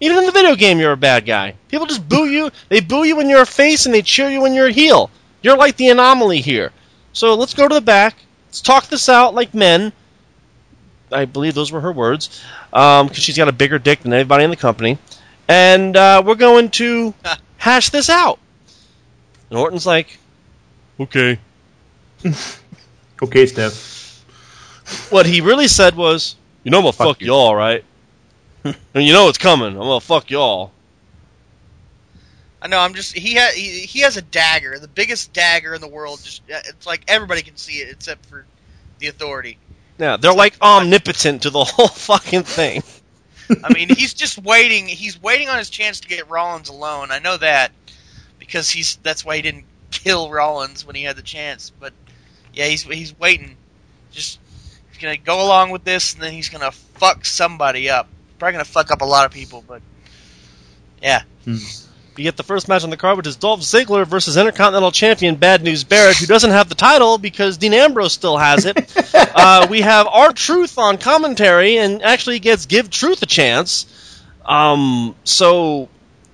Even 0.00 0.18
in 0.18 0.26
the 0.26 0.32
video 0.32 0.56
game, 0.56 0.80
you're 0.80 0.92
a 0.92 0.96
bad 0.96 1.24
guy. 1.24 1.54
People 1.68 1.86
just 1.86 2.06
boo 2.08 2.26
you. 2.26 2.50
They 2.68 2.80
boo 2.80 3.04
you 3.04 3.16
when 3.16 3.30
you're 3.30 3.42
a 3.42 3.46
face, 3.46 3.86
and 3.86 3.94
they 3.94 4.02
cheer 4.02 4.28
you 4.28 4.40
when 4.40 4.52
you're 4.52 4.66
a 4.66 4.72
heel. 4.72 5.10
You're 5.44 5.58
like 5.58 5.76
the 5.76 5.90
anomaly 5.90 6.40
here. 6.40 6.72
So 7.12 7.34
let's 7.34 7.52
go 7.52 7.68
to 7.68 7.74
the 7.74 7.82
back. 7.82 8.16
Let's 8.48 8.62
talk 8.62 8.86
this 8.86 9.10
out 9.10 9.34
like 9.34 9.52
men. 9.52 9.92
I 11.12 11.26
believe 11.26 11.54
those 11.54 11.70
were 11.70 11.82
her 11.82 11.92
words, 11.92 12.42
because 12.70 13.18
she's 13.18 13.36
got 13.36 13.48
a 13.48 13.52
bigger 13.52 13.78
dick 13.78 14.00
than 14.00 14.14
anybody 14.14 14.44
in 14.44 14.50
the 14.50 14.56
company. 14.56 14.96
And 15.46 15.98
uh, 15.98 16.22
we're 16.24 16.34
going 16.34 16.70
to 16.70 17.12
hash 17.58 17.90
this 17.90 18.08
out. 18.08 18.38
And 19.50 19.58
Orton's 19.58 19.86
like, 19.86 20.18
okay. 20.98 21.38
Okay, 23.22 23.46
Steph. 23.46 24.24
What 25.10 25.24
he 25.24 25.40
really 25.40 25.68
said 25.68 25.94
was, 25.94 26.34
you 26.62 26.70
know 26.70 26.78
I'm 26.78 26.82
gonna 26.82 26.92
fuck, 26.92 27.06
Fuck 27.06 27.20
you." 27.20 27.28
y'all, 27.28 27.54
right? 27.54 27.82
and 28.64 28.76
you 28.94 29.12
know 29.12 29.28
it's 29.28 29.38
coming. 29.38 29.68
I'm 29.68 29.78
gonna 29.78 30.00
fuck 30.00 30.30
y'all. 30.30 30.72
I 32.64 32.66
know. 32.66 32.78
I'm 32.78 32.94
just 32.94 33.14
he 33.14 33.34
has 33.34 33.54
he, 33.54 33.80
he 33.80 34.00
has 34.00 34.16
a 34.16 34.22
dagger, 34.22 34.78
the 34.78 34.88
biggest 34.88 35.34
dagger 35.34 35.74
in 35.74 35.82
the 35.82 35.88
world. 35.88 36.20
Just 36.24 36.40
uh, 36.50 36.60
it's 36.66 36.86
like 36.86 37.04
everybody 37.08 37.42
can 37.42 37.58
see 37.58 37.74
it 37.74 37.90
except 37.90 38.24
for 38.24 38.46
the 39.00 39.08
authority. 39.08 39.58
Yeah, 39.98 40.16
they're 40.16 40.32
like 40.32 40.56
omnipotent 40.62 41.42
to 41.42 41.50
the 41.50 41.62
whole 41.64 41.88
fucking 41.88 42.44
thing. 42.44 42.82
I 43.62 43.70
mean, 43.74 43.90
he's 43.94 44.14
just 44.14 44.38
waiting. 44.38 44.86
He's 44.86 45.20
waiting 45.20 45.50
on 45.50 45.58
his 45.58 45.68
chance 45.68 46.00
to 46.00 46.08
get 46.08 46.30
Rollins 46.30 46.70
alone. 46.70 47.10
I 47.10 47.18
know 47.18 47.36
that 47.36 47.70
because 48.38 48.70
he's 48.70 48.96
that's 49.02 49.26
why 49.26 49.36
he 49.36 49.42
didn't 49.42 49.66
kill 49.90 50.30
Rollins 50.30 50.86
when 50.86 50.96
he 50.96 51.02
had 51.02 51.16
the 51.16 51.22
chance. 51.22 51.70
But 51.78 51.92
yeah, 52.54 52.64
he's 52.64 52.84
he's 52.84 53.18
waiting. 53.18 53.58
Just 54.10 54.40
he's 54.90 55.02
gonna 55.02 55.18
go 55.18 55.44
along 55.44 55.68
with 55.68 55.84
this, 55.84 56.14
and 56.14 56.22
then 56.22 56.32
he's 56.32 56.48
gonna 56.48 56.72
fuck 56.72 57.26
somebody 57.26 57.90
up. 57.90 58.08
Probably 58.38 58.52
gonna 58.52 58.64
fuck 58.64 58.90
up 58.90 59.02
a 59.02 59.06
lot 59.06 59.26
of 59.26 59.32
people, 59.32 59.62
but 59.68 59.82
yeah. 61.02 61.24
You 62.16 62.22
get 62.22 62.36
the 62.36 62.44
first 62.44 62.68
match 62.68 62.84
on 62.84 62.90
the 62.90 62.96
card, 62.96 63.16
which 63.16 63.26
is 63.26 63.36
Dolph 63.36 63.60
Ziggler 63.60 64.06
versus 64.06 64.36
Intercontinental 64.36 64.92
Champion 64.92 65.34
Bad 65.34 65.62
News 65.62 65.82
Barrett, 65.82 66.16
who 66.16 66.26
doesn't 66.26 66.50
have 66.50 66.68
the 66.68 66.76
title 66.76 67.18
because 67.18 67.56
Dean 67.56 67.74
Ambrose 67.74 68.12
still 68.12 68.36
has 68.36 68.66
it. 68.66 68.76
uh, 69.14 69.66
we 69.68 69.80
have 69.80 70.06
our 70.06 70.32
Truth 70.32 70.78
on 70.78 70.98
commentary, 70.98 71.78
and 71.78 72.02
actually 72.02 72.38
gets 72.38 72.66
Give 72.66 72.88
Truth 72.88 73.22
a 73.22 73.26
chance. 73.26 74.22
Um, 74.44 75.16
so, 75.24 75.88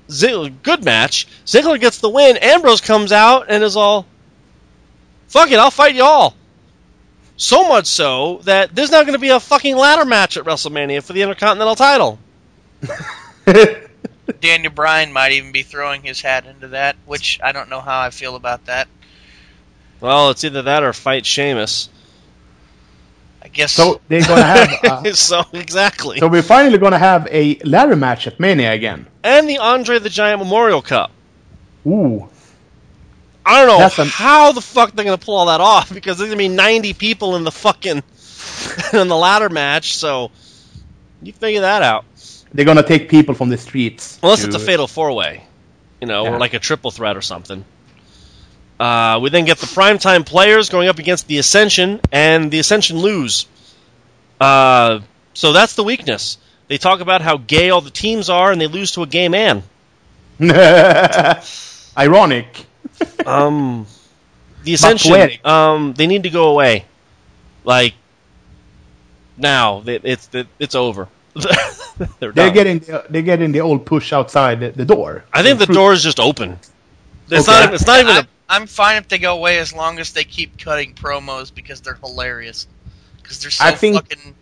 Ziggler, 0.08 0.52
good 0.62 0.84
match. 0.84 1.26
Ziggler 1.46 1.80
gets 1.80 1.98
the 1.98 2.10
win. 2.10 2.36
Ambrose 2.36 2.82
comes 2.82 3.10
out 3.10 3.46
and 3.48 3.64
is 3.64 3.76
all, 3.76 4.04
"Fuck 5.28 5.50
it, 5.50 5.58
I'll 5.58 5.70
fight 5.70 5.94
y'all." 5.94 6.34
So 7.38 7.66
much 7.66 7.86
so 7.86 8.40
that 8.44 8.74
there's 8.74 8.90
now 8.90 9.02
going 9.02 9.14
to 9.14 9.18
be 9.18 9.30
a 9.30 9.40
fucking 9.40 9.74
ladder 9.74 10.04
match 10.04 10.36
at 10.36 10.44
WrestleMania 10.44 11.02
for 11.02 11.14
the 11.14 11.22
Intercontinental 11.22 11.74
title. 11.74 12.18
Daniel 14.32 14.72
Bryan 14.72 15.12
might 15.12 15.32
even 15.32 15.52
be 15.52 15.62
throwing 15.62 16.02
his 16.02 16.20
hat 16.20 16.46
into 16.46 16.68
that, 16.68 16.96
which 17.06 17.38
I 17.42 17.52
don't 17.52 17.68
know 17.70 17.80
how 17.80 18.00
I 18.00 18.10
feel 18.10 18.36
about 18.36 18.66
that. 18.66 18.88
Well, 20.00 20.30
it's 20.30 20.44
either 20.44 20.62
that 20.62 20.82
or 20.82 20.92
fight 20.92 21.26
Sheamus. 21.26 21.88
I 23.42 23.48
guess 23.48 23.72
So 23.72 24.00
they're 24.08 24.20
gonna 24.26 24.42
have. 24.42 24.70
Uh, 25.06 25.12
so 25.14 25.42
exactly. 25.52 26.18
so 26.18 26.28
we're 26.28 26.42
finally 26.42 26.78
gonna 26.78 26.98
have 26.98 27.26
a 27.30 27.56
ladder 27.64 27.96
match 27.96 28.26
at 28.26 28.38
Mania 28.38 28.72
again. 28.72 29.06
and 29.24 29.48
the 29.48 29.58
Andre 29.58 29.98
the 29.98 30.10
Giant 30.10 30.40
Memorial 30.40 30.82
Cup. 30.82 31.10
Ooh. 31.86 32.28
I 33.44 33.58
don't 33.58 33.68
know 33.68 33.78
That's 33.78 33.98
a- 33.98 34.04
how 34.04 34.52
the 34.52 34.60
fuck 34.60 34.92
they're 34.92 35.04
gonna 35.04 35.16
pull 35.18 35.36
all 35.36 35.46
that 35.46 35.60
off 35.60 35.92
because 35.92 36.18
there's 36.18 36.28
gonna 36.30 36.38
be 36.38 36.48
90 36.48 36.92
people 36.94 37.36
in 37.36 37.44
the 37.44 37.50
fucking 37.50 38.02
in 38.92 39.08
the 39.08 39.16
ladder 39.16 39.48
match. 39.48 39.96
So 39.96 40.30
you 41.22 41.32
figure 41.32 41.62
that 41.62 41.82
out. 41.82 42.04
They're 42.52 42.64
gonna 42.64 42.82
take 42.82 43.08
people 43.08 43.34
from 43.34 43.48
the 43.48 43.56
streets. 43.58 44.18
Unless 44.22 44.40
to- 44.40 44.46
it's 44.46 44.56
a 44.56 44.58
fatal 44.58 44.86
four 44.88 45.12
way, 45.12 45.42
you 46.00 46.06
know, 46.08 46.24
Yeah. 46.24 46.30
or 46.32 46.38
like 46.38 46.54
a 46.54 46.58
triple 46.58 46.90
threat 46.90 47.16
or 47.16 47.22
something. 47.22 47.64
Uh, 48.78 49.18
we 49.22 49.28
then 49.30 49.44
get 49.44 49.58
the 49.58 49.66
primetime 49.66 50.24
players 50.24 50.68
going 50.70 50.88
up 50.88 50.98
against 50.98 51.26
the 51.28 51.38
Ascension, 51.38 52.00
and 52.10 52.50
the 52.50 52.58
Ascension 52.58 52.98
lose. 52.98 53.46
Uh, 54.40 55.00
so 55.34 55.52
that's 55.52 55.74
the 55.74 55.84
weakness. 55.84 56.38
They 56.68 56.78
talk 56.78 57.00
about 57.00 57.20
how 57.20 57.36
gay 57.36 57.70
all 57.70 57.82
the 57.82 57.90
teams 57.90 58.30
are, 58.30 58.50
and 58.50 58.60
they 58.60 58.68
lose 58.68 58.92
to 58.92 59.02
a 59.02 59.06
gay 59.06 59.28
man. 59.28 59.62
Ironic. 61.96 62.66
Um, 63.26 63.86
the 64.64 64.74
Ascension, 64.74 65.38
um, 65.44 65.94
they 65.94 66.06
need 66.06 66.24
to 66.24 66.30
go 66.30 66.48
away. 66.50 66.84
Like 67.64 67.94
now, 69.38 69.82
It- 69.86 70.02
it's 70.04 70.28
it, 70.34 70.46
it's 70.58 70.74
over. 70.74 71.08
They're, 72.18 72.32
They're 72.32 72.50
getting 72.50 72.78
the, 72.80 73.04
they're 73.10 73.22
getting 73.22 73.52
the 73.52 73.60
old 73.60 73.84
push 73.86 74.12
outside 74.12 74.60
the, 74.60 74.70
the 74.70 74.84
door. 74.84 75.24
I 75.32 75.42
think 75.42 75.58
the 75.58 75.66
door 75.66 75.92
is 75.92 76.02
just 76.02 76.18
open. 76.18 76.58
It's 77.30 77.48
Okay. 77.48 77.64
not. 77.66 77.74
It's 77.74 77.86
not 77.86 78.00
even. 78.00 78.26
I'm, 78.48 78.66
fine 78.66 78.96
if 78.96 79.06
they 79.08 79.18
go 79.18 79.34
away 79.36 79.58
as 79.58 79.72
long 79.72 79.98
as 80.00 80.12
they 80.12 80.24
keep 80.24 80.58
cutting 80.58 80.94
promos 80.94 81.54
because 81.54 81.80
they're 81.82 81.94
hilarious. 82.02 82.66
Because 83.22 83.40
they're 83.40 83.50
so 83.50 83.64
I 83.64 83.72
think- 83.72 83.94
fucking, 83.96 84.34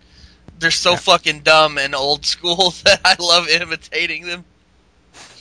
they're 0.60 0.70
so 0.70 0.96
fucking 0.96 1.40
dumb 1.40 1.76
and 1.78 1.94
old 1.94 2.24
school 2.24 2.70
that 2.84 3.00
I 3.04 3.16
love 3.20 3.48
imitating 3.48 4.24
them. 4.26 4.44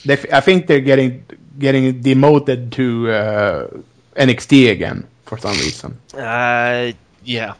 They, 0.04 0.14
f- 0.14 0.32
I 0.32 0.40
think 0.40 0.66
they're 0.66 0.80
getting 0.80 1.24
getting 1.58 2.00
demoted 2.02 2.72
to 2.72 3.10
uh, 3.10 3.68
NXT 4.16 4.70
again 4.70 5.06
for 5.24 5.38
some 5.38 5.52
reason, 5.52 5.98
uh, 6.14 6.92
yeah. 7.24 7.54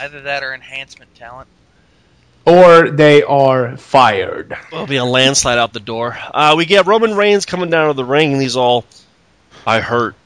Either 0.00 0.22
that 0.22 0.42
or 0.42 0.54
enhancement 0.54 1.14
talent. 1.14 1.48
Or 2.44 2.90
they 2.90 3.22
are 3.22 3.76
fired. 3.76 4.56
There'll 4.70 4.86
be 4.86 4.96
a 4.96 5.04
landslide 5.04 5.58
out 5.58 5.72
the 5.72 5.80
door. 5.80 6.18
Uh, 6.34 6.54
we 6.56 6.66
get 6.66 6.86
Roman 6.86 7.14
Reigns 7.14 7.46
coming 7.46 7.70
down 7.70 7.88
to 7.88 7.94
the 7.94 8.04
ring, 8.04 8.32
and 8.32 8.42
he's 8.42 8.56
all, 8.56 8.84
"I 9.64 9.78
hurt. 9.78 10.16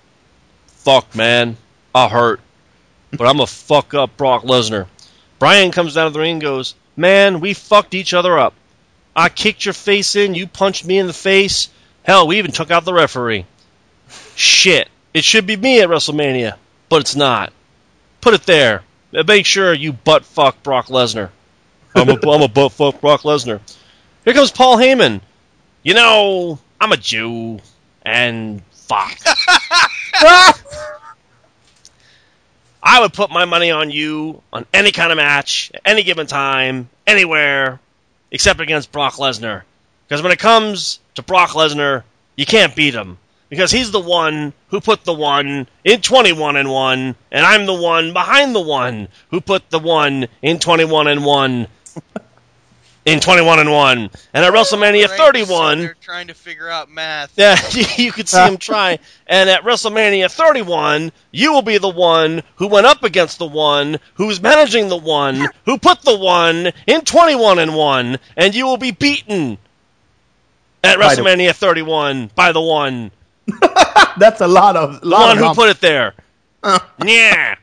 Fuck, 0.79 1.15
man, 1.15 1.59
I 1.95 2.09
hurt, 2.09 2.41
but 3.11 3.27
I'm 3.27 3.37
gonna 3.37 3.47
fuck 3.47 3.93
up 3.93 4.17
Brock 4.17 4.45
Lesnar." 4.45 4.87
Bryan 5.39 5.73
comes 5.73 5.95
down 5.95 6.07
to 6.07 6.13
the 6.13 6.21
ring 6.21 6.33
and 6.33 6.41
goes, 6.41 6.75
"Man, 6.97 7.41
we 7.41 7.53
fucked 7.53 7.93
each 7.93 8.15
other 8.15 8.39
up. 8.39 8.55
I 9.15 9.29
kicked 9.29 9.67
your 9.67 9.75
face 9.75 10.17
in, 10.17 10.35
you 10.35 10.47
punched 10.47 10.87
me 10.87 10.99
in 10.99 11.07
the 11.07 11.13
face. 11.13 11.69
Hell, 12.03 12.27
we 12.27 12.39
even 12.39 12.53
took 12.53 12.71
out 12.71 12.87
the 12.87 12.95
referee. 12.95 13.45
Shit, 14.35 14.89
it 15.13 15.25
should 15.25 15.47
be 15.47 15.57
me 15.57 15.81
at 15.81 15.91
WrestleMania, 15.91 16.55
but 16.89 17.03
it's 17.03 17.17
not. 17.17 17.53
Put 18.23 18.33
it 18.33 18.47
there. 18.47 18.85
Make 19.13 19.45
sure 19.45 19.75
you 19.75 19.93
butt 19.93 20.25
fuck 20.25 20.63
Brock 20.63 20.87
Lesnar." 20.87 21.29
I'm 21.97 22.11
a, 22.11 22.31
I'm 22.31 22.43
a 22.43 22.49
butt 22.49 22.73
fuck 22.73 23.01
Brock 23.01 23.23
Lesnar. 23.23 23.61
Here 24.25 24.35
comes 24.35 24.51
Paul 24.51 24.77
Heyman. 24.77 25.21
You 25.83 25.95
know, 25.95 26.59
I'm 26.81 26.93
a 26.93 26.97
Jew, 26.97 27.61
and 28.03 28.63
fuck. 28.71 29.19
I 32.83 33.01
would 33.01 33.15
put 33.15 33.31
my 33.31 33.47
money 33.47 33.71
on 33.71 33.91
you 33.91 34.43
on 34.53 34.67
any 34.75 34.93
kind 34.93 35.11
of 35.11 35.17
match, 35.17 35.71
at 35.75 35.81
any 35.85 36.03
given 36.03 36.27
time, 36.27 36.89
anywhere, 37.07 37.81
except 38.31 38.61
against 38.61 38.93
Brock 38.93 39.15
Lesnar. 39.15 39.63
Because 40.07 40.23
when 40.23 40.33
it 40.33 40.39
comes 40.39 41.01
to 41.15 41.23
Brock 41.23 41.51
Lesnar, 41.51 42.05
you 42.37 42.47
can't 42.47 42.77
beat 42.77 42.95
him. 42.95 43.19
Because 43.49 43.71
he's 43.71 43.91
the 43.91 44.01
one 44.01 44.53
who 44.69 44.81
put 44.81 45.05
the 45.05 45.13
one 45.13 45.67
in 45.85 46.01
21 46.01 46.57
and 46.57 46.71
1, 46.71 47.17
and 47.31 47.47
I'm 47.47 47.65
the 47.67 47.75
one 47.75 48.13
behind 48.13 48.55
the 48.55 48.61
one 48.61 49.09
who 49.31 49.41
put 49.41 49.71
the 49.71 49.79
one 49.79 50.27
in 50.43 50.59
21 50.59 51.07
and 51.07 51.25
1. 51.25 51.67
In 53.07 53.21
21 53.21 53.61
and 53.61 53.71
1. 53.71 53.99
And 53.99 54.45
at 54.45 54.53
WrestleMania 54.53 55.07
Right, 55.07 55.17
31. 55.17 55.79
They're 55.79 55.97
trying 56.01 56.27
to 56.27 56.35
figure 56.35 56.69
out 56.69 56.91
math. 56.91 57.33
Yeah, 57.39 57.57
you 57.97 58.11
could 58.11 58.29
see 58.29 58.43
him 58.43 58.57
try. 58.57 58.99
And 59.29 59.49
at 59.49 59.63
WrestleMania 59.63 60.29
31, 60.29 61.13
you 61.31 61.53
will 61.53 61.63
be 61.63 61.79
the 61.79 61.89
one 61.89 62.43
who 62.57 62.67
went 62.67 62.85
up 62.85 63.05
against 63.05 63.39
the 63.39 63.47
one 63.47 64.01
who's 64.15 64.43
managing 64.43 64.89
the 64.89 64.97
one 64.97 65.47
who 65.67 65.79
put 65.79 66.03
the 66.03 66.17
one 66.19 66.73
in 66.89 67.03
21 67.03 67.61
and 67.61 67.77
1, 67.77 68.19
and 68.37 68.55
you 68.57 68.67
will 68.67 68.77
be 68.77 68.91
beaten 68.91 69.57
at 70.83 70.99
By 70.99 71.15
the- 71.15 71.23
WrestleMania 71.23 71.55
31 71.55 72.33
by 72.35 72.51
the 72.51 72.61
one, 72.61 73.13
That's 74.19 74.41
a 74.41 74.49
lot 74.49 74.75
of 74.77 75.01
the 75.03 75.07
lot 75.07 75.29
one 75.37 75.39
of 75.39 75.45
who 75.45 75.55
put 75.55 75.69
it 75.69 75.81
there. 75.81 76.15
Uh. 76.61 76.81
Yeah. 77.05 77.55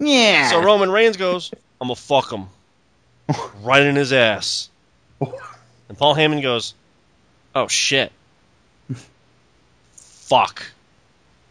yeah. 0.00 0.50
So 0.50 0.64
Roman 0.64 0.90
Reigns 0.90 1.16
goes, 1.16 1.52
I'm 1.80 1.86
gonna 1.86 1.94
fuck 1.94 2.32
him 2.32 2.46
right 3.62 3.82
in 3.82 3.96
his 3.96 4.12
ass. 4.12 4.70
And 5.20 5.96
Paul 5.96 6.14
Heyman 6.14 6.42
goes, 6.42 6.74
Oh 7.54 7.68
shit. 7.68 8.12
Fuck. 9.96 10.64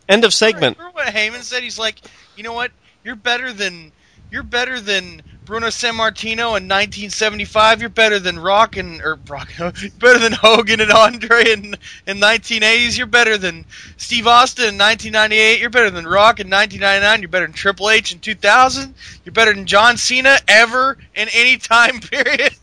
End 0.07 0.23
of 0.23 0.33
segment. 0.33 0.77
Wait, 0.77 0.85
wait, 0.85 0.93
what 0.93 1.07
Heyman 1.07 1.41
said? 1.41 1.63
He's 1.63 1.79
like, 1.79 1.99
you 2.35 2.43
know 2.43 2.53
what? 2.53 2.71
You're 3.03 3.15
better 3.15 3.51
than 3.51 3.91
you're 4.31 4.43
better 4.43 4.79
than 4.79 5.21
Bruno 5.45 5.67
Sammartino 5.67 6.57
in 6.57 6.67
1975. 6.67 7.79
You're 7.79 7.89
better 7.89 8.17
than 8.17 8.39
Rock 8.39 8.77
and 8.77 8.99
or 9.01 9.19
Rock, 9.27 9.49
better 9.99 10.17
than 10.17 10.33
Hogan 10.33 10.81
and 10.81 10.91
Andre 10.91 11.51
in 11.51 11.75
in 12.07 12.17
1980s. 12.17 12.97
You're 12.97 13.05
better 13.07 13.37
than 13.37 13.63
Steve 13.97 14.25
Austin 14.25 14.65
in 14.65 14.77
1998. 14.77 15.59
You're 15.59 15.69
better 15.69 15.91
than 15.91 16.05
Rock 16.05 16.39
in 16.39 16.49
1999. 16.49 17.21
You're 17.21 17.29
better 17.29 17.45
than 17.45 17.53
Triple 17.53 17.91
H 17.91 18.11
in 18.11 18.19
2000. 18.19 18.95
You're 19.23 19.33
better 19.33 19.53
than 19.53 19.67
John 19.67 19.97
Cena 19.97 20.37
ever 20.47 20.97
in 21.13 21.27
any 21.33 21.57
time 21.57 21.99
period. 22.01 22.55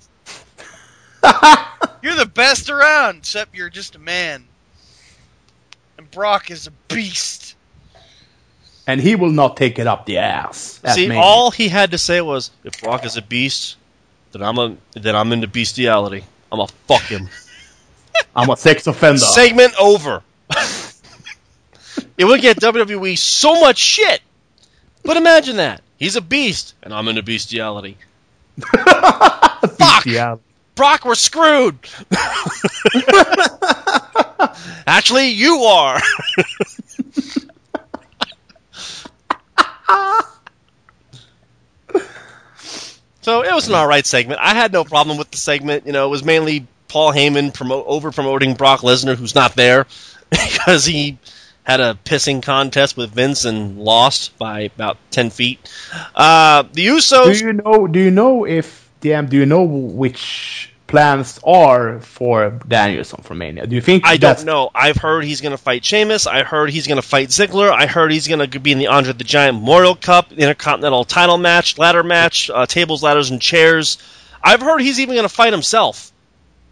you're 2.02 2.16
the 2.16 2.30
best 2.34 2.68
around, 2.68 3.18
except 3.18 3.54
you're 3.54 3.70
just 3.70 3.94
a 3.94 4.00
man. 4.00 4.44
And 5.98 6.10
Brock 6.10 6.50
is 6.50 6.66
a 6.66 6.72
beast. 6.92 7.41
And 8.86 9.00
he 9.00 9.14
will 9.16 9.30
not 9.30 9.56
take 9.56 9.78
it 9.78 9.86
up 9.86 10.06
the 10.06 10.18
ass. 10.18 10.80
See, 10.94 11.08
Mania. 11.08 11.22
all 11.22 11.50
he 11.50 11.68
had 11.68 11.90
to 11.92 11.98
say 11.98 12.20
was, 12.20 12.50
"If 12.64 12.80
Brock 12.82 13.04
is 13.04 13.16
a 13.16 13.22
beast, 13.22 13.76
then 14.32 14.42
I'm 14.42 14.58
a 14.58 14.76
then 14.94 15.14
I'm 15.16 15.32
into 15.32 15.46
bestiality. 15.48 16.24
I'm 16.50 16.60
a 16.60 16.66
fuck 16.88 17.02
him." 17.02 17.28
I'm 18.36 18.50
a 18.50 18.56
sex 18.56 18.86
offender. 18.86 19.18
Segment 19.18 19.72
over. 19.80 20.22
it 22.18 22.24
would 22.24 22.40
get 22.40 22.58
WWE 22.58 23.16
so 23.18 23.60
much 23.60 23.78
shit. 23.78 24.20
But 25.02 25.16
imagine 25.16 25.56
that 25.56 25.80
he's 25.98 26.14
a 26.16 26.20
beast, 26.20 26.74
and 26.82 26.92
I'm 26.94 27.08
into 27.08 27.22
bestiality. 27.22 27.96
Fuck, 29.78 30.06
Yeah. 30.06 30.36
Brock, 30.74 31.04
we're 31.04 31.14
screwed. 31.14 31.76
Actually, 34.86 35.28
you 35.28 35.56
are. 35.64 36.00
so 43.20 43.42
it 43.42 43.52
was 43.52 43.68
an 43.68 43.74
all 43.74 43.86
right 43.86 44.06
segment. 44.06 44.40
I 44.40 44.54
had 44.54 44.72
no 44.72 44.84
problem 44.84 45.18
with 45.18 45.30
the 45.30 45.36
segment. 45.36 45.86
You 45.86 45.92
know, 45.92 46.06
it 46.06 46.10
was 46.10 46.24
mainly 46.24 46.66
Paul 46.88 47.12
Heyman 47.12 47.54
promote 47.54 47.86
over 47.86 48.10
promoting 48.12 48.54
Brock 48.54 48.80
Lesnar, 48.80 49.16
who's 49.16 49.34
not 49.34 49.54
there 49.54 49.86
because 50.30 50.84
he 50.84 51.18
had 51.64 51.80
a 51.80 51.98
pissing 52.04 52.42
contest 52.42 52.96
with 52.96 53.10
Vince 53.10 53.44
and 53.44 53.78
lost 53.78 54.36
by 54.38 54.62
about 54.62 54.98
ten 55.10 55.30
feet. 55.30 55.58
Uh, 56.14 56.64
the 56.72 56.86
Usos. 56.86 57.38
Do 57.38 57.44
you 57.46 57.52
know? 57.52 57.86
Do 57.86 58.00
you 58.00 58.10
know 58.10 58.44
if 58.44 58.90
DM? 59.00 59.28
Do 59.28 59.36
you 59.36 59.46
know 59.46 59.62
which 59.62 60.71
plans 60.92 61.40
are 61.42 61.98
for 62.00 62.50
Danielson 62.68 63.22
for 63.22 63.34
Mania? 63.34 63.66
Do 63.66 63.74
you 63.74 63.80
think 63.80 64.06
I 64.06 64.16
don't 64.16 64.44
know. 64.44 64.70
I've 64.74 64.96
heard 64.96 65.24
he's 65.24 65.40
going 65.40 65.50
to 65.50 65.58
fight 65.58 65.84
Sheamus. 65.84 66.26
I 66.28 66.44
heard 66.44 66.70
he's 66.70 66.86
going 66.86 67.00
to 67.00 67.06
fight 67.06 67.30
Ziggler. 67.30 67.70
I 67.72 67.86
heard 67.86 68.12
he's 68.12 68.28
going 68.28 68.48
to 68.48 68.60
be 68.60 68.70
in 68.70 68.78
the 68.78 68.86
Andre 68.86 69.12
the 69.12 69.24
Giant 69.24 69.58
Memorial 69.58 69.96
Cup, 69.96 70.30
Intercontinental 70.32 71.04
title 71.04 71.38
match, 71.38 71.78
ladder 71.78 72.04
match, 72.04 72.48
uh, 72.50 72.66
tables, 72.66 73.02
ladders, 73.02 73.30
and 73.30 73.40
chairs. 73.42 73.98
I've 74.42 74.60
heard 74.60 74.78
he's 74.80 75.00
even 75.00 75.14
going 75.16 75.28
to 75.28 75.34
fight 75.34 75.52
himself. 75.52 76.12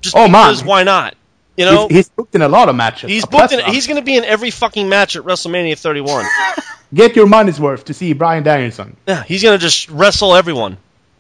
Just 0.01 0.15
Oh, 0.17 0.29
man. 0.29 0.51
because 0.51 0.63
why 0.65 0.85
not? 0.85 1.15
You 1.57 1.65
know, 1.67 1.89
He's, 1.89 1.97
he's 1.97 2.09
booked 2.11 2.35
in 2.35 2.43
a 2.43 2.49
lot 2.49 2.69
of 2.69 2.77
matches. 2.77 3.11
he's 3.11 3.27
booked. 3.27 3.53
In, 3.53 3.61
he's 3.65 3.87
going 3.87 3.99
to 3.99 4.05
be 4.05 4.17
in 4.17 4.25
every 4.25 4.51
fucking 4.51 4.89
match 4.89 5.17
at 5.17 5.25
WrestleMania 5.25 5.77
31. 5.79 6.25
Get 6.95 7.17
your 7.17 7.27
money's 7.27 7.61
worth 7.61 7.85
to 7.87 7.95
see 7.95 8.13
Bryan 8.15 8.43
Danielson. 8.43 8.97
yeah, 9.07 9.23
he's 9.25 9.43
going 9.43 9.59
to 9.59 9.63
just 9.63 9.89
wrestle 9.91 10.35
everyone, 10.35 10.79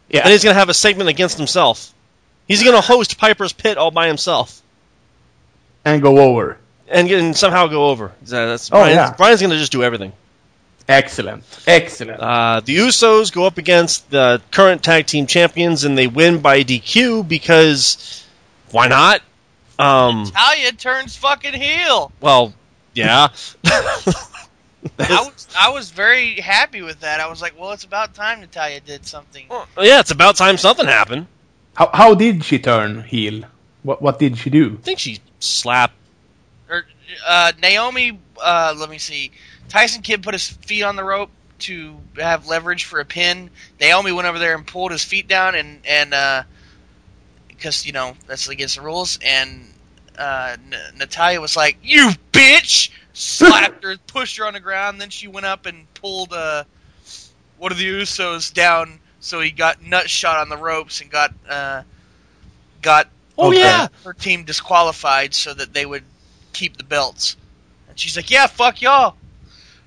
Yeah. 0.09 0.20
and 0.22 0.30
he's 0.30 0.42
going 0.44 0.55
to 0.55 0.59
have 0.59 0.68
a 0.68 0.74
segment 0.74 1.09
against 1.11 1.36
himself. 1.38 1.92
He's 2.51 2.62
going 2.64 2.74
to 2.74 2.80
host 2.80 3.16
Piper's 3.16 3.53
Pit 3.53 3.78
all 3.78 3.90
by 3.90 4.07
himself. 4.09 4.61
and 5.84 6.03
go 6.03 6.18
over. 6.18 6.59
And, 6.88 7.07
get, 7.09 7.20
and 7.20 7.36
somehow 7.36 7.68
go 7.68 7.86
over. 7.90 8.12
That's, 8.22 8.70
Oh, 8.72 8.78
Bryan's, 8.78 8.94
yeah. 8.96 9.14
Bryan's 9.16 9.40
going 9.40 9.51
to 9.53 9.57
just 9.59 9.70
do 9.72 9.84
everything. 9.84 10.12
Excellent. 10.88 11.44
Excellent. 11.68 12.18
Uh, 12.20 12.61
the 12.64 12.76
Usos 12.76 13.32
go 13.32 13.44
up 13.46 13.59
against 13.59 14.11
the 14.11 14.42
current 14.51 14.82
tag 14.82 15.07
team 15.07 15.28
champions 15.28 15.84
and 15.84 15.96
they 15.96 16.09
win 16.09 16.40
by 16.40 16.64
DQ 16.64 17.28
because 17.28 18.26
why 18.72 18.88
not? 18.88 19.22
Um, 19.78 20.26
Talia 20.26 20.72
turns 20.72 21.14
fucking 21.14 21.55
heel. 21.55 22.11
well, 22.20 22.53
yeah. 22.94 23.28
I 23.64 24.11
was 24.98 25.46
I 25.59 25.70
was 25.70 25.90
very 25.90 26.34
happy 26.40 26.82
with 26.82 27.01
that. 27.01 27.20
I 27.20 27.28
was 27.28 27.40
like, 27.40 27.59
well, 27.59 27.70
it's 27.72 27.84
about 27.84 28.14
time 28.14 28.40
Natalya 28.40 28.80
did 28.80 29.07
something. 29.07 29.46
yeah, 29.78 30.01
it's 30.01 30.11
about 30.11 30.36
time 30.36 30.57
something 30.57 30.86
happened. 30.86 31.26
How, 31.80 31.90
how 31.94 32.14
did 32.14 32.44
she 32.44 32.58
turn 32.58 33.04
heel? 33.04 33.44
What 33.84 34.02
what 34.02 34.18
did 34.18 34.36
she 34.36 34.50
do? 34.50 34.76
I 34.78 34.82
think 34.82 34.98
she 34.98 35.18
slapped. 35.38 35.94
Or 36.68 36.84
uh, 37.26 37.52
Naomi, 37.62 38.18
uh, 38.38 38.74
let 38.76 38.90
me 38.90 38.98
see. 38.98 39.30
Tyson 39.70 40.02
Kidd 40.02 40.22
put 40.22 40.34
his 40.34 40.46
feet 40.46 40.82
on 40.82 40.96
the 40.96 41.04
rope 41.04 41.30
to 41.60 41.96
have 42.18 42.46
leverage 42.46 42.84
for 42.84 43.00
a 43.00 43.06
pin. 43.06 43.48
Naomi 43.80 44.12
went 44.12 44.28
over 44.28 44.38
there 44.38 44.54
and 44.54 44.66
pulled 44.66 44.92
his 44.92 45.02
feet 45.02 45.26
down, 45.26 45.54
and 45.54 45.80
and 45.86 46.44
because 47.48 47.86
you 47.86 47.92
know 47.92 48.14
that's 48.26 48.46
against 48.46 48.76
the 48.76 48.82
rules. 48.82 49.18
And 49.24 49.64
uh, 50.18 50.58
N- 50.70 50.98
Natalya 50.98 51.40
was 51.40 51.56
like, 51.56 51.78
"You 51.82 52.10
bitch!" 52.30 52.90
Slapped 53.14 53.84
her, 53.84 53.96
pushed 54.06 54.36
her 54.36 54.44
on 54.44 54.52
the 54.52 54.60
ground. 54.60 55.00
Then 55.00 55.08
she 55.08 55.28
went 55.28 55.46
up 55.46 55.64
and 55.64 55.92
pulled 55.94 56.34
uh, 56.34 56.64
one 57.56 57.72
of 57.72 57.78
the 57.78 57.88
Usos 57.88 58.52
down, 58.52 58.99
so 59.20 59.40
he 59.40 59.50
got 59.50 59.82
nut 59.82 60.08
shot 60.10 60.38
on 60.38 60.48
the 60.48 60.56
ropes 60.56 61.00
and 61.00 61.10
got 61.10 61.32
uh, 61.48 61.82
got 62.82 63.08
Oh 63.38 63.48
Okay. 63.48 63.58
yeah, 63.60 63.88
her 64.04 64.12
team 64.12 64.44
disqualified 64.44 65.34
so 65.34 65.54
that 65.54 65.72
they 65.72 65.86
would 65.86 66.02
keep 66.52 66.76
the 66.76 66.84
belts. 66.84 67.36
And 67.88 67.98
she's 67.98 68.16
like, 68.16 68.30
"Yeah, 68.30 68.46
fuck 68.46 68.82
y'all." 68.82 69.16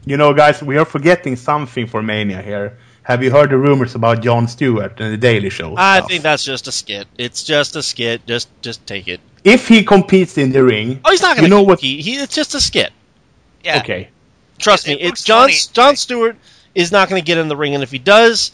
You 0.06 0.18
know, 0.18 0.34
guys, 0.34 0.62
we 0.62 0.78
are 0.78 0.86
forgetting 0.86 1.36
something 1.36 1.86
for 1.88 2.02
Mania 2.02 2.42
here. 2.42 2.78
Have 3.04 3.22
you 3.24 3.32
heard 3.32 3.50
the 3.52 3.58
rumors 3.58 3.96
about 3.96 4.22
Jon 4.22 4.48
Stewart 4.48 5.00
and 5.00 5.14
the 5.14 5.18
Daily 5.18 5.50
Show? 5.50 5.76
I 5.78 5.98
stuff? 6.00 6.10
think 6.10 6.24
that's 6.24 6.44
just 6.44 6.68
a 6.68 6.72
skit. 6.72 7.08
It's 7.18 7.44
just 7.44 7.76
a 7.76 7.84
skit. 7.84 8.26
Just 8.26 8.50
just 8.62 8.86
take 8.88 9.08
it. 9.08 9.20
if 9.44 9.68
he 9.68 9.84
competes 9.84 10.38
in 10.38 10.52
the 10.54 10.64
ring, 10.64 11.00
Oh, 11.06 11.12
he's 11.12 11.22
not 11.22 11.36
going 11.36 11.44
You 11.46 11.50
to. 11.50 11.56
know 11.58 11.64
what- 11.64 11.80
He, 11.82 12.02
he, 12.02 12.16
it's 12.16 12.34
just 12.34 12.56
a 12.56 12.62
skit. 12.62 12.92
Yeah. 13.64 13.80
okay, 13.80 14.08
Trust 14.58 14.88
It- 14.88 14.96
me. 14.96 15.02
it 15.04 15.10
It's 15.10 15.24
John. 15.24 15.50
funny. 15.50 15.58
Jon 15.74 15.96
Stewart 15.98 16.38
is 16.74 16.92
not 16.94 17.10
going 17.10 17.22
to 17.22 17.26
get 17.26 17.38
in 17.38 17.50
the 17.50 17.58
ring, 17.58 17.74
and 17.76 17.84
if 17.84 17.92
he 17.92 18.00
does, 18.00 18.52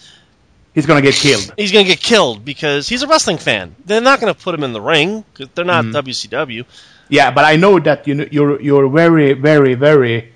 he's 0.74 0.86
gonna 0.86 1.02
get 1.02 1.16
killed. 1.16 1.54
he's 1.58 1.72
going 1.72 1.86
to 1.86 1.92
get 1.92 2.00
killed 2.02 2.44
because 2.46 2.88
he's 2.88 3.04
a 3.04 3.08
wrestling 3.08 3.38
fan. 3.38 3.76
They're 3.86 4.02
not 4.02 4.20
going 4.20 4.34
to 4.34 4.40
put 4.40 4.54
him 4.56 4.64
in 4.64 4.74
the 4.74 4.82
ring 4.82 5.24
because 5.34 5.50
they're 5.56 5.66
not 5.66 5.86
Mhm. 5.86 5.94
WCW. 5.94 6.66
Yeah, 7.10 7.32
but 7.32 7.44
I 7.46 7.56
know 7.56 7.80
that 7.80 8.08
you 8.08 8.16
know, 8.16 8.26
you're 8.32 8.62
you're 8.62 8.88
very 8.90 9.34
very 9.34 9.74
very 9.76 10.32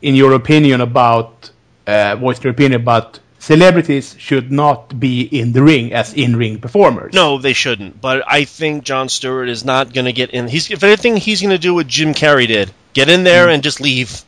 in 0.00 0.14
your 0.14 0.32
opinion 0.34 0.80
about 0.80 1.50
uh, 1.86 2.16
voiced 2.16 2.42
your 2.44 2.52
opinion 2.52 2.80
about 2.80 3.20
celebrities 3.38 4.16
should 4.18 4.50
not 4.50 4.98
be 4.98 5.20
in 5.20 5.52
the 5.52 5.62
ring 5.62 5.92
as 5.92 6.14
in 6.14 6.36
ring 6.36 6.58
performers. 6.58 7.12
No, 7.12 7.36
they 7.36 7.52
shouldn't. 7.52 8.00
But 8.00 8.24
I 8.26 8.44
think 8.44 8.84
Jon 8.84 9.10
Stewart 9.10 9.50
is 9.50 9.64
not 9.64 9.92
going 9.92 10.06
to 10.06 10.12
get 10.14 10.30
in. 10.30 10.48
He's 10.48 10.70
if 10.70 10.82
anything, 10.82 11.18
he's 11.18 11.42
going 11.42 11.50
to 11.50 11.58
do 11.58 11.74
what 11.74 11.86
Jim 11.86 12.14
Carrey 12.14 12.46
did: 12.46 12.72
get 12.94 13.10
in 13.10 13.24
there 13.24 13.50
and 13.50 13.62
just 13.62 13.80
leave. 13.80 14.22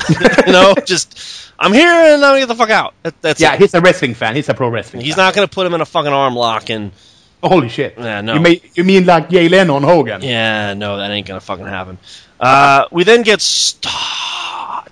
you 0.46 0.52
know, 0.52 0.74
just 0.84 1.18
I'm 1.62 1.74
here 1.74 1.86
and 1.88 2.24
I'm 2.24 2.30
gonna 2.30 2.38
get 2.40 2.48
the 2.48 2.54
fuck 2.54 2.70
out. 2.70 2.94
That, 3.02 3.20
that's 3.20 3.38
Yeah, 3.40 3.52
it. 3.54 3.60
he's 3.60 3.74
a 3.74 3.80
wrestling 3.82 4.14
fan. 4.14 4.34
He's 4.34 4.48
a 4.48 4.54
pro 4.54 4.68
wrestling. 4.70 5.02
He's 5.04 5.14
fan. 5.14 5.26
not 5.26 5.34
to 5.34 5.46
put 5.48 5.66
him 5.66 5.74
in 5.74 5.80
a 5.82 5.86
fucking 5.86 6.10
arm 6.12 6.34
lock 6.34 6.70
and 6.70 6.90
Holy 7.42 7.70
shit! 7.70 7.94
Yeah, 7.96 8.20
no. 8.20 8.34
You, 8.34 8.40
may, 8.40 8.60
you 8.74 8.84
mean 8.84 9.06
like 9.06 9.30
Jay 9.30 9.48
Leno 9.48 9.76
and 9.76 9.84
Hogan? 9.84 10.20
yeah, 10.22 10.74
no, 10.74 10.98
that 10.98 11.10
ain't 11.10 11.26
gonna 11.26 11.40
fucking 11.40 11.64
happen. 11.64 11.96
Uh, 12.38 12.84
we 12.90 13.02
then 13.04 13.22
get 13.22 13.40
Stardust 13.40 14.84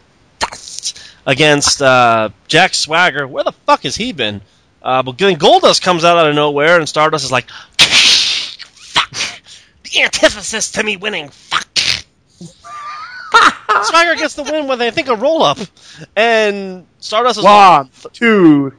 against 1.27 1.83
uh, 1.83 2.31
Jack 2.47 2.73
Swagger. 2.73 3.27
Where 3.27 3.45
the 3.45 3.53
fuck 3.53 3.83
has 3.83 3.97
he 3.97 4.13
been? 4.13 4.41
Uh, 4.83 5.03
but 5.03 5.19
then 5.19 5.37
Goldust 5.37 5.83
comes 5.83 6.05
out 6.05 6.17
out 6.17 6.29
of 6.29 6.35
nowhere, 6.35 6.79
and 6.79 6.89
Stardust 6.89 7.25
is 7.27 7.33
like, 7.33 7.51
"Fuck, 7.79 9.11
the 9.85 10.01
antithesis 10.03 10.71
to 10.73 10.83
me 10.83 10.97
winning. 10.97 11.29
Fuck." 11.29 11.68
Swagger 13.83 14.17
gets 14.17 14.35
the 14.35 14.43
win 14.43 14.67
with 14.69 14.81
I 14.81 14.91
think 14.91 15.09
a 15.09 15.17
roll 15.17 15.43
up, 15.43 15.59
and 16.17 16.87
Stardust 16.99 17.39
is 17.39 17.45
like, 17.45 17.85
One, 17.85 17.91
two. 18.13 18.73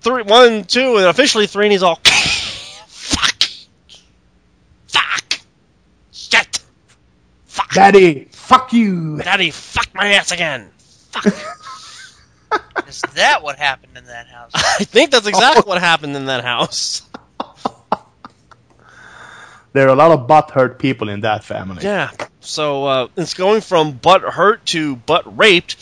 three, 0.00 0.22
one, 0.22 0.64
two, 0.64 0.96
and 0.96 1.06
officially 1.06 1.46
three, 1.46 1.66
and 1.66 1.72
he's 1.72 1.82
all, 1.82 1.96
fuck, 2.04 3.42
fuck, 4.86 5.40
shit, 6.12 6.60
fuck, 7.46 7.72
Daddy, 7.74 8.28
fuck 8.32 8.72
you. 8.72 9.18
daddy, 9.18 9.50
fuck 9.50 9.88
my 9.94 10.08
ass 10.14 10.30
again. 10.32 10.70
Fuck. 11.10 11.26
Is 12.86 13.02
that 13.14 13.42
what 13.42 13.56
happened 13.58 13.96
in 13.96 14.04
that 14.06 14.26
house? 14.28 14.52
I 14.54 14.84
think 14.84 15.10
that's 15.10 15.26
exactly 15.26 15.62
oh. 15.66 15.68
what 15.68 15.80
happened 15.80 16.16
in 16.16 16.26
that 16.26 16.42
house. 16.44 17.02
There 19.72 19.86
are 19.86 19.90
a 19.90 19.94
lot 19.94 20.10
of 20.10 20.26
butthurt 20.26 20.78
people 20.78 21.08
in 21.08 21.20
that 21.22 21.44
family. 21.44 21.84
Yeah. 21.84 22.10
So 22.40 22.84
uh, 22.86 23.08
it's 23.16 23.34
going 23.34 23.60
from 23.60 23.92
butt 23.92 24.22
hurt 24.22 24.64
to 24.66 24.96
butt 24.96 25.36
raped. 25.36 25.76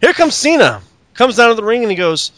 Here 0.00 0.12
comes 0.12 0.34
Cena. 0.34 0.82
Comes 1.14 1.36
down 1.36 1.48
to 1.48 1.54
the 1.54 1.64
ring 1.64 1.82
and 1.82 1.90
he 1.90 1.96
goes, 1.96 2.32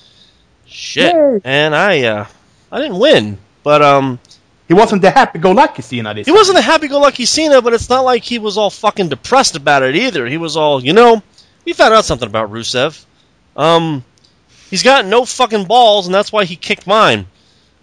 "Shit, 0.67 1.15
Yay. 1.15 1.41
and 1.45 1.75
I, 1.75 2.03
uh, 2.03 2.27
I 2.71 2.79
didn't 2.81 2.99
win, 2.99 3.39
but 3.63 3.83
um, 3.83 4.19
He 4.67 4.75
wasn't 4.75 5.03
the 5.03 5.11
happy-go-lucky 5.11 5.83
Cena 5.83 6.15
this 6.15 6.27
He 6.27 6.33
wasn't 6.33 6.59
a 6.59 6.63
happy-go-lucky 6.63 7.27
Cena, 7.27 7.61
but 7.63 7.75
it's 7.75 7.89
not 7.89 8.05
like 8.05 8.25
he 8.25 8.39
was 8.39 8.57
all 8.57 8.71
fucking 8.71 9.09
depressed 9.09 9.55
about 9.57 9.83
it 9.83 9.95
either. 9.95 10.27
He 10.27 10.39
was 10.39 10.57
all, 10.57 10.83
you 10.83 10.93
know, 10.93 11.23
we 11.65 11.73
found 11.75 11.95
out 11.95 12.05
something 12.05 12.29
about 12.29 12.51
Rusev. 12.51 13.05
Um, 13.57 14.05
he's 14.71 14.83
got 14.83 15.05
no 15.05 15.25
fucking 15.25 15.67
balls, 15.67 16.07
and 16.07 16.15
that's 16.15 16.33
why 16.33 16.45
he 16.45 16.57
kicked 16.57 16.87
mine. 16.87 17.27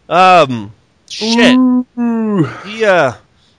Um, 0.09 0.73
shit. 1.09 1.55
Ooh. 1.57 2.43
He 2.65 2.85
uh, 2.85 3.13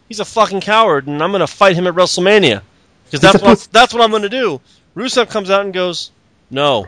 he's 0.09 0.21
a 0.21 0.25
fucking 0.25 0.61
coward, 0.61 1.07
and 1.07 1.23
I'm 1.23 1.33
gonna 1.33 1.47
fight 1.47 1.77
him 1.77 1.87
at 1.87 1.95
WrestleMania 1.95 2.63
because 3.05 3.21
that's 3.21 3.43
what 3.43 3.49
puss- 3.51 3.67
that's 3.69 3.93
what 3.93 4.03
I'm 4.03 4.11
gonna 4.11 4.29
do. 4.29 4.61
Rusev 4.97 5.31
comes 5.31 5.51
out 5.51 5.65
and 5.65 5.75
goes, 5.75 6.11
"No." 6.51 6.87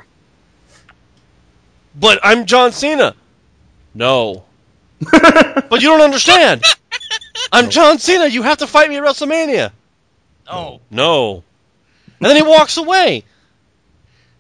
But 1.95 2.21
I'm 2.23 2.47
John 2.47 2.73
Cena. 2.73 3.15
No. 3.95 4.45
but 5.01 5.83
you 5.83 5.89
don't 5.89 6.01
understand. 6.01 6.65
I'm 7.53 7.69
John 7.69 7.99
Cena. 7.99 8.27
You 8.27 8.43
have 8.43 8.59
to 8.59 8.67
fight 8.67 8.89
me 8.89 8.97
at 8.97 9.03
WrestleMania. 9.03 9.73
Oh, 10.49 10.81
No. 10.91 11.45
And 12.21 12.31
then 12.31 12.37
he 12.37 12.43
walks 12.43 12.77
away. 12.77 13.25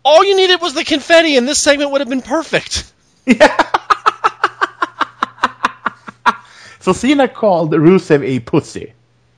All 0.04 0.24
you 0.24 0.36
needed 0.36 0.60
was 0.60 0.72
the 0.74 0.84
confetti, 0.84 1.36
and 1.36 1.46
this 1.46 1.58
segment 1.60 1.90
would 1.90 2.00
have 2.00 2.08
been 2.08 2.22
perfect. 2.22 2.92
So 6.82 6.92
Cena 6.92 7.28
called 7.28 7.70
Rusev 7.72 8.22
a 8.26 8.40
pussy. 8.40 8.92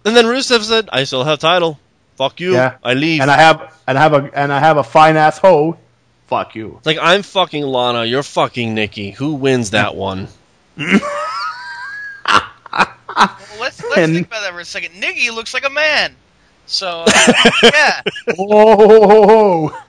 And 0.04 0.16
then 0.16 0.24
Rusev 0.26 0.62
said, 0.62 0.88
"I 0.92 1.04
still 1.04 1.24
have 1.24 1.38
title. 1.38 1.78
Fuck 2.16 2.40
you. 2.40 2.52
Yeah. 2.52 2.76
I 2.82 2.94
leave." 2.94 3.20
And 3.20 3.30
I 3.30 3.36
have 3.36 3.74
and 3.86 3.96
I 3.98 4.02
have 4.02 4.12
a 4.14 4.30
and 4.34 4.52
I 4.52 4.58
have 4.60 4.76
a 4.78 4.82
fine 4.84 5.16
ass 5.16 5.38
hoe. 5.38 5.78
Fuck 6.26 6.54
you. 6.54 6.74
It's 6.78 6.86
like 6.86 6.98
I'm 7.00 7.22
fucking 7.22 7.62
Lana, 7.64 8.04
you're 8.04 8.22
fucking 8.22 8.74
Nikki. 8.74 9.10
Who 9.12 9.34
wins 9.34 9.70
that 9.70 9.94
one? 10.10 10.28
well, 10.76 11.00
let's 13.60 13.82
let's 13.82 13.96
And- 13.98 14.14
think 14.14 14.26
about 14.28 14.42
that 14.42 14.52
for 14.52 14.60
a 14.60 14.64
second. 14.64 14.98
Nikki 14.98 15.30
looks 15.30 15.54
like 15.54 15.64
a 15.66 15.70
man, 15.70 16.14
so 16.66 17.04
uh, 17.06 17.50
yeah. 17.62 18.00
Oh, 18.38 19.80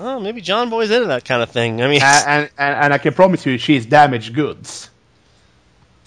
Oh, 0.00 0.20
maybe 0.20 0.40
John 0.40 0.70
Boy's 0.70 0.90
into 0.92 1.08
that 1.08 1.24
kind 1.24 1.42
of 1.42 1.50
thing. 1.50 1.82
I 1.82 1.88
mean, 1.88 2.00
and, 2.02 2.50
and 2.56 2.74
and 2.76 2.94
I 2.94 2.98
can 2.98 3.14
promise 3.14 3.44
you, 3.46 3.58
she's 3.58 3.84
damaged 3.86 4.32
goods. 4.34 4.90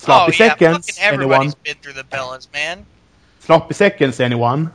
Sloppy 0.02 0.34
oh 0.34 0.44
yeah, 0.44 0.50
seconds, 0.50 0.90
fucking 0.90 1.04
everybody's 1.04 1.54
anyone? 1.54 1.56
been 1.64 1.76
through 1.76 1.94
the 1.94 2.04
Bellas, 2.04 2.48
man. 2.54 2.86
Sloppy 3.42 3.74
seconds, 3.74 4.20
anyone? 4.20 4.72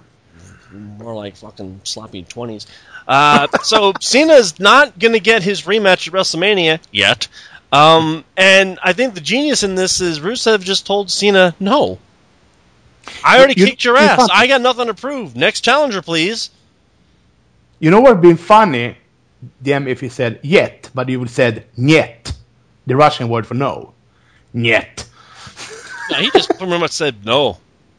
more 0.73 1.15
like 1.15 1.37
fucking 1.37 1.81
sloppy 1.85 2.23
twenties. 2.23 2.67
Uh, 3.09 3.47
so 3.63 3.93
Cena's 4.01 4.59
not 4.61 4.99
gonna 4.99 5.19
get 5.19 5.43
his 5.43 5.63
rematch 5.63 6.07
at 6.09 6.13
WrestleMania 6.13 6.81
yet. 6.93 7.29
Um, 7.73 8.25
and 8.37 8.79
I 8.83 8.93
think 8.93 9.15
the 9.15 9.21
genius 9.21 9.63
in 9.63 9.75
this 9.75 10.01
is 10.01 10.21
Rusev 10.21 10.63
just 10.63 10.87
told 10.87 11.11
Cena, 11.11 11.55
"No, 11.59 11.99
I 13.25 13.39
already 13.39 13.55
You- 13.61 13.67
kicked 13.67 13.85
your 13.85 13.97
you 13.97 14.03
ass. 14.05 14.17
fuck- 14.17 14.31
I 14.33 14.47
got 14.47 14.61
nothing 14.61 14.87
to 14.87 14.95
prove. 14.95 15.35
Next 15.35 15.63
challenger, 15.63 16.03
please." 16.03 16.51
You 17.81 17.91
know 17.91 18.01
what 18.01 18.13
would 18.15 18.23
been 18.23 18.37
funny, 18.37 18.97
them 19.61 19.87
if 19.89 20.01
he 20.01 20.09
said 20.09 20.39
yet, 20.43 20.89
but 20.95 21.09
he 21.09 21.17
would 21.17 21.31
said 21.31 21.67
niet, 21.77 22.33
the 22.87 22.97
Russian 22.97 23.29
word 23.29 23.47
for 23.47 23.55
no. 23.55 23.93
Niet. 24.55 25.05
Yeah, 26.11 26.21
he 26.21 26.31
just 26.31 26.49
pretty 26.59 26.79
much 26.79 26.93
said, 26.93 27.25
"No, 27.25 27.59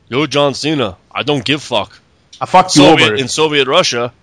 you're 0.09 0.27
John 0.27 0.53
Cena. 0.53 0.97
I 1.11 1.23
don't 1.23 1.43
give 1.43 1.61
fuck." 1.61 1.99
I 2.39 2.45
fucked 2.45 2.75
you 2.75 2.84
Soviet 2.84 3.05
over. 3.07 3.15
in 3.15 3.27
Soviet 3.27 3.67
Russia, 3.67 4.13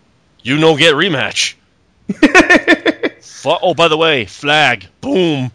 you 0.43 0.57
no 0.59 0.77
get 0.77 0.95
rematch. 0.95 1.55
Fu- 3.21 3.57
oh, 3.61 3.75
by 3.75 3.89
the 3.89 3.97
way, 3.97 4.25
flag, 4.25 4.87
boom. 5.01 5.51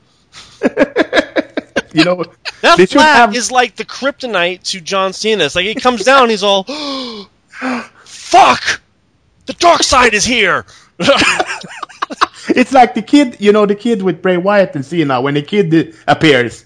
you 1.93 2.03
know, 2.03 2.23
That 2.61 2.77
flag 2.77 3.15
have- 3.15 3.35
is 3.35 3.51
like 3.51 3.75
the 3.77 3.85
kryptonite 3.85 4.63
to 4.71 4.81
John 4.81 5.13
Cena. 5.13 5.45
It's 5.45 5.55
like 5.55 5.65
he 5.65 5.75
comes 5.75 6.03
down, 6.03 6.29
he's 6.29 6.43
all, 6.43 6.63
"Fuck, 8.03 8.81
the 9.45 9.53
dark 9.53 9.83
side 9.83 10.13
is 10.13 10.25
here." 10.25 10.65
it's 12.49 12.73
like 12.73 12.93
the 12.93 13.01
kid, 13.01 13.37
you 13.39 13.51
know, 13.53 13.65
the 13.65 13.75
kid 13.75 14.01
with 14.01 14.21
Bray 14.21 14.37
Wyatt 14.37 14.75
and 14.75 14.85
Cena. 14.85 15.21
When 15.21 15.33
the 15.35 15.41
kid 15.41 15.95
appears, 16.07 16.65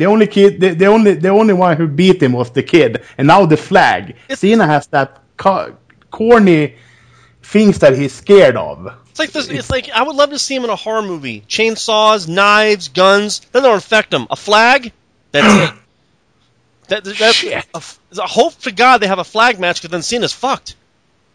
the 0.00 0.06
only 0.06 0.26
kid, 0.26 0.60
the, 0.60 0.70
the 0.74 0.86
only, 0.86 1.14
the 1.14 1.28
only 1.28 1.52
one 1.54 1.76
who 1.76 1.86
beat 1.86 2.22
him 2.22 2.32
was 2.32 2.50
the 2.50 2.62
kid, 2.62 3.02
and 3.18 3.28
now 3.28 3.46
the 3.46 3.56
flag. 3.56 4.16
Cena 4.34 4.66
has 4.66 4.86
that 4.88 5.20
co- 5.36 5.76
corny 6.10 6.74
things 7.42 7.78
that 7.80 7.96
he's 7.96 8.12
scared 8.14 8.56
of. 8.56 8.92
It's 9.10 9.18
like 9.18 9.32
this. 9.32 9.48
It's 9.48 9.70
like 9.70 9.90
I 9.90 10.02
would 10.02 10.16
love 10.16 10.30
to 10.30 10.38
see 10.38 10.54
him 10.56 10.64
in 10.64 10.70
a 10.70 10.76
horror 10.76 11.02
movie. 11.02 11.42
Chainsaws, 11.48 12.28
knives, 12.28 12.88
guns. 12.88 13.40
Then 13.52 13.62
they'll 13.62 13.74
infect 13.74 14.12
him. 14.14 14.26
A 14.30 14.36
flag. 14.36 14.92
That's 15.32 15.70
it. 15.70 15.76
That, 16.88 17.04
that, 17.04 17.18
that's 17.18 17.36
Shit. 17.36 17.64
a, 17.72 17.80
a 18.18 18.26
hope 18.26 18.56
to 18.62 18.72
God 18.72 18.98
they 18.98 19.06
have 19.06 19.20
a 19.20 19.24
flag 19.24 19.60
match 19.60 19.76
because 19.80 19.92
then 19.92 20.02
Cena's 20.02 20.32
fucked. 20.32 20.74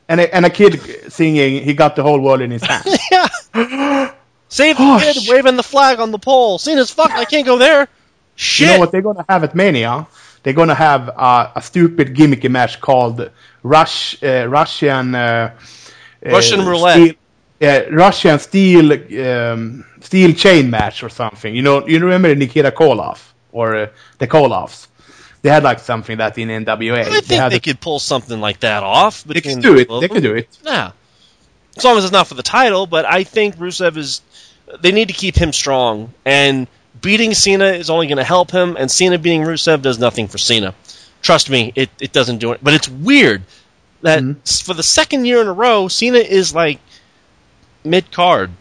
And 0.09 0.19
a, 0.19 0.35
and 0.35 0.45
a 0.45 0.49
kid 0.49 0.81
singing, 1.13 1.63
he 1.63 1.73
got 1.73 1.95
the 1.95 2.03
whole 2.03 2.19
world 2.19 2.41
in 2.41 2.51
his 2.51 2.61
hand. 2.61 2.83
yeah. 3.09 3.27
Save 4.49 4.75
the 4.77 4.83
Oh, 4.83 4.99
kid 5.01 5.15
shit. 5.15 5.31
waving 5.33 5.55
the 5.55 5.63
flag 5.63 6.01
on 6.01 6.11
the 6.11 6.19
pole. 6.19 6.57
Cena's 6.57 6.91
fucked. 6.91 7.13
I 7.13 7.23
can't 7.23 7.45
go 7.45 7.57
there. 7.57 7.87
Shit. 8.35 8.67
You 8.67 8.73
know 8.73 8.79
what 8.79 8.91
they're 8.91 9.01
gonna 9.01 9.25
have 9.29 9.43
at 9.43 9.55
Mania? 9.55 10.07
They're 10.43 10.53
gonna 10.53 10.75
have 10.75 11.09
uh, 11.09 11.51
a 11.55 11.61
stupid 11.61 12.15
gimmicky 12.15 12.49
match 12.49 12.79
called 12.81 13.29
Rush 13.63 14.21
uh, 14.23 14.47
Russian 14.47 15.15
uh, 15.15 15.53
uh, 16.25 16.29
Russian 16.29 16.65
roulette. 16.65 16.95
Steel, 16.97 17.13
uh, 17.61 17.81
Russian 17.91 18.39
steel 18.39 18.93
um, 19.27 19.85
steel 20.01 20.33
chain 20.33 20.69
match 20.69 21.03
or 21.03 21.09
something. 21.09 21.55
You 21.55 21.61
know, 21.61 21.87
you 21.87 21.99
remember 21.99 22.33
Nikita 22.35 22.71
Koloff 22.71 23.31
or 23.51 23.75
uh, 23.75 23.87
the 24.19 24.27
Koloffs? 24.27 24.87
They 25.41 25.49
had 25.49 25.63
like 25.63 25.79
something 25.79 26.17
that 26.17 26.37
in 26.37 26.49
NWA. 26.49 27.01
I 27.01 27.03
they 27.03 27.21
think 27.21 27.49
they 27.51 27.55
a- 27.57 27.59
could 27.59 27.79
pull 27.79 27.99
something 27.99 28.41
like 28.41 28.59
that 28.61 28.83
off. 28.83 29.23
they 29.23 29.41
could 29.41 29.61
do 29.61 29.77
it. 29.77 29.87
They 30.01 30.07
could 30.07 30.23
do 30.23 30.35
it. 30.35 30.49
Yeah. 30.63 30.91
As 31.77 31.83
long 31.83 31.97
as 31.97 32.03
it's 32.05 32.13
not 32.13 32.27
for 32.27 32.33
the 32.35 32.43
title, 32.43 32.87
but 32.87 33.05
I 33.05 33.23
think 33.23 33.55
Rusev 33.57 33.97
is. 33.97 34.21
They 34.81 34.91
need 34.91 35.09
to 35.09 35.13
keep 35.13 35.35
him 35.35 35.53
strong, 35.53 36.11
and 36.25 36.67
beating 37.05 37.33
Cena 37.33 37.65
is 37.67 37.89
only 37.89 38.07
going 38.07 38.17
to 38.17 38.23
help 38.25 38.51
him, 38.51 38.75
and 38.77 38.91
Cena 38.91 39.17
beating 39.17 39.43
Rusev 39.43 39.81
does 39.81 39.97
nothing 39.99 40.27
for 40.27 40.37
Cena. 40.37 40.73
Trust 41.21 41.49
me, 41.49 41.71
it, 41.75 41.89
it 42.01 42.11
doesn't 42.11 42.39
do 42.39 42.51
it. 42.51 42.59
But 42.61 42.73
it's 42.73 42.89
weird 42.89 43.43
that 44.01 44.19
Mhm. 44.21 44.63
for 44.65 44.73
the 44.73 44.83
second 44.83 45.25
year 45.25 45.39
in 45.41 45.47
a 45.47 45.53
row, 45.53 45.87
Cena 45.87 46.17
is 46.17 46.53
like 46.53 46.79
mid 47.83 48.11
card. 48.11 48.51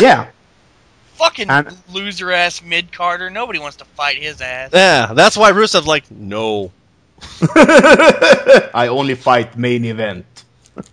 Yeah. 0.00 0.26
Fucking 1.14 1.48
loser 1.92 2.32
ass 2.32 2.62
mid 2.62 2.92
Carter. 2.92 3.28
Nobody 3.28 3.58
wants 3.58 3.76
to 3.76 3.84
fight 3.84 4.16
his 4.16 4.40
ass. 4.40 4.70
Yeah, 4.72 5.12
that's 5.14 5.36
why 5.36 5.52
Rusev's 5.52 5.86
like, 5.86 6.10
no. 6.10 6.72
I 7.54 8.88
only 8.90 9.14
fight 9.14 9.56
main 9.56 9.84
event. 9.84 10.24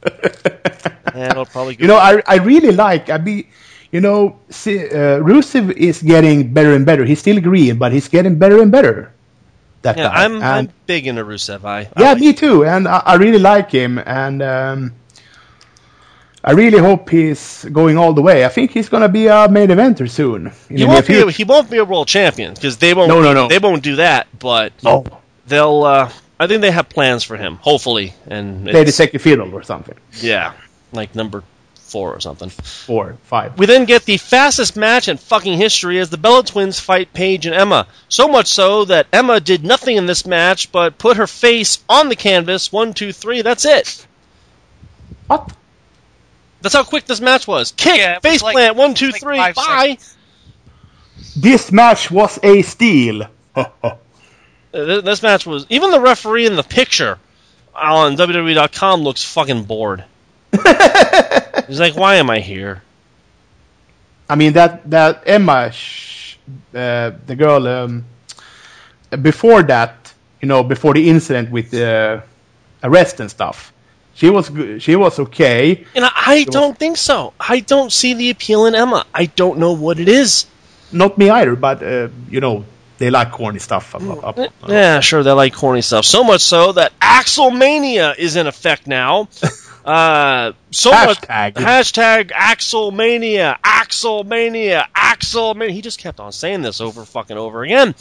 Yeah, 1.16 1.32
it'll 1.32 1.46
probably 1.46 1.76
go. 1.76 1.82
You 1.82 1.88
know, 1.88 1.96
I 1.98 2.22
I 2.28 2.36
really 2.36 2.72
like. 2.72 3.10
I 3.10 3.18
be, 3.18 3.48
you 3.92 4.02
know, 4.02 4.38
see, 4.50 4.86
uh, 4.86 5.20
Rusev 5.24 5.72
is 5.72 6.02
getting 6.02 6.54
better 6.54 6.74
and 6.74 6.86
better. 6.86 7.06
He's 7.06 7.20
still 7.20 7.40
green, 7.40 7.78
but 7.78 7.92
he's 7.92 8.08
getting 8.08 8.38
better 8.38 8.62
and 8.62 8.72
better. 8.72 9.12
That 9.84 9.98
yeah, 9.98 10.04
guy. 10.10 10.24
I'm, 10.26 10.36
And- 10.36 10.44
I'm 10.44 10.70
big 10.88 11.08
into 11.08 11.24
Rusev. 11.24 11.64
I, 11.64 11.80
I 11.82 11.90
yeah, 11.98 12.10
like- 12.14 12.20
me 12.20 12.34
too. 12.34 12.66
And 12.66 12.88
I, 12.88 13.02
I 13.06 13.16
really 13.16 13.40
like 13.40 13.72
him, 13.72 14.00
and 14.00 14.42
um, 14.42 14.94
I 16.44 16.52
really 16.52 16.80
hope 16.80 17.10
he's 17.10 17.66
going 17.66 17.98
all 17.98 18.14
the 18.14 18.22
way. 18.22 18.46
I 18.46 18.50
think 18.50 18.72
he's 18.72 18.90
gonna 18.90 19.10
be 19.10 19.28
a 19.28 19.48
main 19.50 19.70
eventer 19.70 20.10
soon. 20.10 20.52
He 20.70 20.86
won't 20.86 21.08
be. 21.08 21.20
A, 21.20 21.30
he 21.32 21.44
won't 21.44 21.70
be 21.70 21.78
a 21.78 21.86
world 21.86 22.08
champion 22.08 22.54
because 22.54 22.78
they 22.78 22.94
won't. 22.94 23.10
No, 23.10 23.22
no, 23.22 23.34
no. 23.34 23.48
They 23.48 23.60
won't 23.60 23.84
do 23.84 23.98
that. 23.98 24.28
But 24.40 24.72
No, 24.84 25.04
they'll. 25.48 25.84
Uh, 25.84 26.12
I 26.40 26.48
think 26.48 26.62
they 26.62 26.72
have 26.72 26.88
plans 26.90 27.24
for 27.24 27.36
him. 27.38 27.56
Hopefully, 27.58 28.14
and 28.28 28.66
play 28.66 28.84
the 28.84 28.92
second 28.92 29.20
fiddle 29.20 29.54
or 29.54 29.64
something. 29.64 29.96
yeah, 30.22 30.54
like 30.94 31.16
number 31.16 31.44
four 31.88 32.14
or 32.14 32.20
something. 32.20 32.50
Four, 32.50 33.18
five. 33.24 33.58
We 33.58 33.66
then 33.66 33.86
get 33.86 34.04
the 34.06 34.18
fastest 34.18 34.76
match 34.76 35.08
in 35.08 35.18
fucking 35.18 35.58
history 35.58 36.00
as 36.00 36.10
the 36.10 36.18
Bella 36.18 36.44
Twins 36.44 36.80
fight 36.80 37.14
Paige 37.14 37.46
and 37.46 37.56
Emma. 37.56 37.88
So 38.10 38.28
much 38.28 38.48
so 38.48 38.86
that 38.86 39.08
Emma 39.12 39.40
did 39.40 39.64
nothing 39.64 39.98
in 39.98 40.06
this 40.06 40.26
match 40.26 40.72
but 40.72 40.98
put 40.98 41.18
her 41.18 41.28
face 41.28 41.80
on 41.90 42.10
the 42.10 42.16
canvas. 42.16 42.72
One, 42.72 42.94
two, 42.94 43.12
three. 43.12 43.42
That's 43.42 43.66
it. 43.66 44.06
What? 45.28 45.52
That's 46.62 46.76
how 46.76 46.84
quick 46.84 47.06
this 47.06 47.22
match 47.22 47.48
was. 47.48 47.72
Kick, 47.72 47.98
Yeah, 47.98 48.14
it 48.18 48.24
was 48.24 48.32
face 48.34 48.42
like- 48.42 48.54
plant. 48.54 48.76
One, 48.76 48.94
two, 48.94 49.10
like 49.12 49.22
three. 49.22 49.38
five 49.38 49.56
Bye. 49.56 49.98
This 51.36 51.72
match 51.72 52.12
was 52.12 52.40
a 52.44 52.62
steal. 52.62 53.28
Uh, 54.74 55.00
This 55.02 55.24
match 55.24 55.46
was 55.46 55.66
even 55.70 55.92
the 55.92 56.00
referee 56.00 56.46
in 56.46 56.58
the 56.58 56.62
picture 56.62 57.18
on 57.74 58.18
WWE.com 58.18 59.00
looks 59.02 59.24
fucking 59.24 59.64
bored. 59.64 60.04
He's 61.68 61.80
like, 61.80 61.96
"Why 61.96 62.16
am 62.16 62.30
I 62.30 62.40
here?" 62.40 62.82
I 64.30 64.36
mean 64.36 64.54
that 64.54 64.90
that 64.90 65.24
Emma, 65.26 65.72
sh- 65.72 66.38
uh, 66.74 67.12
the 67.26 67.36
girl, 67.36 67.68
um, 67.68 68.06
before 69.22 69.64
that, 69.64 70.14
you 70.42 70.48
know, 70.48 70.64
before 70.64 70.94
the 70.94 71.10
incident 71.10 71.50
with 71.52 71.72
the 71.72 72.24
arrest 72.84 73.20
and 73.20 73.30
stuff, 73.30 73.72
she 74.16 74.30
was 74.30 74.50
good. 74.50 74.82
She 74.82 74.96
was 74.96 75.20
okay. 75.20 75.86
And 75.96 76.06
I, 76.06 76.12
I 76.16 76.44
don't 76.46 76.78
think 76.78 76.98
so. 76.98 77.34
I 77.40 77.60
don't 77.62 77.92
see 77.92 78.14
the 78.14 78.30
appeal 78.30 78.66
in 78.66 78.76
Emma. 78.76 79.06
I 79.14 79.26
don't 79.28 79.60
know 79.60 79.74
what 79.74 80.00
it 80.00 80.10
is. 80.10 80.46
Not 80.92 81.18
me 81.18 81.30
either, 81.30 81.56
but 81.56 81.84
uh, 81.84 82.10
you 82.30 82.42
know, 82.42 82.66
they 82.98 83.10
like 83.10 83.32
corny 83.32 83.60
stuff. 83.60 83.96
Up, 83.96 84.02
up, 84.24 84.40
up. 84.40 84.52
Yeah, 84.68 85.00
sure, 85.02 85.24
they 85.24 85.32
like 85.32 85.54
corny 85.54 85.82
stuff. 85.82 86.06
So 86.06 86.24
much 86.24 86.42
so 86.42 86.72
that 86.74 86.98
Axelmania 87.00 88.18
is 88.18 88.36
in 88.36 88.48
effect 88.48 88.88
now. 88.88 89.30
Uh, 89.88 90.52
so 90.72 90.92
Hashtag. 90.92 91.06
much 91.56 91.64
hashtag 91.64 92.32
Axelmania, 92.32 93.58
Axelmania, 93.62 94.84
Axelmania. 94.94 95.70
He 95.70 95.82
just 95.82 95.98
kept 96.00 96.20
on 96.20 96.34
saying 96.34 96.62
this 96.62 96.82
over 96.82 97.06
fucking 97.06 97.38
over 97.38 97.64
again. 97.64 97.96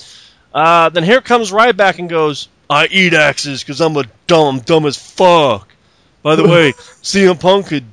Uh, 0.53 0.89
then 0.89 1.05
here 1.05 1.21
comes 1.21 1.53
Ryback 1.53 2.01
and 2.01 2.09
goes, 2.09 2.49
"I 2.69 2.87
eat 2.87 3.15
axes 3.15 3.63
because 3.63 3.81
I'm 3.81 3.97
a 3.97 4.03
dumb, 4.27 4.59
dumb 4.61 4.85
as 4.85 4.97
fuck." 4.97 5.69
By 6.25 6.35
the 6.35 6.43
way, 6.43 6.73
CM 7.03 7.39
Punk 7.39 7.69
could 7.69 7.85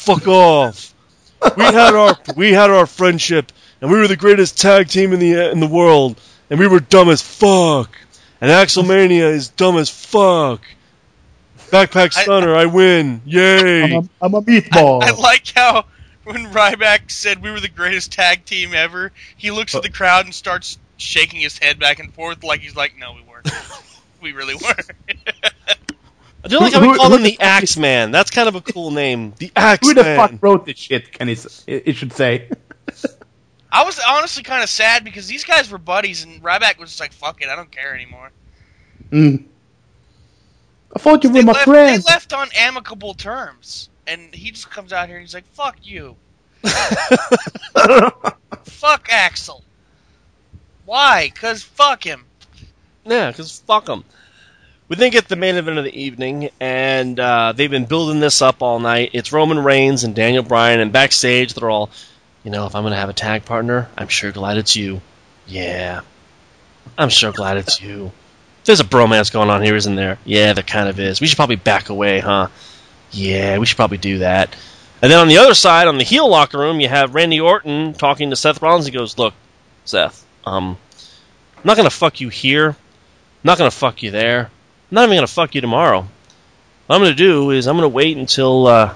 fuck 0.00 0.26
off. 0.26 0.92
We 1.56 1.62
had 1.62 1.94
our 1.94 2.18
we 2.34 2.52
had 2.52 2.70
our 2.70 2.86
friendship, 2.86 3.52
and 3.80 3.92
we 3.92 3.98
were 3.98 4.08
the 4.08 4.16
greatest 4.16 4.60
tag 4.60 4.88
team 4.88 5.12
in 5.12 5.20
the 5.20 5.52
in 5.52 5.60
the 5.60 5.68
world, 5.68 6.20
and 6.50 6.58
we 6.58 6.66
were 6.66 6.80
dumb 6.80 7.10
as 7.10 7.22
fuck. 7.22 7.96
And 8.40 8.50
Axelmania 8.50 9.30
is 9.30 9.50
dumb 9.50 9.76
as 9.76 9.88
fuck. 9.88 10.62
Backpack 11.70 12.12
Stunner, 12.12 12.54
I, 12.54 12.66
win! 12.66 13.22
Yay! 13.24 13.84
I'm 13.84 13.92
a, 13.92 14.08
I'm 14.22 14.34
a 14.34 14.42
meatball. 14.42 15.02
I 15.02 15.12
like 15.12 15.52
how 15.54 15.84
when 16.24 16.46
Ryback 16.46 17.10
said 17.10 17.42
we 17.42 17.50
were 17.50 17.60
the 17.60 17.68
greatest 17.68 18.12
tag 18.12 18.44
team 18.44 18.74
ever, 18.74 19.12
he 19.36 19.50
looks 19.50 19.74
at 19.74 19.82
the 19.82 19.90
crowd 19.90 20.24
and 20.26 20.34
starts 20.34 20.78
shaking 20.96 21.40
his 21.40 21.58
head 21.58 21.78
back 21.78 21.98
and 21.98 22.12
forth 22.12 22.44
like 22.44 22.60
he's 22.60 22.76
like, 22.76 22.94
"No, 22.98 23.12
we 23.12 23.22
weren't. 23.22 23.48
we 24.20 24.32
really 24.32 24.54
weren't." 24.54 24.90
I 26.42 26.48
do 26.48 26.58
like 26.58 26.72
how 26.72 26.80
Who- 26.80 26.90
we 26.90 26.96
call 26.96 27.12
him 27.12 27.22
the 27.22 27.36
the 27.36 27.40
Axe 27.40 27.76
Man. 27.76 28.10
That's 28.10 28.30
kind 28.30 28.48
of 28.48 28.54
a 28.54 28.60
cool 28.60 28.90
name. 28.90 29.34
The 29.38 29.52
Axe 29.56 29.86
Man. 29.86 29.96
Who 29.96 30.02
the 30.02 30.16
fuck 30.16 30.32
wrote 30.42 30.66
this 30.66 30.78
shit? 30.78 31.12
Can 31.12 31.28
he? 31.28 31.34
It 31.66 31.82
it 31.86 31.96
should 31.96 32.12
say. 32.12 32.48
I 33.72 33.84
was 33.84 34.00
honestly 34.06 34.42
kind 34.42 34.64
of 34.64 34.68
sad 34.68 35.04
because 35.04 35.28
these 35.28 35.44
guys 35.44 35.70
were 35.70 35.78
buddies, 35.78 36.24
and 36.24 36.42
Ryback 36.42 36.78
was 36.78 36.90
just 36.90 37.00
like, 37.00 37.12
"Fuck 37.12 37.40
it, 37.42 37.48
I 37.48 37.56
don't 37.56 37.70
care 37.70 37.94
anymore." 37.94 38.32
Mm. 39.10 39.44
I 40.94 40.98
thought 40.98 41.22
you 41.24 41.30
were 41.30 41.42
my 41.42 41.52
left, 41.52 41.64
friend. 41.64 42.02
they 42.02 42.12
left 42.12 42.32
on 42.32 42.48
amicable 42.56 43.14
terms, 43.14 43.88
and 44.06 44.34
he 44.34 44.50
just 44.50 44.70
comes 44.70 44.92
out 44.92 45.08
here 45.08 45.16
and 45.16 45.24
he's 45.24 45.34
like, 45.34 45.46
"Fuck 45.52 45.76
you, 45.82 46.16
fuck 48.64 49.08
Axel." 49.10 49.62
Why? 50.84 51.30
Cause 51.34 51.62
fuck 51.62 52.02
him. 52.02 52.24
Yeah, 53.04 53.30
because 53.30 53.60
fuck 53.60 53.86
them. 53.86 54.04
We 54.88 54.96
then 54.96 55.12
get 55.12 55.28
the 55.28 55.36
main 55.36 55.54
event 55.54 55.78
of 55.78 55.84
the 55.84 55.94
evening, 55.96 56.50
and 56.58 57.18
uh, 57.20 57.52
they've 57.54 57.70
been 57.70 57.84
building 57.84 58.18
this 58.18 58.42
up 58.42 58.60
all 58.60 58.80
night. 58.80 59.10
It's 59.12 59.32
Roman 59.32 59.60
Reigns 59.62 60.02
and 60.02 60.16
Daniel 60.16 60.42
Bryan, 60.42 60.80
and 60.80 60.92
backstage 60.92 61.54
they're 61.54 61.70
all, 61.70 61.90
you 62.42 62.50
know, 62.50 62.66
if 62.66 62.74
I'm 62.74 62.82
going 62.82 62.90
to 62.92 62.98
have 62.98 63.08
a 63.08 63.12
tag 63.12 63.44
partner, 63.44 63.88
I'm 63.96 64.08
sure 64.08 64.32
glad 64.32 64.58
it's 64.58 64.74
you. 64.74 65.00
Yeah, 65.46 66.00
I'm 66.98 67.08
sure 67.08 67.30
glad 67.30 67.58
it's 67.58 67.80
you. 67.80 68.10
There's 68.64 68.80
a 68.80 68.84
bromance 68.84 69.32
going 69.32 69.50
on 69.50 69.62
here, 69.62 69.74
isn't 69.74 69.94
there? 69.96 70.18
Yeah, 70.24 70.52
there 70.52 70.62
kind 70.62 70.88
of 70.88 71.00
is. 71.00 71.20
We 71.20 71.26
should 71.26 71.36
probably 71.36 71.56
back 71.56 71.88
away, 71.88 72.20
huh? 72.20 72.48
Yeah, 73.10 73.58
we 73.58 73.66
should 73.66 73.76
probably 73.76 73.98
do 73.98 74.18
that. 74.18 74.54
And 75.02 75.10
then 75.10 75.18
on 75.18 75.28
the 75.28 75.38
other 75.38 75.54
side, 75.54 75.88
on 75.88 75.96
the 75.96 76.04
heel 76.04 76.28
locker 76.28 76.58
room, 76.58 76.78
you 76.78 76.88
have 76.88 77.14
Randy 77.14 77.40
Orton 77.40 77.94
talking 77.94 78.30
to 78.30 78.36
Seth 78.36 78.60
Rollins. 78.60 78.84
He 78.84 78.92
goes, 78.92 79.16
"Look, 79.16 79.32
Seth, 79.86 80.24
um, 80.44 80.76
I'm 81.56 81.62
not 81.64 81.76
gonna 81.78 81.90
fuck 81.90 82.20
you 82.20 82.28
here. 82.28 82.68
I'm 82.68 83.44
not 83.44 83.56
gonna 83.56 83.70
fuck 83.70 84.02
you 84.02 84.10
there. 84.10 84.40
I'm 84.40 84.94
not 84.94 85.04
even 85.04 85.16
gonna 85.16 85.26
fuck 85.26 85.54
you 85.54 85.62
tomorrow. 85.62 86.06
What 86.86 86.96
I'm 86.96 87.02
gonna 87.02 87.14
do 87.14 87.50
is 87.50 87.66
I'm 87.66 87.76
gonna 87.76 87.88
wait 87.88 88.18
until 88.18 88.66
uh, 88.66 88.94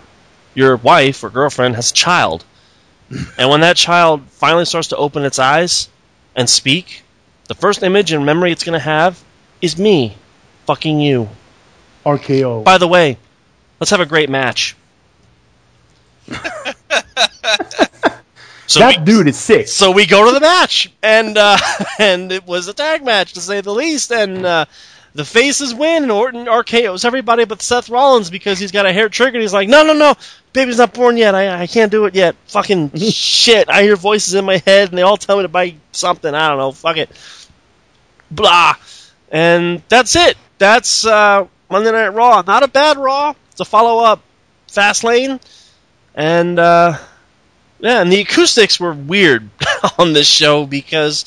your 0.55 0.77
wife 0.77 1.24
or 1.24 1.31
girlfriend 1.31 1.77
has 1.77 1.91
a 1.91 1.95
child, 1.95 2.45
and 3.39 3.49
when 3.49 3.62
that 3.62 3.77
child 3.77 4.23
finally 4.28 4.66
starts 4.66 4.89
to 4.89 4.97
open 4.97 5.24
its 5.24 5.39
eyes 5.39 5.89
and 6.36 6.51
speak, 6.51 7.03
the 7.49 7.55
first 7.55 7.82
image 7.82 8.12
and 8.12 8.27
memory 8.27 8.53
it's 8.53 8.65
gonna 8.65 8.78
have 8.78 9.23
is 9.65 9.78
me 9.78 10.15
fucking 10.66 11.01
you. 11.01 11.28
RKO. 12.05 12.62
By 12.65 12.78
the 12.78 12.86
way, 12.89 13.16
let's 13.81 13.91
have 13.91 14.01
a 14.01 14.07
great 14.07 14.28
match." 14.28 14.77
so 18.66 18.81
that 18.81 18.99
we- 18.99 19.05
dude 19.05 19.28
is 19.28 19.39
sick. 19.39 19.69
so 19.69 19.91
we 19.91 20.07
go 20.07 20.27
to 20.27 20.32
the 20.32 20.41
match, 20.41 20.91
and 21.03 21.36
uh, 21.36 21.57
and 21.99 22.31
it 22.31 22.47
was 22.47 22.69
a 22.69 22.74
tag 22.74 23.05
match 23.05 23.32
to 23.35 23.41
say 23.41 23.61
the 23.61 23.73
least. 23.73 24.12
And 24.12 24.45
uh, 24.45 24.66
the 25.15 25.24
faces 25.24 25.74
win, 25.74 26.03
and 26.05 26.12
Orton 26.12 26.47
RKO's 26.47 27.05
everybody 27.05 27.45
but 27.45 27.62
Seth 27.62 27.89
Rollins 27.89 28.31
because 28.31 28.59
he's 28.59 28.73
got 28.73 28.86
a 28.86 28.93
hair 28.93 29.09
trigger. 29.09 29.36
And 29.36 29.43
he's 29.43 29.55
like, 29.55 29.69
no, 29.69 29.85
no, 29.85 29.93
no, 29.93 30.15
baby's 30.53 30.78
not 30.78 30.93
born 30.93 31.16
yet. 31.16 31.35
I, 31.35 31.62
I 31.62 31.66
can't 31.66 31.91
do 31.91 32.05
it 32.07 32.15
yet. 32.15 32.36
Fucking 32.49 32.91
shit. 32.97 33.69
I 33.69 33.82
hear 33.82 33.97
voices 33.97 34.35
in 34.35 34.45
my 34.45 34.59
head, 34.66 34.89
and 34.91 34.99
they 34.99 35.03
all 35.03 35.16
tell 35.16 35.36
me 35.36 35.43
to 35.43 35.49
buy 35.49 35.77
something. 35.93 36.35
I 36.35 36.49
don't 36.49 36.59
know. 36.59 36.73
Fuck 36.73 36.97
it. 36.97 37.11
Blah. 38.31 38.74
And 39.35 39.82
that's 39.89 40.15
it. 40.15 40.36
That's 40.59 41.05
uh, 41.05 41.47
Monday 41.69 41.90
Night 41.90 42.11
Raw. 42.15 42.43
Not 42.47 42.62
a 42.62 42.69
bad 42.69 42.97
Raw. 42.97 43.35
It's 43.51 43.61
a 43.61 43.65
follow 43.65 44.02
up 44.05 44.20
Fastlane. 44.69 45.40
And 46.15 46.56
uh, 46.61 46.97
yeah, 47.81 48.01
and 48.01 48.12
the 48.12 48.20
acoustics 48.20 48.78
were 48.78 48.93
weird 48.93 49.51
on 49.98 50.12
this 50.12 50.28
show 50.28 50.66
because 50.66 51.24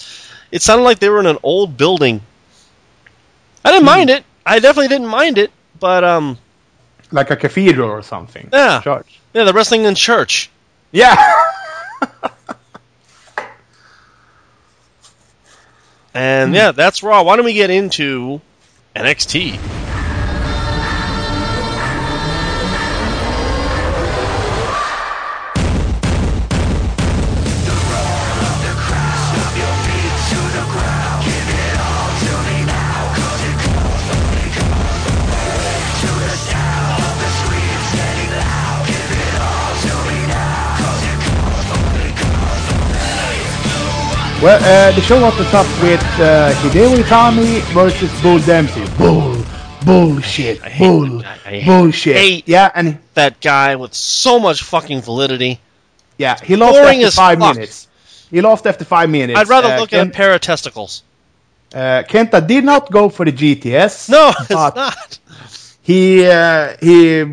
it 0.52 0.62
sounded 0.62 0.86
like 0.86 1.00
they 1.00 1.10
were 1.10 1.20
in 1.20 1.26
an 1.26 1.38
old 1.44 1.76
building. 1.76 2.22
I 3.66 3.72
didn't 3.72 3.86
mind 3.86 4.10
it. 4.10 4.24
I 4.46 4.60
definitely 4.60 4.88
didn't 4.88 5.08
mind 5.08 5.38
it, 5.38 5.52
but 5.78 6.06
um, 6.06 6.38
Like 7.12 7.30
a 7.32 7.36
cathedral 7.36 7.90
or 7.90 8.02
something. 8.02 8.48
Yeah. 8.54 8.80
Church. 8.82 9.20
yeah, 9.34 9.44
the 9.44 9.52
wrestling 9.52 9.84
in 9.84 9.96
church. 9.96 10.50
Yeah. 10.94 11.16
And 16.14 16.54
yeah, 16.54 16.72
that's 16.72 17.04
Raw. 17.04 17.24
Why 17.24 17.36
don't 17.36 17.46
we 17.46 17.54
get 17.54 17.70
into 17.70 18.42
NXT? 18.96 19.87
Well, 44.42 44.60
uh, 44.62 44.96
the 44.96 45.02
show 45.02 45.18
opens 45.26 45.52
up 45.54 45.66
with 45.82 46.00
uh, 46.20 46.54
Hideo 46.62 46.96
Itami 46.98 47.60
versus 47.74 48.12
Bull 48.22 48.38
Dempsey. 48.40 48.86
Bull, 48.96 49.36
bullshit, 49.84 50.62
bull, 50.78 51.20
that 51.20 51.40
guy. 51.44 51.50
I 51.52 51.60
hate- 51.60 51.66
bullshit. 51.66 52.48
yeah, 52.48 52.72
and 52.76 53.00
That 53.16 53.42
guy 53.42 53.76
with 53.78 53.96
so 53.96 54.40
much 54.40 54.62
fucking 54.62 55.02
validity. 55.02 55.60
yeah, 56.20 56.38
he 56.44 56.56
lost 56.56 56.74
Boring 56.76 57.02
after 57.04 57.16
five 57.16 57.40
fuck. 57.40 57.56
minets. 57.56 57.88
He 58.30 58.42
lost 58.42 58.68
after 58.68 58.86
five 58.86 59.10
minutes. 59.10 59.40
I'd 59.40 59.50
rather 59.50 59.70
Uh, 59.74 59.80
look 59.80 59.90
Ken- 59.90 60.02
at 60.02 60.08
a 60.08 60.12
pair 60.12 60.34
of 60.36 60.42
testicles. 60.42 61.02
uh, 61.74 62.04
Kenta 62.08 62.46
did 62.46 62.64
not 62.64 62.92
go 62.92 63.10
for 63.10 63.26
the 63.26 63.32
GTS. 63.32 64.08
No, 64.16 64.32
it's 64.40 64.50
not. 64.52 65.20
He 65.82 66.28
uh, 66.28 66.76
he 66.80 67.26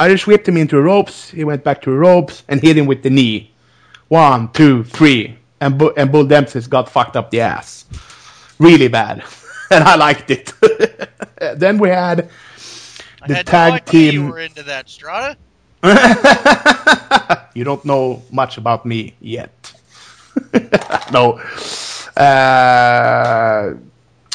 Irish 0.00 0.26
whipped 0.26 0.48
him 0.48 0.56
into 0.56 0.80
ropes. 0.80 1.30
He 1.30 1.44
went 1.44 1.62
back 1.62 1.80
to 1.82 1.92
ropes 1.92 2.42
and 2.48 2.60
hit 2.60 2.76
him 2.76 2.86
with 2.86 3.02
the 3.04 3.10
knee. 3.10 3.52
One, 4.08 4.48
two, 4.52 4.82
three, 4.82 5.36
and 5.60 5.78
Bu- 5.78 5.92
and 5.96 6.10
Bull 6.10 6.24
Dempsey's 6.24 6.66
got 6.66 6.88
fucked 6.88 7.16
up 7.16 7.30
the 7.30 7.40
ass, 7.40 7.84
really 8.58 8.88
bad, 8.88 9.24
and 9.70 9.84
I 9.84 9.96
liked 9.96 10.30
it. 10.30 10.52
then 11.56 11.78
we 11.78 11.88
had 11.88 12.30
the 13.26 13.34
had 13.36 13.46
tag 13.46 13.72
no 13.72 13.78
team. 13.78 14.12
you 14.14 14.26
were 14.28 14.40
into 14.40 14.62
that, 14.64 14.88
Strata. 14.88 15.36
you 17.54 17.64
don't 17.64 17.84
know 17.84 18.22
much 18.30 18.58
about 18.58 18.84
me 18.84 19.14
yet. 19.20 19.72
no. 21.12 21.40
Uh, 22.16 23.74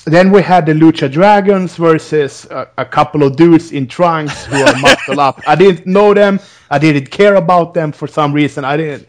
then 0.05 0.31
we 0.31 0.41
had 0.41 0.65
the 0.65 0.73
Lucha 0.73 1.11
Dragons 1.11 1.75
versus 1.75 2.45
a, 2.51 2.67
a 2.77 2.85
couple 2.85 3.23
of 3.23 3.35
dudes 3.35 3.71
in 3.71 3.87
trunks 3.87 4.45
who 4.45 4.55
are 4.57 4.75
muscle 4.79 5.19
up. 5.19 5.41
I 5.47 5.55
didn't 5.55 5.87
know 5.87 6.13
them. 6.13 6.39
I 6.69 6.77
didn't 6.77 7.09
care 7.11 7.35
about 7.35 7.73
them 7.73 7.91
for 7.91 8.07
some 8.07 8.31
reason. 8.33 8.63
I 8.65 8.77
didn't. 8.77 9.07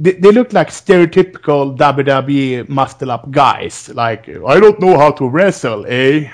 They, 0.00 0.30
look 0.30 0.52
like 0.52 0.68
stereotypical 0.68 1.76
WWE 1.76 2.68
muscle 2.68 3.10
up 3.10 3.30
guys. 3.32 3.88
Like 3.88 4.28
I 4.28 4.60
don't 4.60 4.78
know 4.78 4.96
how 4.96 5.10
to 5.12 5.28
wrestle, 5.28 5.86
eh? 5.88 6.30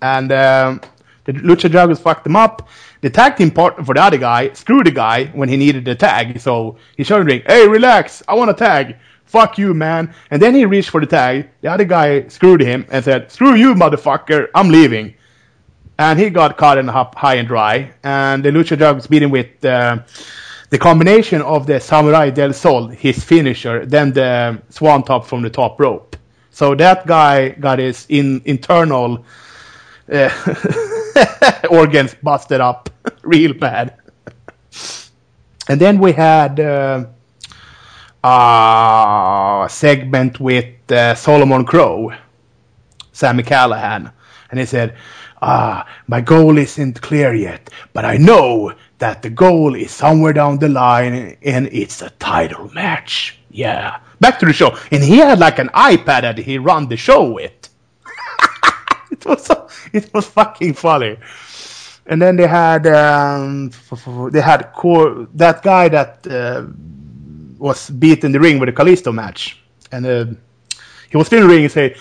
And 0.00 0.32
um, 0.32 0.80
the 1.24 1.32
Lucha 1.34 1.70
Dragons 1.70 2.00
fucked 2.00 2.24
them 2.24 2.34
up. 2.34 2.68
The 3.00 3.10
tag 3.10 3.36
team 3.36 3.52
partner 3.52 3.84
for 3.84 3.94
the 3.94 4.02
other 4.02 4.18
guy 4.18 4.52
screwed 4.52 4.86
the 4.86 4.90
guy 4.90 5.26
when 5.26 5.48
he 5.48 5.56
needed 5.56 5.84
the 5.84 5.94
tag. 5.94 6.40
So 6.40 6.76
he 6.96 7.04
showed 7.04 7.30
him, 7.30 7.42
"Hey, 7.46 7.68
relax. 7.68 8.22
I 8.26 8.34
want 8.34 8.50
a 8.50 8.54
tag. 8.54 8.96
Fuck 9.26 9.58
you, 9.58 9.74
man." 9.74 10.12
And 10.32 10.42
then 10.42 10.52
he 10.52 10.64
reached 10.64 10.90
for 10.90 11.00
the 11.00 11.06
tag. 11.06 11.50
The 11.60 11.68
other 11.68 11.84
guy 11.84 12.26
screwed 12.28 12.60
him 12.60 12.86
and 12.90 13.04
said, 13.04 13.30
"Screw 13.30 13.54
you, 13.54 13.74
motherfucker. 13.74 14.48
I'm 14.56 14.70
leaving." 14.70 15.14
And 15.98 16.18
he 16.18 16.30
got 16.30 16.56
caught 16.56 16.78
in 16.78 16.88
high 16.88 17.36
and 17.36 17.46
dry. 17.46 17.92
And 18.02 18.44
the 18.44 18.50
Lucha 18.50 18.76
Dragons 18.76 19.06
beat 19.06 19.22
him 19.22 19.30
with 19.30 19.64
uh, 19.64 19.98
the 20.72 20.78
combination 20.78 21.42
of 21.42 21.66
the 21.66 21.78
Salida 21.78 22.32
del 22.32 22.54
Sol, 22.54 22.88
his 22.88 23.22
finisher, 23.22 23.84
then 23.84 24.10
the 24.10 24.58
Swanton 24.70 25.20
from 25.20 25.42
the 25.42 25.50
top 25.50 25.78
rope. 25.78 26.16
So 26.50 26.74
that 26.76 27.06
guy 27.06 27.50
got 27.50 27.78
his 27.78 28.06
in, 28.08 28.40
internal 28.46 29.22
uh, 30.10 30.30
organs 31.70 32.16
busted 32.22 32.62
up 32.62 32.88
real 33.22 33.52
bad. 33.52 33.98
And 35.68 35.78
then 35.78 35.98
we 35.98 36.12
had 36.12 36.58
uh, 36.58 37.04
a 38.24 39.66
segment 39.68 40.40
with 40.40 40.90
uh, 40.90 41.14
Solomon 41.14 41.66
Crowe, 41.66 42.14
Sami 43.12 43.42
Callihan, 43.42 44.10
and 44.50 44.58
he 44.58 44.64
said, 44.64 44.96
"Ah, 45.42 45.86
my 46.06 46.22
goal 46.22 46.56
isn't 46.56 47.02
clear 47.02 47.34
yet, 47.34 47.68
but 47.92 48.06
I 48.06 48.16
know 48.16 48.72
that 49.02 49.22
the 49.22 49.30
goal 49.30 49.74
is 49.74 49.90
somewhere 49.90 50.32
down 50.32 50.58
the 50.58 50.68
line, 50.68 51.36
and 51.42 51.66
it's 51.72 52.02
a 52.02 52.10
title 52.10 52.70
match." 52.72 53.36
Yeah. 53.50 53.98
Back 54.20 54.38
to 54.38 54.46
the 54.46 54.52
show, 54.52 54.78
and 54.92 55.02
he 55.02 55.18
had 55.18 55.38
like 55.40 55.58
an 55.58 55.70
iPad 55.74 56.22
that 56.22 56.38
he 56.38 56.56
run 56.58 56.88
the 56.88 56.96
show 56.96 57.22
with. 57.38 57.68
it 59.10 59.26
was 59.26 59.44
so, 59.44 59.68
it 59.92 60.12
was 60.14 60.26
fucking 60.26 60.74
funny. 60.74 61.16
And 62.06 62.22
then 62.22 62.36
they 62.36 62.46
had 62.46 62.86
um, 62.86 63.72
they 64.30 64.40
had 64.40 64.72
core, 64.72 65.26
that 65.34 65.62
guy 65.62 65.88
that 65.88 66.26
uh, 66.26 66.66
was 67.58 67.90
beat 67.90 68.22
in 68.24 68.30
the 68.30 68.40
ring 68.40 68.60
with 68.60 68.68
the 68.68 68.72
Kalisto 68.72 69.12
match, 69.12 69.60
and 69.90 70.06
uh, 70.06 70.26
he 71.10 71.16
was 71.16 71.26
still 71.26 71.42
in 71.42 71.48
the 71.48 71.54
ring 71.54 71.64
and 71.64 71.72
said. 71.72 71.96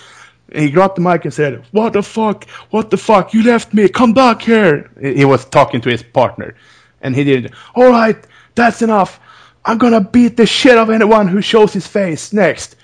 He 0.53 0.69
grabbed 0.69 0.97
the 0.97 1.01
mic 1.01 1.23
and 1.23 1.33
said, 1.33 1.63
"What 1.71 1.93
the 1.93 2.03
fuck? 2.03 2.45
What 2.71 2.89
the 2.89 2.97
fuck? 2.97 3.33
You 3.33 3.41
left 3.43 3.73
me. 3.73 3.87
Come 3.87 4.13
back 4.13 4.41
here." 4.41 4.91
He 4.99 5.19
he 5.19 5.25
was 5.25 5.45
talking 5.45 5.79
to 5.79 5.89
his 5.89 6.03
partner, 6.03 6.55
and 7.01 7.15
he 7.15 7.23
did. 7.23 7.53
All 7.75 7.89
right, 7.89 8.17
that's 8.55 8.81
enough. 8.81 9.19
I'm 9.65 9.77
gonna 9.77 10.01
beat 10.01 10.37
the 10.37 10.45
shit 10.45 10.77
of 10.77 10.89
anyone 10.89 11.27
who 11.27 11.41
shows 11.41 11.73
his 11.73 11.87
face 11.87 12.33
next. 12.33 12.75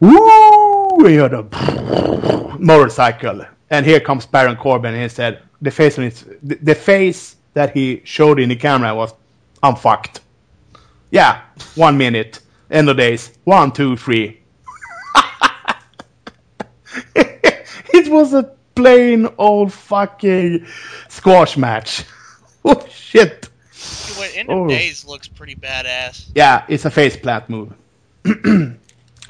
Woo! 0.00 1.06
He 1.06 1.16
heard 1.16 1.34
a 1.34 1.42
motorcycle, 2.58 3.44
and 3.70 3.86
here 3.86 4.00
comes 4.00 4.26
Baron 4.26 4.56
Corbin, 4.56 4.94
and 4.94 5.02
he 5.02 5.08
said, 5.08 5.42
"The 5.62 5.70
face 5.70 5.98
on 5.98 6.04
his, 6.04 6.24
the, 6.42 6.56
the 6.56 6.74
face 6.74 7.36
that 7.54 7.74
he 7.74 8.02
showed 8.04 8.40
in 8.40 8.48
the 8.48 8.56
camera 8.56 8.94
was, 8.94 9.12
I'm 9.62 9.76
fucked." 9.76 10.20
Yeah, 11.10 11.42
one 11.74 11.98
minute, 11.98 12.40
end 12.70 12.88
of 12.88 12.96
days, 12.96 13.32
one, 13.44 13.72
two, 13.72 13.96
three. 13.96 14.40
it 17.14 18.08
was 18.08 18.32
a 18.32 18.44
plain 18.74 19.28
old 19.38 19.72
fucking 19.72 20.66
squash 21.08 21.56
match. 21.56 22.04
Oh 22.64 22.86
shit! 22.90 23.48
End 24.34 24.50
of 24.50 24.56
Oh. 24.56 24.68
Days 24.68 25.04
looks 25.04 25.28
pretty 25.28 25.54
badass. 25.54 26.30
Yeah, 26.34 26.64
it's 26.68 26.84
a 26.84 26.90
face 26.90 27.16
plant 27.16 27.48
move. 27.48 27.72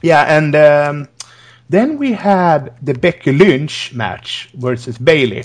yeah, 0.02 0.36
and 0.36 0.54
um, 0.56 1.08
then 1.68 1.98
we 1.98 2.12
had 2.12 2.74
the 2.82 2.94
Becky 2.94 3.32
Lynch 3.32 3.92
match 3.94 4.50
versus 4.54 4.98
Bayley. 4.98 5.44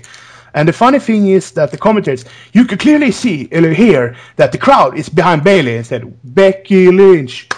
And 0.55 0.67
the 0.67 0.73
funny 0.73 0.99
thing 0.99 1.27
is 1.27 1.51
that 1.51 1.71
the 1.71 1.77
commentators, 1.77 2.25
you 2.53 2.65
could 2.65 2.79
clearly 2.79 3.11
see 3.11 3.47
or 3.51 3.69
hear 3.73 4.15
that 4.37 4.51
the 4.51 4.57
crowd 4.57 4.97
is 4.97 5.09
behind 5.09 5.43
Bayley 5.43 5.75
and 5.75 5.85
said, 5.85 6.17
Becky 6.23 6.89
Lynch, 6.89 7.49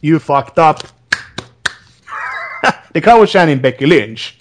you 0.00 0.18
fucked 0.18 0.58
up. 0.58 0.82
the 2.92 3.00
crowd 3.00 3.20
was 3.20 3.32
chanting 3.32 3.58
Becky 3.58 3.86
Lynch. 3.86 4.38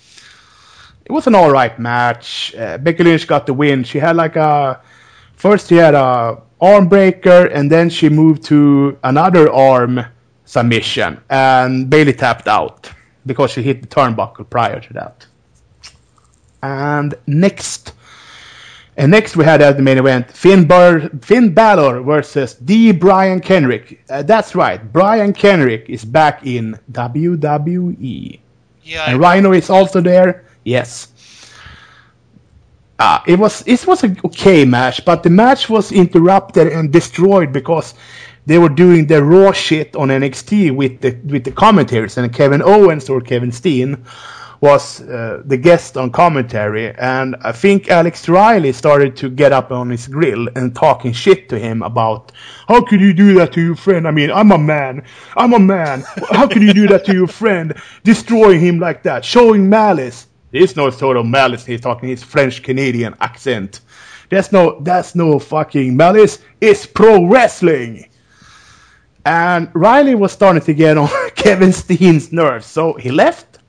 It 1.05 1.11
was 1.11 1.27
an 1.27 1.35
alright 1.35 1.77
match. 1.79 2.53
Uh, 2.55 2.77
Becky 2.77 3.03
Lynch 3.03 3.27
got 3.27 3.45
the 3.45 3.53
win. 3.53 3.83
She 3.83 3.99
had 3.99 4.15
like 4.15 4.35
a 4.35 4.81
First, 5.41 5.69
she 5.69 5.75
had 5.75 5.95
a 5.95 6.39
arm 6.61 6.87
breaker, 6.87 7.47
and 7.47 7.71
then 7.71 7.89
she 7.89 8.09
moved 8.09 8.43
to 8.43 8.95
another 9.03 9.51
arm 9.51 10.05
submission, 10.45 11.19
and 11.31 11.89
Bayley 11.89 12.13
tapped 12.13 12.47
out 12.47 12.91
because 13.25 13.49
she 13.49 13.63
hit 13.63 13.81
the 13.81 13.87
turnbuckle 13.87 14.47
prior 14.47 14.79
to 14.79 14.93
that. 14.93 15.25
And 16.61 17.15
next, 17.25 17.93
and 18.97 19.09
next 19.09 19.35
we 19.35 19.43
had 19.43 19.63
at 19.63 19.77
the 19.77 19.81
main 19.81 19.97
event 19.97 20.29
Finn, 20.29 20.67
Bur- 20.67 21.09
Finn 21.23 21.55
Balor 21.55 22.01
versus 22.01 22.53
D. 22.53 22.91
Brian 22.91 23.39
Kendrick. 23.39 24.03
Uh, 24.11 24.21
that's 24.21 24.53
right, 24.53 24.93
Brian 24.93 25.33
Kendrick 25.33 25.89
is 25.89 26.05
back 26.05 26.45
in 26.45 26.77
WWE. 26.91 28.39
Yeah, 28.83 29.05
And 29.07 29.19
Rhino 29.19 29.53
is 29.53 29.71
also 29.71 30.01
there. 30.01 30.45
Yes. 30.63 31.07
Uh, 32.99 33.19
it 33.25 33.39
was 33.39 33.63
it 33.65 33.85
was 33.87 34.03
a 34.03 34.15
okay 34.25 34.63
match, 34.63 35.03
but 35.05 35.23
the 35.23 35.29
match 35.29 35.69
was 35.69 35.91
interrupted 35.91 36.67
and 36.67 36.91
destroyed 36.93 37.51
because 37.51 37.95
they 38.45 38.59
were 38.59 38.69
doing 38.69 39.07
the 39.07 39.23
raw 39.23 39.51
shit 39.51 39.95
on 39.95 40.09
NXT 40.09 40.75
with 40.75 41.01
the 41.01 41.17
with 41.25 41.43
the 41.43 41.51
commentators, 41.51 42.17
and 42.17 42.31
Kevin 42.31 42.61
Owens 42.61 43.09
or 43.09 43.19
Kevin 43.19 43.51
Steen 43.51 44.05
was 44.61 45.01
uh, 45.01 45.41
the 45.45 45.57
guest 45.57 45.97
on 45.97 46.11
commentary, 46.11 46.93
and 46.97 47.35
I 47.41 47.51
think 47.51 47.89
Alex 47.89 48.29
Riley 48.29 48.71
started 48.71 49.15
to 49.17 49.29
get 49.31 49.51
up 49.51 49.71
on 49.71 49.89
his 49.89 50.07
grill 50.07 50.47
and 50.55 50.75
talking 50.75 51.11
shit 51.11 51.49
to 51.49 51.57
him 51.57 51.81
about 51.81 52.31
how 52.67 52.83
could 52.83 53.01
you 53.01 53.13
do 53.13 53.33
that 53.35 53.53
to 53.53 53.61
your 53.61 53.75
friend? 53.75 54.07
I 54.07 54.11
mean, 54.11 54.31
I'm 54.31 54.51
a 54.51 54.59
man, 54.59 55.03
I'm 55.35 55.53
a 55.53 55.59
man. 55.59 56.03
How 56.29 56.47
could 56.47 56.61
you 56.61 56.73
do 56.73 56.87
that 56.89 57.05
to 57.05 57.13
your 57.13 57.27
friend? 57.27 57.73
Destroying 58.03 58.59
him 58.59 58.79
like 58.79 59.01
that, 59.03 59.25
showing 59.25 59.67
malice. 59.67 60.27
There's 60.51 60.75
no 60.75 60.89
sort 60.89 61.17
of 61.17 61.25
malice. 61.25 61.65
He's 61.65 61.81
talking 61.81 62.09
his 62.09 62.23
French 62.23 62.61
Canadian 62.61 63.15
accent. 63.21 63.81
There's 64.29 64.51
no, 64.51 64.79
that's 64.81 65.15
no 65.15 65.39
fucking 65.39 65.95
malice. 65.95 66.39
It's 66.59 66.85
pro 66.85 67.25
wrestling. 67.25 68.09
And 69.25 69.69
Riley 69.73 70.15
was 70.15 70.31
starting 70.31 70.63
to 70.63 70.73
get 70.73 70.97
on 70.97 71.09
Kevin 71.35 71.71
Steen's 71.71 72.31
nerves, 72.31 72.65
so 72.65 72.93
he 72.93 73.11
left. 73.11 73.59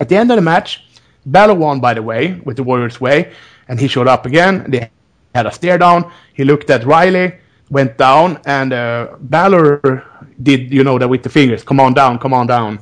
At 0.00 0.08
the 0.08 0.16
end 0.16 0.30
of 0.30 0.36
the 0.36 0.42
match, 0.42 0.84
Balor 1.26 1.54
won, 1.54 1.80
by 1.80 1.94
the 1.94 2.02
way, 2.02 2.40
with 2.44 2.56
the 2.56 2.62
Warriors 2.62 3.00
Way, 3.00 3.32
and 3.68 3.78
he 3.78 3.88
showed 3.88 4.08
up 4.08 4.26
again. 4.26 4.66
They 4.68 4.90
had 5.34 5.46
a 5.46 5.52
stare 5.52 5.78
down. 5.78 6.10
He 6.34 6.44
looked 6.44 6.70
at 6.70 6.84
Riley, 6.84 7.34
went 7.70 7.96
down, 7.98 8.40
and 8.44 8.72
uh, 8.72 9.16
Balor 9.20 10.04
did, 10.42 10.72
you 10.72 10.84
know, 10.84 10.98
that 10.98 11.08
with 11.08 11.22
the 11.22 11.28
fingers. 11.28 11.62
Come 11.62 11.80
on 11.80 11.94
down, 11.94 12.18
come 12.18 12.34
on 12.34 12.46
down. 12.46 12.80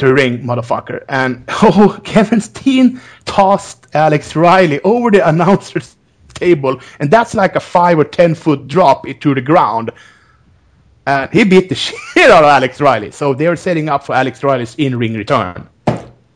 To 0.00 0.06
the 0.06 0.14
ring, 0.14 0.38
motherfucker. 0.44 1.04
And 1.10 1.44
oh, 1.62 2.00
Kevin 2.04 2.40
Steen 2.40 3.00
tossed 3.26 3.86
Alex 3.94 4.34
Riley 4.34 4.80
over 4.80 5.10
the 5.10 5.28
announcer's 5.28 5.94
table, 6.32 6.80
and 6.98 7.10
that's 7.10 7.34
like 7.34 7.54
a 7.54 7.60
five 7.60 7.98
or 7.98 8.04
ten 8.04 8.34
foot 8.34 8.66
drop 8.66 9.06
to 9.06 9.34
the 9.34 9.42
ground. 9.42 9.90
And 11.06 11.30
he 11.32 11.44
beat 11.44 11.68
the 11.68 11.74
shit 11.86 12.30
out 12.30 12.44
of 12.44 12.48
Alex 12.48 12.80
Riley. 12.80 13.10
So 13.10 13.34
they're 13.34 13.56
setting 13.56 13.90
up 13.90 14.04
for 14.04 14.14
Alex 14.14 14.42
Riley's 14.42 14.74
in 14.76 14.96
ring 14.98 15.12
return. 15.14 15.68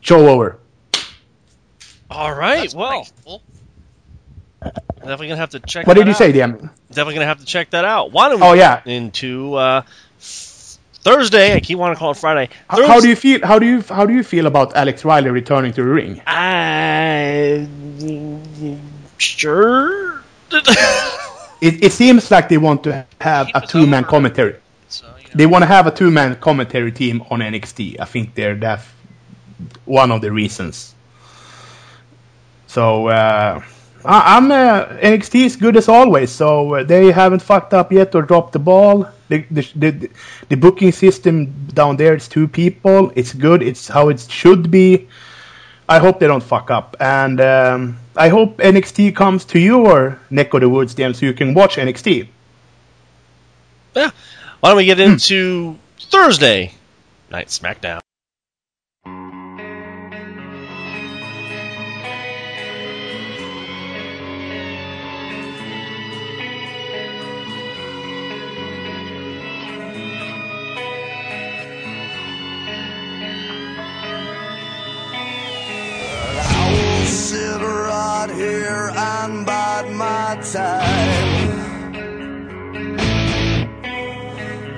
Show 0.01 0.27
over. 0.29 0.59
All 2.11 2.35
right. 2.35 2.59
that's 2.61 2.75
well, 2.75 2.99
pretty 3.01 3.11
cool. 3.25 3.41
definitely 4.97 5.27
gonna 5.29 5.37
have 5.37 5.49
to 5.51 5.59
check. 5.59 5.87
What 5.87 5.95
that 5.95 6.01
did 6.01 6.07
you 6.07 6.11
out. 6.11 6.17
say, 6.17 6.31
DM? 6.33 6.69
Definitely 6.89 7.15
gonna 7.15 7.25
have 7.25 7.39
to 7.39 7.45
check 7.45 7.71
that 7.71 7.85
out. 7.85 8.11
Why 8.11 8.29
don't 8.29 8.39
we 8.39 8.45
Oh, 8.45 8.53
yeah. 8.53 8.81
into 8.85 9.55
uh, 9.55 9.81
Thursday? 11.05 11.53
I 11.53 11.59
keep 11.59 11.77
wanting 11.77 11.95
to 11.95 11.99
call 11.99 12.11
it 12.11 12.17
Friday. 12.17 12.49
How, 12.67 12.85
how 12.87 12.99
do 12.99 13.07
you 13.07 13.15
feel? 13.15 13.39
How 13.45 13.59
do 13.59 13.65
you 13.67 13.81
how 13.83 14.05
do 14.07 14.13
you 14.13 14.23
feel 14.23 14.47
about 14.47 14.75
Alex 14.75 15.05
Riley 15.05 15.29
returning 15.29 15.71
to 15.73 15.83
the 15.83 15.87
ring? 15.87 16.21
I 16.25 17.67
sure. 19.17 20.23
It, 21.61 21.85
it 21.85 21.93
seems 21.93 22.29
like 22.29 22.49
they 22.49 22.57
want 22.57 22.83
to 22.83 23.07
have 23.21 23.49
a 23.55 23.61
two 23.65 23.87
man 23.87 24.03
commentary. 24.03 24.57
So, 24.89 25.05
you 25.17 25.23
know, 25.23 25.29
They 25.35 25.45
want 25.45 25.61
to 25.63 25.67
have 25.67 25.87
a 25.87 25.91
two 25.91 26.11
man 26.11 26.35
commentary 26.35 26.91
team 26.91 27.23
on 27.31 27.39
NXT. 27.39 27.95
I 27.99 28.05
think 28.05 28.35
they're 28.35 28.55
that 28.55 28.81
one 29.85 30.11
of 30.11 30.21
the 30.21 30.31
reasons. 30.31 30.93
So 32.67 33.07
uh, 33.07 33.61
I, 34.03 34.37
I'm 34.37 34.51
uh, 34.51 34.85
NXT 35.01 35.45
is 35.45 35.55
good 35.55 35.77
as 35.77 35.87
always. 35.87 36.29
So 36.29 36.75
uh, 36.75 36.83
they 36.83 37.11
haven't 37.11 37.41
fucked 37.41 37.73
up 37.73 37.91
yet 37.91 38.13
or 38.13 38.21
dropped 38.21 38.51
the 38.51 38.59
ball. 38.59 39.07
The, 39.29 39.45
the, 39.49 39.61
the, 39.75 40.09
the 40.49 40.55
booking 40.55 40.91
system 40.91 41.67
down 41.73 41.97
there 41.97 42.15
is 42.15 42.27
two 42.27 42.47
people. 42.47 43.11
It's 43.15 43.33
good. 43.33 43.63
It's 43.63 43.87
how 43.87 44.09
it 44.09 44.19
should 44.29 44.69
be. 44.69 45.07
I 45.87 45.99
hope 45.99 46.19
they 46.19 46.27
don't 46.27 46.43
fuck 46.43 46.71
up, 46.71 46.95
and 46.99 47.39
um, 47.39 47.99
I 48.15 48.29
hope 48.29 48.57
NXT 48.57 49.15
comes 49.15 49.45
to 49.45 49.59
your 49.59 50.19
neck 50.31 50.51
of 50.55 50.61
the 50.61 50.69
woods, 50.69 50.95
then, 50.95 51.13
so 51.13 51.27
you 51.27 51.33
can 51.33 51.53
watch 51.53 51.75
NXT. 51.75 52.27
yeah. 53.95 54.09
Why 54.61 54.69
don't 54.69 54.77
we 54.77 54.85
get 54.85 54.99
into 54.99 55.77
Thursday 55.99 56.73
night 57.29 57.49
SmackDown? 57.49 58.04
My 80.35 80.41
time. 80.41 81.55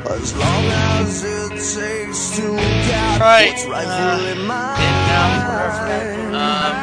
As 0.10 0.34
long 0.36 0.66
as 0.66 1.24
it 1.24 1.50
takes 1.50 2.36
to 2.38 2.56
get 2.56 3.20
Right, 3.20 3.50
what's 3.50 3.66
uh, 3.66 3.70
rightfully 3.70 4.34
been 4.34 4.48
down 4.48 4.48
mine. 4.48 6.36
Um, 6.36 6.74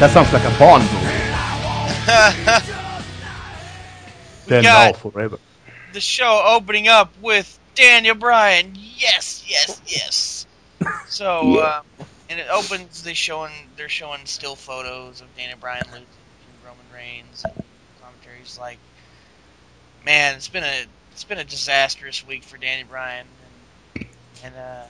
That 0.00 0.10
sounds 0.12 0.32
like 0.32 0.44
a 0.44 0.50
Bond 0.58 0.82
movie. 0.82 1.06
then 4.46 4.62
got- 4.64 4.94
now 4.94 4.98
forever. 4.98 5.38
the 5.92 6.00
show 6.00 6.42
opening 6.44 6.88
up 6.88 7.14
with 7.20 7.58
Daniel 7.74 8.14
Bryan. 8.16 8.72
Yes, 8.74 9.44
yes, 9.46 9.80
yes. 9.86 10.46
So, 11.08 11.60
uh, 11.60 11.82
and 12.28 12.40
it 12.40 12.48
opens. 12.50 13.02
They 13.02 13.14
showing 13.14 13.52
they're 13.76 13.88
showing 13.88 14.26
still 14.26 14.56
photos 14.56 15.20
of 15.20 15.34
Daniel 15.36 15.58
Bryan 15.58 15.84
losing 15.92 16.06
to 16.06 16.06
Roman 16.06 16.21
Reigns. 16.92 17.44
And 17.44 17.52
commentaries 18.00 18.58
like, 18.58 18.78
man, 20.04 20.36
it's 20.36 20.48
been 20.48 20.64
a 20.64 20.84
it's 21.12 21.24
been 21.24 21.38
a 21.38 21.44
disastrous 21.44 22.26
week 22.26 22.42
for 22.44 22.56
Daniel 22.56 22.88
Bryan, 22.88 23.26
and, 23.94 24.06
and 24.44 24.56
uh, 24.56 24.86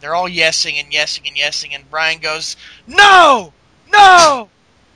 they're 0.00 0.14
all 0.14 0.28
yesing 0.28 0.80
and 0.82 0.92
yesing 0.92 1.26
and 1.28 1.36
yesing, 1.36 1.74
and 1.74 1.90
Bryan 1.90 2.20
goes, 2.20 2.56
"No, 2.86 3.52
no, 3.92 4.50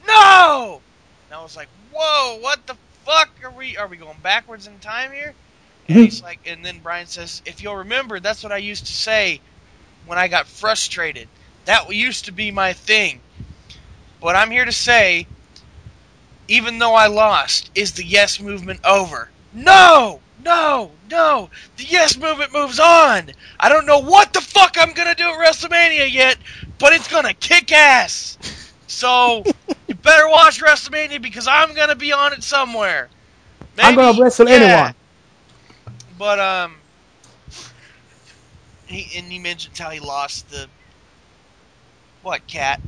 no!" 0.06 0.82
And 1.28 1.38
I 1.38 1.42
was 1.42 1.56
like, 1.56 1.68
"Whoa, 1.92 2.38
what 2.40 2.66
the 2.66 2.76
fuck 3.04 3.30
are 3.44 3.50
we? 3.50 3.76
Are 3.76 3.88
we 3.88 3.96
going 3.96 4.18
backwards 4.22 4.66
in 4.66 4.78
time 4.80 5.12
here?" 5.12 5.34
And 5.88 5.98
he's 5.98 6.22
like, 6.22 6.40
and 6.46 6.64
then 6.64 6.80
Bryan 6.80 7.06
says, 7.06 7.42
"If 7.44 7.62
you'll 7.62 7.76
remember, 7.76 8.20
that's 8.20 8.42
what 8.42 8.52
I 8.52 8.58
used 8.58 8.86
to 8.86 8.92
say 8.92 9.40
when 10.06 10.18
I 10.18 10.28
got 10.28 10.46
frustrated. 10.46 11.28
That 11.66 11.94
used 11.94 12.26
to 12.26 12.32
be 12.32 12.50
my 12.50 12.72
thing. 12.72 13.20
But 14.20 14.36
I'm 14.36 14.50
here 14.50 14.64
to 14.64 14.72
say, 14.72 15.26
even 16.48 16.78
though 16.78 16.94
I 16.94 17.06
lost, 17.06 17.70
is 17.74 17.92
the 17.92 18.04
yes 18.04 18.40
movement 18.40 18.80
over? 18.84 19.32
No, 19.52 20.22
no, 20.36 20.98
no. 21.10 21.50
The 21.76 21.84
yes 21.84 22.16
movement 22.16 22.52
moves 22.52 22.78
on. 22.80 23.30
I 23.58 23.68
don't 23.68 23.86
know 23.86 24.00
what 24.00 24.32
the 24.32 24.40
fuck 24.40 24.76
I'm 24.78 24.92
gonna 24.94 25.14
do 25.14 25.24
at 25.24 25.38
WrestleMania 25.38 26.10
yet, 26.12 26.38
but 26.78 26.92
it's 26.92 27.08
gonna 27.08 27.34
kick 27.34 27.72
ass. 27.72 28.38
So 28.86 29.48
you 29.86 29.94
better 29.94 30.28
watch 30.28 30.62
WrestleMania 30.62 31.20
because 31.22 31.46
I'm 31.48 31.74
gonna 31.74 31.96
be 31.96 32.12
on 32.12 32.32
it 32.32 32.42
somewhere. 32.42 33.10
I'm 33.80 33.94
gonna 33.94 34.20
wrestle 34.20 34.48
yeah. 34.48 34.92
anyone. 34.92 34.94
But 36.18 36.38
um, 36.40 36.82
he 38.86 39.18
and 39.18 39.30
he 39.32 39.38
mentioned 39.38 39.76
how 39.78 39.90
he 39.90 40.00
lost 40.00 40.50
the 40.50 40.68
what 42.22 42.46
cat. 42.46 42.80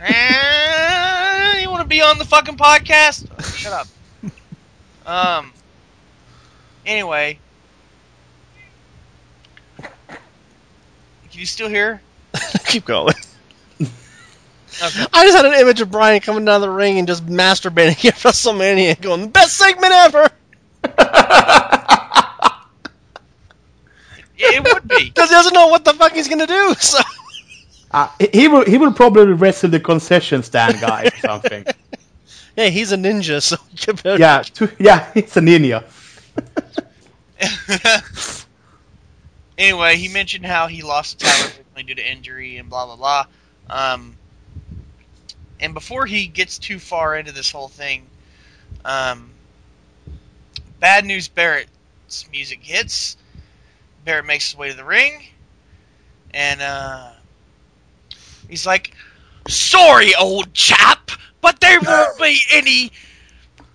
Eh, 0.00 1.60
you 1.60 1.70
want 1.70 1.82
to 1.82 1.88
be 1.88 2.00
on 2.02 2.18
the 2.18 2.24
fucking 2.24 2.56
podcast? 2.56 3.26
Oh, 3.30 3.42
shut 3.42 3.72
up. 3.72 3.86
Um. 5.06 5.52
Anyway, 6.84 7.38
can 9.78 9.88
you 11.30 11.46
still 11.46 11.68
hear? 11.68 12.00
Keep 12.66 12.86
going. 12.86 13.14
Okay. 13.80 15.06
I 15.12 15.24
just 15.24 15.36
had 15.36 15.46
an 15.46 15.54
image 15.54 15.80
of 15.80 15.90
Bryan 15.90 16.20
coming 16.20 16.44
down 16.44 16.60
the 16.60 16.68
ring 16.68 16.98
and 16.98 17.06
just 17.06 17.24
masturbating 17.24 18.04
at 18.04 18.14
WrestleMania 18.16 18.90
and 18.96 19.00
going, 19.00 19.28
best 19.30 19.56
segment 19.56 19.92
ever! 19.92 20.28
yeah, 20.84 20.98
It 24.36 24.64
would 24.64 24.88
be. 24.88 25.04
Because 25.04 25.28
he 25.30 25.34
doesn't 25.34 25.54
know 25.54 25.68
what 25.68 25.84
the 25.84 25.94
fuck 25.94 26.12
he's 26.12 26.28
gonna 26.28 26.46
do, 26.46 26.74
so. 26.78 26.98
Uh, 27.90 28.08
he- 28.32 28.48
will 28.48 28.64
he 28.64 28.78
will 28.78 28.92
probably 28.92 29.32
wrestle 29.32 29.70
the 29.70 29.80
concession 29.80 30.42
stand 30.42 30.80
guy 30.80 31.04
or 31.04 31.16
something. 31.20 31.64
Hey, 32.56 32.70
he's 32.70 32.92
a 32.92 32.96
ninja, 32.96 33.42
so 33.42 33.56
yeah, 34.18 34.42
to, 34.42 34.70
yeah, 34.78 35.10
it's 35.14 35.36
a 35.36 35.40
ninja. 35.40 35.84
anyway, 39.58 39.96
he 39.96 40.08
mentioned 40.08 40.46
how 40.46 40.66
he 40.66 40.82
lost 40.82 41.18
the 41.18 41.26
title 41.26 41.50
originally 41.58 41.82
due 41.82 41.94
to 41.94 42.10
injury 42.10 42.56
and 42.56 42.68
blah 42.68 42.86
blah 42.86 42.96
blah. 42.96 43.26
Um, 43.68 44.16
and 45.60 45.74
before 45.74 46.06
he 46.06 46.26
gets 46.26 46.58
too 46.58 46.78
far 46.78 47.16
into 47.16 47.32
this 47.32 47.50
whole 47.50 47.68
thing, 47.68 48.06
um, 48.84 49.30
Bad 50.80 51.04
News 51.04 51.28
Barrett's 51.28 52.26
music 52.30 52.60
hits. 52.62 53.16
Barrett 54.04 54.26
makes 54.26 54.50
his 54.50 54.58
way 54.58 54.70
to 54.70 54.76
the 54.76 54.84
ring, 54.84 55.24
and 56.32 56.60
uh, 56.62 57.10
he's 58.48 58.66
like, 58.66 58.94
"Sorry, 59.48 60.14
old 60.14 60.52
chap, 60.54 61.10
but 61.40 61.60
there 61.60 61.80
won't 61.86 62.18
be 62.18 62.40
any 62.52 62.92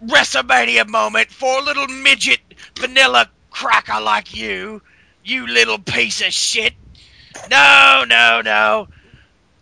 WrestleMania 0.06 0.88
moment 0.88 1.30
for 1.32 1.60
a 1.60 1.64
little 1.64 1.88
midget 1.88 2.40
vanilla 2.78 3.30
cracker 3.52 4.02
like 4.02 4.36
you, 4.36 4.82
you 5.24 5.46
little 5.48 5.78
piece 5.78 6.22
of 6.22 6.34
shit. 6.34 6.74
No, 7.50 8.04
no, 8.08 8.42
no. 8.44 8.88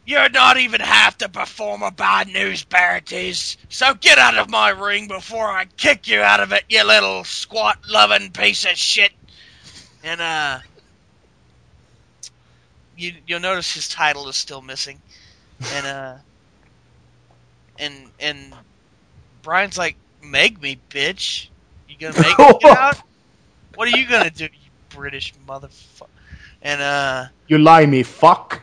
You're 0.05 0.29
not 0.29 0.57
even 0.57 0.81
half 0.81 1.19
the 1.19 1.29
performer 1.29 1.91
bad 1.91 2.29
news 2.29 2.65
is. 3.11 3.57
So 3.69 3.93
get 3.93 4.17
out 4.17 4.37
of 4.37 4.49
my 4.49 4.69
ring 4.69 5.07
before 5.07 5.47
I 5.47 5.65
kick 5.77 6.07
you 6.07 6.21
out 6.21 6.39
of 6.39 6.51
it, 6.51 6.63
you 6.67 6.83
little 6.83 7.23
squat 7.23 7.77
loving 7.87 8.31
piece 8.31 8.65
of 8.65 8.71
shit. 8.71 9.11
And 10.03 10.21
uh 10.21 10.59
you 12.99 13.13
you'll 13.27 13.39
notice 13.39 13.73
his 13.73 13.87
title 13.87 14.27
is 14.29 14.35
still 14.35 14.61
missing. 14.61 14.99
And 15.73 15.85
uh 15.85 16.15
and 17.79 17.93
and 18.19 18.53
Bryan's 19.41 19.77
like, 19.77 19.95
Make 20.21 20.61
me, 20.61 20.79
bitch. 20.89 21.47
You 21.87 21.97
gonna 21.97 22.19
make 22.21 22.37
me 22.37 22.59
get 22.59 22.77
out? 22.77 23.01
What 23.75 23.87
are 23.87 23.97
you 23.97 24.07
gonna 24.07 24.29
do, 24.29 24.45
you 24.45 24.71
British 24.89 25.33
motherfucker? 25.47 26.07
And 26.61 26.81
uh, 26.81 27.25
You 27.47 27.57
lie 27.57 27.85
me, 27.85 28.03
fuck. 28.03 28.61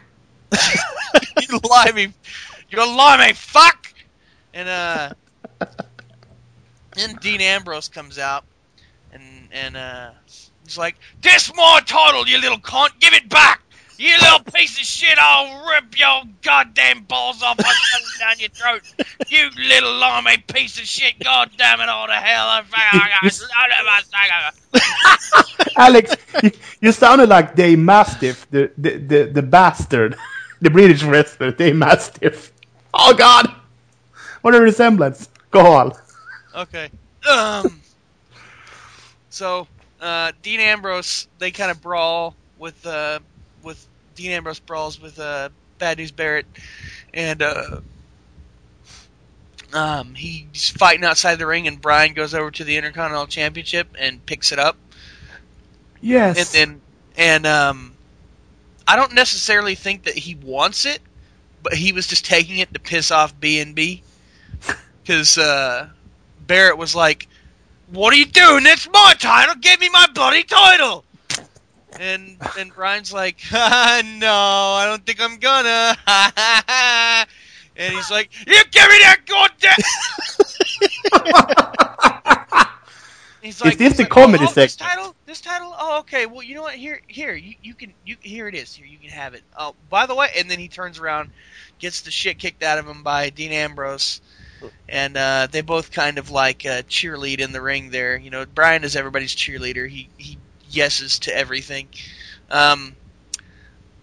you 0.53 1.61
lie 1.69 1.91
me, 1.95 2.13
you 2.71 2.79
lie 2.97 3.27
me, 3.27 3.33
fuck. 3.33 3.95
And 4.53 4.69
uh, 4.69 5.11
then 6.95 7.17
Dean 7.17 7.41
Ambrose 7.41 7.89
comes 7.89 8.19
out, 8.19 8.45
and 9.13 9.23
and 9.51 9.77
uh, 9.77 10.11
he's 10.65 10.79
like, 10.79 10.97
"This 11.21 11.53
my 11.55 11.81
title, 11.87 12.27
you 12.29 12.41
little 12.41 12.59
cunt. 12.59 12.99
Give 13.01 13.15
it 13.15 13.29
back." 13.29 13.63
You 13.99 14.15
little 14.21 14.41
piece 14.53 14.79
of 14.79 14.85
shit, 14.85 15.19
I'll 15.19 15.67
rip 15.69 15.99
your 15.99 16.23
goddamn 16.43 17.05
balls 17.05 17.43
off 17.43 17.59
and 17.59 17.67
shove 17.67 18.03
it 18.03 18.19
down 18.19 18.39
your 18.39 18.49
throat. 18.51 18.83
You 19.29 19.51
little 19.69 19.95
limey 19.97 20.39
piece 20.39 20.79
of 20.79 20.85
shit, 20.85 21.19
god 21.19 21.51
damn 21.57 21.81
it 21.81 21.89
all 21.89 22.07
to 22.07 22.13
hell. 22.13 22.47
I 22.49 22.63
Alex, 25.77 26.17
you, 26.43 26.51
you 26.81 26.93
sounded 26.93 27.29
like 27.29 27.55
Dave 27.55 27.79
Mastiff, 27.79 28.47
the, 28.51 28.71
the, 28.79 28.99
the, 28.99 29.25
the 29.25 29.43
bastard. 29.43 30.17
The 30.63 30.71
British 30.71 31.03
wrestler, 31.03 31.51
Dave 31.51 31.77
Mastiff. 31.77 32.51
Oh 32.95 33.13
god! 33.13 33.55
What 34.41 34.55
a 34.55 34.61
resemblance. 34.61 35.29
Go 35.51 35.67
on. 35.67 35.93
Okay. 36.55 36.89
Um. 37.31 37.83
So, 39.29 39.69
uh, 40.01 40.33
Dean 40.41 40.61
Ambrose, 40.61 41.29
they 41.39 41.51
kind 41.51 41.71
of 41.71 41.83
brawl 41.83 42.35
with, 42.57 42.87
uh, 42.87 43.19
with 43.19 43.36
Dean 44.17 44.33
Ambrose 44.33 44.59
brawls 44.59 45.01
with 45.01 45.19
uh, 45.21 45.51
Bad 45.79 45.99
News 45.99 46.11
Barrett, 46.11 46.47
and 47.15 47.43
uh, 47.43 47.81
um, 49.73 50.15
he's 50.15 50.71
fighting 50.71 51.05
outside 51.05 51.37
the 51.37 51.47
ring, 51.47 51.67
and 51.69 51.81
Bryan 51.81 52.15
goes 52.15 52.35
over 52.35 52.51
to 52.53 52.65
the 52.65 52.77
Intercontinental 52.77 53.27
Championship 53.27 53.89
and 53.99 54.25
picks 54.27 54.53
it 54.53 54.59
up, 54.59 54.77
Yes. 56.01 56.39
and 56.39 56.47
then 56.71 56.83
and 57.17 57.47
um, 57.47 57.97
I 58.87 58.97
don't 58.97 59.15
necessarily 59.15 59.75
think 59.75 60.05
that 60.05 60.15
he 60.17 60.35
wants 60.35 60.87
it, 60.87 61.01
but 61.63 61.75
he 61.75 61.93
was 61.93 62.07
just 62.07 62.25
taking 62.25 62.59
it 62.59 62.73
to 62.75 62.81
piss 62.81 63.11
off 63.11 63.39
B 63.39 63.61
and 63.61 63.75
B, 63.75 64.03
because 65.03 65.39
uh, 65.39 65.89
Barrett 66.47 66.79
was 66.79 66.95
like, 66.95 67.29
"What 67.89 68.13
are 68.15 68.17
you 68.19 68.27
doing? 68.27 68.67
It's 68.67 68.89
my 68.93 69.15
title. 69.19 69.57
Give 69.57 69.81
me 69.81 69.89
my 69.91 70.07
bloody 70.15 70.45
title." 70.45 71.06
And 72.01 72.37
and 72.59 72.75
Bryan's 72.75 73.13
like, 73.13 73.39
"No, 73.53 73.59
I 73.61 74.85
don't 74.87 75.05
think 75.05 75.21
I'm 75.21 75.39
gonna." 75.39 75.97
and 77.77 77.95
he's 77.95 78.11
like, 78.11 78.31
"You 78.47 78.63
give 78.71 78.89
me 78.89 78.99
that 79.03 79.21
goddamn." 79.27 79.77
He's 83.47 83.61
like, 83.61 83.79
this 83.79 83.91
he's 83.91 83.99
the 83.99 84.03
like, 84.03 84.11
comedy 84.11 84.45
oh, 84.45 84.53
This 84.53 84.75
title, 84.75 85.15
this 85.25 85.41
title. 85.41 85.73
Oh, 85.79 86.01
okay. 86.01 86.27
Well, 86.27 86.43
you 86.43 86.57
know 86.57 86.63
what? 86.63 86.75
Here, 86.75 87.01
here, 87.07 87.33
you, 87.33 87.55
you 87.63 87.75
can, 87.75 87.95
you 88.05 88.17
here 88.21 88.49
it 88.49 88.57
is. 88.57 88.75
Here, 88.75 88.87
you 88.87 88.99
can 88.99 89.11
have 89.11 89.35
it. 89.35 89.45
Oh, 89.57 89.77
by 89.89 90.07
the 90.07 90.17
way, 90.17 90.31
and 90.37 90.51
then 90.51 90.59
he 90.59 90.67
turns 90.67 90.99
around, 90.99 91.31
gets 91.79 92.01
the 92.01 92.11
shit 92.11 92.41
kicked 92.41 92.65
out 92.65 92.79
of 92.79 92.89
him 92.89 93.05
by 93.05 93.31
Dean 93.31 93.53
Ambrose, 93.53 94.21
and 94.89 95.17
uh, 95.17 95.47
they 95.49 95.61
both 95.61 95.93
kind 95.93 96.19
of 96.19 96.33
like 96.33 96.67
uh, 96.67 96.83
cheerlead 96.83 97.39
in 97.39 97.53
the 97.53 97.61
ring 97.61 97.91
there. 97.91 98.17
You 98.17 98.31
know, 98.31 98.45
Bryan 98.47 98.83
is 98.83 98.97
everybody's 98.97 99.37
cheerleader. 99.37 99.89
He 99.89 100.09
he 100.17 100.39
yeses 100.71 101.19
to 101.21 101.37
everything. 101.37 101.89
Um, 102.51 102.97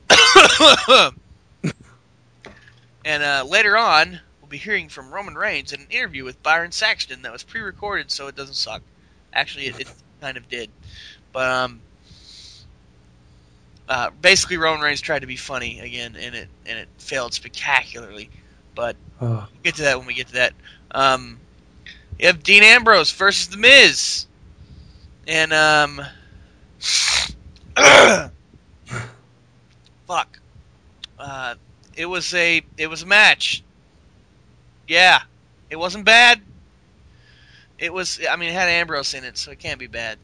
and 3.05 3.23
uh, 3.23 3.45
later 3.47 3.77
on, 3.77 4.19
we'll 4.41 4.49
be 4.49 4.57
hearing 4.57 4.89
from 4.89 5.11
Roman 5.11 5.35
Reigns 5.35 5.73
in 5.73 5.81
an 5.81 5.87
interview 5.89 6.23
with 6.23 6.41
Byron 6.43 6.71
Saxton 6.71 7.21
that 7.23 7.31
was 7.31 7.43
pre-recorded, 7.43 8.11
so 8.11 8.27
it 8.27 8.35
doesn't 8.35 8.55
suck. 8.55 8.81
Actually, 9.33 9.67
it, 9.67 9.79
it 9.81 9.93
kind 10.21 10.37
of 10.37 10.47
did, 10.47 10.69
but 11.31 11.49
um, 11.49 11.81
uh, 13.89 14.09
basically 14.21 14.57
Roman 14.57 14.81
Reigns 14.81 15.01
tried 15.01 15.19
to 15.19 15.27
be 15.27 15.35
funny 15.35 15.79
again, 15.79 16.15
and 16.19 16.35
it 16.35 16.47
and 16.65 16.79
it 16.79 16.87
failed 16.97 17.33
spectacularly. 17.33 18.29
But 18.75 18.95
Oh. 19.21 19.27
we'll 19.27 19.47
get 19.63 19.75
to 19.75 19.83
that 19.83 19.97
when 19.97 20.07
we 20.07 20.13
get 20.15 20.27
to 20.27 20.33
that. 20.33 20.53
Um, 20.91 21.39
you 22.19 22.27
have 22.27 22.43
Dean 22.43 22.63
Ambrose 22.63 23.11
versus 23.11 23.47
The 23.47 23.57
Miz, 23.57 24.25
and 25.27 25.53
um, 25.53 26.01
fuck, 30.07 30.39
uh, 31.17 31.55
it 31.95 32.05
was 32.05 32.33
a 32.33 32.61
it 32.77 32.87
was 32.87 33.03
a 33.03 33.05
match. 33.05 33.63
Yeah, 34.87 35.21
it 35.69 35.77
wasn't 35.77 36.05
bad. 36.05 36.41
It 37.79 37.93
was. 37.93 38.19
I 38.29 38.35
mean, 38.35 38.49
it 38.49 38.53
had 38.53 38.69
Ambrose 38.69 39.13
in 39.13 39.23
it, 39.23 39.37
so 39.37 39.51
it 39.51 39.59
can't 39.59 39.79
be 39.79 39.87
bad. 39.87 40.17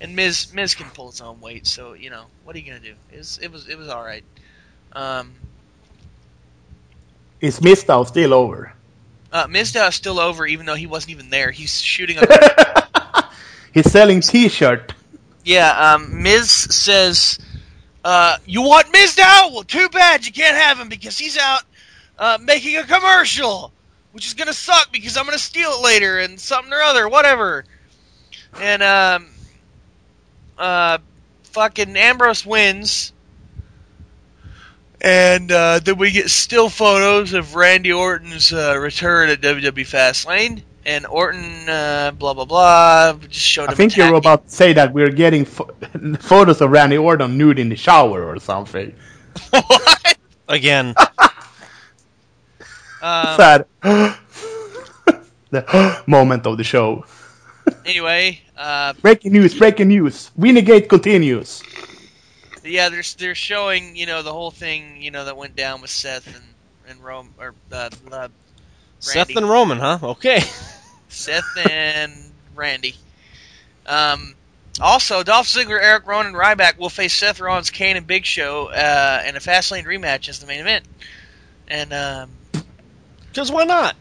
And 0.00 0.16
Miz 0.16 0.52
Miz 0.52 0.74
can 0.74 0.90
pull 0.90 1.10
his 1.10 1.20
own 1.20 1.40
weight, 1.40 1.66
so 1.66 1.92
you 1.94 2.10
know 2.10 2.24
what 2.44 2.56
are 2.56 2.58
you 2.58 2.66
gonna 2.66 2.80
do? 2.80 2.94
It 3.12 3.18
was 3.18 3.38
it 3.38 3.52
was 3.52 3.68
it 3.68 3.78
was 3.78 3.88
all 3.88 4.02
right. 4.02 4.24
Um, 4.92 5.32
Is 7.40 7.60
Mizdow 7.60 8.06
still 8.06 8.34
over? 8.34 8.72
uh, 9.32 9.46
Mizdow 9.46 9.88
is 9.88 9.94
still 9.94 10.18
over, 10.18 10.46
even 10.46 10.66
though 10.66 10.74
he 10.74 10.86
wasn't 10.86 11.12
even 11.12 11.30
there. 11.30 11.50
He's 11.52 11.80
shooting 11.80 12.18
a 12.20 13.24
He's 13.72 13.90
selling 13.90 14.20
T-shirt. 14.20 14.94
Yeah, 15.44 15.94
um, 15.94 16.22
Miz 16.22 16.50
says, 16.50 17.38
uh, 18.04 18.36
"You 18.46 18.62
want 18.62 18.92
Mizdow? 18.92 19.52
Well, 19.52 19.64
too 19.64 19.88
bad 19.88 20.26
you 20.26 20.32
can't 20.32 20.56
have 20.56 20.78
him 20.78 20.88
because 20.88 21.18
he's 21.18 21.38
out 21.38 21.62
uh, 22.18 22.38
making 22.42 22.76
a 22.76 22.84
commercial, 22.84 23.72
which 24.12 24.26
is 24.26 24.34
gonna 24.34 24.52
suck 24.52 24.92
because 24.92 25.16
I'm 25.16 25.24
gonna 25.24 25.38
steal 25.38 25.72
it 25.72 25.82
later 25.82 26.18
and 26.18 26.38
something 26.38 26.72
or 26.72 26.82
other, 26.82 27.08
whatever." 27.08 27.64
And 28.60 28.82
um, 28.82 29.26
uh, 30.58 30.98
fucking 31.44 31.96
Ambrose 31.96 32.44
wins, 32.44 33.12
and 35.00 35.50
uh, 35.50 35.78
then 35.78 35.96
we 35.96 36.10
get 36.10 36.30
still 36.30 36.68
photos 36.68 37.32
of 37.32 37.54
Randy 37.54 37.92
Orton's 37.92 38.52
uh, 38.52 38.76
return 38.78 39.30
at 39.30 39.40
WWE 39.40 39.86
Fastlane. 39.86 40.62
And 40.90 41.06
Orton, 41.06 41.68
uh, 41.68 42.10
blah 42.18 42.34
blah 42.34 42.44
blah, 42.44 43.12
just 43.28 43.46
showed 43.46 43.68
I 43.68 43.72
him. 43.72 43.76
think 43.76 43.96
you're 43.96 44.14
about 44.14 44.48
to 44.48 44.50
say 44.50 44.72
that 44.72 44.92
we're 44.92 45.12
getting 45.12 45.44
pho- 45.44 45.70
photos 46.18 46.60
of 46.60 46.70
Randy 46.72 46.98
Orton 46.98 47.38
nude 47.38 47.60
in 47.60 47.68
the 47.68 47.76
shower 47.76 48.24
or 48.24 48.40
something. 48.40 48.92
what? 49.50 50.18
Again. 50.48 50.94
Um, 53.02 53.36
Sad. 53.36 53.64
the 55.50 56.02
moment 56.06 56.46
of 56.46 56.58
the 56.58 56.64
show. 56.64 57.06
anyway, 57.86 58.42
uh, 58.58 58.92
Breaking 59.00 59.32
news! 59.32 59.54
Breaking 59.56 59.88
news! 59.88 60.30
Winnegate 60.36 60.86
continues. 60.90 61.62
yeah, 62.62 62.90
they're 62.90 63.02
they're 63.16 63.34
showing 63.34 63.96
you 63.96 64.04
know 64.04 64.22
the 64.22 64.32
whole 64.32 64.50
thing 64.50 65.00
you 65.00 65.10
know 65.10 65.24
that 65.24 65.34
went 65.34 65.56
down 65.56 65.80
with 65.80 65.88
Seth 65.88 66.26
and 66.26 66.44
and 66.88 67.02
Rome 67.02 67.32
or 67.38 67.54
uh, 67.72 67.88
uh, 68.12 68.28
Seth 68.98 69.34
and 69.34 69.48
Roman, 69.48 69.78
huh? 69.78 69.98
Okay. 70.02 70.42
Seth 71.12 71.56
and 71.68 72.12
Randy. 72.54 72.94
Um, 73.86 74.34
also, 74.80 75.22
Dolph 75.22 75.46
Ziggler, 75.46 75.80
Eric 75.80 76.06
Rowan, 76.06 76.26
and 76.26 76.36
Ryback 76.36 76.78
will 76.78 76.88
face 76.88 77.12
Seth 77.12 77.40
Rollins, 77.40 77.70
Kane, 77.70 77.96
and 77.96 78.06
Big 78.06 78.24
Show 78.24 78.68
uh, 78.68 79.22
in 79.26 79.36
a 79.36 79.40
Fastlane 79.40 79.84
rematch 79.84 80.28
as 80.28 80.38
the 80.38 80.46
main 80.46 80.60
event. 80.60 80.84
And 81.68 81.92
um, 81.92 82.30
Because 83.28 83.52
why 83.52 83.64
not? 83.64 83.96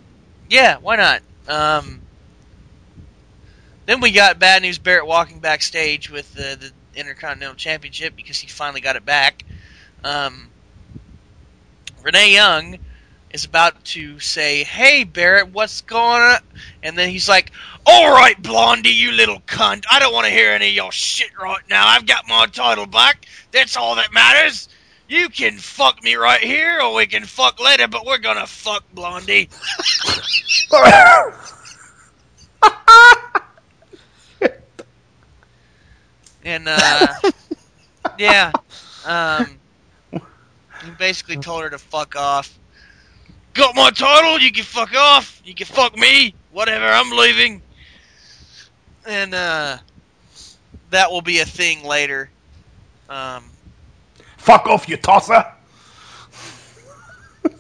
Yeah, 0.49 0.77
why 0.77 0.95
not? 0.95 1.22
Um, 1.48 2.02
then 3.86 4.02
we 4.02 4.11
got 4.11 4.40
Bad 4.40 4.61
News 4.61 4.77
Barrett 4.77 5.06
walking 5.06 5.40
backstage 5.40 6.10
with 6.10 6.34
the, 6.34 6.57
the 6.60 6.99
Intercontinental 6.99 7.56
Championship 7.56 8.15
because 8.15 8.40
he 8.40 8.48
finally 8.48 8.81
got 8.81 8.95
it 8.95 9.06
back. 9.06 9.44
Um, 10.03 10.49
Renee 12.03 12.34
Young 12.34 12.77
is 13.32 13.46
about 13.46 13.84
to 13.86 14.20
say, 14.20 14.64
"Hey 14.64 15.04
Barrett, 15.04 15.50
what's 15.50 15.82
going 15.82 16.22
on?" 16.22 16.40
And 16.84 16.98
then 16.98 17.10
he's 17.10 17.30
like, 17.30 17.52
"All 17.86 18.12
right, 18.12 18.42
Blondie, 18.42 18.90
you 18.90 19.12
little 19.12 19.40
cunt. 19.42 19.86
I 19.90 20.00
don't 20.00 20.14
want 20.14 20.26
to 20.26 20.32
hear 20.32 20.52
any 20.52 20.70
of 20.70 20.74
your 20.74 20.92
shit 20.92 21.32
right 21.40 21.64
now. 21.70 21.88
I've 21.88 22.06
got 22.06 22.28
my 22.28 22.46
title 22.48 22.86
back. 22.86 23.26
That's 23.52 23.78
all 23.78 23.96
that 23.96 24.14
matters." 24.14 24.70
You 25.08 25.30
can 25.30 25.58
fuck 25.58 26.04
me 26.04 26.14
right 26.14 26.40
here, 26.40 26.82
or 26.84 26.94
we 26.94 27.08
can 27.08 27.26
fuck 27.26 27.60
later, 27.60 27.88
but 27.88 28.06
we're 28.06 28.20
gonna 28.20 28.46
fuck 28.46 28.84
Blondie. 28.94 29.50
And 36.44 36.68
uh, 36.68 37.08
yeah, 38.20 38.52
um, 39.06 39.48
he 40.12 40.92
basically 40.98 41.38
told 41.38 41.64
her 41.64 41.72
to 41.72 41.80
fuck 41.80 42.16
off. 42.16 42.59
Got 43.54 43.76
my 43.76 43.90
title, 43.92 44.40
you 44.40 44.52
can 44.52 44.64
fuck 44.64 44.94
off. 44.96 45.42
You 45.44 45.54
can 45.54 45.66
fuck 45.66 45.98
me, 45.98 46.34
whatever. 46.52 46.86
I'm 46.86 47.12
leaving. 47.12 47.62
And 49.08 49.34
uh, 49.34 49.78
that 50.92 51.12
will 51.12 51.22
be 51.22 51.40
a 51.40 51.46
thing 51.46 51.84
later. 51.84 52.30
Um, 53.10 53.44
Fuck 54.38 54.68
off, 54.68 54.88
you 54.88 54.98
tosser! 54.98 55.46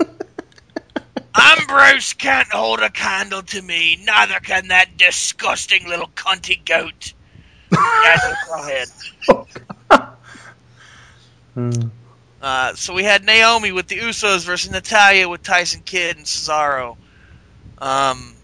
Ambrose 1.35 2.13
can't 2.13 2.47
hold 2.51 2.79
a 2.81 2.89
candle 2.89 3.41
to 3.43 3.61
me. 3.61 3.99
Neither 4.03 4.39
can 4.39 4.67
that 4.69 4.97
disgusting 4.97 5.87
little 5.87 6.09
cunty 6.15 6.63
goat. 6.65 7.13
That's 7.69 8.25
a 8.25 8.35
cryhead. 8.47 8.89
Uh, 12.41 12.73
so 12.75 12.93
we 12.93 13.03
had 13.03 13.25
Naomi 13.25 13.71
with 13.71 13.87
the 13.87 13.97
Usos 13.97 14.45
versus 14.45 14.71
Natalya 14.71 15.27
with 15.27 15.43
Tyson 15.43 15.81
Kidd 15.83 16.17
and 16.17 16.25
Cesaro. 16.25 16.95
Um, 17.77 18.35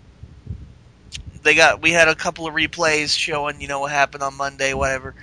they 1.43 1.55
got 1.55 1.81
we 1.81 1.91
had 1.91 2.07
a 2.07 2.15
couple 2.15 2.47
of 2.47 2.53
replays 2.53 3.17
showing 3.17 3.61
you 3.61 3.67
know 3.67 3.79
what 3.79 3.91
happened 3.91 4.23
on 4.23 4.35
Monday, 4.35 4.73
whatever. 4.73 5.13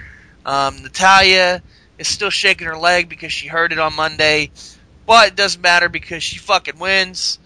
Um, 0.47 0.83
Natalya 0.83 1.63
is 1.99 2.09
still 2.09 2.31
shaking 2.31 2.67
her 2.67 2.79
leg 2.79 3.09
because 3.09 3.33
she 3.33 3.49
heard 3.49 3.73
it 3.73 3.79
on 3.79 3.95
Monday, 3.95 4.51
but 5.07 5.29
it 5.29 5.37
doesn't 5.37 5.61
matter 5.61 5.89
because 5.89 6.23
she 6.23 6.39
fucking 6.39 6.79
wins. 6.79 7.39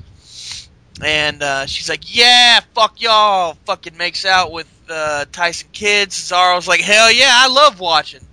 And 1.03 1.43
uh, 1.43 1.67
she's 1.67 1.89
like, 1.89 2.15
"Yeah, 2.15 2.61
fuck 2.75 3.01
y'all." 3.01 3.59
Fucking 3.67 3.97
makes 3.97 4.25
out 4.25 4.53
with 4.53 4.69
uh, 4.89 5.27
Tyson 5.31 5.69
Kidd. 5.73 6.11
Cesaro's 6.11 6.69
like, 6.69 6.81
"Hell 6.81 7.13
yeah, 7.13 7.33
I 7.33 7.49
love 7.49 7.81
watching." 7.81 8.27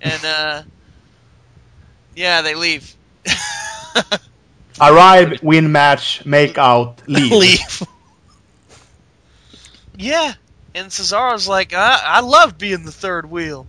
And 0.00 0.24
uh, 0.24 0.62
yeah, 2.18 2.42
they 2.42 2.56
leave. 2.56 2.94
Arrive, 4.80 5.40
win 5.40 5.70
match, 5.70 6.26
make 6.26 6.58
out, 6.58 7.00
leave. 7.06 7.30
Leave. 7.30 7.82
Yeah, 9.96 10.34
and 10.74 10.90
Cesaro's 10.90 11.46
like, 11.46 11.72
I, 11.74 12.00
I 12.02 12.20
love 12.20 12.58
being 12.58 12.84
the 12.84 12.92
third 12.92 13.30
wheel. 13.30 13.66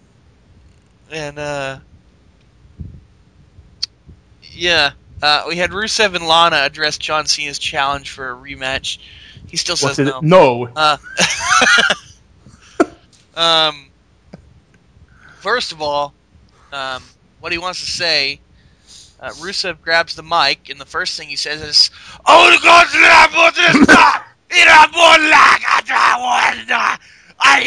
and 1.10 1.38
uh, 1.38 1.78
yeah, 4.42 4.92
uh, 5.22 5.44
we 5.48 5.56
had 5.56 5.70
Rusev 5.70 6.14
and 6.14 6.26
Lana 6.26 6.56
address 6.56 6.98
John 6.98 7.24
Cena's 7.24 7.58
challenge 7.58 8.10
for 8.10 8.30
a 8.30 8.36
rematch. 8.36 8.98
He 9.46 9.56
still 9.56 9.76
says 9.76 9.98
no. 9.98 10.20
No. 10.20 10.68
Uh, 10.76 10.96
um, 13.34 13.86
first 15.40 15.72
of 15.72 15.80
all, 15.80 16.12
um, 16.72 17.02
what 17.40 17.52
he 17.52 17.58
wants 17.58 17.80
to 17.80 17.90
say, 17.90 18.40
uh, 19.20 19.30
Rusev 19.40 19.80
grabs 19.82 20.14
the 20.14 20.22
mic, 20.22 20.68
and 20.70 20.80
the 20.80 20.86
first 20.86 21.18
thing 21.18 21.28
he 21.28 21.36
says 21.36 21.60
is, 21.60 21.90
"Oh, 22.26 22.50
the 22.50 22.62
gods 22.62 22.94
of 22.94 23.00
in 24.50 24.66
a 24.66 24.86
like 25.30 25.62
a 25.62 25.82
dragon, 25.84 26.66
I 27.42 27.62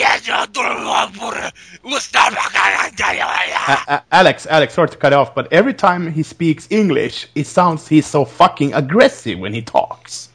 A- 3.68 3.94
A- 3.94 4.04
Alex, 4.12 4.46
Alex, 4.48 4.74
sorry 4.74 4.90
to 4.90 4.98
cut 4.98 5.14
off, 5.14 5.34
but 5.34 5.52
every 5.52 5.74
time 5.74 6.12
he 6.12 6.24
speaks 6.24 6.68
English, 6.70 7.28
it 7.36 7.48
sounds 7.48 7.88
he's 7.88 8.06
so 8.06 8.26
fucking 8.26 8.74
aggressive 8.74 9.40
when 9.40 9.54
he 9.54 9.62
talks. 9.62 10.30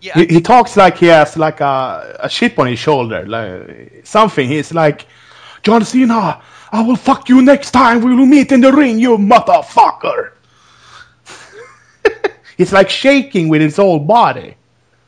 Yeah, 0.00 0.14
He, 0.14 0.26
he 0.26 0.40
talks 0.40 0.76
like 0.76 0.96
he 0.96 1.06
has 1.06 1.36
like 1.36 1.60
a, 1.60 2.16
a 2.20 2.28
chip 2.28 2.58
on 2.58 2.66
his 2.68 2.78
shoulder, 2.78 3.26
like 3.26 4.02
something. 4.04 4.48
He's 4.48 4.72
like, 4.72 5.06
John 5.62 5.84
Cena, 5.84 6.40
I 6.72 6.82
will 6.82 6.96
fuck 6.96 7.28
you 7.28 7.42
next 7.42 7.72
time 7.72 8.02
we 8.02 8.14
will 8.14 8.26
meet 8.26 8.52
in 8.52 8.60
the 8.60 8.72
ring, 8.72 8.98
you 8.98 9.18
motherfucker. 9.18 10.32
it's 12.58 12.72
like 12.72 12.90
shaking 12.90 13.48
with 13.48 13.60
his 13.60 13.76
whole 13.76 13.98
body. 13.98 14.56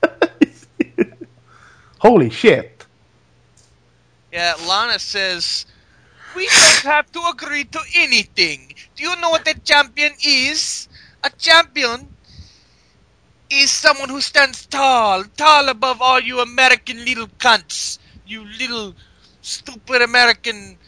Holy 1.98 2.30
shit. 2.30 2.86
yeah. 4.32 4.54
Lana 4.66 4.98
says, 4.98 5.66
"We 6.34 6.46
don't 6.48 6.84
have 6.92 7.10
to 7.12 7.20
agree 7.32 7.64
to 7.64 7.80
anything. 7.96 8.74
Do 8.96 9.04
you 9.04 9.16
know 9.16 9.30
what 9.30 9.46
a 9.48 9.54
champion 9.60 10.12
is? 10.24 10.88
A 11.24 11.30
champion." 11.30 12.08
Is 13.50 13.70
someone 13.70 14.08
who 14.08 14.20
stands 14.22 14.66
tall, 14.66 15.24
tall 15.36 15.68
above 15.68 16.02
all 16.02 16.18
you 16.20 16.40
American 16.40 17.04
little 17.04 17.28
cunts, 17.28 17.98
you 18.26 18.44
little 18.46 18.94
stupid 19.42 20.02
American 20.02 20.78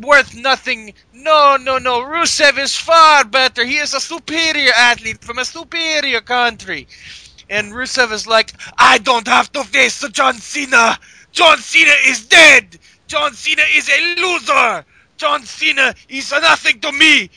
worth 0.00 0.34
nothing. 0.34 0.94
No, 1.12 1.56
no, 1.60 1.78
no. 1.78 2.00
Rusev 2.00 2.58
is 2.58 2.76
far 2.76 3.24
better. 3.24 3.64
He 3.64 3.76
is 3.76 3.94
a 3.94 4.00
superior 4.00 4.72
athlete 4.76 5.22
from 5.22 5.38
a 5.38 5.44
superior 5.44 6.20
country. 6.20 6.86
And 7.50 7.72
Rusev 7.72 8.12
is 8.12 8.26
like, 8.26 8.52
I 8.78 8.98
don't 8.98 9.26
have 9.28 9.52
to 9.52 9.64
face 9.64 10.06
John 10.10 10.34
Cena. 10.34 10.98
John 11.32 11.58
Cena 11.58 11.92
is 12.06 12.26
dead. 12.26 12.78
John 13.06 13.32
Cena 13.34 13.62
is 13.74 13.88
a 13.88 14.14
loser. 14.20 14.84
John 15.16 15.42
Cena 15.42 15.94
is 16.08 16.30
nothing 16.32 16.80
to 16.80 16.92
me. 16.92 17.30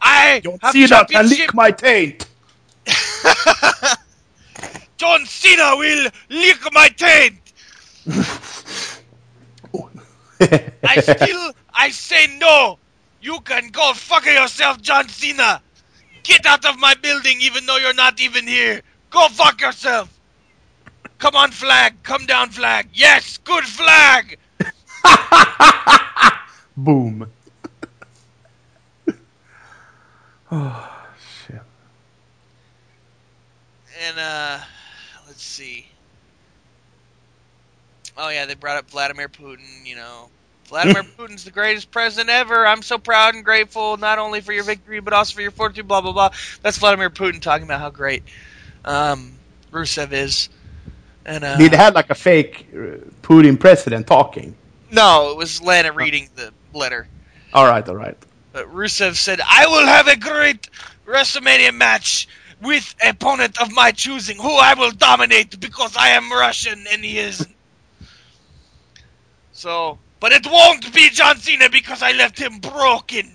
I 0.00 0.40
John 0.40 0.58
have 0.62 0.72
Cena 0.72 1.04
can 1.06 1.28
lick 1.28 1.54
my 1.54 1.70
taint. 1.70 2.26
John 4.96 5.26
Cena 5.26 5.76
will 5.76 6.10
lick 6.28 6.72
my 6.72 6.88
taint. 6.88 7.38
I 10.84 11.00
still, 11.00 11.52
I 11.72 11.90
say 11.90 12.26
no. 12.38 12.78
You 13.20 13.40
can 13.40 13.68
go 13.68 13.92
fuck 13.94 14.26
yourself, 14.26 14.80
John 14.82 15.08
Cena. 15.08 15.62
Get 16.24 16.46
out 16.46 16.64
of 16.64 16.78
my 16.78 16.94
building, 16.94 17.40
even 17.40 17.66
though 17.66 17.76
you're 17.76 17.94
not 17.94 18.20
even 18.20 18.46
here. 18.46 18.82
Go 19.10 19.28
fuck 19.28 19.60
yourself. 19.60 20.08
Come 21.18 21.36
on, 21.36 21.50
flag. 21.52 22.02
Come 22.02 22.26
down, 22.26 22.50
flag. 22.50 22.88
Yes, 22.92 23.38
good 23.38 23.64
flag. 23.64 24.38
Boom. 26.76 27.30
oh 30.50 31.06
shit. 31.46 31.62
And 34.04 34.18
uh, 34.18 34.58
let's 35.28 35.44
see. 35.44 35.86
Oh 38.16 38.28
yeah, 38.28 38.46
they 38.46 38.54
brought 38.54 38.76
up 38.76 38.90
Vladimir 38.90 39.28
Putin. 39.28 39.84
You 39.84 39.96
know, 39.96 40.28
Vladimir 40.66 41.02
Putin's 41.18 41.44
the 41.44 41.50
greatest 41.50 41.90
president 41.90 42.30
ever. 42.30 42.66
I'm 42.66 42.82
so 42.82 42.98
proud 42.98 43.34
and 43.34 43.44
grateful, 43.44 43.96
not 43.96 44.18
only 44.18 44.40
for 44.40 44.52
your 44.52 44.64
victory 44.64 45.00
but 45.00 45.12
also 45.12 45.34
for 45.34 45.42
your 45.42 45.50
fortitude. 45.50 45.88
Blah 45.88 46.00
blah 46.00 46.12
blah. 46.12 46.30
That's 46.62 46.78
Vladimir 46.78 47.10
Putin 47.10 47.40
talking 47.40 47.64
about 47.64 47.80
how 47.80 47.90
great 47.90 48.22
um, 48.84 49.32
Rusev 49.70 50.12
is. 50.12 50.48
And 51.24 51.44
uh, 51.44 51.56
Did 51.56 51.72
have 51.72 51.94
like 51.94 52.10
a 52.10 52.14
fake 52.14 52.66
uh, 52.72 52.98
Putin 53.22 53.58
president 53.58 54.06
talking? 54.06 54.54
no, 54.90 55.30
it 55.30 55.36
was 55.36 55.62
Lana 55.62 55.92
reading 55.92 56.28
the 56.36 56.52
letter. 56.74 57.08
All 57.52 57.66
right, 57.66 57.86
all 57.88 57.96
right. 57.96 58.16
But 58.52 58.72
Rusev 58.72 59.16
said, 59.16 59.40
I 59.40 59.66
will 59.66 59.86
have 59.86 60.08
a 60.08 60.16
great 60.16 60.68
WrestleMania 61.06 61.74
match 61.74 62.28
with 62.60 62.94
opponent 63.04 63.60
of 63.60 63.72
my 63.72 63.92
choosing, 63.92 64.36
who 64.36 64.54
I 64.54 64.74
will 64.74 64.90
dominate 64.90 65.58
because 65.58 65.96
I 65.96 66.10
am 66.10 66.30
Russian 66.30 66.84
and 66.90 67.04
he 67.04 67.18
isn't. 67.18 67.50
So, 69.62 70.00
but 70.18 70.32
it 70.32 70.44
won't 70.44 70.92
be 70.92 71.08
John 71.10 71.36
Cena 71.36 71.70
because 71.70 72.02
I 72.02 72.10
left 72.10 72.36
him 72.36 72.58
broken, 72.58 73.30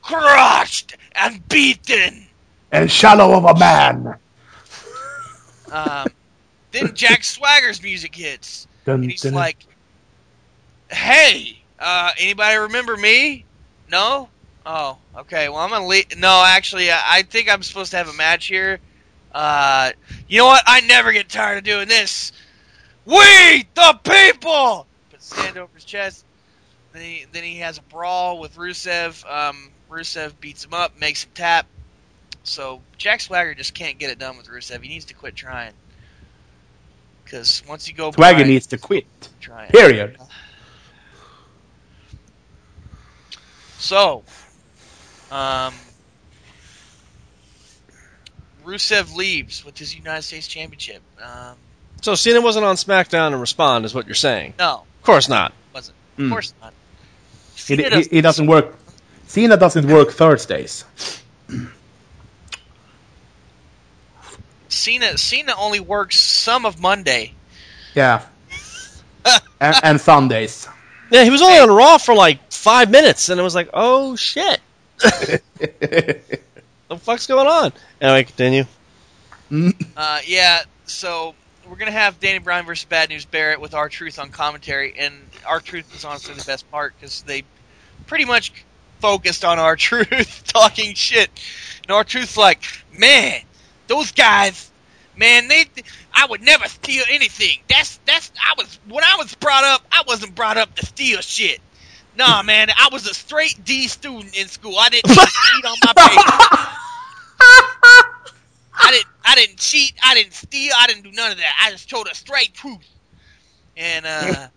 crushed, 0.00 0.96
and 1.14 1.46
beaten. 1.50 2.26
And 2.72 2.90
shallow 2.90 3.36
of 3.36 3.44
a 3.44 3.58
man. 3.58 4.16
Um, 5.70 6.06
then 6.70 6.94
Jack 6.94 7.24
Swagger's 7.24 7.82
music 7.82 8.14
hits. 8.14 8.68
Dun, 8.86 9.02
And 9.02 9.10
he's 9.10 9.20
dun, 9.20 9.34
like, 9.34 9.66
"Hey, 10.90 11.62
uh, 11.78 12.12
anybody 12.18 12.56
remember 12.56 12.96
me? 12.96 13.44
No? 13.90 14.30
Oh, 14.64 14.96
okay. 15.14 15.50
Well, 15.50 15.58
I'm 15.58 15.68
gonna 15.68 15.86
leave. 15.86 16.16
No, 16.16 16.42
actually, 16.42 16.90
I, 16.90 17.02
I 17.04 17.22
think 17.22 17.52
I'm 17.52 17.62
supposed 17.62 17.90
to 17.90 17.98
have 17.98 18.08
a 18.08 18.14
match 18.14 18.46
here. 18.46 18.80
Uh, 19.30 19.92
you 20.26 20.38
know 20.38 20.46
what? 20.46 20.62
I 20.66 20.80
never 20.80 21.12
get 21.12 21.28
tired 21.28 21.58
of 21.58 21.64
doing 21.64 21.86
this. 21.86 22.32
We 23.04 23.68
the 23.74 24.00
people. 24.02 24.86
Puts 25.20 25.34
his 25.34 25.44
hand 25.44 25.58
over 25.58 25.70
his 25.74 25.84
chest. 25.84 26.24
Then 26.94 27.02
he 27.02 27.26
then 27.30 27.44
he 27.44 27.58
has 27.58 27.76
a 27.78 27.82
brawl 27.82 28.38
with 28.40 28.56
Rusev. 28.56 29.24
Um, 29.30 29.70
Rusev 29.90 30.32
beats 30.40 30.64
him 30.64 30.72
up, 30.72 30.98
makes 30.98 31.24
him 31.24 31.30
tap. 31.34 31.66
So 32.42 32.80
Jack 32.96 33.20
Swagger 33.20 33.54
just 33.54 33.74
can't 33.74 33.98
get 33.98 34.10
it 34.10 34.18
done 34.18 34.38
with 34.38 34.46
Rusev. 34.48 34.82
He 34.82 34.88
needs 34.88 35.04
to 35.06 35.14
quit 35.14 35.36
trying. 35.36 35.72
Because 37.22 37.62
once 37.68 37.86
you 37.86 37.94
go 37.94 38.10
Swagger 38.10 38.36
blind, 38.38 38.48
needs 38.48 38.66
to 38.68 38.78
quit. 38.78 39.04
trying. 39.40 39.70
Period. 39.70 40.16
So, 43.78 44.24
um, 45.30 45.72
Rusev 48.64 49.14
leaves 49.14 49.64
with 49.64 49.78
his 49.78 49.94
United 49.94 50.22
States 50.22 50.46
Championship. 50.48 51.02
Um, 51.22 51.56
So 52.02 52.14
Cena 52.14 52.40
wasn't 52.40 52.64
on 52.66 52.76
SmackDown 52.76 53.28
and 53.28 53.40
respond, 53.40 53.84
is 53.84 53.94
what 53.94 54.06
you're 54.06 54.14
saying? 54.14 54.54
no, 54.58 54.84
Of 55.00 55.04
course 55.04 55.28
not. 55.28 55.52
wasn't. 55.74 55.96
Mm. 56.18 56.24
Of 56.26 56.30
course 56.30 56.54
not. 56.60 56.72
It, 56.72 57.58
Cena 57.60 57.82
it, 57.82 57.90
doesn't- 57.90 58.12
it 58.12 58.22
doesn't 58.22 58.46
work. 58.46 58.76
Cena 59.26 59.56
doesn't 59.56 59.86
work 59.86 60.10
Thursdays. 60.12 60.84
Cena 64.68 65.18
Cena 65.18 65.54
only 65.56 65.80
works 65.80 66.20
some 66.20 66.64
of 66.64 66.80
Monday. 66.80 67.32
Yeah. 67.94 68.22
and, 69.60 69.76
and 69.82 70.00
Sundays. 70.00 70.68
Yeah, 71.10 71.24
he 71.24 71.30
was 71.30 71.42
only 71.42 71.58
on 71.58 71.70
Raw 71.70 71.98
for 71.98 72.14
like 72.14 72.52
five 72.52 72.90
minutes, 72.90 73.28
and 73.30 73.40
it 73.40 73.42
was 73.42 73.54
like, 73.54 73.68
oh 73.74 74.14
shit, 74.16 74.60
the 74.98 76.20
fuck's 76.98 77.26
going 77.26 77.48
on? 77.48 77.72
Anyway, 78.00 78.24
continue. 78.24 78.64
Uh, 79.96 80.20
yeah, 80.24 80.62
so 80.86 81.34
we're 81.70 81.76
gonna 81.76 81.92
have 81.92 82.18
Danny 82.18 82.38
Bryan 82.40 82.66
versus 82.66 82.84
Bad 82.84 83.10
News 83.10 83.24
Barrett 83.24 83.60
with 83.60 83.74
R 83.74 83.88
Truth 83.88 84.18
on 84.18 84.30
commentary, 84.30 84.92
and 84.98 85.14
R 85.46 85.60
Truth 85.60 85.94
is 85.94 86.04
honestly 86.04 86.34
the 86.34 86.44
best 86.44 86.68
part 86.70 86.94
because 86.98 87.22
they 87.22 87.44
pretty 88.06 88.24
much 88.24 88.52
focused 88.98 89.44
on 89.44 89.60
our 89.60 89.76
Truth 89.90 90.44
talking 90.52 90.94
shit, 90.94 91.30
and 91.82 91.92
R 91.92 92.02
Truth's 92.02 92.36
like, 92.36 92.62
man, 92.92 93.40
those 93.86 94.10
guys, 94.10 94.70
man, 95.16 95.46
they, 95.46 95.66
I 96.12 96.26
would 96.26 96.42
never 96.42 96.66
steal 96.66 97.04
anything. 97.08 97.60
That's 97.68 98.00
that's 98.04 98.32
I 98.40 98.54
was 98.58 98.80
when 98.88 99.04
I 99.04 99.14
was 99.18 99.32
brought 99.36 99.64
up, 99.64 99.82
I 99.92 100.02
wasn't 100.08 100.34
brought 100.34 100.56
up 100.56 100.74
to 100.74 100.84
steal 100.84 101.20
shit. 101.20 101.60
Nah, 102.16 102.42
man, 102.42 102.68
I 102.70 102.88
was 102.90 103.06
a 103.08 103.14
straight 103.14 103.64
D 103.64 103.86
student 103.86 104.36
in 104.36 104.48
school. 104.48 104.76
I 104.76 104.88
didn't 104.88 105.08
cheat 105.08 105.64
on 105.64 105.76
my 105.86 105.92
paper. 105.96 106.76
I 108.80 108.92
didn't 108.92 109.06
I 109.24 109.34
didn't 109.34 109.58
cheat, 109.58 109.92
I 110.02 110.14
didn't 110.14 110.32
steal, 110.32 110.72
I 110.76 110.86
didn't 110.86 111.02
do 111.02 111.12
none 111.12 111.32
of 111.32 111.38
that. 111.38 111.52
I 111.62 111.70
just 111.70 111.88
told 111.88 112.08
a 112.08 112.14
straight 112.14 112.54
truth. 112.54 112.88
And 113.76 114.06
uh 114.06 114.48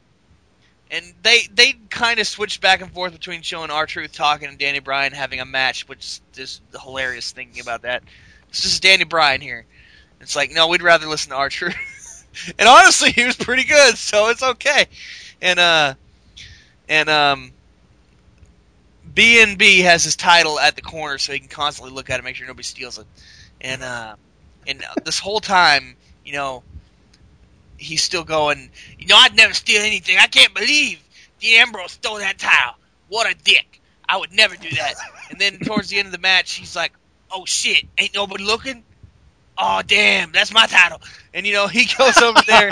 and 0.91 1.13
they 1.23 1.47
they 1.53 1.73
kind 1.89 2.19
of 2.19 2.27
switched 2.27 2.61
back 2.61 2.81
and 2.81 2.91
forth 2.91 3.13
between 3.13 3.41
showing 3.41 3.71
R 3.71 3.85
Truth 3.85 4.13
talking 4.13 4.47
and 4.47 4.57
Danny 4.57 4.79
Bryan 4.79 5.11
having 5.11 5.39
a 5.39 5.45
match, 5.45 5.87
which 5.87 5.99
is 5.99 6.21
just 6.33 6.61
hilarious 6.81 7.31
thinking 7.31 7.61
about 7.61 7.81
that. 7.81 8.03
This 8.49 8.65
is 8.65 8.79
Danny 8.79 9.03
Bryan 9.03 9.41
here. 9.41 9.65
It's 10.21 10.35
like, 10.35 10.51
no, 10.51 10.67
we'd 10.67 10.83
rather 10.83 11.07
listen 11.07 11.31
to 11.31 11.35
R 11.35 11.49
Truth. 11.49 12.53
and 12.59 12.69
honestly, 12.69 13.11
he 13.11 13.25
was 13.25 13.35
pretty 13.35 13.63
good, 13.63 13.97
so 13.97 14.29
it's 14.29 14.43
okay. 14.43 14.85
And 15.41 15.59
uh 15.59 15.95
and 16.87 17.09
um 17.09 17.51
B 19.15 19.41
and 19.41 19.57
B 19.57 19.81
has 19.81 20.03
his 20.03 20.15
title 20.15 20.59
at 20.59 20.75
the 20.75 20.81
corner, 20.81 21.17
so 21.17 21.33
he 21.33 21.39
can 21.39 21.49
constantly 21.49 21.93
look 21.93 22.09
at 22.09 22.13
it, 22.13 22.17
and 22.19 22.25
make 22.25 22.35
sure 22.35 22.47
nobody 22.47 22.63
steals 22.63 22.99
it. 22.99 23.05
And 23.63 23.81
uh, 23.81 24.15
and 24.67 24.83
this 25.05 25.19
whole 25.19 25.39
time, 25.39 25.95
you 26.25 26.33
know, 26.33 26.63
he's 27.77 28.03
still 28.03 28.23
going. 28.23 28.69
You 28.97 29.07
know, 29.07 29.15
I'd 29.17 29.35
never 29.35 29.53
steal 29.53 29.81
anything. 29.81 30.17
I 30.19 30.27
can't 30.27 30.53
believe 30.53 31.01
Dean 31.39 31.61
Ambrose 31.61 31.91
stole 31.91 32.17
that 32.17 32.37
title. 32.37 32.75
What 33.09 33.29
a 33.29 33.35
dick! 33.43 33.81
I 34.07 34.17
would 34.17 34.33
never 34.33 34.55
do 34.55 34.69
that. 34.69 34.95
And 35.29 35.39
then 35.39 35.59
towards 35.59 35.89
the 35.89 35.99
end 35.99 36.07
of 36.07 36.11
the 36.11 36.17
match, 36.17 36.53
he's 36.53 36.75
like, 36.75 36.93
"Oh 37.31 37.45
shit, 37.45 37.85
ain't 37.97 38.13
nobody 38.13 38.43
looking." 38.43 38.83
Oh 39.55 39.83
damn, 39.85 40.31
that's 40.31 40.51
my 40.51 40.65
title. 40.65 40.99
And 41.33 41.45
you 41.45 41.53
know, 41.53 41.67
he 41.67 41.87
goes 41.97 42.17
over 42.17 42.39
there. 42.47 42.71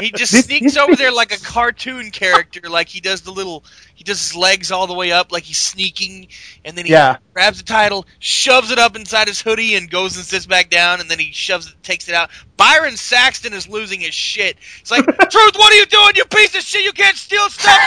He 0.00 0.10
just 0.10 0.44
sneaks 0.44 0.76
over 0.76 0.94
there 0.94 1.10
like 1.10 1.32
a 1.32 1.40
cartoon 1.40 2.10
character, 2.10 2.60
like 2.68 2.88
he 2.88 3.00
does 3.00 3.22
the 3.22 3.30
little. 3.32 3.64
He 3.94 4.04
does 4.04 4.20
his 4.20 4.36
legs 4.36 4.70
all 4.70 4.86
the 4.86 4.94
way 4.94 5.10
up, 5.10 5.32
like 5.32 5.42
he's 5.42 5.58
sneaking, 5.58 6.28
and 6.64 6.76
then 6.76 6.84
he 6.84 6.92
Yeah. 6.92 7.16
grabs 7.34 7.58
the 7.58 7.64
title, 7.64 8.06
shoves 8.20 8.70
it 8.70 8.78
up 8.78 8.94
inside 8.94 9.26
his 9.26 9.40
hoodie, 9.40 9.74
and 9.74 9.90
goes 9.90 10.16
and 10.16 10.24
sits 10.24 10.46
back 10.46 10.70
down, 10.70 11.00
and 11.00 11.10
then 11.10 11.18
he 11.18 11.32
shoves 11.32 11.66
it, 11.68 11.82
takes 11.82 12.08
it 12.08 12.14
out. 12.14 12.30
Byron 12.56 12.96
Saxton 12.96 13.52
is 13.54 13.66
losing 13.68 14.00
his 14.00 14.14
shit. 14.14 14.56
It's 14.80 14.90
like, 14.90 15.04
Truth, 15.30 15.56
what 15.56 15.72
are 15.72 15.76
you 15.76 15.86
doing, 15.86 16.12
you 16.14 16.24
piece 16.26 16.54
of 16.54 16.60
shit? 16.62 16.84
You 16.84 16.92
can't 16.92 17.16
steal 17.16 17.48
stuff, 17.50 17.80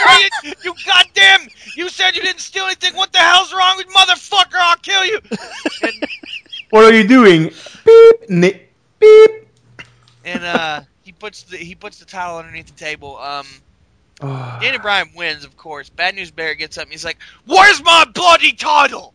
you, 0.44 0.52
you 0.64 0.74
goddamn! 0.84 1.48
You 1.76 1.88
said 1.88 2.14
you 2.16 2.22
didn't 2.22 2.40
steal 2.40 2.64
anything. 2.64 2.94
What 2.94 3.12
the 3.12 3.18
hell's 3.18 3.52
wrong 3.54 3.76
with 3.78 3.86
motherfucker? 3.88 4.56
I'll 4.56 4.76
kill 4.76 5.04
you. 5.06 5.20
And, 5.82 6.04
What 6.70 6.84
are 6.84 6.94
you 6.94 7.06
doing? 7.06 7.52
Beep, 7.84 8.30
ni- 8.30 8.62
beep. 8.98 9.48
and 10.24 10.44
uh, 10.44 10.80
he 11.02 11.12
puts 11.12 11.42
the 11.44 11.56
he 11.56 11.74
puts 11.74 11.98
the 11.98 12.04
title 12.04 12.38
underneath 12.38 12.66
the 12.66 12.72
table. 12.84 13.18
Um, 13.18 13.46
Oh, 14.24 14.58
Danny 14.60 14.78
Bryan 14.78 15.08
wins, 15.16 15.44
of 15.44 15.56
course. 15.56 15.88
Bad 15.88 16.14
News 16.14 16.30
Bear 16.30 16.54
gets 16.54 16.78
up 16.78 16.84
and 16.84 16.92
he's 16.92 17.04
like, 17.04 17.18
Where's 17.44 17.82
my 17.82 18.04
bloody 18.14 18.52
title? 18.52 19.14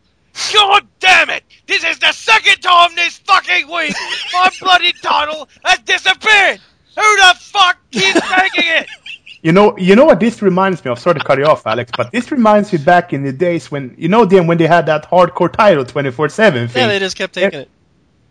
God 0.52 0.86
damn 1.00 1.30
it! 1.30 1.44
This 1.66 1.82
is 1.82 1.98
the 1.98 2.12
second 2.12 2.60
time 2.60 2.94
this 2.94 3.16
fucking 3.18 3.66
week 3.68 3.94
my 4.34 4.50
bloody 4.60 4.92
title 4.92 5.48
has 5.64 5.78
disappeared! 5.80 6.60
Who 6.94 7.16
the 7.16 7.34
fuck 7.38 7.78
keeps 7.90 8.20
taking 8.20 8.64
it? 8.70 8.88
You 9.40 9.52
know, 9.52 9.78
you 9.78 9.94
know 9.94 10.04
what 10.04 10.18
this 10.18 10.42
reminds 10.42 10.84
me 10.84 10.90
of. 10.90 10.98
Sorry 10.98 11.14
to 11.14 11.24
cut 11.24 11.38
you 11.38 11.44
off, 11.44 11.64
Alex, 11.64 11.92
but 11.96 12.10
this 12.10 12.32
reminds 12.32 12.72
me 12.72 12.78
back 12.80 13.12
in 13.12 13.22
the 13.22 13.32
days 13.32 13.70
when 13.70 13.94
you 13.96 14.08
know 14.08 14.24
then 14.24 14.48
when 14.48 14.58
they 14.58 14.66
had 14.66 14.84
that 14.86 15.08
hardcore 15.08 15.50
title 15.52 15.84
twenty 15.84 16.10
four 16.10 16.28
seven 16.28 16.66
thing. 16.66 16.82
Yeah, 16.82 16.88
they 16.88 16.98
just 16.98 17.16
kept 17.16 17.34
taking 17.34 17.60
it. 17.60 17.70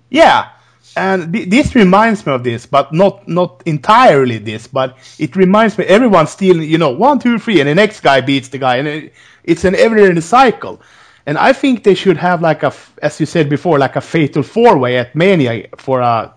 Yeah, 0.09 0.49
and 0.95 1.33
th- 1.33 1.49
this 1.49 1.75
reminds 1.75 2.25
me 2.25 2.33
of 2.33 2.43
this, 2.43 2.65
but 2.65 2.93
not 2.93 3.27
not 3.27 3.61
entirely 3.65 4.37
this, 4.37 4.67
but 4.67 4.97
it 5.19 5.35
reminds 5.35 5.77
me 5.77 5.85
everyone's 5.85 6.31
stealing. 6.31 6.69
You 6.69 6.77
know, 6.77 6.91
one, 6.91 7.19
two, 7.19 7.37
three, 7.39 7.59
and 7.59 7.67
the 7.69 7.75
next 7.75 8.01
guy 8.01 8.21
beats 8.21 8.47
the 8.49 8.57
guy, 8.57 8.77
and 8.77 8.87
it, 8.87 9.13
it's 9.43 9.63
an 9.63 9.75
ever-ending 9.75 10.21
cycle. 10.21 10.81
And 11.25 11.37
I 11.37 11.51
think 11.51 11.83
they 11.83 11.93
should 11.93 12.15
have 12.17 12.41
like 12.41 12.63
a, 12.63 12.73
as 13.01 13.19
you 13.19 13.25
said 13.25 13.49
before, 13.49 13.77
like 13.79 13.97
a 13.97 14.01
fatal 14.01 14.43
four-way 14.43 14.97
at 14.97 15.13
Mania 15.13 15.67
for 15.77 15.99
a 15.99 16.33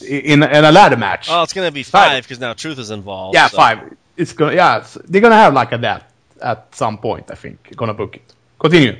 in, 0.00 0.42
in 0.42 0.64
a 0.64 0.72
ladder 0.72 0.96
match. 0.96 1.28
Oh, 1.30 1.42
it's 1.44 1.52
gonna 1.52 1.70
be 1.70 1.84
five 1.84 2.24
because 2.24 2.40
now 2.40 2.52
Truth 2.52 2.78
is 2.78 2.90
involved. 2.90 3.34
yeah, 3.34 3.46
so- 3.48 3.56
five. 3.56 3.96
It's 4.16 4.32
gonna 4.32 4.54
yeah, 4.54 4.84
they're 5.06 5.20
gonna 5.20 5.34
have 5.36 5.54
like 5.54 5.72
a 5.72 5.78
that 5.78 6.10
at 6.42 6.74
some 6.74 6.98
point. 6.98 7.30
I 7.30 7.34
think 7.36 7.74
gonna 7.76 7.94
book 7.94 8.16
it. 8.16 8.22
Continue. 8.58 8.96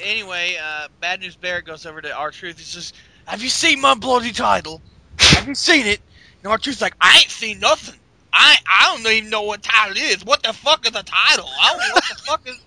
Anyway, 0.00 0.56
uh, 0.62 0.88
Bad 1.00 1.20
News 1.20 1.36
Bear 1.36 1.62
goes 1.62 1.86
over 1.86 2.00
to 2.00 2.12
R 2.14 2.30
Truth. 2.30 2.58
He 2.58 2.64
says, 2.64 2.92
"Have 3.26 3.42
you 3.42 3.48
seen 3.48 3.80
my 3.80 3.94
bloody 3.94 4.32
title? 4.32 4.80
Have 5.18 5.48
you 5.48 5.54
seen 5.54 5.86
it?" 5.86 6.00
And 6.42 6.50
R 6.50 6.58
Truth's 6.58 6.80
like, 6.80 6.94
"I 7.00 7.18
ain't 7.18 7.30
seen 7.30 7.60
nothing. 7.60 7.98
I 8.32 8.56
I 8.66 8.96
don't 8.96 9.12
even 9.12 9.30
know 9.30 9.42
what 9.42 9.62
title 9.62 9.96
is. 9.96 10.24
What 10.24 10.42
the 10.42 10.52
fuck 10.52 10.86
is 10.86 10.94
a 10.94 11.02
title? 11.02 11.48
I 11.60 11.70
don't 11.70 11.78
know 11.78 11.94
what 11.94 12.04
the 12.08 12.22
fuck 12.24 12.48
is." 12.48 12.58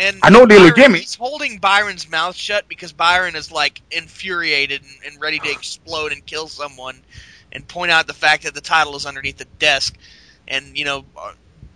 And 0.00 0.20
I 0.22 0.30
know 0.30 0.42
Little 0.42 0.58
Byron- 0.58 0.74
Jimmy. 0.76 0.98
He's 1.00 1.16
holding 1.16 1.58
Byron's 1.58 2.08
mouth 2.08 2.36
shut 2.36 2.68
because 2.68 2.92
Byron 2.92 3.34
is 3.34 3.50
like 3.50 3.82
infuriated 3.90 4.82
and, 4.82 5.12
and 5.12 5.20
ready 5.20 5.40
to 5.40 5.50
explode 5.50 6.12
and 6.12 6.24
kill 6.24 6.46
someone, 6.46 7.02
and 7.50 7.66
point 7.66 7.90
out 7.90 8.06
the 8.06 8.14
fact 8.14 8.44
that 8.44 8.54
the 8.54 8.60
title 8.60 8.94
is 8.94 9.06
underneath 9.06 9.38
the 9.38 9.44
desk, 9.58 9.96
and 10.46 10.78
you 10.78 10.84
know 10.84 11.04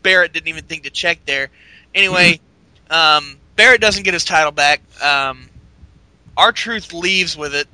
Barrett 0.05 0.33
didn't 0.33 0.47
even 0.47 0.63
think 0.63 0.85
to 0.85 0.91
check 0.91 1.19
there. 1.27 1.49
Anyway, 1.97 2.39
um, 2.91 3.39
Barrett 3.63 3.81
doesn't 3.81 4.03
get 4.03 4.13
his 4.13 4.25
title 4.25 4.51
back. 4.51 4.83
Um, 5.01 5.49
R 6.37 6.51
Truth 6.51 6.93
leaves 6.93 7.37
with 7.37 7.55
it. 7.55 7.69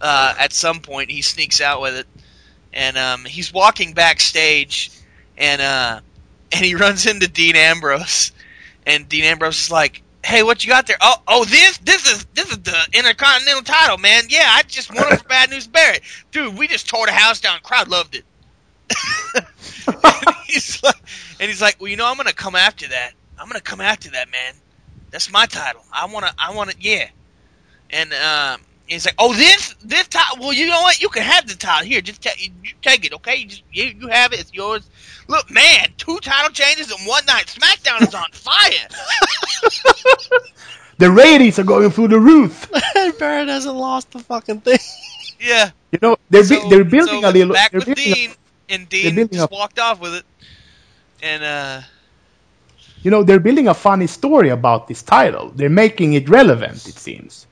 Uh, 0.00 0.34
at 0.38 0.54
some 0.54 0.80
point, 0.80 1.10
he 1.10 1.20
sneaks 1.20 1.60
out 1.60 1.82
with 1.82 1.94
it, 1.94 2.06
and 2.72 2.96
um, 2.96 3.26
he's 3.26 3.52
walking 3.52 3.92
backstage, 3.92 4.90
and 5.36 5.60
uh, 5.60 6.00
and 6.52 6.64
he 6.64 6.74
runs 6.84 7.04
into 7.04 7.28
Dean 7.28 7.54
Ambrose, 7.54 8.32
and 8.86 9.06
Dean 9.10 9.24
Ambrose 9.24 9.60
is 9.64 9.70
like, 9.70 10.00
"Hey, 10.24 10.42
what 10.42 10.64
you 10.64 10.70
got 10.70 10.86
there? 10.86 10.96
Oh, 11.02 11.16
oh, 11.28 11.44
this, 11.44 11.76
this 11.76 12.10
is 12.10 12.24
this 12.32 12.50
is 12.50 12.58
the 12.60 12.88
Intercontinental 12.94 13.62
title, 13.62 13.98
man. 13.98 14.22
Yeah, 14.30 14.46
I 14.46 14.62
just 14.62 14.88
won 14.88 15.12
it 15.12 15.20
for 15.20 15.28
Bad 15.28 15.50
News 15.50 15.66
Barrett, 15.66 16.00
dude. 16.32 16.56
We 16.56 16.66
just 16.66 16.88
tore 16.88 17.04
the 17.04 17.12
house 17.12 17.42
down. 17.42 17.60
Crowd 17.62 17.88
loved 17.88 18.14
it." 18.14 18.24
and 19.34 20.36
he's 20.46 20.82
like, 20.82 20.96
and 21.38 21.50
he's 21.50 21.60
like, 21.60 21.76
well, 21.78 21.88
you 21.88 21.98
know, 21.98 22.10
I'm 22.10 22.16
gonna 22.16 22.32
come 22.32 22.56
after 22.56 22.88
that. 22.88 23.12
I'm 23.38 23.48
gonna 23.48 23.60
come 23.60 23.82
after 23.82 24.12
that, 24.12 24.30
man. 24.30 24.54
That's 25.10 25.30
my 25.32 25.46
title. 25.46 25.82
I 25.92 26.06
wanna, 26.06 26.32
I 26.38 26.54
wanna, 26.54 26.72
yeah. 26.80 27.08
And 27.90 28.12
um, 28.14 28.60
he's 28.86 29.04
like, 29.04 29.16
oh, 29.18 29.32
this, 29.34 29.74
this 29.84 30.06
title. 30.08 30.38
Well, 30.40 30.52
you 30.52 30.66
know 30.66 30.80
what? 30.82 31.00
You 31.02 31.08
can 31.08 31.22
have 31.22 31.48
the 31.48 31.54
title 31.56 31.86
here. 31.88 32.00
Just 32.00 32.22
ta- 32.22 32.30
you 32.38 32.50
take 32.82 33.04
it, 33.04 33.12
okay? 33.14 33.36
You, 33.36 33.46
just, 33.46 33.62
you, 33.72 33.84
you 33.98 34.06
have 34.08 34.32
it. 34.32 34.40
It's 34.40 34.54
yours. 34.54 34.88
Look, 35.26 35.50
man, 35.50 35.86
two 35.96 36.18
title 36.20 36.50
changes 36.52 36.90
in 36.92 36.98
one 37.06 37.24
night. 37.26 37.46
SmackDown 37.46 38.02
is 38.06 38.14
on 38.14 38.30
fire. 38.32 38.88
The 40.98 41.10
ratings 41.10 41.58
are 41.58 41.64
going 41.64 41.90
through 41.90 42.08
the 42.08 42.20
roof. 42.20 42.70
Barrett 43.18 43.48
hasn't 43.48 43.74
lost 43.74 44.10
the 44.10 44.18
fucking 44.18 44.60
thing. 44.60 44.78
Yeah. 45.40 45.70
You 45.92 45.98
know, 46.02 46.16
they're 46.28 46.44
So- 46.44 46.60
bu- 46.60 46.68
they're 46.68 46.84
building 46.84 47.22
so 47.22 47.30
a 47.30 47.32
little. 47.32 47.54
Back 47.54 47.70
they're 47.70 47.78
with 47.80 47.86
building 47.86 48.12
a- 48.12 48.14
Dean, 48.14 48.30
and 48.68 48.88
Dean 48.90 49.28
just 49.32 49.50
a- 49.50 49.54
walked 49.54 49.78
off 49.78 49.98
with 49.98 50.14
it. 50.16 50.24
And 51.22 51.42
uh, 51.42 51.80
you 53.02 53.10
know, 53.10 53.22
they're 53.22 53.40
building 53.40 53.68
a 53.68 53.74
funny 53.74 54.06
story 54.06 54.50
about 54.50 54.88
this 54.88 55.02
title. 55.02 55.50
They're 55.54 55.68
making 55.70 56.14
it 56.14 56.28
relevant. 56.28 56.86
It 56.86 56.98
seems. 56.98 57.46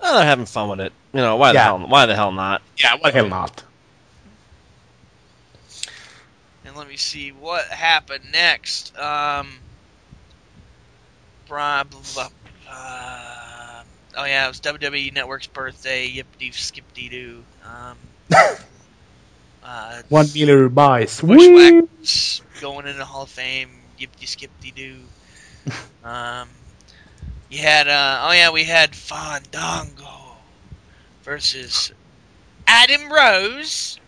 Oh, 0.00 0.16
they're 0.16 0.24
having 0.26 0.46
fun 0.46 0.68
with 0.68 0.80
it. 0.80 0.92
You 1.12 1.20
know 1.20 1.36
why 1.36 1.52
the 1.52 1.58
Yeah. 1.58 1.64
hell? 1.64 1.78
Why 1.86 2.06
the 2.06 2.14
hell 2.14 2.32
not? 2.32 2.62
Yeah, 2.82 2.94
what 2.96 3.14
hell 3.14 3.28
not? 3.28 3.64
And 6.64 6.76
let 6.76 6.88
me 6.88 6.96
see 6.96 7.30
what 7.32 7.64
happened 7.66 8.24
next. 8.32 8.96
Um, 8.98 9.48
blah, 11.48 11.84
blah, 11.84 12.00
blah, 12.14 12.28
uh, 12.70 13.82
oh 14.16 14.24
yeah, 14.24 14.44
it 14.44 14.48
was 14.48 14.60
WWE 14.60 15.12
Network's 15.12 15.46
birthday. 15.46 16.08
Yippity 16.08 16.52
skippity 16.54 17.08
doo. 17.08 17.44
Um, 17.64 17.96
uh, 19.64 20.02
One 20.10 20.26
Miller 20.34 20.68
by 20.68 21.06
Sweet. 21.06 21.84
Going 22.60 22.86
into 22.86 22.98
the 22.98 23.04
Hall 23.04 23.22
of 23.22 23.30
Fame. 23.30 23.77
Yippity 23.98 24.26
skippity 24.26 24.70
doo. 24.72 24.96
Um, 26.04 26.48
you 27.50 27.58
had 27.58 27.88
uh, 27.88 28.20
oh 28.22 28.32
yeah, 28.32 28.50
we 28.50 28.64
had 28.64 28.94
Fandango 28.94 30.36
versus 31.24 31.92
Adam 32.66 33.10
Rose 33.12 33.98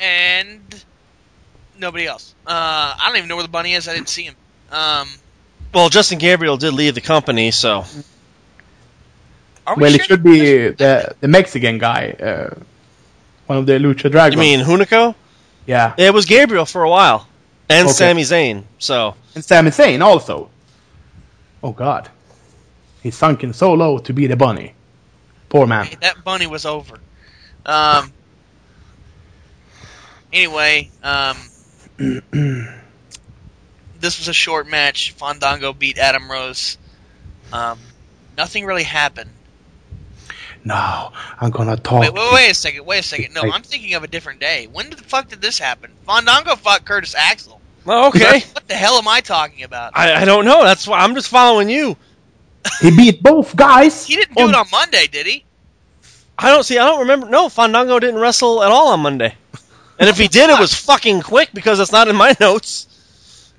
and 0.00 0.84
nobody 1.78 2.06
else. 2.06 2.34
Uh, 2.46 2.94
I 2.98 3.06
don't 3.06 3.16
even 3.16 3.28
know 3.28 3.36
where 3.36 3.42
the 3.42 3.48
bunny 3.50 3.74
is. 3.74 3.88
I 3.88 3.94
didn't 3.94 4.08
see 4.08 4.24
him. 4.24 4.34
Um, 4.70 5.08
Well, 5.72 5.88
Justin 5.88 6.18
Gabriel 6.18 6.56
did 6.56 6.72
leave 6.72 6.94
the 6.94 7.00
company, 7.00 7.50
so 7.50 7.84
we 9.76 9.82
Well, 9.82 9.90
sure 9.90 10.00
it 10.00 10.04
should 10.04 10.22
be 10.22 10.68
the 10.68 11.14
the 11.20 11.28
Mexican 11.28 11.78
guy, 11.78 12.10
uh, 12.20 12.54
one 13.46 13.58
of 13.58 13.66
the 13.66 13.74
Lucha 13.74 14.10
Dragons. 14.10 14.34
you 14.34 14.40
mean 14.40 14.60
Hunico? 14.60 15.14
Yeah, 15.66 15.94
It 15.96 16.12
was 16.12 16.26
Gabriel 16.26 16.66
for 16.66 16.82
a 16.82 16.90
while, 16.90 17.26
and 17.68 17.86
Okay. 17.88 17.92
Sami 17.92 18.22
Zayn. 18.22 18.64
So 18.78 19.14
and 19.34 19.44
Sami 19.44 19.70
Zayn 19.70 20.00
also. 20.02 20.50
Oh 21.62 21.72
God, 21.72 22.10
he's 23.02 23.16
sunken 23.16 23.52
so 23.52 23.72
low 23.74 23.98
to 23.98 24.12
be 24.12 24.26
the 24.26 24.36
bunny. 24.36 24.74
Poor 25.48 25.66
man. 25.66 25.88
that 26.00 26.22
bunny 26.24 26.46
was 26.46 26.66
over. 26.66 26.98
Um. 27.64 28.12
Anyway, 30.32 30.90
um, 31.02 31.36
this 34.00 34.18
was 34.18 34.26
a 34.28 34.32
short 34.32 34.68
match. 34.68 35.12
Fandango 35.12 35.72
beat 35.72 35.96
Adam 35.96 36.28
Rose. 36.28 36.76
Um, 37.52 37.78
nothing 38.36 38.64
really 38.64 38.82
happened. 38.82 39.30
No, 40.64 41.12
I'm 41.40 41.50
gonna 41.50 41.76
talk. 41.76 42.00
Wait, 42.00 42.12
wait, 42.14 42.32
wait 42.32 42.50
a 42.50 42.54
second. 42.54 42.86
Wait 42.86 43.00
a 43.00 43.02
second. 43.02 43.34
No, 43.34 43.42
I'm 43.42 43.62
thinking 43.62 43.94
of 43.94 44.02
a 44.02 44.06
different 44.06 44.40
day. 44.40 44.66
When 44.72 44.88
the 44.90 44.96
fuck 44.96 45.28
did 45.28 45.42
this 45.42 45.58
happen? 45.58 45.90
Fandango 46.06 46.56
fought 46.56 46.84
Curtis 46.86 47.14
Axel. 47.14 47.60
well, 47.84 48.06
okay. 48.08 48.40
What 48.52 48.66
the 48.66 48.74
hell 48.74 48.94
am 48.96 49.06
I 49.06 49.20
talking 49.20 49.62
about? 49.64 49.92
I, 49.94 50.22
I 50.22 50.24
don't 50.24 50.46
know. 50.46 50.64
That's 50.64 50.88
why 50.88 51.00
I'm 51.00 51.14
just 51.14 51.28
following 51.28 51.68
you. 51.68 51.96
He 52.80 52.90
beat 52.96 53.22
both 53.22 53.54
guys. 53.54 54.06
He 54.06 54.16
didn't 54.16 54.36
do 54.36 54.48
it 54.48 54.54
on 54.54 54.64
Monday, 54.72 55.06
did 55.06 55.26
he? 55.26 55.44
I 56.38 56.48
don't 56.50 56.62
see. 56.64 56.78
I 56.78 56.86
don't 56.86 57.00
remember. 57.00 57.28
No, 57.28 57.50
Fandango 57.50 57.98
didn't 57.98 58.18
wrestle 58.18 58.62
at 58.64 58.70
all 58.72 58.88
on 58.88 59.00
Monday. 59.00 59.34
And 59.98 60.08
if 60.08 60.16
he 60.16 60.28
did, 60.28 60.48
it 60.48 60.58
was 60.60 60.74
fucking 60.74 61.20
quick 61.20 61.50
because 61.52 61.78
it's 61.78 61.92
not 61.92 62.08
in 62.08 62.16
my 62.16 62.34
notes. 62.40 63.52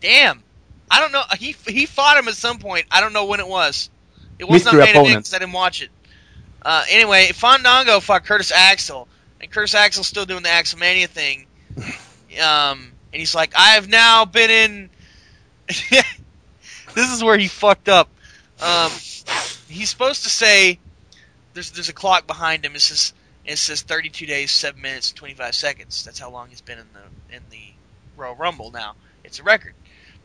Damn. 0.00 0.42
I 0.90 1.00
don't 1.00 1.10
know. 1.12 1.22
He 1.36 1.56
he 1.66 1.84
fought 1.86 2.16
him 2.16 2.28
at 2.28 2.34
some 2.34 2.58
point. 2.60 2.86
I 2.92 3.00
don't 3.00 3.12
know 3.12 3.26
when 3.26 3.40
it 3.40 3.48
was. 3.48 3.90
It 4.38 4.48
wasn't 4.48 4.76
Mystery 4.76 4.80
on 4.80 4.86
main 4.86 4.88
event 4.90 4.96
opponent. 5.06 5.24
'cause 5.26 5.34
I 5.34 5.38
didn't 5.40 5.52
watch 5.52 5.82
it. 5.82 5.90
Uh, 6.62 6.84
anyway, 6.90 7.30
Fandango 7.32 8.00
fought 8.00 8.24
Curtis 8.24 8.52
Axel, 8.52 9.08
and 9.40 9.50
Curtis 9.50 9.74
Axel's 9.74 10.06
still 10.06 10.26
doing 10.26 10.42
the 10.42 10.48
Axelmania 10.48 11.08
thing. 11.08 11.46
Um, 12.42 12.92
and 13.12 13.20
he's 13.20 13.34
like, 13.34 13.54
I 13.56 13.70
have 13.70 13.88
now 13.88 14.24
been 14.24 14.50
in. 14.50 14.90
this 15.68 17.12
is 17.12 17.22
where 17.22 17.38
he 17.38 17.48
fucked 17.48 17.88
up. 17.88 18.08
Um, 18.60 18.90
he's 19.68 19.88
supposed 19.88 20.24
to 20.24 20.30
say, 20.30 20.78
there's 21.54 21.70
there's 21.72 21.88
a 21.88 21.94
clock 21.94 22.26
behind 22.26 22.64
him. 22.64 22.74
It 22.74 22.80
says 22.80 23.12
it 23.44 23.56
says 23.58 23.82
32 23.82 24.26
days, 24.26 24.50
seven 24.50 24.82
minutes, 24.82 25.12
25 25.12 25.54
seconds. 25.54 26.04
That's 26.04 26.18
how 26.18 26.30
long 26.30 26.48
he's 26.48 26.60
been 26.60 26.78
in 26.78 26.86
the 26.92 27.36
in 27.36 27.42
the 27.50 27.72
Royal 28.16 28.34
Rumble. 28.34 28.70
Now 28.70 28.94
it's 29.24 29.38
a 29.38 29.42
record. 29.42 29.74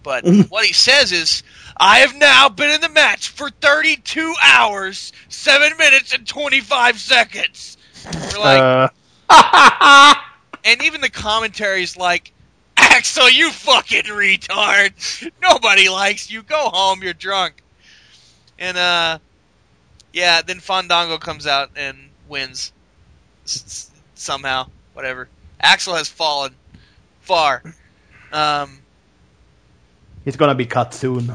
But 0.04 0.26
what 0.50 0.66
he 0.66 0.74
says 0.74 1.12
is, 1.12 1.44
I 1.78 2.00
have 2.00 2.16
now 2.16 2.50
been 2.50 2.70
in 2.72 2.82
the 2.82 2.90
match 2.90 3.30
for 3.30 3.50
32 3.50 4.36
hours, 4.44 5.12
7 5.30 5.78
minutes, 5.78 6.14
and 6.14 6.28
25 6.28 7.00
seconds. 7.00 7.78
We're 8.06 8.40
like, 8.40 8.92
Uh, 9.30 10.14
and 10.66 10.84
even 10.84 11.02
the 11.02 11.10
commentary's 11.10 11.96
like, 11.98 12.32
Axel, 12.78 13.30
you 13.30 13.52
fucking 13.52 14.04
retard. 14.04 15.32
Nobody 15.42 15.90
likes 15.90 16.30
you. 16.30 16.44
Go 16.44 16.70
home, 16.70 17.02
you're 17.02 17.14
drunk. 17.14 17.62
And, 18.60 18.78
uh, 18.78 19.20
yeah, 20.12 20.42
then 20.42 20.60
Fandango 20.60 21.18
comes 21.18 21.48
out 21.48 21.72
and 21.76 21.98
wins. 22.28 22.72
S- 23.46 23.64
s- 23.66 23.92
somehow. 24.16 24.68
Whatever. 24.94 25.28
Axel 25.60 25.96
has 25.96 26.08
fallen 26.08 26.54
far. 27.22 27.64
Um, 28.32 28.80
he's 30.26 30.36
gonna 30.36 30.56
be 30.56 30.66
cut 30.66 30.94
soon. 30.94 31.34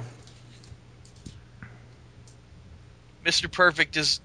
Mr. 3.25 3.51
Perfect 3.51 3.97
is, 3.97 4.21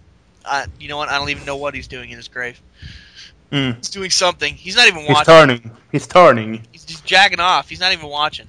uh, 0.46 0.66
you 0.80 0.88
know 0.88 0.98
what? 0.98 1.10
I 1.10 1.18
don't 1.18 1.30
even 1.30 1.46
know 1.46 1.58
what 1.58 1.74
he's 1.74 1.88
doing 1.88 2.10
in 2.10 2.18
his 2.18 2.30
grave. 2.30 2.62
Mm. 3.52 3.78
He's 3.78 3.90
doing 3.90 4.10
something. 4.10 4.56
He's 4.56 4.76
not 4.76 4.88
even 4.88 5.06
watching. 5.06 5.16
He's 5.16 5.26
turning. 5.26 5.72
He's 5.92 6.08
turning. 6.08 6.68
He's 6.72 6.86
just 6.86 7.06
jacking 7.06 7.40
off. 7.40 7.70
He's 7.70 7.80
not 7.80 7.92
even 7.92 8.08
watching. 8.08 8.48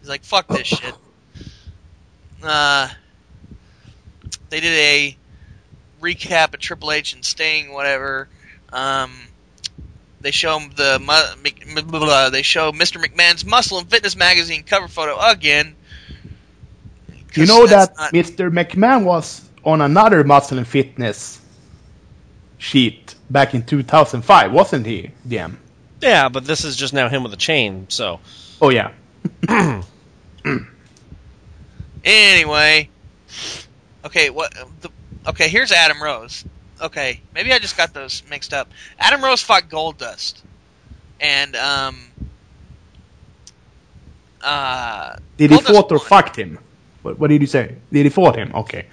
He's 0.00 0.08
like, 0.08 0.22
fuck 0.22 0.46
this 0.48 0.66
shit. 0.68 0.94
Uh, 2.42 2.88
they 4.50 4.60
did 4.60 4.72
a 4.72 5.16
recap 6.00 6.54
of 6.54 6.60
Triple 6.60 6.92
H 6.92 7.14
and 7.14 7.24
Sting, 7.24 7.72
whatever. 7.72 8.28
Um, 8.72 9.12
they 10.24 10.30
show 10.32 10.58
him 10.58 10.70
the 10.74 10.98
mu- 10.98 11.74
blah, 11.74 11.82
blah, 11.82 11.98
blah. 12.00 12.30
they 12.30 12.42
show 12.42 12.72
Mr. 12.72 12.96
McMahon's 13.04 13.44
Muscle 13.44 13.78
and 13.78 13.88
Fitness 13.88 14.16
magazine 14.16 14.64
cover 14.64 14.88
photo 14.88 15.16
again. 15.20 15.76
You 17.34 17.46
know 17.46 17.66
that 17.66 17.96
not- 17.96 18.12
Mr. 18.12 18.50
McMahon 18.50 19.04
was 19.04 19.42
on 19.64 19.80
another 19.80 20.24
muscle 20.24 20.58
and 20.58 20.66
fitness 20.66 21.40
sheet 22.58 23.14
back 23.30 23.54
in 23.54 23.64
2005, 23.64 24.52
wasn't 24.52 24.86
he, 24.86 25.10
DM? 25.26 25.56
Yeah, 26.00 26.28
but 26.28 26.44
this 26.44 26.64
is 26.64 26.76
just 26.76 26.92
now 26.92 27.08
him 27.08 27.22
with 27.22 27.32
a 27.32 27.36
chain. 27.36 27.86
So 27.88 28.20
Oh 28.60 28.70
yeah. 28.70 28.92
Anyway, 32.04 32.90
okay, 34.04 34.28
what? 34.28 34.52
The, 34.82 34.90
okay, 35.26 35.48
here's 35.48 35.72
Adam 35.72 36.02
Rose. 36.02 36.44
Okay, 36.80 37.20
maybe 37.34 37.52
I 37.52 37.58
just 37.58 37.76
got 37.76 37.94
those 37.94 38.22
mixed 38.28 38.52
up. 38.52 38.68
Adam 38.98 39.22
Rose 39.22 39.42
fought 39.42 39.68
Goldust, 39.68 40.42
and 41.20 41.54
um, 41.56 41.96
uh, 44.42 45.16
Did 45.36 45.50
he 45.52 45.58
fought 45.58 45.90
or 45.92 45.98
won. 45.98 46.06
fucked 46.06 46.36
him? 46.36 46.58
What, 47.02 47.18
what 47.18 47.30
did 47.30 47.40
you 47.40 47.46
say? 47.46 47.76
Did 47.92 48.04
he 48.06 48.10
fought 48.10 48.36
him? 48.36 48.52
Okay. 48.54 48.86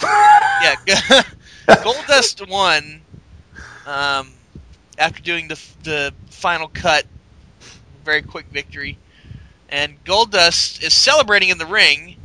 Yeah, 0.62 0.74
Goldust 1.68 2.48
won. 2.48 3.02
Um, 3.86 4.32
after 4.98 5.22
doing 5.22 5.48
the 5.48 5.60
the 5.82 6.14
final 6.30 6.68
cut, 6.68 7.04
very 8.04 8.22
quick 8.22 8.46
victory, 8.46 8.96
and 9.68 10.02
Goldust 10.04 10.82
is 10.82 10.94
celebrating 10.94 11.50
in 11.50 11.58
the 11.58 11.66
ring. 11.66 12.16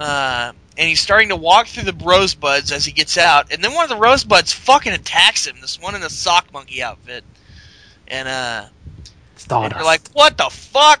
Uh, 0.00 0.52
and 0.76 0.88
he's 0.88 1.00
starting 1.00 1.28
to 1.30 1.36
walk 1.36 1.68
through 1.68 1.84
the 1.84 2.04
rosebuds 2.04 2.72
as 2.72 2.84
he 2.84 2.92
gets 2.92 3.16
out, 3.16 3.52
and 3.52 3.62
then 3.62 3.74
one 3.74 3.84
of 3.84 3.90
the 3.90 3.96
rosebuds 3.96 4.52
fucking 4.52 4.92
attacks 4.92 5.46
him. 5.46 5.56
This 5.60 5.80
one 5.80 5.94
in 5.94 6.00
the 6.00 6.10
sock 6.10 6.52
monkey 6.52 6.82
outfit, 6.82 7.24
and 8.08 8.28
uh, 8.28 8.66
and 8.66 8.70
Stardust. 9.36 9.76
you're 9.76 9.84
like, 9.84 10.08
"What 10.12 10.36
the 10.36 10.48
fuck?" 10.50 11.00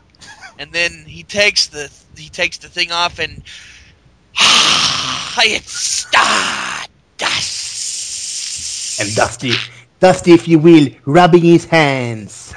And 0.58 0.72
then 0.72 1.04
he 1.06 1.22
takes 1.22 1.68
the 1.68 1.90
he 2.16 2.28
takes 2.28 2.58
the 2.58 2.68
thing 2.68 2.92
off, 2.92 3.18
and 3.18 3.42
it's 4.38 5.72
Stardust. 5.72 6.86
and 9.00 9.14
Dusty, 9.14 9.52
Dusty, 10.00 10.32
if 10.32 10.48
you 10.48 10.58
will, 10.58 10.88
rubbing 11.04 11.42
his 11.42 11.66
hands. 11.66 12.54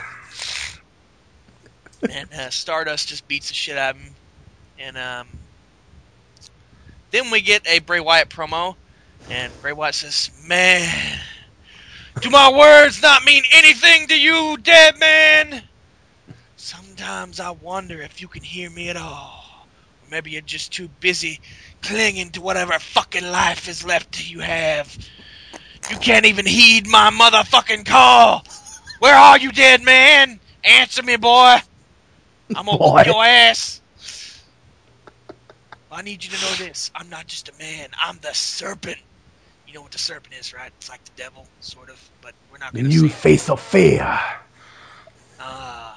and 2.09 2.31
uh, 2.33 2.49
Stardust 2.49 3.09
just 3.09 3.27
beats 3.27 3.49
the 3.49 3.53
shit 3.53 3.77
out 3.77 3.95
of 3.95 4.01
him. 4.01 4.15
And 4.77 4.97
um, 4.97 5.27
then 7.11 7.31
we 7.31 7.41
get 7.41 7.67
a 7.67 7.79
Bray 7.79 7.99
Wyatt 7.99 8.29
promo, 8.29 8.75
and 9.29 9.59
Bray 9.61 9.73
Wyatt 9.73 9.95
says, 9.95 10.31
"Man, 10.47 11.19
do 12.21 12.29
my 12.29 12.51
words 12.51 13.01
not 13.01 13.23
mean 13.23 13.43
anything 13.53 14.07
to 14.07 14.19
you, 14.19 14.57
dead 14.61 14.97
man? 14.99 15.63
Sometimes 16.55 17.39
I 17.39 17.51
wonder 17.51 18.01
if 18.01 18.21
you 18.21 18.27
can 18.27 18.43
hear 18.43 18.69
me 18.69 18.89
at 18.89 18.97
all. 18.97 19.43
Or 20.01 20.09
maybe 20.09 20.31
you're 20.31 20.41
just 20.41 20.73
too 20.73 20.89
busy 20.89 21.39
clinging 21.81 22.31
to 22.31 22.41
whatever 22.41 22.73
fucking 22.79 23.25
life 23.25 23.67
is 23.69 23.85
left 23.85 24.29
you 24.29 24.39
have. 24.41 24.97
You 25.89 25.97
can't 25.97 26.25
even 26.25 26.45
heed 26.45 26.87
my 26.87 27.09
motherfucking 27.11 27.85
call. 27.85 28.43
Where 28.99 29.15
are 29.15 29.39
you, 29.39 29.51
dead 29.51 29.81
man? 29.83 30.39
Answer 30.63 31.03
me, 31.03 31.17
boy." 31.17 31.57
I'm 32.55 32.65
gonna 32.65 32.77
Boy. 32.77 32.79
whoop 32.79 33.05
your 33.05 33.23
ass. 33.23 33.78
I 35.91 36.01
need 36.01 36.23
you 36.23 36.31
to 36.31 36.41
know 36.41 36.55
this. 36.55 36.91
I'm 36.95 37.09
not 37.09 37.27
just 37.27 37.49
a 37.49 37.53
man. 37.59 37.89
I'm 38.01 38.17
the 38.19 38.33
serpent. 38.33 38.97
You 39.65 39.73
know 39.73 39.81
what 39.81 39.91
the 39.91 39.99
serpent 39.99 40.35
is, 40.35 40.53
right? 40.53 40.71
It's 40.77 40.89
like 40.89 41.03
the 41.03 41.11
devil, 41.15 41.47
sort 41.59 41.89
of, 41.89 42.11
but 42.21 42.35
we're 42.49 42.57
not 42.59 42.73
The 42.73 42.81
gonna 42.81 42.89
new 42.89 43.09
face 43.09 43.49
of 43.49 43.59
fear. 43.61 44.19
Uh, 45.39 45.95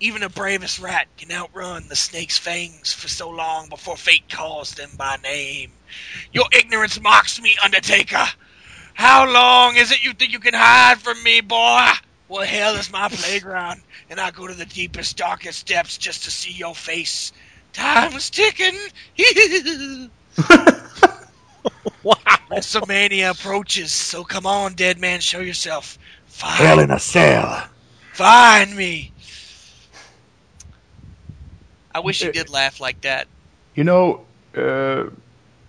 even 0.00 0.22
the 0.22 0.28
bravest 0.28 0.78
rat 0.78 1.08
can 1.16 1.30
outrun 1.32 1.88
the 1.88 1.96
snake's 1.96 2.38
fangs 2.38 2.92
for 2.92 3.08
so 3.08 3.30
long 3.30 3.68
before 3.68 3.96
fate 3.96 4.28
calls 4.28 4.72
them 4.72 4.90
by 4.96 5.16
name. 5.16 5.72
Your 6.32 6.46
ignorance 6.52 7.00
mocks 7.00 7.40
me, 7.40 7.56
Undertaker. 7.62 8.26
How 8.94 9.30
long 9.30 9.76
is 9.76 9.92
it 9.92 10.04
you 10.04 10.12
think 10.14 10.32
you 10.32 10.40
can 10.40 10.54
hide 10.54 11.00
from 11.00 11.22
me, 11.22 11.40
boy? 11.40 11.90
Well, 12.28 12.46
hell 12.46 12.76
is 12.76 12.90
my 12.90 13.08
playground, 13.12 13.82
and 14.08 14.20
I 14.20 14.30
go 14.30 14.46
to 14.46 14.54
the 14.54 14.66
deepest, 14.66 15.16
darkest 15.16 15.66
depths 15.66 15.98
just 15.98 16.24
to 16.24 16.30
see 16.30 16.52
your 16.52 16.74
face. 16.74 17.32
Time's 17.72 18.30
ticking. 18.30 18.76
wow. 22.02 22.14
WrestleMania 22.50 23.30
approaches, 23.30 23.92
so 23.92 24.24
come 24.24 24.46
on, 24.46 24.74
dead 24.74 24.98
man, 24.98 25.20
show 25.20 25.40
yourself. 25.40 25.98
Hell 26.40 26.80
in 26.80 26.90
a 26.90 26.98
cell. 26.98 27.68
find 28.12 28.74
me. 28.76 29.12
I 31.94 32.00
wish 32.00 32.22
he 32.22 32.30
did 32.30 32.48
laugh 32.48 32.80
like 32.80 33.00
that. 33.02 33.28
You 33.74 33.84
know, 33.84 34.24
uh, 34.56 35.04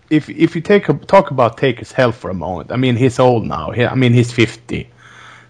if 0.09 0.29
if 0.29 0.55
you 0.55 0.61
take 0.61 0.89
a, 0.89 0.93
talk 0.93 1.31
about 1.31 1.57
Taker's 1.57 1.91
health 1.91 2.15
for 2.15 2.29
a 2.29 2.33
moment, 2.33 2.71
I 2.71 2.77
mean 2.77 2.95
he's 2.95 3.19
old 3.19 3.45
now. 3.45 3.71
He, 3.71 3.85
I 3.85 3.95
mean 3.95 4.13
he's 4.13 4.31
fifty. 4.31 4.89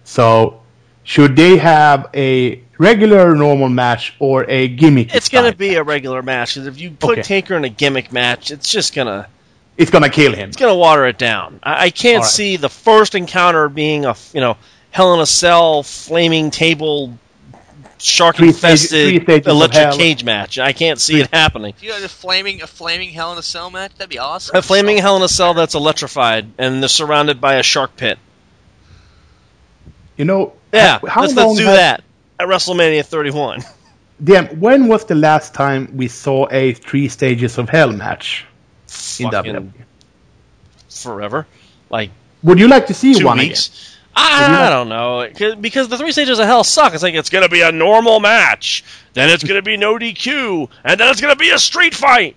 So 0.04 0.60
should 1.04 1.36
they 1.36 1.56
have 1.58 2.08
a 2.14 2.63
regular 2.78 3.34
normal 3.34 3.68
match 3.68 4.14
or 4.18 4.48
a 4.50 4.68
gimmick? 4.68 5.14
It's 5.14 5.28
gonna 5.28 5.48
style? 5.48 5.56
be 5.58 5.74
a 5.76 5.82
regular 5.82 6.22
match. 6.22 6.54
'cause 6.54 6.66
if 6.66 6.78
you 6.80 6.90
put 6.90 7.12
Okay. 7.18 7.22
Taker 7.22 7.56
in 7.56 7.64
a 7.64 7.68
gimmick 7.68 8.12
match, 8.12 8.50
it's 8.50 8.70
just 8.70 8.94
gonna 8.94 9.26
It's 9.76 9.90
gonna 9.90 10.10
kill 10.10 10.32
him. 10.32 10.48
it's 10.48 10.56
gonna 10.56 10.74
water 10.74 11.06
it 11.06 11.18
down. 11.18 11.60
I, 11.62 11.84
I 11.86 11.90
can't 11.90 12.16
All 12.18 12.22
right. 12.22 12.30
see 12.30 12.56
the 12.56 12.68
first 12.68 13.14
encounter 13.14 13.68
being 13.68 14.04
a 14.06 14.14
you 14.32 14.40
know 14.40 14.56
Hell 14.90 15.14
in 15.14 15.20
a 15.20 15.26
Cell 15.26 15.82
flaming 15.82 16.50
table 16.52 17.18
shark 17.98 18.36
Three 18.36 18.52
stages- 18.52 18.90
three 18.90 19.16
infested 19.16 19.46
electric 19.48 19.92
cage 19.92 20.22
match. 20.24 20.58
I 20.58 20.72
can't 20.72 21.00
see 21.00 21.20
it 21.20 21.28
happening. 21.32 21.74
You 21.80 21.92
had 21.92 22.02
a 22.02 22.08
flaming, 22.08 22.60
a 22.62 22.66
flaming 22.66 23.08
Hell 23.10 23.32
in 23.32 23.38
a 23.38 23.42
Cell 23.42 23.70
match, 23.70 23.92
that'd 23.96 24.10
be 24.10 24.18
awesome. 24.18 24.54
A 24.56 24.62
flaming 24.62 24.98
Hell 24.98 25.16
in 25.16 25.22
a 25.22 25.28
Cell 25.28 25.54
that's 25.54 25.74
electrified 25.74 26.46
and 26.58 26.82
they're 26.82 26.88
surrounded 26.88 27.40
by 27.40 27.54
a 27.54 27.62
shark 27.62 27.96
pit. 27.96 28.18
You 30.16 30.24
know, 30.24 30.52
Yeah, 30.72 30.98
how 31.08 31.22
let's, 31.22 31.34
long 31.34 31.48
let's 31.48 31.58
do 31.58 31.64
has- 31.66 31.76
that 31.76 32.04
at 32.38 32.46
WrestleMania 32.48 33.04
31. 33.04 33.62
Damn, 34.22 34.46
when 34.60 34.86
was 34.86 35.04
the 35.04 35.14
last 35.14 35.54
time 35.54 35.90
we 35.96 36.08
saw 36.08 36.46
a 36.50 36.74
three 36.74 37.08
stages 37.08 37.58
of 37.58 37.68
hell 37.68 37.92
match 37.92 38.44
in 39.18 39.30
Fucking 39.30 39.52
WWE? 39.52 39.72
forever, 40.88 41.46
like 41.90 42.10
Would 42.44 42.58
you 42.60 42.68
like 42.68 42.86
to 42.86 42.94
see 42.94 43.14
two 43.14 43.26
one 43.26 43.38
weeks. 43.38 43.90
You 43.90 43.90
I, 44.16 44.66
I 44.66 44.70
don't 44.70 44.88
know 44.88 45.28
because 45.60 45.88
the 45.88 45.98
three 45.98 46.12
stages 46.12 46.38
of 46.38 46.46
hell 46.46 46.62
suck. 46.62 46.94
It's 46.94 47.02
like 47.02 47.14
it's 47.14 47.30
gonna 47.30 47.48
be 47.48 47.62
a 47.62 47.72
normal 47.72 48.20
match, 48.20 48.84
then 49.12 49.28
it's 49.28 49.42
gonna 49.42 49.62
be 49.62 49.76
no 49.76 49.98
DQ, 49.98 50.70
and 50.84 51.00
then 51.00 51.10
it's 51.10 51.20
gonna 51.20 51.34
be 51.34 51.50
a 51.50 51.58
street 51.58 51.94
fight. 51.94 52.36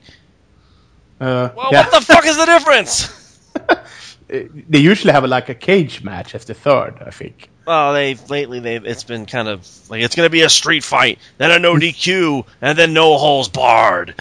Uh, 1.22 1.50
Well, 1.56 1.70
yeah. 1.72 1.84
what 1.84 1.92
the 1.92 2.02
fuck 2.02 2.26
is 2.26 2.36
the 2.38 2.46
difference? 2.46 3.40
they 4.28 4.80
usually 4.80 5.14
have 5.14 5.24
like 5.26 5.50
a 5.50 5.56
cage 5.56 6.04
match 6.04 6.34
as 6.34 6.46
the 6.46 6.56
third, 6.56 6.96
I 7.06 7.12
think. 7.12 7.50
Well, 7.68 7.94
they've 7.94 8.30
lately 8.30 8.62
they've 8.62 8.86
it's 8.86 9.04
been 9.04 9.26
kind 9.26 9.50
of 9.50 9.68
like 9.90 10.02
it's 10.02 10.16
gonna 10.16 10.30
be 10.30 10.42
a 10.42 10.50
street 10.50 10.86
fight, 10.86 11.20
then 11.38 11.52
a 11.52 11.60
no 11.60 11.76
DQ, 11.76 12.46
and 12.62 12.78
then 12.78 12.94
no 12.94 13.18
holes 13.18 13.50
barred. 13.50 14.16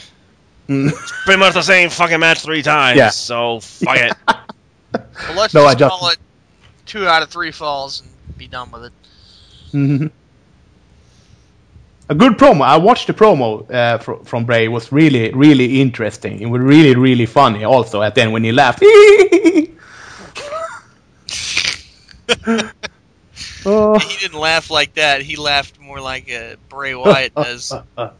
Mm. 0.69 0.91
It's 0.91 1.13
pretty 1.25 1.39
much 1.39 1.55
the 1.55 1.63
same 1.63 1.89
fucking 1.89 2.19
match 2.19 2.41
three 2.41 2.63
times. 2.63 2.97
Yeah. 2.99 3.11
So 3.11 3.61
fuck 3.61 3.97
it. 3.99 4.13
Well, 5.29 5.37
let's 5.37 5.55
No, 5.55 5.65
I 5.65 5.75
just 5.75 5.79
just- 5.79 5.91
call 6.01 6.09
it 6.09 6.17
two 6.87 7.07
out 7.07 7.23
of 7.23 7.29
three 7.31 7.51
falls 7.53 8.01
and 8.01 8.11
be 8.39 8.49
done 8.49 8.71
with 8.71 8.85
it. 8.87 8.93
Mhm. 9.73 10.11
A 12.09 12.15
good 12.15 12.33
promo. 12.39 12.63
I 12.63 12.77
watched 12.79 13.07
the 13.09 13.13
promo 13.15 13.71
uh, 13.73 13.99
fr- 13.99 14.25
from 14.25 14.45
Bray. 14.45 14.65
It 14.65 14.69
was 14.69 14.91
really, 14.93 15.31
really 15.33 15.81
interesting. 15.81 16.41
It 16.41 16.47
was 16.47 16.63
really, 16.63 16.95
really 16.97 17.27
funny. 17.27 17.63
Also, 17.65 18.01
at 18.03 18.15
the 18.15 18.23
end 18.23 18.33
when 18.33 18.43
he 18.45 18.53
laughed. 18.53 18.83
oh, 23.67 23.99
He 23.99 24.17
didn't 24.19 24.39
laugh 24.39 24.71
like 24.71 24.95
that. 24.95 25.23
He 25.23 25.37
laughed 25.37 25.79
more 25.81 26.01
like 26.01 26.33
uh, 26.33 26.57
Bray 26.69 26.95
Wyatt 26.95 27.35
does. 27.35 27.73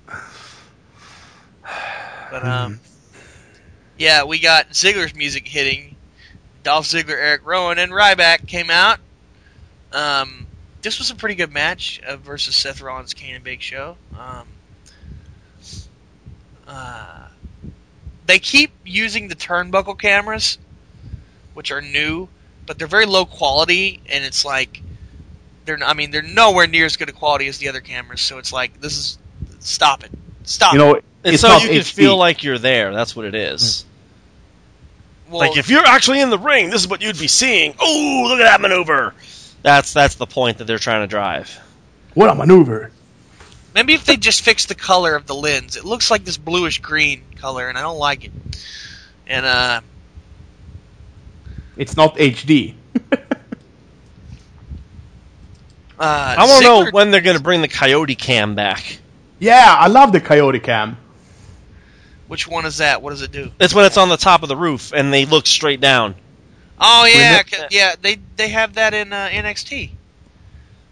But 2.31 2.45
um, 2.45 2.81
yeah, 3.99 4.25
we 4.25 4.39
got 4.39 4.71
Ziggler's 4.71 5.15
music 5.15 5.47
hitting. 5.47 5.97
Dolph 6.63 6.87
Ziggler, 6.87 7.11
Eric 7.17 7.43
Rowan, 7.47 7.79
and 7.79 7.93
Ryback 7.93 8.47
came 8.47 8.71
out. 8.71 8.99
Um, 9.93 10.47
this 10.83 10.99
was 10.99 11.11
a 11.11 11.15
pretty 11.15 11.37
good 11.37 11.53
match 11.53 12.01
uh, 12.07 12.17
versus 12.17 12.57
Seth 12.57 12.81
Rollins, 12.81 13.15
Kane 13.15 13.37
and 13.37 13.45
Big 13.45 13.63
Show. 13.63 13.97
Um, 14.19 14.49
uh, 16.67 17.29
they 18.27 18.39
keep 18.41 18.73
using 18.85 19.29
the 19.29 19.37
turnbuckle 19.37 19.99
cameras, 19.99 20.59
which 21.55 21.71
are 21.71 21.81
new, 21.81 22.29
but 22.67 22.79
they're 22.79 22.89
very 22.89 23.07
low 23.07 23.25
quality, 23.25 24.01
and 24.11 24.25
it's 24.25 24.45
like 24.45 24.83
they're 25.67 25.79
I 25.85 25.93
mean 25.95 26.11
they're 26.11 26.23
nowhere 26.23 26.67
near 26.67 26.87
as 26.87 26.97
good 26.97 27.09
a 27.09 27.13
quality 27.13 27.49
as 27.49 27.59
the 27.59 27.69
other 27.69 27.81
cameras. 27.81 28.23
So 28.23 28.39
it's 28.39 28.53
like 28.53 28.81
this 28.81 28.97
is 28.97 29.19
stop 29.59 30.05
it, 30.05 30.11
stop. 30.45 30.73
You 30.73 30.79
know, 30.79 30.95
it. 30.95 31.05
It's, 31.25 31.35
it's 31.35 31.43
so 31.43 31.57
you 31.59 31.69
can 31.69 31.79
HD. 31.79 31.93
feel 31.93 32.17
like 32.17 32.45
you're 32.45 32.59
there. 32.59 32.95
That's 32.95 33.15
what 33.15 33.27
it 33.27 33.35
is. 33.35 33.85
Well, 35.29 35.41
Like 35.41 35.57
if 35.57 35.69
you're 35.69 35.85
actually 35.85 36.21
in 36.21 36.31
the 36.31 36.39
ring, 36.39 36.71
this 36.71 36.83
is 36.83 36.89
what 36.89 37.03
you'd 37.03 37.19
be 37.19 37.27
seeing. 37.27 37.75
Oh, 37.81 38.27
look 38.29 38.39
at 38.39 38.45
that 38.45 38.61
maneuver. 38.61 39.13
That's 39.63 39.93
that's 39.93 40.15
the 40.15 40.27
point 40.27 40.59
that 40.59 40.67
they're 40.67 40.79
trying 40.79 41.03
to 41.03 41.09
drive. 41.09 41.61
What 42.15 42.31
a 42.31 42.35
maneuver! 42.35 42.93
maybe 43.77 43.93
if 43.93 44.07
they 44.07 44.17
just 44.17 44.41
fix 44.41 44.65
the 44.65 44.75
color 44.75 45.15
of 45.15 45.27
the 45.27 45.35
lens, 45.35 45.77
it 45.77 45.85
looks 45.85 46.11
like 46.11 46.25
this 46.25 46.39
bluish 46.39 46.81
green 46.81 47.23
color, 47.37 47.69
and 47.69 47.77
I 47.77 47.83
don't 47.83 47.99
like 47.99 48.25
it. 48.25 48.33
And 49.27 49.45
uh, 49.45 49.81
It's 51.77 51.95
not 51.97 52.17
HD. 52.17 52.75
Uh 55.99 56.35
I 56.39 56.45
want 56.47 56.63
to 56.63 56.69
know 56.69 56.91
when 56.91 57.11
they're 57.11 57.21
going 57.21 57.37
to 57.37 57.43
bring 57.43 57.63
the 57.63 57.69
Coyote 57.69 58.15
Cam 58.15 58.55
back. 58.55 58.99
yeah, 59.39 59.75
I 59.79 59.89
love 59.89 60.13
the 60.13 60.21
Coyote 60.21 60.61
Cam. 60.61 60.97
which 62.29 62.47
one 62.49 62.67
is 62.67 62.79
that? 62.79 63.03
What 63.03 63.11
does 63.11 63.23
it 63.23 63.33
do? 63.33 63.51
It's 63.61 63.75
when 63.75 63.85
it's 63.87 63.97
on 63.97 64.09
the 64.09 64.17
top 64.17 64.43
of 64.43 64.49
the 64.49 64.57
roof 64.57 64.93
and 64.93 65.13
they 65.13 65.25
look 65.27 65.47
straight 65.47 65.81
down. 65.81 66.15
Oh 66.79 67.07
yeah, 67.07 67.43
yeah. 67.71 67.95
They 68.01 68.19
they 68.37 68.49
have 68.49 68.75
that 68.75 68.93
in 68.93 69.13
uh, 69.13 69.29
NXT. 69.33 69.91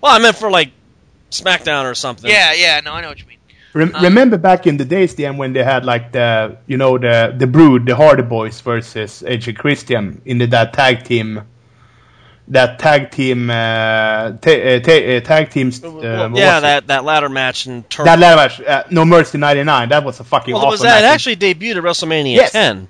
Well, 0.00 0.14
I 0.14 0.18
meant 0.18 0.36
for 0.36 0.50
like 0.50 0.70
SmackDown 1.30 1.90
or 1.90 1.94
something. 1.94 2.30
Yeah, 2.30 2.52
yeah. 2.54 2.80
No, 2.80 2.92
I 2.92 3.00
know 3.02 3.08
what 3.08 3.20
you 3.20 3.26
mean. 3.26 3.38
Rem- 3.74 3.94
Uh. 3.94 4.02
remember 4.02 4.38
back 4.38 4.66
in 4.66 4.76
the 4.78 4.84
days, 4.86 5.14
then 5.16 5.36
when 5.36 5.52
they 5.52 5.62
had 5.64 5.84
like 5.84 6.12
the 6.12 6.56
you 6.66 6.78
know 6.78 6.96
the 6.96 7.34
the 7.36 7.46
Brood, 7.46 7.84
the 7.86 7.96
Hardy 7.96 8.22
Boys 8.22 8.60
versus 8.62 9.22
Edge 9.26 9.48
and 9.48 9.58
Christian 9.58 10.22
in 10.24 10.38
the, 10.38 10.46
that 10.46 10.72
tag 10.72 11.04
team, 11.04 11.42
that 12.48 12.78
tag 12.78 13.10
team, 13.10 13.48
uh, 13.50 13.54
ta- 13.54 14.50
uh, 14.50 14.80
ta- 14.80 14.92
uh, 15.16 15.20
tag 15.20 15.50
teams. 15.50 15.82
Uh, 15.82 16.30
yeah, 16.34 16.58
it? 16.58 16.60
that, 16.60 16.86
that 16.88 17.04
ladder 17.04 17.28
match 17.28 17.66
in 17.66 17.82
turn. 17.84 18.04
that 18.06 18.18
ladder 18.18 18.36
match, 18.36 18.60
uh, 18.60 18.84
No 18.90 19.04
Mercy 19.04 19.38
'99. 19.38 19.88
That 19.88 20.04
was 20.04 20.20
a 20.20 20.24
fucking 20.24 20.52
well, 20.54 20.64
awesome 20.66 20.70
was 20.72 20.80
that. 20.82 20.98
It 21.00 21.02
match. 21.02 21.14
actually 21.14 21.36
debuted 21.36 21.76
at 21.78 21.82
WrestleMania 21.84 22.34
Yes. 22.36 22.52
10. 22.52 22.88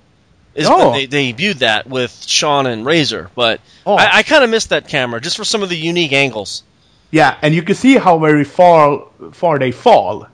Is 0.54 0.68
Oh. 0.68 0.90
when 0.90 1.08
they 1.10 1.32
debuted 1.32 1.58
that 1.58 1.86
with 1.88 2.24
Shawn 2.26 2.66
and 2.66 2.86
Razor, 2.86 3.30
but 3.34 3.60
Oh. 3.86 3.94
I, 3.96 4.18
I 4.18 4.22
kind 4.22 4.44
of 4.44 4.50
missed 4.50 4.68
that 4.70 4.86
camera 4.88 5.20
just 5.20 5.36
for 5.36 5.44
some 5.44 5.62
of 5.64 5.68
the 5.68 5.76
unique 5.76 6.12
angles. 6.12 6.62
Yeah, 7.10 7.36
and 7.42 7.54
you 7.54 7.62
can 7.62 7.74
see 7.74 7.96
how 7.96 8.18
very 8.18 8.44
far 8.44 9.04
far 9.32 9.58
they 9.58 9.70
fall 9.72 10.26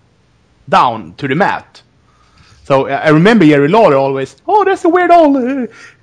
down 0.69 1.15
to 1.19 1.27
the 1.29 1.35
mat. 1.35 1.83
So 2.71 2.87
I 2.87 3.09
remember 3.09 3.45
Jerry 3.45 3.67
Lawler 3.67 3.97
always, 3.97 4.37
oh, 4.47 4.65
that's 4.65 4.85
a 4.85 4.89
weird 4.89 5.11
old, 5.11 5.37
uh, 5.39 5.67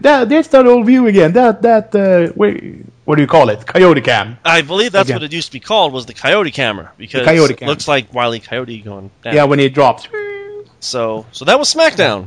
that, 0.00 0.26
there's 0.28 0.48
that 0.48 0.66
old 0.66 0.84
view 0.84 1.06
again. 1.06 1.32
That 1.34 1.62
that 1.62 1.94
uh, 1.94 2.32
wait, 2.34 2.84
what 3.04 3.14
do 3.14 3.22
you 3.22 3.28
call 3.28 3.50
it? 3.50 3.64
Coyote 3.64 4.00
cam. 4.00 4.36
I 4.44 4.62
believe 4.62 4.90
that's 4.90 5.08
Again. 5.08 5.20
what 5.20 5.22
it 5.22 5.32
used 5.32 5.46
to 5.46 5.52
be 5.52 5.60
called 5.60 5.92
was 5.92 6.06
the 6.06 6.12
Coyote 6.12 6.50
camera 6.50 6.90
because 6.98 7.24
Coyote 7.24 7.52
it 7.52 7.58
cam. 7.58 7.68
looks 7.68 7.86
like 7.86 8.12
Wiley 8.12 8.40
Coyote 8.40 8.80
going 8.80 9.12
down. 9.22 9.34
Yeah, 9.34 9.44
when 9.44 9.60
he 9.60 9.68
drops. 9.68 10.08
So 10.80 11.24
so 11.30 11.44
that 11.44 11.56
was 11.56 11.72
SmackDown. 11.72 12.26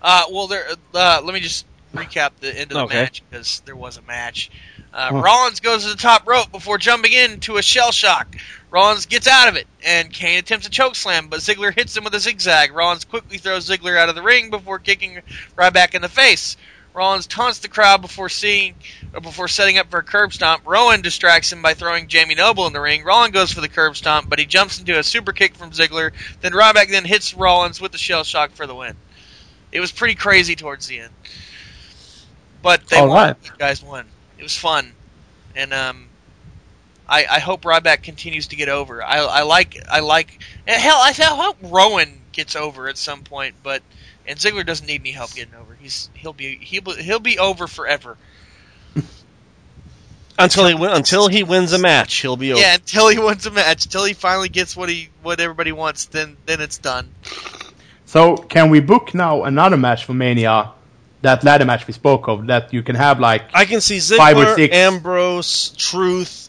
Uh, 0.00 0.26
well, 0.30 0.46
there. 0.46 0.64
Uh, 0.94 1.20
let 1.24 1.34
me 1.34 1.40
just 1.40 1.66
recap 1.92 2.30
the 2.38 2.52
end 2.56 2.70
of 2.70 2.76
the 2.76 2.84
Okay. 2.84 3.02
match 3.02 3.24
because 3.28 3.62
there 3.64 3.74
was 3.74 3.96
a 3.96 4.02
match. 4.02 4.52
Uh, 4.94 5.10
Rollins 5.12 5.58
goes 5.58 5.82
to 5.82 5.88
the 5.90 5.96
top 5.96 6.28
rope 6.28 6.52
before 6.52 6.78
jumping 6.78 7.12
into 7.12 7.56
a 7.56 7.62
shell 7.62 7.90
shock. 7.90 8.36
Rollins 8.70 9.06
gets 9.06 9.26
out 9.26 9.48
of 9.48 9.56
it, 9.56 9.66
and 9.84 10.12
Kane 10.12 10.38
attempts 10.38 10.66
a 10.66 10.70
choke 10.70 10.96
slam, 10.96 11.28
but 11.28 11.40
Ziggler 11.40 11.72
hits 11.74 11.96
him 11.96 12.04
with 12.04 12.14
a 12.14 12.20
zigzag. 12.20 12.72
Rollins 12.72 13.04
quickly 13.04 13.38
throws 13.38 13.68
Ziggler 13.68 13.96
out 13.96 14.08
of 14.08 14.14
the 14.14 14.22
ring 14.22 14.50
before 14.50 14.78
kicking 14.78 15.22
Ryback 15.56 15.94
in 15.94 16.02
the 16.02 16.08
face. 16.08 16.56
Rollins 16.92 17.26
taunts 17.26 17.58
the 17.58 17.68
crowd 17.68 18.00
before 18.00 18.30
seeing 18.30 18.74
before 19.22 19.48
setting 19.48 19.76
up 19.76 19.90
for 19.90 19.98
a 19.98 20.02
curb 20.04 20.32
stomp. 20.32 20.62
Rowan 20.66 21.02
distracts 21.02 21.52
him 21.52 21.60
by 21.60 21.74
throwing 21.74 22.08
Jamie 22.08 22.34
Noble 22.34 22.66
in 22.66 22.72
the 22.72 22.80
ring. 22.80 23.04
Rollins 23.04 23.34
goes 23.34 23.52
for 23.52 23.60
the 23.60 23.68
curb 23.68 23.96
stomp, 23.96 24.30
but 24.30 24.38
he 24.38 24.46
jumps 24.46 24.78
into 24.78 24.98
a 24.98 25.02
super 25.02 25.32
kick 25.32 25.56
from 25.56 25.72
Ziggler. 25.72 26.12
Then 26.40 26.52
Ryback 26.52 26.90
then 26.90 27.04
hits 27.04 27.34
Rollins 27.34 27.82
with 27.82 27.92
the 27.92 27.98
shell 27.98 28.24
shock 28.24 28.52
for 28.52 28.66
the 28.66 28.74
win. 28.74 28.96
It 29.72 29.80
was 29.80 29.92
pretty 29.92 30.14
crazy 30.14 30.56
towards 30.56 30.86
the 30.86 31.00
end, 31.00 31.12
but 32.62 32.86
they 32.88 33.00
All 33.00 33.08
won. 33.08 33.34
right. 33.34 33.36
Guys 33.58 33.82
won. 33.82 34.06
It 34.38 34.42
was 34.42 34.56
fun, 34.56 34.94
and 35.54 35.74
um, 35.74 36.05
I, 37.08 37.26
I 37.30 37.38
hope 37.38 37.62
Ryback 37.62 38.02
continues 38.02 38.48
to 38.48 38.56
get 38.56 38.68
over. 38.68 39.02
I, 39.02 39.18
I 39.18 39.42
like 39.42 39.76
I 39.88 40.00
like 40.00 40.40
eh, 40.66 40.78
hell 40.78 40.96
I, 40.96 41.14
I 41.16 41.24
hope 41.24 41.56
Rowan 41.62 42.20
gets 42.32 42.56
over 42.56 42.88
at 42.88 42.98
some 42.98 43.22
point, 43.22 43.54
but 43.62 43.82
and 44.26 44.38
Ziggler 44.38 44.66
doesn't 44.66 44.86
need 44.86 45.00
any 45.00 45.12
help 45.12 45.34
getting 45.34 45.54
over. 45.54 45.74
He's 45.74 46.10
he'll 46.14 46.32
be 46.32 46.56
he'll 46.56 46.92
he'll 46.94 47.20
be 47.20 47.38
over 47.38 47.66
forever. 47.66 48.16
Until 50.38 50.66
he 50.66 50.74
until 50.74 51.28
he 51.28 51.44
wins 51.44 51.72
a 51.72 51.78
match, 51.78 52.16
he'll 52.16 52.36
be 52.36 52.52
over. 52.52 52.60
Yeah, 52.60 52.74
until 52.74 53.08
he 53.08 53.18
wins 53.18 53.46
a 53.46 53.50
match, 53.50 53.86
until 53.86 54.04
he 54.04 54.12
finally 54.12 54.50
gets 54.50 54.76
what 54.76 54.90
he 54.90 55.08
what 55.22 55.40
everybody 55.40 55.72
wants, 55.72 56.04
then 56.06 56.36
then 56.44 56.60
it's 56.60 56.76
done. 56.76 57.08
So 58.04 58.36
can 58.36 58.68
we 58.68 58.80
book 58.80 59.14
now 59.14 59.44
another 59.44 59.78
match 59.78 60.04
for 60.04 60.12
Mania? 60.12 60.72
That 61.22 61.42
ladder 61.42 61.64
match 61.64 61.86
we 61.86 61.94
spoke 61.94 62.28
of, 62.28 62.48
that 62.48 62.74
you 62.74 62.82
can 62.82 62.96
have 62.96 63.18
like 63.18 63.44
I 63.54 63.64
can 63.64 63.80
see 63.80 63.98
Five 63.98 64.36
or 64.36 64.44
Ziggler, 64.44 64.56
six. 64.56 64.76
Ambrose, 64.76 65.70
Truth, 65.70 66.45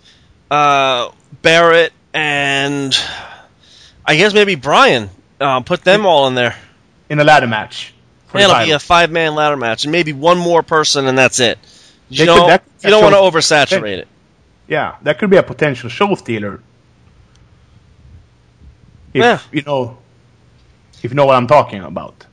uh, 0.52 1.10
Barrett, 1.42 1.94
and 2.14 2.96
I 4.06 4.16
guess 4.18 4.34
maybe 4.34 4.56
Brian. 4.56 5.10
Uh, 5.40 5.60
put 5.62 5.84
them 5.84 6.06
all 6.06 6.28
in 6.28 6.36
there. 6.36 6.56
in 7.10 7.20
a 7.20 7.24
ladder 7.24 7.48
match. 7.48 7.94
It'll 8.34 8.66
be 8.66 8.72
a 8.72 8.80
five 8.80 9.12
man 9.12 9.36
ladder 9.36 9.56
match, 9.58 9.86
and 9.86 9.92
maybe 9.92 10.14
one 10.14 10.38
more 10.38 10.62
person, 10.64 11.08
and 11.08 11.18
that's 11.18 11.40
it. 11.40 11.58
You 12.10 12.26
They 12.26 12.34
could- 12.34 12.50
that- 12.50 12.64
you 12.84 12.90
don't 12.90 13.04
want 13.04 13.16
to 13.16 13.22
oversaturate 13.22 13.98
it. 14.00 14.08
Yeah, 14.68 14.96
that 15.04 15.18
could 15.20 15.30
be 15.30 15.38
a 15.38 15.44
potential 15.44 15.90
show 15.90 16.14
stealer. 16.16 16.60
If 19.14 19.22
Yeah. 19.24 19.40
you 19.52 19.62
know, 19.62 19.98
if 21.02 21.10
you 21.12 21.16
know 21.16 21.26
what 21.26 21.36
I'm 21.38 21.48
talking 21.48 21.82
about. 21.84 22.26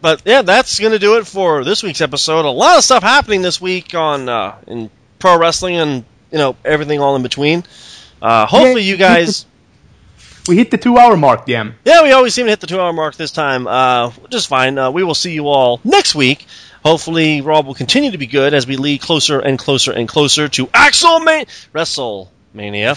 But 0.00 0.22
yeah, 0.24 0.42
that's 0.42 0.78
going 0.78 0.92
to 0.92 0.98
do 0.98 1.16
it 1.16 1.26
for 1.26 1.64
this 1.64 1.82
week's 1.82 2.00
episode. 2.00 2.44
A 2.44 2.50
lot 2.50 2.78
of 2.78 2.84
stuff 2.84 3.02
happening 3.02 3.42
this 3.42 3.60
week 3.60 3.94
on 3.94 4.28
uh, 4.28 4.54
in 4.66 4.90
pro 5.18 5.38
wrestling 5.38 5.76
and 5.76 6.04
you 6.30 6.38
know 6.38 6.56
everything 6.64 7.00
all 7.00 7.16
in 7.16 7.22
between. 7.22 7.64
Uh, 8.20 8.46
hopefully, 8.46 8.82
Yeah, 8.82 8.90
you 8.92 8.96
guys. 8.96 9.46
We 10.48 10.56
hit 10.56 10.70
the 10.70 10.78
two-hour 10.78 11.16
mark, 11.16 11.44
DM. 11.44 11.74
Yeah, 11.84 12.04
we 12.04 12.12
always 12.12 12.32
seem 12.32 12.46
to 12.46 12.50
hit 12.50 12.60
the 12.60 12.68
two-hour 12.68 12.92
mark 12.92 13.16
this 13.16 13.32
time. 13.32 13.66
Uh, 13.66 14.12
just 14.30 14.46
fine. 14.46 14.78
Uh, 14.78 14.92
we 14.92 15.02
will 15.02 15.14
see 15.16 15.32
you 15.32 15.48
all 15.48 15.80
next 15.82 16.14
week. 16.14 16.46
Hopefully, 16.84 17.40
Rob 17.40 17.66
will 17.66 17.74
continue 17.74 18.12
to 18.12 18.18
be 18.18 18.26
good 18.28 18.54
as 18.54 18.64
we 18.64 18.76
lead 18.76 19.00
closer 19.00 19.40
and 19.40 19.58
closer 19.58 19.90
and 19.90 20.08
closer 20.08 20.46
to 20.50 20.68
Axel 20.72 21.18
Man- 21.18 21.46
WrestleMania. 21.74 22.94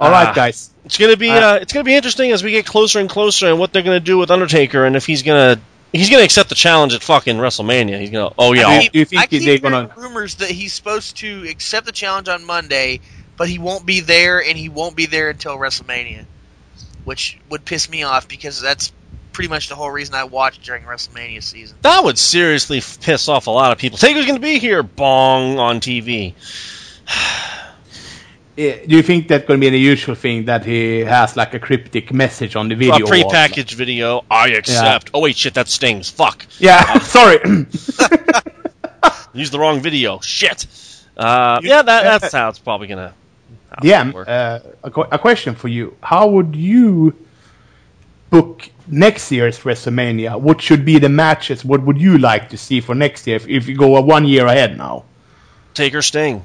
All 0.00 0.10
right, 0.10 0.28
Ah. 0.28 0.32
guys. 0.32 0.70
It's 0.84 0.96
gonna 0.96 1.16
be 1.18 1.28
Uh, 1.30 1.54
uh, 1.56 1.58
it's 1.60 1.72
gonna 1.72 1.84
be 1.84 1.94
interesting 1.94 2.32
as 2.32 2.42
we 2.42 2.50
get 2.52 2.64
closer 2.64 2.98
and 2.98 3.10
closer, 3.10 3.48
and 3.48 3.58
what 3.58 3.72
they're 3.74 3.82
gonna 3.82 4.00
do 4.00 4.16
with 4.16 4.30
Undertaker, 4.30 4.86
and 4.86 4.96
if 4.96 5.04
he's 5.04 5.22
gonna 5.22 5.60
he's 5.92 6.10
gonna 6.10 6.22
accept 6.22 6.48
the 6.48 6.54
challenge 6.54 6.94
at 6.94 7.02
fucking 7.02 7.36
WrestleMania. 7.36 7.98
He's 8.00 8.10
gonna 8.10 8.32
oh 8.38 8.52
yeah, 8.52 8.66
I 8.68 8.74
I'll- 8.74 8.80
keep- 8.82 8.92
do 8.92 8.98
you 8.98 9.04
think 9.04 9.22
I 9.22 9.26
keep 9.26 9.40
they're 9.42 9.56
hearing 9.58 9.62
gonna- 9.62 9.90
rumors 9.96 10.36
that 10.36 10.50
he's 10.50 10.72
supposed 10.72 11.16
to 11.18 11.46
accept 11.48 11.86
the 11.86 11.92
challenge 11.92 12.28
on 12.28 12.44
Monday, 12.44 13.00
but 13.36 13.48
he 13.48 13.58
won't 13.58 13.86
be 13.86 14.00
there, 14.00 14.42
and 14.42 14.56
he 14.58 14.68
won't 14.68 14.96
be 14.96 15.06
there 15.06 15.30
until 15.30 15.56
WrestleMania, 15.56 16.24
which 17.04 17.38
would 17.50 17.64
piss 17.64 17.88
me 17.88 18.02
off 18.02 18.28
because 18.28 18.60
that's 18.60 18.92
pretty 19.32 19.48
much 19.48 19.68
the 19.68 19.74
whole 19.76 19.90
reason 19.90 20.14
I 20.16 20.24
watched 20.24 20.62
during 20.64 20.82
WrestleMania 20.82 21.42
season. 21.42 21.76
that 21.82 22.02
would 22.02 22.18
seriously 22.18 22.82
piss 23.00 23.28
off 23.28 23.46
a 23.46 23.50
lot 23.50 23.70
of 23.72 23.78
people. 23.78 23.96
Taker's 23.98 24.26
gonna 24.26 24.40
be 24.40 24.58
here, 24.58 24.82
bong 24.82 25.58
on 25.58 25.80
TV. 25.80 26.34
Do 28.58 28.96
you 28.96 29.02
think 29.02 29.28
that's 29.28 29.46
going 29.46 29.60
to 29.60 29.64
be 29.64 29.70
the 29.70 29.78
usual 29.78 30.16
thing 30.16 30.46
that 30.46 30.64
he 30.64 31.00
has 31.00 31.36
like 31.36 31.54
a 31.54 31.60
cryptic 31.60 32.12
message 32.12 32.56
on 32.56 32.68
the 32.68 32.74
video? 32.74 32.96
A 32.96 32.98
wall? 32.98 33.30
prepackaged 33.30 33.74
video. 33.74 34.24
I 34.28 34.48
accept. 34.48 35.12
Oh 35.14 35.20
wait, 35.20 35.36
shit, 35.36 35.54
that 35.54 35.68
stings. 35.68 36.10
Fuck. 36.10 36.44
Yeah, 36.58 36.98
sorry. 37.18 37.38
Use 39.32 39.50
the 39.50 39.58
wrong 39.60 39.80
video. 39.80 40.18
Shit. 40.20 40.66
Uh, 41.16 41.60
yeah, 41.62 41.82
that, 41.82 42.20
that's 42.20 42.32
how 42.32 42.48
it's 42.48 42.58
probably 42.58 42.88
gonna. 42.88 43.14
how 43.70 43.76
it's 43.76 43.86
DM, 43.86 43.90
gonna 43.90 44.12
work. 44.12 44.28
uh, 44.28 44.60
a, 44.82 44.90
que- 44.90 45.08
a 45.12 45.18
question 45.20 45.54
for 45.54 45.68
you. 45.68 45.96
How 46.02 46.28
would 46.28 46.56
you 46.56 47.14
book 48.30 48.68
next 48.88 49.30
year's 49.30 49.60
WrestleMania? 49.60 50.40
What 50.40 50.60
should 50.60 50.84
be 50.84 50.98
the 50.98 51.08
matches? 51.08 51.64
What 51.64 51.82
would 51.82 52.00
you 52.00 52.18
like 52.18 52.48
to 52.50 52.58
see 52.58 52.80
for 52.80 52.96
next 52.96 53.24
year 53.28 53.36
if, 53.36 53.46
if 53.46 53.68
you 53.68 53.76
go 53.76 53.96
a 53.96 54.00
one 54.00 54.24
year 54.26 54.46
ahead 54.46 54.76
now? 54.76 55.04
Taker 55.74 56.02
Sting. 56.02 56.42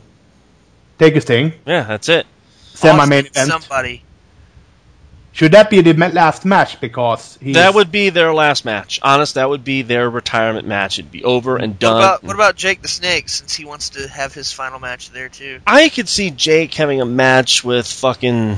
Take 0.99 1.15
a 1.15 1.22
thing. 1.22 1.53
Yeah, 1.65 1.84
that's 1.84 2.10
it. 2.10 2.26
Semi 2.74 3.06
main 3.06 3.26
event. 3.26 3.49
Somebody. 3.49 4.03
Should 5.32 5.53
that 5.53 5.72
be 5.72 5.82
the 5.82 5.94
last 5.94 6.45
match 6.45 6.80
because 6.80 7.40
he's, 7.41 7.56
That 7.56 7.74
would 7.74 7.91
be 7.91 8.11
their 8.11 8.32
last 8.36 8.65
match. 8.65 8.99
Honest, 9.02 9.34
that 9.34 9.49
would 9.49 9.64
be 9.64 9.82
their 9.82 10.07
retirement 10.07 10.68
match. 10.68 10.99
It'd 10.99 11.11
be 11.11 11.24
over 11.24 11.57
and 11.57 11.74
What 11.74 11.80
done. 11.80 11.98
about 11.98 12.24
what 12.24 12.36
about 12.36 12.56
Jake 12.56 12.84
the 12.84 12.88
Snake 12.88 13.30
since 13.30 13.56
he 13.56 13.65
wants 13.65 13.90
to 13.91 14.07
have 14.07 14.32
his 14.36 14.52
final 14.52 14.80
match 14.80 15.10
there 15.10 15.30
too? 15.30 15.60
I 15.65 15.90
could 15.90 16.07
see 16.07 16.30
Jake 16.30 16.72
having 16.76 17.02
a 17.02 17.06
match 17.06 17.64
with 17.64 17.88
fucking. 17.88 18.57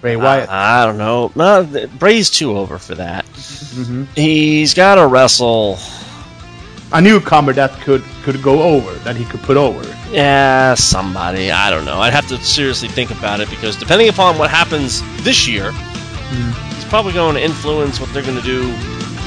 Bray 0.00 0.14
Wyatt. 0.16 0.48
I 0.50 0.86
don't 0.86 0.98
know. 0.98 1.32
No, 1.34 1.88
Bray's 1.98 2.30
too 2.30 2.56
over 2.56 2.78
for 2.78 2.94
that. 2.96 3.24
Mhm. 3.26 4.06
He's 4.14 4.74
got 4.74 4.94
to 4.96 5.06
wrestle. 5.06 5.78
a 6.92 7.00
newcomer 7.00 7.52
that 7.54 7.72
could 7.80 8.04
could 8.22 8.40
go 8.42 8.62
over, 8.62 8.92
that 9.00 9.16
he 9.16 9.24
could 9.24 9.42
put 9.42 9.56
over? 9.56 9.82
Yeah, 10.14 10.74
somebody. 10.74 11.50
I 11.50 11.70
don't 11.70 11.84
know. 11.84 11.98
I'd 11.98 12.12
have 12.12 12.28
to 12.28 12.38
seriously 12.38 12.86
think 12.86 13.10
about 13.10 13.40
it 13.40 13.50
because 13.50 13.74
depending 13.74 14.08
upon 14.08 14.38
what 14.38 14.48
happens 14.48 15.02
this 15.24 15.48
year, 15.48 15.72
hmm. 15.72 16.76
it's 16.76 16.88
probably 16.88 17.12
going 17.12 17.34
to 17.34 17.42
influence 17.42 17.98
what 17.98 18.12
they're 18.12 18.22
going 18.22 18.36
to 18.36 18.42
do 18.42 18.68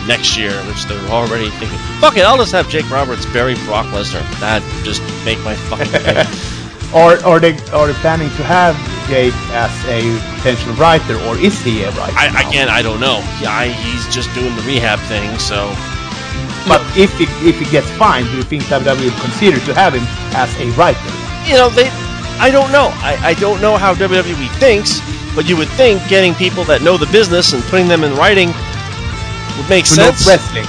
next 0.07 0.37
year, 0.37 0.53
which 0.63 0.85
they're 0.85 1.09
already 1.09 1.49
thinking. 1.49 1.77
Fuck 1.99 2.15
it, 2.15 2.23
I'll 2.23 2.37
just 2.37 2.53
have 2.53 2.69
Jake 2.69 2.89
Roberts 2.89 3.25
bury 3.27 3.55
Brock 3.65 3.87
Lesnar. 3.87 4.23
That 4.39 4.63
just 4.85 5.01
make 5.25 5.39
my 5.43 5.55
fucking. 5.55 6.25
Or 6.95 7.19
are 7.25 7.39
they 7.39 7.51
are 7.73 7.87
they 7.87 7.93
planning 7.99 8.29
to 8.29 8.43
have 8.43 8.73
Jake 9.09 9.33
as 9.51 9.75
a 9.91 9.99
potential 10.37 10.71
writer, 10.75 11.19
or 11.27 11.37
is 11.37 11.61
he 11.61 11.83
a 11.83 11.91
writer? 11.91 12.15
I, 12.15 12.47
again, 12.47 12.69
I 12.69 12.81
don't 12.81 13.01
know. 13.01 13.19
Yeah, 13.41 13.51
I, 13.51 13.67
he's 13.67 14.07
just 14.07 14.33
doing 14.33 14.55
the 14.55 14.61
rehab 14.61 14.97
thing, 14.99 15.37
so 15.37 15.67
But 16.67 16.81
if 16.97 17.15
he, 17.17 17.25
if 17.47 17.57
he 17.59 17.65
gets 17.71 17.89
fined, 17.91 18.27
do 18.27 18.37
you 18.37 18.43
think 18.43 18.63
WWE 18.63 19.05
would 19.05 19.21
consider 19.21 19.59
to 19.65 19.73
have 19.73 19.93
him 19.93 20.03
as 20.35 20.51
a 20.59 20.69
writer? 20.77 20.99
you 21.47 21.53
know 21.55 21.69
they. 21.69 21.87
I 22.39 22.51
don't 22.51 22.71
know. 22.71 22.89
I, 23.01 23.17
I 23.23 23.33
don't 23.35 23.61
know 23.61 23.77
how 23.77 23.95
WWE 23.95 24.49
thinks, 24.59 24.99
but 25.33 25.47
you 25.49 25.57
would 25.57 25.69
think 25.69 26.05
getting 26.07 26.35
people 26.35 26.63
that 26.65 26.81
know 26.83 26.97
the 26.97 27.07
business 27.07 27.53
and 27.53 27.63
putting 27.63 27.87
them 27.87 28.03
in 28.03 28.13
writing 28.15 28.49
would 29.57 29.69
make 29.69 29.87
Who 29.87 29.95
sense. 29.95 30.27
wrestling? 30.27 30.65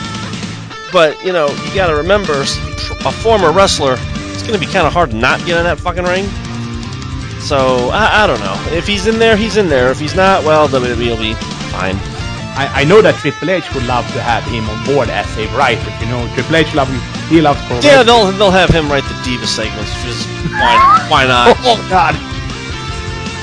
But 0.92 1.22
you 1.24 1.32
know, 1.32 1.48
you 1.48 1.74
got 1.74 1.88
to 1.88 1.96
remember, 1.96 2.40
a 2.40 3.12
former 3.12 3.52
wrestler, 3.52 3.96
it's 4.32 4.42
going 4.42 4.54
to 4.58 4.64
be 4.64 4.70
kind 4.70 4.86
of 4.86 4.92
hard 4.94 5.10
to 5.10 5.16
not 5.16 5.44
get 5.44 5.58
in 5.58 5.64
that 5.64 5.78
fucking 5.78 6.04
ring. 6.04 6.24
So 7.44 7.90
I, 7.92 8.24
I 8.24 8.26
don't 8.26 8.40
know. 8.40 8.56
If 8.76 8.86
he's 8.86 9.06
in 9.06 9.18
there, 9.18 9.36
he's 9.36 9.56
in 9.56 9.68
there. 9.68 9.90
If 9.90 9.98
he's 10.00 10.14
not, 10.14 10.44
well, 10.44 10.68
WWE 10.68 11.10
will 11.10 11.16
be 11.18 11.34
fine. 11.70 11.96
I, 12.58 12.82
I 12.82 12.84
know 12.84 12.98
that 13.00 13.14
Triple 13.22 13.50
H 13.54 13.70
would 13.72 13.86
love 13.86 14.02
to 14.12 14.20
have 14.20 14.42
him 14.50 14.66
on 14.66 14.78
board 14.82 15.06
as 15.08 15.30
a 15.38 15.46
writer. 15.54 15.86
You 16.02 16.10
know, 16.10 16.26
Triple 16.34 16.56
H 16.58 16.74
love 16.74 16.90
he 17.30 17.38
loves 17.40 17.62
pro 17.70 17.78
Yeah, 17.78 18.02
they'll 18.02 18.34
they'll 18.34 18.50
have 18.50 18.68
him 18.70 18.90
write 18.90 19.06
the 19.06 19.14
diva 19.22 19.46
segments. 19.46 19.94
Just 20.02 20.26
why 20.58 20.74
why 21.06 21.22
not? 21.22 21.54
Oh 21.62 21.78
God! 21.86 22.18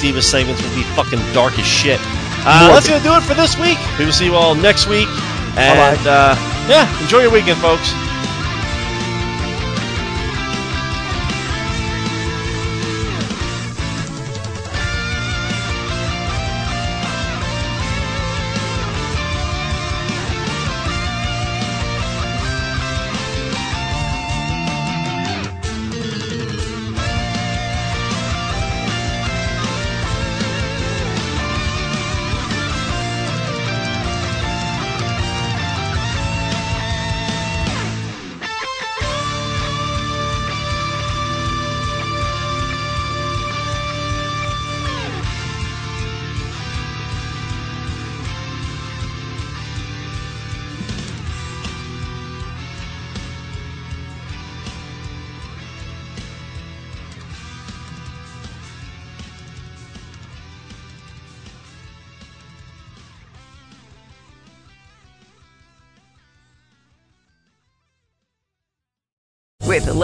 diva 0.04 0.22
segments 0.22 0.60
will 0.62 0.76
be 0.76 0.84
fucking 1.00 1.24
dark 1.32 1.58
as 1.58 1.66
shit. 1.66 2.00
Uh, 2.44 2.76
that's 2.76 2.88
gonna 2.92 3.02
do 3.02 3.16
it 3.16 3.24
for 3.24 3.34
this 3.34 3.58
week. 3.58 3.80
We 3.98 4.04
will 4.06 4.12
see 4.12 4.26
you 4.26 4.36
all 4.36 4.54
next 4.54 4.88
week. 4.92 5.08
And 5.56 6.04
uh, 6.06 6.36
yeah, 6.68 6.84
enjoy 7.02 7.24
your 7.24 7.32
weekend, 7.32 7.58
folks. 7.64 7.96